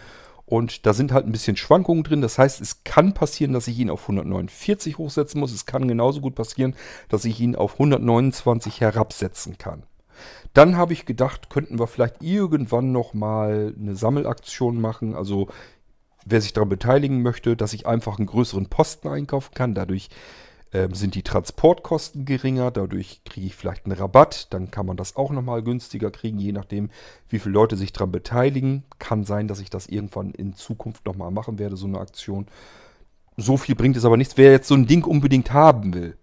Und 0.48 0.86
da 0.86 0.94
sind 0.94 1.12
halt 1.12 1.26
ein 1.26 1.34
bisschen 1.34 1.58
Schwankungen 1.58 2.04
drin. 2.04 2.22
Das 2.22 2.38
heißt, 2.38 2.62
es 2.62 2.86
kann 2.86 3.14
passieren, 3.14 3.52
dass 3.52 3.68
ich 3.68 3.78
ihn 3.78 3.90
auf 3.90 4.04
149 4.04 4.98
hochsetzen 4.98 5.42
muss. 5.42 5.52
Es 5.52 5.66
kann 5.66 5.90
genauso 5.90 6.22
gut 6.22 6.36
passieren, 6.36 6.74
dass 7.10 7.26
ich 7.26 7.42
ihn 7.42 7.58
auf 7.58 7.74
129 7.74 8.80
herabsetzen 8.80 9.58
kann. 9.58 9.84
Dann 10.54 10.78
habe 10.78 10.94
ich 10.94 11.06
gedacht, 11.06 11.50
könnten 11.50 11.80
wir 11.80 11.88
vielleicht 11.88 12.24
irgendwann 12.24 12.94
nochmal 12.94 13.76
eine 13.78 13.98
Sammelaktion 13.98 14.80
machen. 14.80 15.16
Also 15.16 15.50
wer 16.26 16.40
sich 16.40 16.54
daran 16.54 16.70
beteiligen 16.70 17.22
möchte, 17.22 17.58
dass 17.58 17.74
ich 17.74 17.86
einfach 17.86 18.18
einen 18.18 18.28
größeren 18.28 18.68
Posten 18.68 19.10
einkaufen 19.10 19.54
kann. 19.54 19.76
Dadurch 19.76 20.08
ähm, 20.74 20.94
sind 20.94 21.16
die 21.16 21.24
Transportkosten 21.24 22.26
geringer, 22.26 22.72
dadurch 22.72 23.22
kriege 23.24 23.48
ich 23.48 23.56
vielleicht 23.56 23.86
einen 23.86 23.98
Rabatt, 23.98 24.54
dann 24.54 24.70
kann 24.72 24.86
man 24.86 24.98
das 24.98 25.16
auch 25.16 25.32
nochmal 25.32 25.64
günstiger 25.64 26.12
kriegen, 26.12 26.40
je 26.40 26.52
nachdem, 26.52 26.90
wie 27.30 27.40
viele 27.40 27.54
Leute 27.54 27.78
sich 27.78 27.94
daran 27.94 28.12
beteiligen. 28.12 28.84
Kann 29.00 29.24
sein, 29.24 29.48
dass 29.48 29.60
ich 29.60 29.70
das 29.70 29.88
irgendwann 29.88 30.32
in 30.32 30.54
Zukunft 30.54 31.06
nochmal 31.06 31.32
machen 31.32 31.60
werde, 31.60 31.78
so 31.78 31.88
eine 31.88 32.00
Aktion. 32.00 32.48
So 33.38 33.58
viel 33.58 33.76
bringt 33.76 33.98
es 33.98 34.06
aber 34.06 34.18
nichts. 34.18 34.38
Wer 34.38 34.52
jetzt 34.52 34.68
so 34.68 34.76
ein 34.76 34.88
Ding 34.88 35.06
unbedingt 35.06 35.54
haben 35.54 35.94
will, 35.94 36.18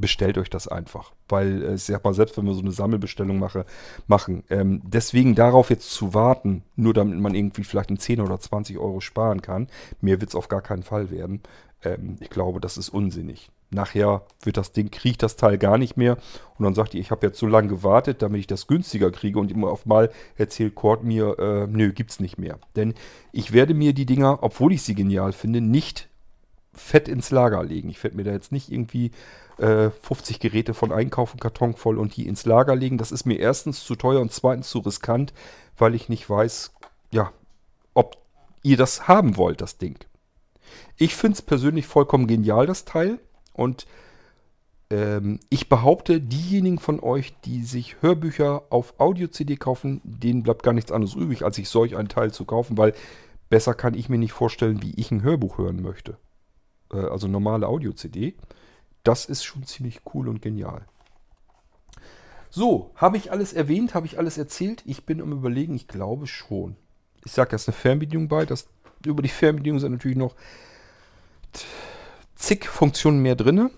bestellt 0.00 0.38
euch 0.38 0.50
das 0.50 0.68
einfach. 0.68 1.12
Weil, 1.28 1.62
äh, 1.62 1.74
ich 1.74 1.84
sag 1.84 2.04
mal, 2.04 2.14
selbst 2.14 2.36
wenn 2.36 2.46
wir 2.46 2.54
so 2.54 2.60
eine 2.60 2.72
Sammelbestellung 2.72 3.38
mache, 3.38 3.64
machen. 4.06 4.44
Ähm, 4.50 4.82
deswegen 4.84 5.34
darauf 5.34 5.70
jetzt 5.70 5.90
zu 5.90 6.14
warten, 6.14 6.62
nur 6.76 6.94
damit 6.94 7.18
man 7.18 7.34
irgendwie 7.34 7.64
vielleicht 7.64 7.90
einen 7.90 7.98
10 7.98 8.20
oder 8.20 8.38
20 8.38 8.78
Euro 8.78 9.00
sparen 9.00 9.42
kann, 9.42 9.68
mehr 10.00 10.20
wird 10.20 10.30
es 10.30 10.36
auf 10.36 10.48
gar 10.48 10.62
keinen 10.62 10.82
Fall 10.82 11.10
werden. 11.10 11.42
Ähm, 11.82 12.16
ich 12.20 12.30
glaube, 12.30 12.60
das 12.60 12.76
ist 12.76 12.88
unsinnig. 12.88 13.50
Nachher 13.70 14.22
wird 14.42 14.56
das 14.56 14.72
Ding, 14.72 14.90
kriegt 14.90 15.22
das 15.22 15.36
Teil 15.36 15.58
gar 15.58 15.76
nicht 15.76 15.96
mehr. 15.96 16.16
Und 16.58 16.64
dann 16.64 16.74
sagt 16.74 16.94
ihr, 16.94 17.00
ich 17.00 17.10
habe 17.10 17.26
jetzt 17.26 17.38
so 17.38 17.46
lange 17.46 17.68
gewartet, 17.68 18.22
damit 18.22 18.40
ich 18.40 18.46
das 18.46 18.66
günstiger 18.66 19.10
kriege. 19.10 19.38
Und 19.38 19.50
immer 19.52 19.68
auf 19.68 19.84
mal 19.84 20.10
erzählt 20.36 20.74
Cord 20.74 21.04
mir, 21.04 21.38
äh, 21.38 21.66
nö, 21.66 21.92
gibt's 21.92 22.20
nicht 22.20 22.38
mehr. 22.38 22.58
Denn 22.76 22.94
ich 23.32 23.52
werde 23.52 23.74
mir 23.74 23.92
die 23.92 24.06
Dinger, 24.06 24.38
obwohl 24.42 24.72
ich 24.72 24.82
sie 24.82 24.94
genial 24.94 25.32
finde, 25.32 25.60
nicht 25.60 26.08
fett 26.72 27.08
ins 27.08 27.30
Lager 27.30 27.62
legen. 27.62 27.90
Ich 27.90 28.02
werde 28.02 28.16
mir 28.16 28.24
da 28.24 28.30
jetzt 28.30 28.52
nicht 28.52 28.70
irgendwie 28.70 29.10
äh, 29.58 29.90
50 29.90 30.40
Geräte 30.40 30.72
von 30.74 30.92
einkaufen, 30.92 31.40
Karton 31.40 31.74
voll 31.74 31.98
und 31.98 32.16
die 32.16 32.26
ins 32.26 32.46
Lager 32.46 32.74
legen. 32.74 32.98
Das 32.98 33.12
ist 33.12 33.26
mir 33.26 33.38
erstens 33.38 33.84
zu 33.84 33.96
teuer 33.96 34.20
und 34.20 34.32
zweitens 34.32 34.70
zu 34.70 34.78
riskant, 34.78 35.34
weil 35.76 35.94
ich 35.94 36.08
nicht 36.08 36.28
weiß, 36.30 36.72
ja, 37.10 37.32
ob 37.94 38.16
ihr 38.62 38.76
das 38.76 39.08
haben 39.08 39.36
wollt, 39.36 39.60
das 39.60 39.78
Ding. 39.78 39.98
Ich 40.98 41.14
finde 41.14 41.34
es 41.34 41.42
persönlich 41.42 41.86
vollkommen 41.86 42.26
genial, 42.26 42.66
das 42.66 42.84
Teil. 42.84 43.20
Und 43.52 43.86
ähm, 44.90 45.38
ich 45.48 45.68
behaupte, 45.68 46.20
diejenigen 46.20 46.78
von 46.78 47.00
euch, 47.00 47.34
die 47.44 47.62
sich 47.62 48.02
Hörbücher 48.02 48.64
auf 48.70 48.98
Audio-CD 48.98 49.56
kaufen, 49.56 50.00
denen 50.02 50.42
bleibt 50.42 50.64
gar 50.64 50.72
nichts 50.72 50.90
anderes 50.92 51.14
übrig, 51.14 51.44
als 51.44 51.56
sich 51.56 51.68
solch 51.68 51.96
ein 51.96 52.08
Teil 52.08 52.32
zu 52.32 52.44
kaufen, 52.44 52.76
weil 52.76 52.94
besser 53.48 53.74
kann 53.74 53.94
ich 53.94 54.08
mir 54.08 54.18
nicht 54.18 54.32
vorstellen, 54.32 54.82
wie 54.82 54.94
ich 54.96 55.10
ein 55.10 55.22
Hörbuch 55.22 55.58
hören 55.58 55.82
möchte. 55.82 56.18
Äh, 56.92 56.98
also 56.98 57.28
normale 57.28 57.68
Audio-CD. 57.68 58.34
Das 59.04 59.24
ist 59.24 59.44
schon 59.44 59.64
ziemlich 59.64 60.00
cool 60.12 60.28
und 60.28 60.42
genial. 60.42 60.84
So, 62.50 62.90
habe 62.96 63.18
ich 63.18 63.30
alles 63.30 63.52
erwähnt? 63.52 63.94
Habe 63.94 64.06
ich 64.06 64.18
alles 64.18 64.36
erzählt? 64.36 64.82
Ich 64.84 65.06
bin 65.06 65.20
am 65.20 65.32
Überlegen, 65.32 65.74
ich 65.74 65.86
glaube 65.86 66.26
schon. 66.26 66.76
Ich 67.24 67.32
sage, 67.32 67.54
ist 67.54 67.68
eine 67.68 67.76
Fernbedienung 67.76 68.28
bei. 68.28 68.46
Das, 68.46 68.68
über 69.06 69.22
die 69.22 69.28
Fernbedienung 69.28 69.78
sind 69.78 69.92
natürlich 69.92 70.16
noch 70.16 70.34
zig 72.34 72.66
Funktionen 72.66 73.20
mehr 73.20 73.36
drin. 73.36 73.70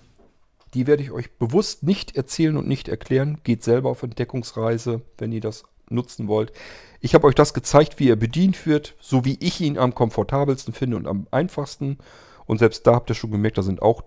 Die 0.74 0.86
werde 0.86 1.02
ich 1.02 1.10
euch 1.10 1.32
bewusst 1.32 1.82
nicht 1.82 2.16
erzählen 2.16 2.56
und 2.56 2.68
nicht 2.68 2.88
erklären. 2.88 3.38
Geht 3.42 3.64
selber 3.64 3.90
auf 3.90 4.02
Entdeckungsreise, 4.02 5.02
wenn 5.18 5.32
ihr 5.32 5.40
das 5.40 5.64
nutzen 5.88 6.28
wollt. 6.28 6.52
Ich 7.00 7.14
habe 7.14 7.26
euch 7.26 7.34
das 7.34 7.54
gezeigt, 7.54 7.98
wie 7.98 8.08
er 8.08 8.16
bedient 8.16 8.66
wird, 8.66 8.94
so 9.00 9.24
wie 9.24 9.36
ich 9.40 9.60
ihn 9.60 9.78
am 9.78 9.94
komfortabelsten 9.94 10.72
finde 10.72 10.96
und 10.96 11.06
am 11.06 11.26
einfachsten. 11.30 11.98
Und 12.46 12.58
selbst 12.58 12.86
da 12.86 12.94
habt 12.94 13.10
ihr 13.10 13.14
schon 13.14 13.32
gemerkt, 13.32 13.58
da 13.58 13.62
sind 13.62 13.82
auch 13.82 14.04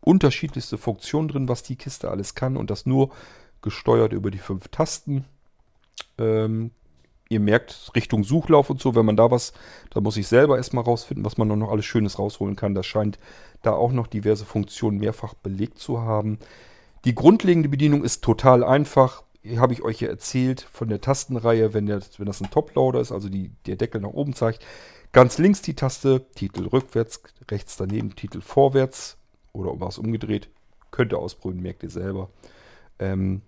unterschiedlichste 0.00 0.78
Funktionen 0.78 1.28
drin, 1.28 1.48
was 1.48 1.62
die 1.62 1.76
Kiste 1.76 2.10
alles 2.10 2.34
kann. 2.34 2.56
Und 2.56 2.70
das 2.70 2.86
nur 2.86 3.10
gesteuert 3.62 4.12
über 4.12 4.30
die 4.30 4.38
fünf 4.38 4.68
Tasten. 4.68 5.26
Ähm, 6.18 6.72
ihr 7.30 7.40
merkt, 7.40 7.92
Richtung 7.94 8.24
Suchlauf 8.24 8.68
und 8.70 8.80
so, 8.80 8.94
wenn 8.94 9.06
man 9.06 9.16
da 9.16 9.30
was, 9.30 9.52
da 9.90 10.00
muss 10.00 10.16
ich 10.16 10.26
selber 10.26 10.56
erstmal 10.56 10.84
rausfinden, 10.84 11.24
was 11.24 11.38
man 11.38 11.46
noch 11.48 11.70
alles 11.70 11.86
Schönes 11.86 12.18
rausholen 12.18 12.56
kann. 12.56 12.74
Das 12.74 12.86
scheint 12.86 13.18
da 13.62 13.72
auch 13.72 13.92
noch 13.92 14.08
diverse 14.08 14.44
Funktionen 14.44 14.98
mehrfach 14.98 15.34
belegt 15.34 15.78
zu 15.78 16.00
haben. 16.00 16.38
Die 17.04 17.14
grundlegende 17.14 17.68
Bedienung 17.68 18.04
ist 18.04 18.22
total 18.22 18.64
einfach. 18.64 19.22
Hier 19.42 19.60
habe 19.60 19.72
ich 19.72 19.82
euch 19.82 20.00
ja 20.00 20.08
erzählt 20.08 20.60
von 20.72 20.88
der 20.88 21.00
Tastenreihe, 21.00 21.72
wenn, 21.72 21.86
der, 21.86 22.00
wenn 22.18 22.26
das 22.26 22.42
ein 22.42 22.50
Toploader 22.50 23.00
ist, 23.00 23.12
also 23.12 23.28
die, 23.28 23.52
der 23.64 23.76
Deckel 23.76 24.00
nach 24.00 24.10
oben 24.10 24.34
zeigt. 24.34 24.66
Ganz 25.12 25.38
links 25.38 25.62
die 25.62 25.74
Taste, 25.74 26.26
Titel 26.34 26.66
rückwärts, 26.66 27.22
rechts 27.48 27.76
daneben 27.76 28.16
Titel 28.16 28.40
vorwärts 28.40 29.16
oder 29.52 29.80
was 29.80 29.98
umgedreht. 29.98 30.48
Könnt 30.90 31.12
ihr 31.12 31.18
ausprobieren, 31.18 31.62
merkt 31.62 31.84
ihr 31.84 31.90
selber. 31.90 32.28
Ähm, 32.98 33.42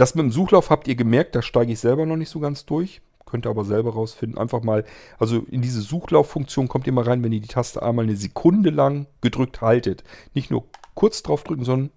das 0.00 0.14
mit 0.14 0.24
dem 0.24 0.32
Suchlauf 0.32 0.70
habt 0.70 0.88
ihr 0.88 0.96
gemerkt, 0.96 1.34
da 1.34 1.42
steige 1.42 1.72
ich 1.72 1.78
selber 1.78 2.06
noch 2.06 2.16
nicht 2.16 2.30
so 2.30 2.40
ganz 2.40 2.64
durch. 2.64 3.02
Könnt 3.26 3.46
ihr 3.46 3.50
aber 3.50 3.64
selber 3.64 3.92
rausfinden. 3.92 4.38
Einfach 4.38 4.62
mal, 4.62 4.84
also 5.18 5.44
in 5.50 5.62
diese 5.62 5.82
Suchlauffunktion 5.82 6.68
kommt 6.68 6.86
ihr 6.86 6.92
mal 6.92 7.04
rein, 7.04 7.22
wenn 7.22 7.32
ihr 7.32 7.40
die 7.40 7.48
Taste 7.48 7.82
einmal 7.82 8.04
eine 8.04 8.16
Sekunde 8.16 8.70
lang 8.70 9.06
gedrückt 9.20 9.60
haltet. 9.60 10.02
Nicht 10.34 10.50
nur 10.50 10.64
kurz 10.94 11.22
drauf 11.22 11.44
drücken, 11.44 11.64
sondern 11.64 11.90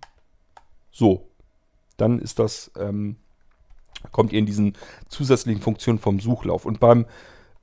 so. 0.91 1.27
Dann 1.97 2.19
ist 2.19 2.39
das, 2.39 2.71
ähm, 2.77 3.15
kommt 4.11 4.33
ihr 4.33 4.39
in 4.39 4.45
diesen 4.45 4.73
zusätzlichen 5.07 5.61
Funktionen 5.61 5.99
vom 5.99 6.19
Suchlauf. 6.19 6.65
Und 6.65 6.79
beim 6.79 7.05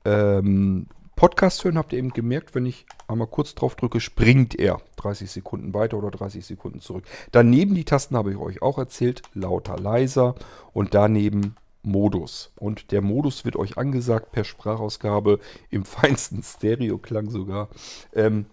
ähm, 0.05 0.87
Podcast 1.21 1.63
hören 1.63 1.77
habt 1.77 1.93
ihr 1.93 1.99
eben 1.99 2.13
gemerkt, 2.13 2.55
wenn 2.55 2.65
ich 2.65 2.87
einmal 3.07 3.27
kurz 3.27 3.53
drauf 3.53 3.75
drücke, 3.75 3.99
springt 3.99 4.57
er 4.57 4.81
30 4.95 5.29
Sekunden 5.29 5.71
weiter 5.71 5.99
oder 5.99 6.09
30 6.09 6.43
Sekunden 6.43 6.79
zurück. 6.81 7.03
Daneben 7.31 7.75
die 7.75 7.85
Tasten 7.85 8.17
habe 8.17 8.31
ich 8.31 8.37
euch 8.37 8.63
auch 8.63 8.79
erzählt, 8.79 9.21
lauter, 9.35 9.77
leiser 9.77 10.33
und 10.73 10.95
daneben 10.95 11.57
Modus. 11.83 12.51
Und 12.55 12.91
der 12.91 13.03
Modus 13.03 13.45
wird 13.45 13.55
euch 13.55 13.77
angesagt 13.77 14.31
per 14.31 14.43
Sprachausgabe 14.43 15.37
im 15.69 15.85
feinsten 15.85 16.41
Stereo-Klang 16.41 17.29
sogar. 17.29 17.69
Ähm, 18.15 18.47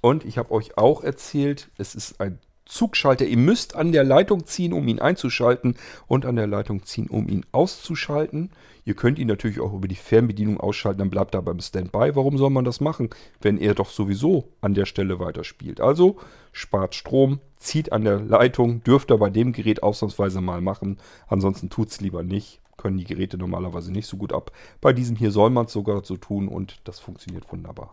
und 0.00 0.24
ich 0.24 0.38
habe 0.38 0.52
euch 0.52 0.78
auch 0.78 1.02
erzählt, 1.02 1.72
es 1.76 1.96
ist 1.96 2.20
ein 2.20 2.38
Zugschalter. 2.64 3.26
Ihr 3.26 3.36
müsst 3.36 3.76
an 3.76 3.92
der 3.92 4.04
Leitung 4.04 4.46
ziehen, 4.46 4.72
um 4.72 4.88
ihn 4.88 5.00
einzuschalten 5.00 5.76
und 6.06 6.26
an 6.26 6.36
der 6.36 6.46
Leitung 6.46 6.84
ziehen, 6.84 7.08
um 7.08 7.28
ihn 7.28 7.44
auszuschalten. 7.52 8.50
Ihr 8.84 8.94
könnt 8.94 9.18
ihn 9.18 9.28
natürlich 9.28 9.60
auch 9.60 9.72
über 9.72 9.86
die 9.86 9.94
Fernbedienung 9.94 10.58
ausschalten, 10.58 10.98
dann 10.98 11.10
bleibt 11.10 11.34
er 11.34 11.42
beim 11.42 11.60
Standby. 11.60 12.16
Warum 12.16 12.36
soll 12.36 12.50
man 12.50 12.64
das 12.64 12.80
machen, 12.80 13.10
wenn 13.40 13.58
er 13.58 13.74
doch 13.74 13.90
sowieso 13.90 14.48
an 14.60 14.74
der 14.74 14.86
Stelle 14.86 15.20
weiterspielt? 15.20 15.80
Also 15.80 16.16
spart 16.50 16.94
Strom, 16.94 17.40
zieht 17.58 17.92
an 17.92 18.04
der 18.04 18.18
Leitung, 18.18 18.82
dürft 18.82 19.10
ihr 19.12 19.18
bei 19.18 19.30
dem 19.30 19.52
Gerät 19.52 19.82
ausnahmsweise 19.82 20.40
mal 20.40 20.60
machen. 20.60 20.98
Ansonsten 21.28 21.70
tut 21.70 21.90
es 21.90 22.00
lieber 22.00 22.22
nicht. 22.22 22.60
Können 22.76 22.98
die 22.98 23.04
Geräte 23.04 23.38
normalerweise 23.38 23.92
nicht 23.92 24.08
so 24.08 24.16
gut 24.16 24.32
ab. 24.32 24.50
Bei 24.80 24.92
diesem 24.92 25.14
hier 25.14 25.30
soll 25.30 25.50
man 25.50 25.66
es 25.66 25.72
sogar 25.72 26.04
so 26.04 26.16
tun 26.16 26.48
und 26.48 26.80
das 26.84 26.98
funktioniert 26.98 27.52
wunderbar. 27.52 27.92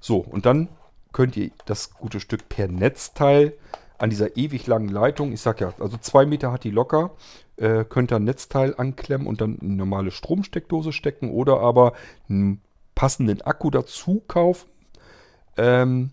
So, 0.00 0.16
und 0.16 0.46
dann 0.46 0.68
könnt 1.12 1.36
ihr 1.36 1.52
das 1.66 1.94
gute 1.94 2.18
Stück 2.18 2.48
per 2.48 2.66
Netzteil 2.66 3.52
an 3.98 4.10
dieser 4.10 4.36
ewig 4.36 4.66
langen 4.66 4.88
Leitung, 4.88 5.32
ich 5.32 5.40
sag 5.40 5.60
ja, 5.60 5.72
also 5.78 5.96
zwei 5.98 6.26
Meter 6.26 6.52
hat 6.52 6.64
die 6.64 6.70
locker, 6.70 7.12
äh, 7.56 7.84
könnt 7.84 8.12
ihr 8.12 8.16
ein 8.16 8.24
Netzteil 8.24 8.74
anklemmen 8.76 9.26
und 9.26 9.40
dann 9.40 9.58
eine 9.60 9.74
normale 9.74 10.10
Stromsteckdose 10.10 10.92
stecken 10.92 11.30
oder 11.30 11.60
aber 11.60 11.92
einen 12.28 12.60
passenden 12.94 13.42
Akku 13.42 13.70
dazu 13.70 14.22
kaufen. 14.26 14.68
Ähm, 15.56 16.10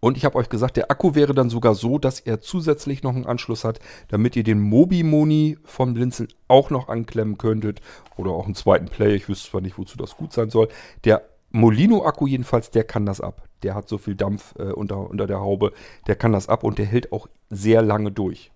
und 0.00 0.16
ich 0.16 0.24
habe 0.24 0.36
euch 0.36 0.48
gesagt, 0.48 0.76
der 0.76 0.90
Akku 0.90 1.14
wäre 1.14 1.34
dann 1.34 1.50
sogar 1.50 1.74
so, 1.74 1.98
dass 1.98 2.20
er 2.20 2.40
zusätzlich 2.40 3.02
noch 3.02 3.14
einen 3.14 3.26
Anschluss 3.26 3.64
hat, 3.64 3.80
damit 4.08 4.36
ihr 4.36 4.44
den 4.44 4.60
Mobi-Moni 4.60 5.58
vom 5.64 5.94
Blinzeln 5.94 6.28
auch 6.48 6.70
noch 6.70 6.88
anklemmen 6.88 7.38
könntet. 7.38 7.80
Oder 8.16 8.30
auch 8.30 8.44
einen 8.44 8.54
zweiten 8.54 8.86
Player. 8.86 9.14
Ich 9.14 9.28
wüsste 9.28 9.50
zwar 9.50 9.60
nicht, 9.62 9.78
wozu 9.78 9.96
das 9.96 10.16
gut 10.16 10.32
sein 10.32 10.50
soll. 10.50 10.68
Der 11.04 11.28
Molino-Akku 11.50 12.26
jedenfalls, 12.26 12.70
der 12.70 12.84
kann 12.84 13.06
das 13.06 13.20
ab. 13.20 13.45
Der 13.62 13.74
hat 13.74 13.88
so 13.88 13.98
viel 13.98 14.14
Dampf 14.14 14.54
äh, 14.58 14.72
unter, 14.72 15.10
unter 15.10 15.26
der 15.26 15.40
Haube. 15.40 15.72
Der 16.06 16.16
kann 16.16 16.32
das 16.32 16.48
ab 16.48 16.64
und 16.64 16.78
der 16.78 16.86
hält 16.86 17.12
auch 17.12 17.28
sehr 17.50 17.82
lange 17.82 18.12
durch. 18.12 18.50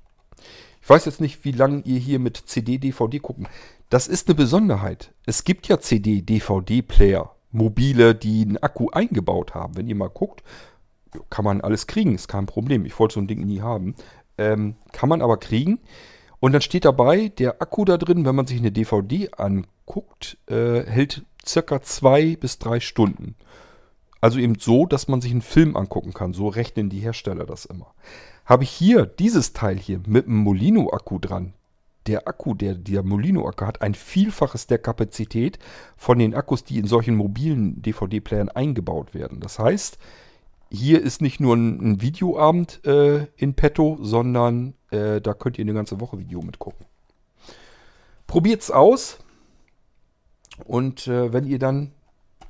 Ich 0.82 0.88
weiß 0.88 1.04
jetzt 1.04 1.20
nicht, 1.20 1.44
wie 1.44 1.52
lange 1.52 1.82
ihr 1.84 1.98
hier 1.98 2.18
mit 2.18 2.36
CD, 2.36 2.78
DVD 2.78 3.18
gucken. 3.18 3.48
Das 3.90 4.08
ist 4.08 4.28
eine 4.28 4.34
Besonderheit. 4.34 5.12
Es 5.26 5.44
gibt 5.44 5.68
ja 5.68 5.80
CD, 5.80 6.22
DVD-Player, 6.22 7.34
mobile, 7.50 8.14
die 8.14 8.42
einen 8.42 8.58
Akku 8.58 8.88
eingebaut 8.90 9.54
haben. 9.54 9.76
Wenn 9.76 9.88
ihr 9.88 9.94
mal 9.94 10.08
guckt, 10.08 10.42
kann 11.28 11.44
man 11.44 11.60
alles 11.60 11.86
kriegen, 11.86 12.14
ist 12.14 12.28
kein 12.28 12.46
Problem. 12.46 12.84
Ich 12.84 12.98
wollte 12.98 13.14
so 13.14 13.20
ein 13.20 13.26
Ding 13.26 13.40
nie 13.40 13.60
haben. 13.60 13.94
Ähm, 14.38 14.76
kann 14.92 15.08
man 15.08 15.22
aber 15.22 15.36
kriegen. 15.36 15.80
Und 16.38 16.52
dann 16.52 16.62
steht 16.62 16.86
dabei, 16.86 17.28
der 17.28 17.60
Akku 17.60 17.84
da 17.84 17.98
drin, 17.98 18.24
wenn 18.24 18.34
man 18.34 18.46
sich 18.46 18.58
eine 18.58 18.72
DVD 18.72 19.30
anguckt, 19.36 20.38
äh, 20.46 20.84
hält 20.84 21.22
circa 21.44 21.82
zwei 21.82 22.36
bis 22.36 22.58
drei 22.58 22.80
Stunden. 22.80 23.34
Also 24.20 24.38
eben 24.38 24.58
so, 24.58 24.86
dass 24.86 25.08
man 25.08 25.20
sich 25.20 25.32
einen 25.32 25.42
Film 25.42 25.76
angucken 25.76 26.12
kann. 26.12 26.32
So 26.32 26.48
rechnen 26.48 26.90
die 26.90 27.00
Hersteller 27.00 27.46
das 27.46 27.64
immer. 27.64 27.94
Habe 28.44 28.64
ich 28.64 28.70
hier 28.70 29.06
dieses 29.06 29.52
Teil 29.52 29.78
hier 29.78 30.00
mit 30.06 30.26
einem 30.26 30.38
Molino-Akku 30.38 31.18
dran. 31.18 31.54
Der 32.06 32.26
Akku, 32.26 32.54
der, 32.54 32.74
der 32.74 33.02
Molino-Akku 33.02 33.64
hat 33.64 33.82
ein 33.82 33.94
Vielfaches 33.94 34.66
der 34.66 34.78
Kapazität 34.78 35.58
von 35.96 36.18
den 36.18 36.34
Akkus, 36.34 36.64
die 36.64 36.78
in 36.78 36.86
solchen 36.86 37.14
mobilen 37.14 37.80
DVD-Playern 37.82 38.48
eingebaut 38.48 39.14
werden. 39.14 39.40
Das 39.40 39.58
heißt, 39.58 39.98
hier 40.70 41.02
ist 41.02 41.20
nicht 41.20 41.40
nur 41.40 41.56
ein, 41.56 41.78
ein 41.80 42.02
Videoabend 42.02 42.84
äh, 42.86 43.26
in 43.36 43.54
petto, 43.54 43.98
sondern 44.00 44.74
äh, 44.90 45.20
da 45.20 45.34
könnt 45.34 45.58
ihr 45.58 45.64
eine 45.64 45.74
ganze 45.74 46.00
Woche 46.00 46.18
Video 46.18 46.42
mitgucken. 46.42 46.86
Probiert's 48.26 48.70
aus. 48.70 49.18
Und 50.64 51.06
äh, 51.06 51.32
wenn 51.32 51.46
ihr 51.46 51.58
dann 51.58 51.92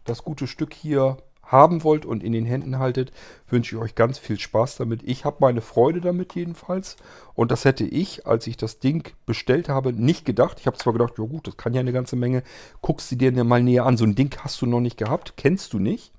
das 0.04 0.24
gute 0.24 0.46
Stück 0.46 0.74
hier 0.74 1.16
haben 1.50 1.82
wollt 1.82 2.06
und 2.06 2.22
in 2.22 2.32
den 2.32 2.44
Händen 2.44 2.78
haltet, 2.78 3.12
wünsche 3.48 3.74
ich 3.74 3.82
euch 3.82 3.94
ganz 3.94 4.18
viel 4.18 4.38
Spaß 4.38 4.76
damit. 4.76 5.02
Ich 5.02 5.24
habe 5.24 5.38
meine 5.40 5.60
Freude 5.60 6.00
damit 6.00 6.34
jedenfalls. 6.34 6.96
Und 7.34 7.50
das 7.50 7.64
hätte 7.64 7.84
ich, 7.84 8.26
als 8.26 8.46
ich 8.46 8.56
das 8.56 8.78
Ding 8.78 9.12
bestellt 9.26 9.68
habe, 9.68 9.92
nicht 9.92 10.24
gedacht. 10.24 10.58
Ich 10.60 10.66
habe 10.66 10.78
zwar 10.78 10.92
gedacht, 10.92 11.14
ja 11.18 11.24
gut, 11.24 11.46
das 11.46 11.56
kann 11.56 11.74
ja 11.74 11.80
eine 11.80 11.92
ganze 11.92 12.16
Menge. 12.16 12.42
Guckst 12.82 13.10
du 13.10 13.16
dir 13.16 13.32
mal 13.44 13.62
näher 13.62 13.86
an. 13.86 13.96
So 13.96 14.04
ein 14.04 14.14
Ding 14.14 14.34
hast 14.40 14.62
du 14.62 14.66
noch 14.66 14.80
nicht 14.80 14.96
gehabt, 14.96 15.34
kennst 15.36 15.72
du 15.72 15.78
nicht. 15.78 16.12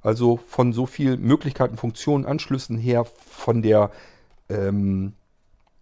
Also 0.00 0.40
von 0.48 0.72
so 0.72 0.86
viel 0.86 1.16
Möglichkeiten, 1.16 1.76
Funktionen, 1.76 2.26
Anschlüssen 2.26 2.76
her, 2.76 3.04
von 3.04 3.62
der, 3.62 3.90
ähm, 4.48 5.12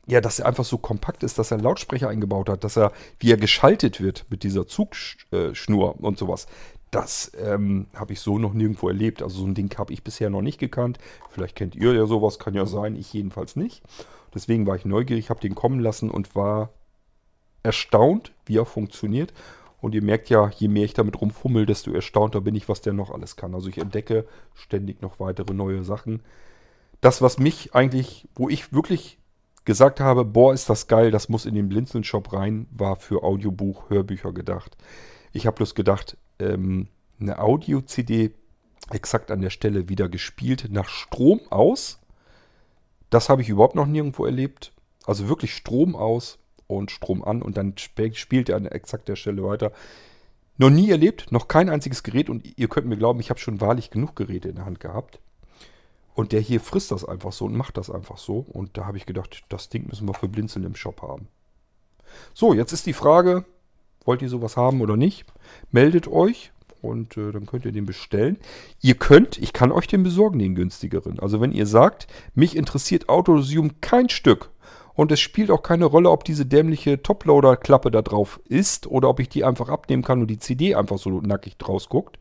ja, 0.07 0.21
dass 0.21 0.41
er 0.41 0.47
einfach 0.47 0.65
so 0.65 0.77
kompakt 0.77 1.23
ist, 1.23 1.39
dass 1.39 1.51
er 1.51 1.57
einen 1.57 1.65
Lautsprecher 1.65 2.09
eingebaut 2.09 2.51
hat, 2.51 2.65
dass 2.65 2.77
er, 2.77 2.93
wie 3.19 3.31
er 3.31 3.39
geschaltet 3.39 4.01
wird 4.01 4.27
mit 4.29 4.43
dieser 4.43 4.67
Zugschnur 4.67 6.01
und 6.01 6.19
sowas. 6.19 6.47
Das 6.91 7.31
ähm, 7.39 7.87
habe 7.95 8.15
ich 8.15 8.21
so 8.21 8.39
noch 8.39 8.53
nirgendwo 8.53 8.89
erlebt. 8.89 9.23
Also 9.23 9.41
so 9.41 9.47
ein 9.47 9.55
Ding 9.55 9.77
habe 9.79 9.93
ich 9.93 10.03
bisher 10.03 10.29
noch 10.29 10.43
nicht 10.43 10.59
gekannt. 10.59 10.99
Vielleicht 11.31 11.55
kennt 11.55 11.77
ihr 11.77 11.93
ja 11.93 12.07
sowas, 12.07 12.39
kann 12.39 12.55
ja 12.55 12.67
sein, 12.67 12.97
ich 12.97 13.13
jedenfalls 13.13 13.55
nicht. 13.57 13.83
Deswegen 14.35 14.67
war 14.67 14.77
ich 14.77 14.85
neugierig, 14.85 15.31
habe 15.31 15.41
den 15.41 15.55
kommen 15.55 15.81
lassen 15.81 16.11
und 16.11 16.35
war 16.35 16.71
erstaunt, 17.63 18.33
wie 18.47 18.59
er 18.59 18.67
funktioniert. 18.67 19.33
Und 19.81 19.95
ihr 19.95 20.03
merkt 20.03 20.29
ja, 20.31 20.51
je 20.57 20.69
mehr 20.69 20.85
ich 20.85 20.95
damit 20.95 21.21
rumfummel, 21.21 21.65
desto 21.65 21.93
erstaunter 21.93 22.41
bin 22.41 22.55
ich, 22.55 22.69
was 22.69 22.81
der 22.81 22.93
noch 22.93 23.11
alles 23.11 23.37
kann. 23.37 23.55
Also 23.55 23.69
ich 23.69 23.79
entdecke 23.79 24.27
ständig 24.55 25.01
noch 25.01 25.21
weitere 25.21 25.55
neue 25.55 25.85
Sachen. 25.85 26.23
Das, 27.01 27.23
was 27.23 27.39
mich 27.39 27.75
eigentlich, 27.75 28.29
wo 28.35 28.49
ich 28.49 28.73
wirklich 28.73 29.19
gesagt 29.65 30.01
habe, 30.01 30.25
boah, 30.25 30.53
ist 30.53 30.69
das 30.69 30.87
geil, 30.87 31.11
das 31.11 31.29
muss 31.29 31.47
in 31.47 31.55
den 31.55 31.69
Blinzeln-Shop 31.69 32.33
rein, 32.33 32.67
war 32.71 32.97
für 32.97 33.23
Audiobuch, 33.23 33.89
Hörbücher 33.89 34.33
gedacht. 34.33 34.77
Ich 35.33 35.47
habe 35.47 35.57
bloß 35.57 35.75
gedacht, 35.75 36.17
ähm, 36.41 36.89
eine 37.21 37.39
Audio-CD 37.39 38.33
exakt 38.91 39.31
an 39.31 39.41
der 39.41 39.51
Stelle 39.51 39.89
wieder 39.89 40.09
gespielt 40.09 40.69
nach 40.71 40.89
Strom 40.89 41.41
aus. 41.51 42.01
Das 43.11 43.29
habe 43.29 43.43
ich 43.43 43.49
überhaupt 43.49 43.75
noch 43.75 43.87
nirgendwo 43.87 44.25
erlebt. 44.25 44.73
Also 45.05 45.29
wirklich 45.29 45.55
Strom 45.55 45.97
aus 45.97 46.39
und 46.67 46.91
Strom 46.91 47.25
an 47.25 47.43
und 47.43 47.57
dann 47.57 47.75
spielt 47.77 48.49
er 48.49 48.57
an 48.57 48.67
exakt 48.67 49.09
der 49.09 49.17
Stelle 49.17 49.43
weiter. 49.43 49.73
Noch 50.57 50.71
nie 50.71 50.91
erlebt, 50.91 51.33
noch 51.33 51.49
kein 51.49 51.71
einziges 51.71 52.03
Gerät 52.03 52.29
und 52.29 52.47
ihr 52.59 52.69
könnt 52.69 52.87
mir 52.87 52.99
glauben, 52.99 53.21
ich 53.21 53.31
habe 53.31 53.41
schon 53.41 53.61
wahrlich 53.61 53.91
genug 53.91 54.15
Geräte 54.15 54.49
in 54.49 54.57
der 54.57 54.67
Hand 54.67 54.81
gehabt. 54.81 55.19
Und 56.15 56.33
der 56.33 56.41
hier 56.41 56.61
frisst 56.61 56.91
das 56.91 57.05
einfach 57.05 57.33
so 57.33 57.47
und 57.47 57.57
macht 57.57 57.77
das 57.77 57.91
einfach 57.91 58.19
so. 58.19 58.45
Und 58.47 58.77
da 58.77 58.85
habe 58.85 58.99
ich 58.99 59.07
gedacht, 59.07 59.43
das 59.49 59.71
Ding 59.71 59.87
müssen 59.89 60.07
wir 60.07 60.15
für 60.15 60.29
Blinzeln 60.29 60.67
im 60.67 60.75
Shop 60.75 61.01
haben. 61.01 61.29
So, 62.35 62.53
jetzt 62.53 62.73
ist 62.73 62.87
die 62.87 62.93
Frage, 62.93 63.45
wollt 64.05 64.23
ihr 64.23 64.29
sowas 64.29 64.57
haben 64.57 64.81
oder 64.81 64.97
nicht? 64.97 65.25
Meldet 65.71 66.09
euch 66.09 66.53
und 66.83 67.17
äh, 67.17 67.33
dann 67.33 67.47
könnt 67.47 67.65
ihr 67.65 67.73
den 67.73 67.87
bestellen. 67.87 68.39
Ihr 68.81 68.95
könnt, 68.95 69.39
ich 69.39 69.53
kann 69.53 69.73
euch 69.73 69.87
den 69.87 70.03
besorgen, 70.03 70.39
den 70.39 70.55
günstigeren. 70.55 71.19
Also 71.19 71.41
wenn 71.41 71.53
ihr 71.53 71.67
sagt, 71.67 72.07
mich 72.35 72.57
interessiert 72.57 73.09
Autosum 73.09 73.81
kein 73.81 74.09
Stück 74.09 74.51
und 74.95 75.13
es 75.13 75.21
spielt 75.21 75.51
auch 75.51 75.63
keine 75.63 75.85
Rolle, 75.85 76.11
ob 76.11 76.25
diese 76.25 76.47
dämliche 76.47 77.03
Toploader-Klappe 77.03 77.91
da 77.91 78.03
drauf 78.03 78.41
ist 78.49 78.87
oder 78.87 79.09
ob 79.09 79.21
ich 79.21 79.29
die 79.29 79.45
einfach 79.45 79.69
abnehmen 79.69 80.03
kann 80.03 80.21
und 80.21 80.29
die 80.29 80.39
CD 80.39 80.75
einfach 80.75 80.99
so 80.99 81.21
nackig 81.21 81.57
draus 81.57 81.89
guckt. 81.89 82.19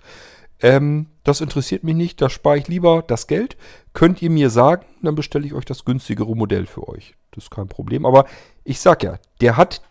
Ähm, 0.62 1.08
das 1.24 1.42
interessiert 1.42 1.84
mich 1.84 1.96
nicht, 1.96 2.22
da 2.22 2.30
spare 2.30 2.58
ich 2.58 2.68
lieber 2.68 3.04
das 3.08 3.28
Geld. 3.28 3.56
Könnt 3.94 4.22
ihr 4.22 4.30
mir 4.30 4.50
sagen, 4.50 4.86
dann 5.02 5.16
bestelle 5.16 5.46
ich 5.46 5.54
euch 5.54 5.66
das 5.66 5.86
günstigere 5.86 6.36
Modell 6.36 6.66
für 6.66 6.88
euch. 6.88 7.16
Das 7.32 7.46
ist 7.46 7.52
kein 7.52 7.70
Problem. 7.70 8.06
Aber 8.06 8.26
ich 8.66 8.80
sag 8.80 9.04
ja, 9.04 9.20
der 9.40 9.56
hat 9.56 9.82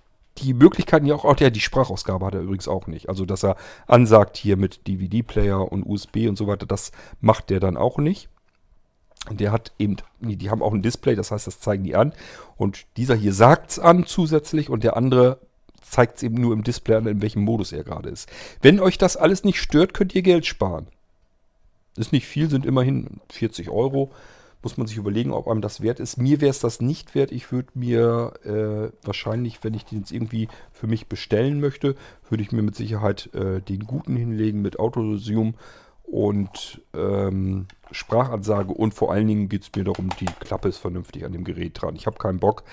die 0.42 0.54
Möglichkeiten 0.54 1.06
ja 1.06 1.14
auch, 1.14 1.24
auch 1.24 1.38
ja, 1.38 1.50
die 1.50 1.60
Sprachausgabe 1.60 2.24
hat 2.26 2.34
er 2.34 2.40
übrigens 2.40 2.68
auch 2.68 2.86
nicht. 2.86 3.08
Also, 3.08 3.24
dass 3.24 3.44
er 3.44 3.56
ansagt 3.86 4.36
hier 4.36 4.56
mit 4.56 4.86
DVD-Player 4.86 5.70
und 5.70 5.84
USB 5.84 6.28
und 6.28 6.36
so 6.36 6.46
weiter, 6.46 6.66
das 6.66 6.92
macht 7.20 7.50
der 7.50 7.60
dann 7.60 7.76
auch 7.76 7.98
nicht. 7.98 8.28
Der 9.30 9.52
hat 9.52 9.72
eben, 9.78 9.96
die 10.20 10.50
haben 10.50 10.62
auch 10.62 10.72
ein 10.72 10.82
Display, 10.82 11.14
das 11.14 11.30
heißt, 11.30 11.46
das 11.46 11.60
zeigen 11.60 11.84
die 11.84 11.96
an. 11.96 12.12
Und 12.56 12.86
dieser 12.96 13.14
hier 13.14 13.32
sagt 13.32 13.72
es 13.72 13.78
an 13.78 14.06
zusätzlich 14.06 14.70
und 14.70 14.84
der 14.84 14.96
andere 14.96 15.38
zeigt 15.82 16.18
es 16.18 16.22
eben 16.22 16.36
nur 16.36 16.52
im 16.52 16.64
Display 16.64 16.96
an, 16.96 17.06
in 17.06 17.22
welchem 17.22 17.42
Modus 17.42 17.72
er 17.72 17.84
gerade 17.84 18.08
ist. 18.08 18.28
Wenn 18.62 18.80
euch 18.80 18.98
das 18.98 19.16
alles 19.16 19.44
nicht 19.44 19.60
stört, 19.60 19.94
könnt 19.94 20.14
ihr 20.14 20.22
Geld 20.22 20.46
sparen. 20.46 20.86
Ist 21.96 22.12
nicht 22.12 22.26
viel, 22.26 22.48
sind 22.48 22.64
immerhin 22.64 23.20
40 23.30 23.70
Euro. 23.70 24.12
Muss 24.62 24.76
man 24.76 24.86
sich 24.86 24.96
überlegen, 24.96 25.32
ob 25.32 25.46
einem 25.46 25.60
das 25.60 25.80
wert 25.80 26.00
ist. 26.00 26.16
Mir 26.16 26.40
wäre 26.40 26.50
es 26.50 26.58
das 26.58 26.80
nicht 26.80 27.14
wert. 27.14 27.30
Ich 27.30 27.52
würde 27.52 27.68
mir 27.74 28.32
äh, 28.44 29.06
wahrscheinlich, 29.06 29.62
wenn 29.62 29.74
ich 29.74 29.84
den 29.84 30.00
jetzt 30.00 30.10
irgendwie 30.10 30.48
für 30.72 30.88
mich 30.88 31.06
bestellen 31.06 31.60
möchte, 31.60 31.94
würde 32.28 32.42
ich 32.42 32.50
mir 32.50 32.62
mit 32.62 32.74
Sicherheit 32.74 33.32
äh, 33.34 33.60
den 33.60 33.86
guten 33.86 34.16
hinlegen 34.16 34.60
mit 34.60 34.80
Autosum 34.80 35.54
und 36.02 36.80
ähm, 36.94 37.66
Sprachansage. 37.92 38.72
Und 38.72 38.94
vor 38.94 39.12
allen 39.12 39.28
Dingen 39.28 39.48
geht 39.48 39.62
es 39.62 39.70
mir 39.76 39.84
darum, 39.84 40.10
die 40.20 40.26
Klappe 40.40 40.68
ist 40.68 40.78
vernünftig 40.78 41.24
an 41.24 41.32
dem 41.32 41.44
Gerät 41.44 41.80
dran. 41.80 41.96
Ich 41.96 42.06
habe 42.06 42.18
keinen 42.18 42.40
Bock. 42.40 42.64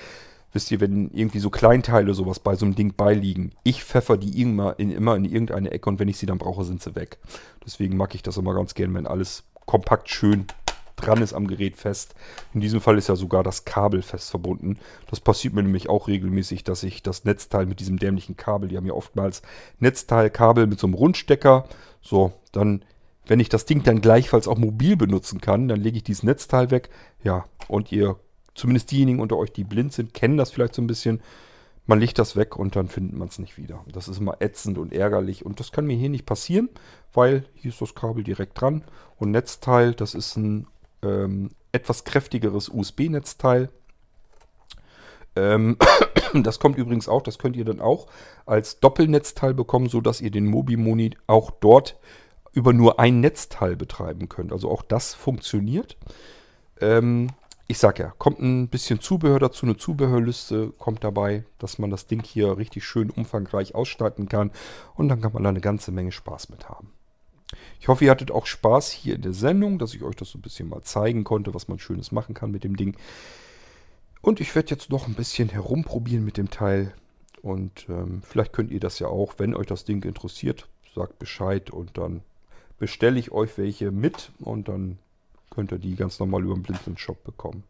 Wisst 0.52 0.70
ihr, 0.70 0.80
wenn 0.80 1.10
irgendwie 1.10 1.38
so 1.38 1.50
Kleinteile 1.50 2.14
sowas 2.14 2.40
bei 2.40 2.54
so 2.56 2.64
einem 2.64 2.74
Ding 2.74 2.94
beiliegen, 2.96 3.52
ich 3.62 3.84
pfeffer 3.84 4.16
die 4.16 4.40
immer 4.40 4.78
in, 4.78 4.90
immer 4.90 5.14
in 5.14 5.24
irgendeine 5.24 5.70
Ecke 5.70 5.90
und 5.90 5.98
wenn 5.98 6.08
ich 6.08 6.16
sie 6.16 6.26
dann 6.26 6.38
brauche, 6.38 6.64
sind 6.64 6.82
sie 6.82 6.96
weg. 6.96 7.18
Deswegen 7.64 7.96
mag 7.96 8.14
ich 8.14 8.22
das 8.22 8.38
immer 8.38 8.54
ganz 8.54 8.74
gern, 8.74 8.94
wenn 8.94 9.06
alles 9.06 9.44
kompakt 9.66 10.08
schön 10.08 10.46
dran 10.96 11.22
ist 11.22 11.34
am 11.34 11.46
Gerät 11.46 11.76
fest. 11.76 12.14
In 12.54 12.60
diesem 12.60 12.80
Fall 12.80 12.98
ist 12.98 13.08
ja 13.08 13.16
sogar 13.16 13.42
das 13.42 13.64
Kabel 13.64 14.02
fest 14.02 14.30
verbunden. 14.30 14.78
Das 15.08 15.20
passiert 15.20 15.54
mir 15.54 15.62
nämlich 15.62 15.88
auch 15.88 16.08
regelmäßig, 16.08 16.64
dass 16.64 16.82
ich 16.82 17.02
das 17.02 17.24
Netzteil 17.24 17.66
mit 17.66 17.80
diesem 17.80 17.98
dämlichen 17.98 18.36
Kabel, 18.36 18.68
die 18.68 18.76
haben 18.76 18.86
ja 18.86 18.94
oftmals 18.94 19.42
Netzteilkabel 19.78 20.66
mit 20.66 20.80
so 20.80 20.86
einem 20.86 20.94
Rundstecker. 20.94 21.68
So, 22.00 22.32
dann, 22.52 22.84
wenn 23.26 23.40
ich 23.40 23.48
das 23.48 23.66
Ding 23.66 23.82
dann 23.82 24.00
gleichfalls 24.00 24.48
auch 24.48 24.58
mobil 24.58 24.96
benutzen 24.96 25.40
kann, 25.40 25.68
dann 25.68 25.80
lege 25.80 25.98
ich 25.98 26.04
dieses 26.04 26.22
Netzteil 26.22 26.70
weg. 26.70 26.88
Ja, 27.22 27.44
und 27.68 27.92
ihr 27.92 28.16
zumindest 28.54 28.90
diejenigen 28.90 29.20
unter 29.20 29.36
euch, 29.36 29.52
die 29.52 29.64
blind 29.64 29.92
sind, 29.92 30.14
kennen 30.14 30.38
das 30.38 30.50
vielleicht 30.50 30.74
so 30.74 30.82
ein 30.82 30.86
bisschen. 30.86 31.20
Man 31.88 32.00
legt 32.00 32.18
das 32.18 32.34
weg 32.34 32.56
und 32.56 32.74
dann 32.74 32.88
findet 32.88 33.16
man 33.16 33.28
es 33.28 33.38
nicht 33.38 33.58
wieder. 33.58 33.84
Das 33.86 34.08
ist 34.08 34.18
immer 34.18 34.40
ätzend 34.40 34.76
und 34.76 34.92
ärgerlich 34.92 35.46
und 35.46 35.60
das 35.60 35.70
kann 35.70 35.86
mir 35.86 35.96
hier 35.96 36.08
nicht 36.08 36.26
passieren, 36.26 36.68
weil 37.12 37.44
hier 37.54 37.70
ist 37.70 37.80
das 37.80 37.94
Kabel 37.94 38.24
direkt 38.24 38.60
dran 38.60 38.82
und 39.18 39.30
Netzteil, 39.30 39.94
das 39.94 40.14
ist 40.14 40.36
ein 40.36 40.66
ähm, 41.06 41.50
etwas 41.72 42.04
kräftigeres 42.04 42.68
USB-Netzteil. 42.68 43.70
Ähm, 45.36 45.76
das 46.34 46.58
kommt 46.58 46.78
übrigens 46.78 47.08
auch, 47.08 47.22
das 47.22 47.38
könnt 47.38 47.56
ihr 47.56 47.64
dann 47.64 47.80
auch 47.80 48.06
als 48.46 48.80
Doppelnetzteil 48.80 49.54
bekommen, 49.54 49.88
sodass 49.88 50.20
ihr 50.20 50.30
den 50.30 50.46
Mobimoni 50.46 51.16
auch 51.26 51.50
dort 51.50 51.98
über 52.52 52.72
nur 52.72 52.98
ein 52.98 53.20
Netzteil 53.20 53.76
betreiben 53.76 54.28
könnt. 54.28 54.52
Also 54.52 54.70
auch 54.70 54.82
das 54.82 55.14
funktioniert. 55.14 55.96
Ähm, 56.80 57.28
ich 57.68 57.78
sag 57.78 57.98
ja, 57.98 58.12
kommt 58.16 58.40
ein 58.40 58.68
bisschen 58.68 59.00
Zubehör 59.00 59.40
dazu, 59.40 59.66
eine 59.66 59.76
Zubehörliste 59.76 60.72
kommt 60.78 61.02
dabei, 61.02 61.44
dass 61.58 61.78
man 61.78 61.90
das 61.90 62.06
Ding 62.06 62.22
hier 62.22 62.56
richtig 62.56 62.84
schön 62.84 63.10
umfangreich 63.10 63.74
ausstatten 63.74 64.28
kann 64.28 64.52
und 64.94 65.08
dann 65.08 65.20
kann 65.20 65.32
man 65.32 65.42
da 65.42 65.48
eine 65.48 65.60
ganze 65.60 65.90
Menge 65.90 66.12
Spaß 66.12 66.48
mit 66.48 66.68
haben. 66.68 66.92
Ich 67.80 67.88
hoffe, 67.88 68.04
ihr 68.04 68.10
hattet 68.10 68.30
auch 68.30 68.46
Spaß 68.46 68.90
hier 68.90 69.14
in 69.14 69.22
der 69.22 69.32
Sendung, 69.32 69.78
dass 69.78 69.94
ich 69.94 70.02
euch 70.02 70.16
das 70.16 70.30
so 70.30 70.38
ein 70.38 70.42
bisschen 70.42 70.68
mal 70.68 70.82
zeigen 70.82 71.24
konnte, 71.24 71.54
was 71.54 71.68
man 71.68 71.78
Schönes 71.78 72.12
machen 72.12 72.34
kann 72.34 72.50
mit 72.50 72.64
dem 72.64 72.76
Ding. 72.76 72.96
Und 74.20 74.40
ich 74.40 74.54
werde 74.54 74.70
jetzt 74.70 74.90
noch 74.90 75.06
ein 75.06 75.14
bisschen 75.14 75.48
herumprobieren 75.48 76.24
mit 76.24 76.36
dem 76.36 76.50
Teil. 76.50 76.92
Und 77.42 77.86
ähm, 77.88 78.22
vielleicht 78.22 78.52
könnt 78.52 78.72
ihr 78.72 78.80
das 78.80 78.98
ja 78.98 79.06
auch, 79.06 79.34
wenn 79.38 79.54
euch 79.54 79.66
das 79.66 79.84
Ding 79.84 80.04
interessiert, 80.04 80.68
sagt 80.94 81.18
Bescheid 81.18 81.70
und 81.70 81.96
dann 81.96 82.22
bestelle 82.78 83.18
ich 83.18 83.30
euch 83.30 83.56
welche 83.56 83.90
mit 83.92 84.32
und 84.40 84.68
dann 84.68 84.98
könnt 85.50 85.70
ihr 85.70 85.78
die 85.78 85.94
ganz 85.94 86.18
normal 86.18 86.42
über 86.42 86.54
den 86.54 86.62
Blinzeln 86.62 86.98
Shop 86.98 87.22
bekommen. 87.22 87.62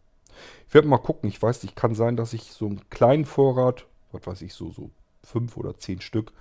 Ich 0.68 0.74
werde 0.74 0.88
mal 0.88 0.98
gucken. 0.98 1.28
Ich 1.28 1.40
weiß 1.40 1.62
nicht, 1.62 1.76
kann 1.76 1.94
sein, 1.94 2.16
dass 2.16 2.32
ich 2.32 2.52
so 2.52 2.66
einen 2.66 2.88
kleinen 2.90 3.24
Vorrat, 3.24 3.86
was 4.12 4.26
weiß 4.26 4.42
ich, 4.42 4.54
so, 4.54 4.70
so 4.70 4.90
fünf 5.22 5.56
oder 5.56 5.78
zehn 5.78 6.00
Stück 6.00 6.32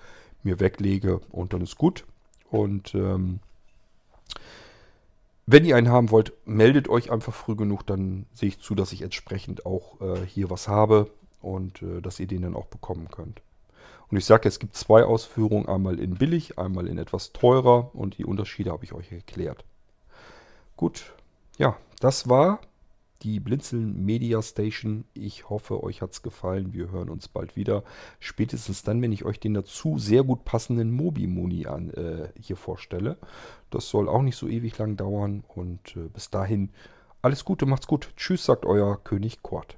mir 0.44 0.60
weglege 0.60 1.20
und 1.32 1.54
dann 1.54 1.62
ist 1.62 1.78
gut. 1.78 2.06
Und 2.50 2.94
ähm, 2.96 3.40
wenn 5.46 5.66
ihr 5.66 5.76
einen 5.76 5.90
haben 5.90 6.12
wollt, 6.12 6.34
meldet 6.46 6.90
euch 6.90 7.12
einfach 7.12 7.34
früh 7.34 7.56
genug, 7.56 7.86
dann 7.86 8.26
sehe 8.34 8.50
ich 8.50 8.60
zu, 8.60 8.76
dass 8.76 8.92
ich 8.92 9.02
entsprechend 9.02 9.66
auch 9.66 10.02
äh, 10.02 10.26
hier 10.26 10.50
was 10.50 10.68
habe 10.68 11.12
und 11.42 11.82
äh, 11.82 12.02
dass 12.02 12.20
ihr 12.20 12.28
den 12.28 12.42
dann 12.42 12.56
auch 12.56 12.68
bekommen 12.68 13.10
könnt. 13.10 13.42
Und 14.10 14.18
ich 14.18 14.26
sage, 14.26 14.48
es 14.48 14.60
gibt 14.60 14.76
zwei 14.76 15.04
Ausführungen, 15.04 15.68
einmal 15.68 16.00
in 16.00 16.16
billig, 16.16 16.58
einmal 16.58 16.88
in 16.88 16.98
etwas 16.98 17.32
teurer 17.34 17.94
und 17.94 18.18
die 18.18 18.26
Unterschiede 18.26 18.72
habe 18.72 18.86
ich 18.86 18.94
euch 18.94 19.12
erklärt. 19.12 19.64
Gut, 20.78 21.14
ja, 21.58 21.78
das 22.00 22.30
war 22.30 22.60
die 23.24 23.40
Blinzeln 23.40 24.06
Media 24.06 24.42
Station. 24.42 25.06
Ich 25.14 25.50
hoffe, 25.50 25.84
euch 25.84 26.02
hat 26.02 26.12
es 26.12 26.22
gefallen. 26.22 26.74
Wir 26.74 26.92
hören 26.92 27.10
uns 27.10 27.28
bald 27.28 27.56
wieder. 27.56 27.84
Spätestens 28.20 28.84
dann, 28.84 29.02
wenn 29.02 29.12
ich 29.12 29.26
euch 29.26 29.40
den 29.40 29.54
dazu 29.54 29.98
sehr 29.98 30.24
gut 30.24 30.46
passenden 30.46 30.92
Mobi-Moni 30.92 31.68
an, 31.68 31.90
äh, 31.92 32.30
hier 32.40 32.58
vorstelle. 32.58 33.18
Das 33.70 33.90
soll 33.90 34.10
auch 34.10 34.22
nicht 34.22 34.38
so 34.38 34.48
ewig 34.48 34.78
lang 34.78 34.98
dauern. 34.98 35.44
Und 35.48 35.96
äh, 35.96 36.10
bis 36.14 36.30
dahin 36.30 36.72
alles 37.22 37.46
Gute, 37.46 37.66
macht's 37.66 37.88
gut. 37.88 38.10
Tschüss, 38.18 38.46
sagt 38.46 38.66
euer 38.66 39.04
König 39.04 39.42
Kort. 39.42 39.78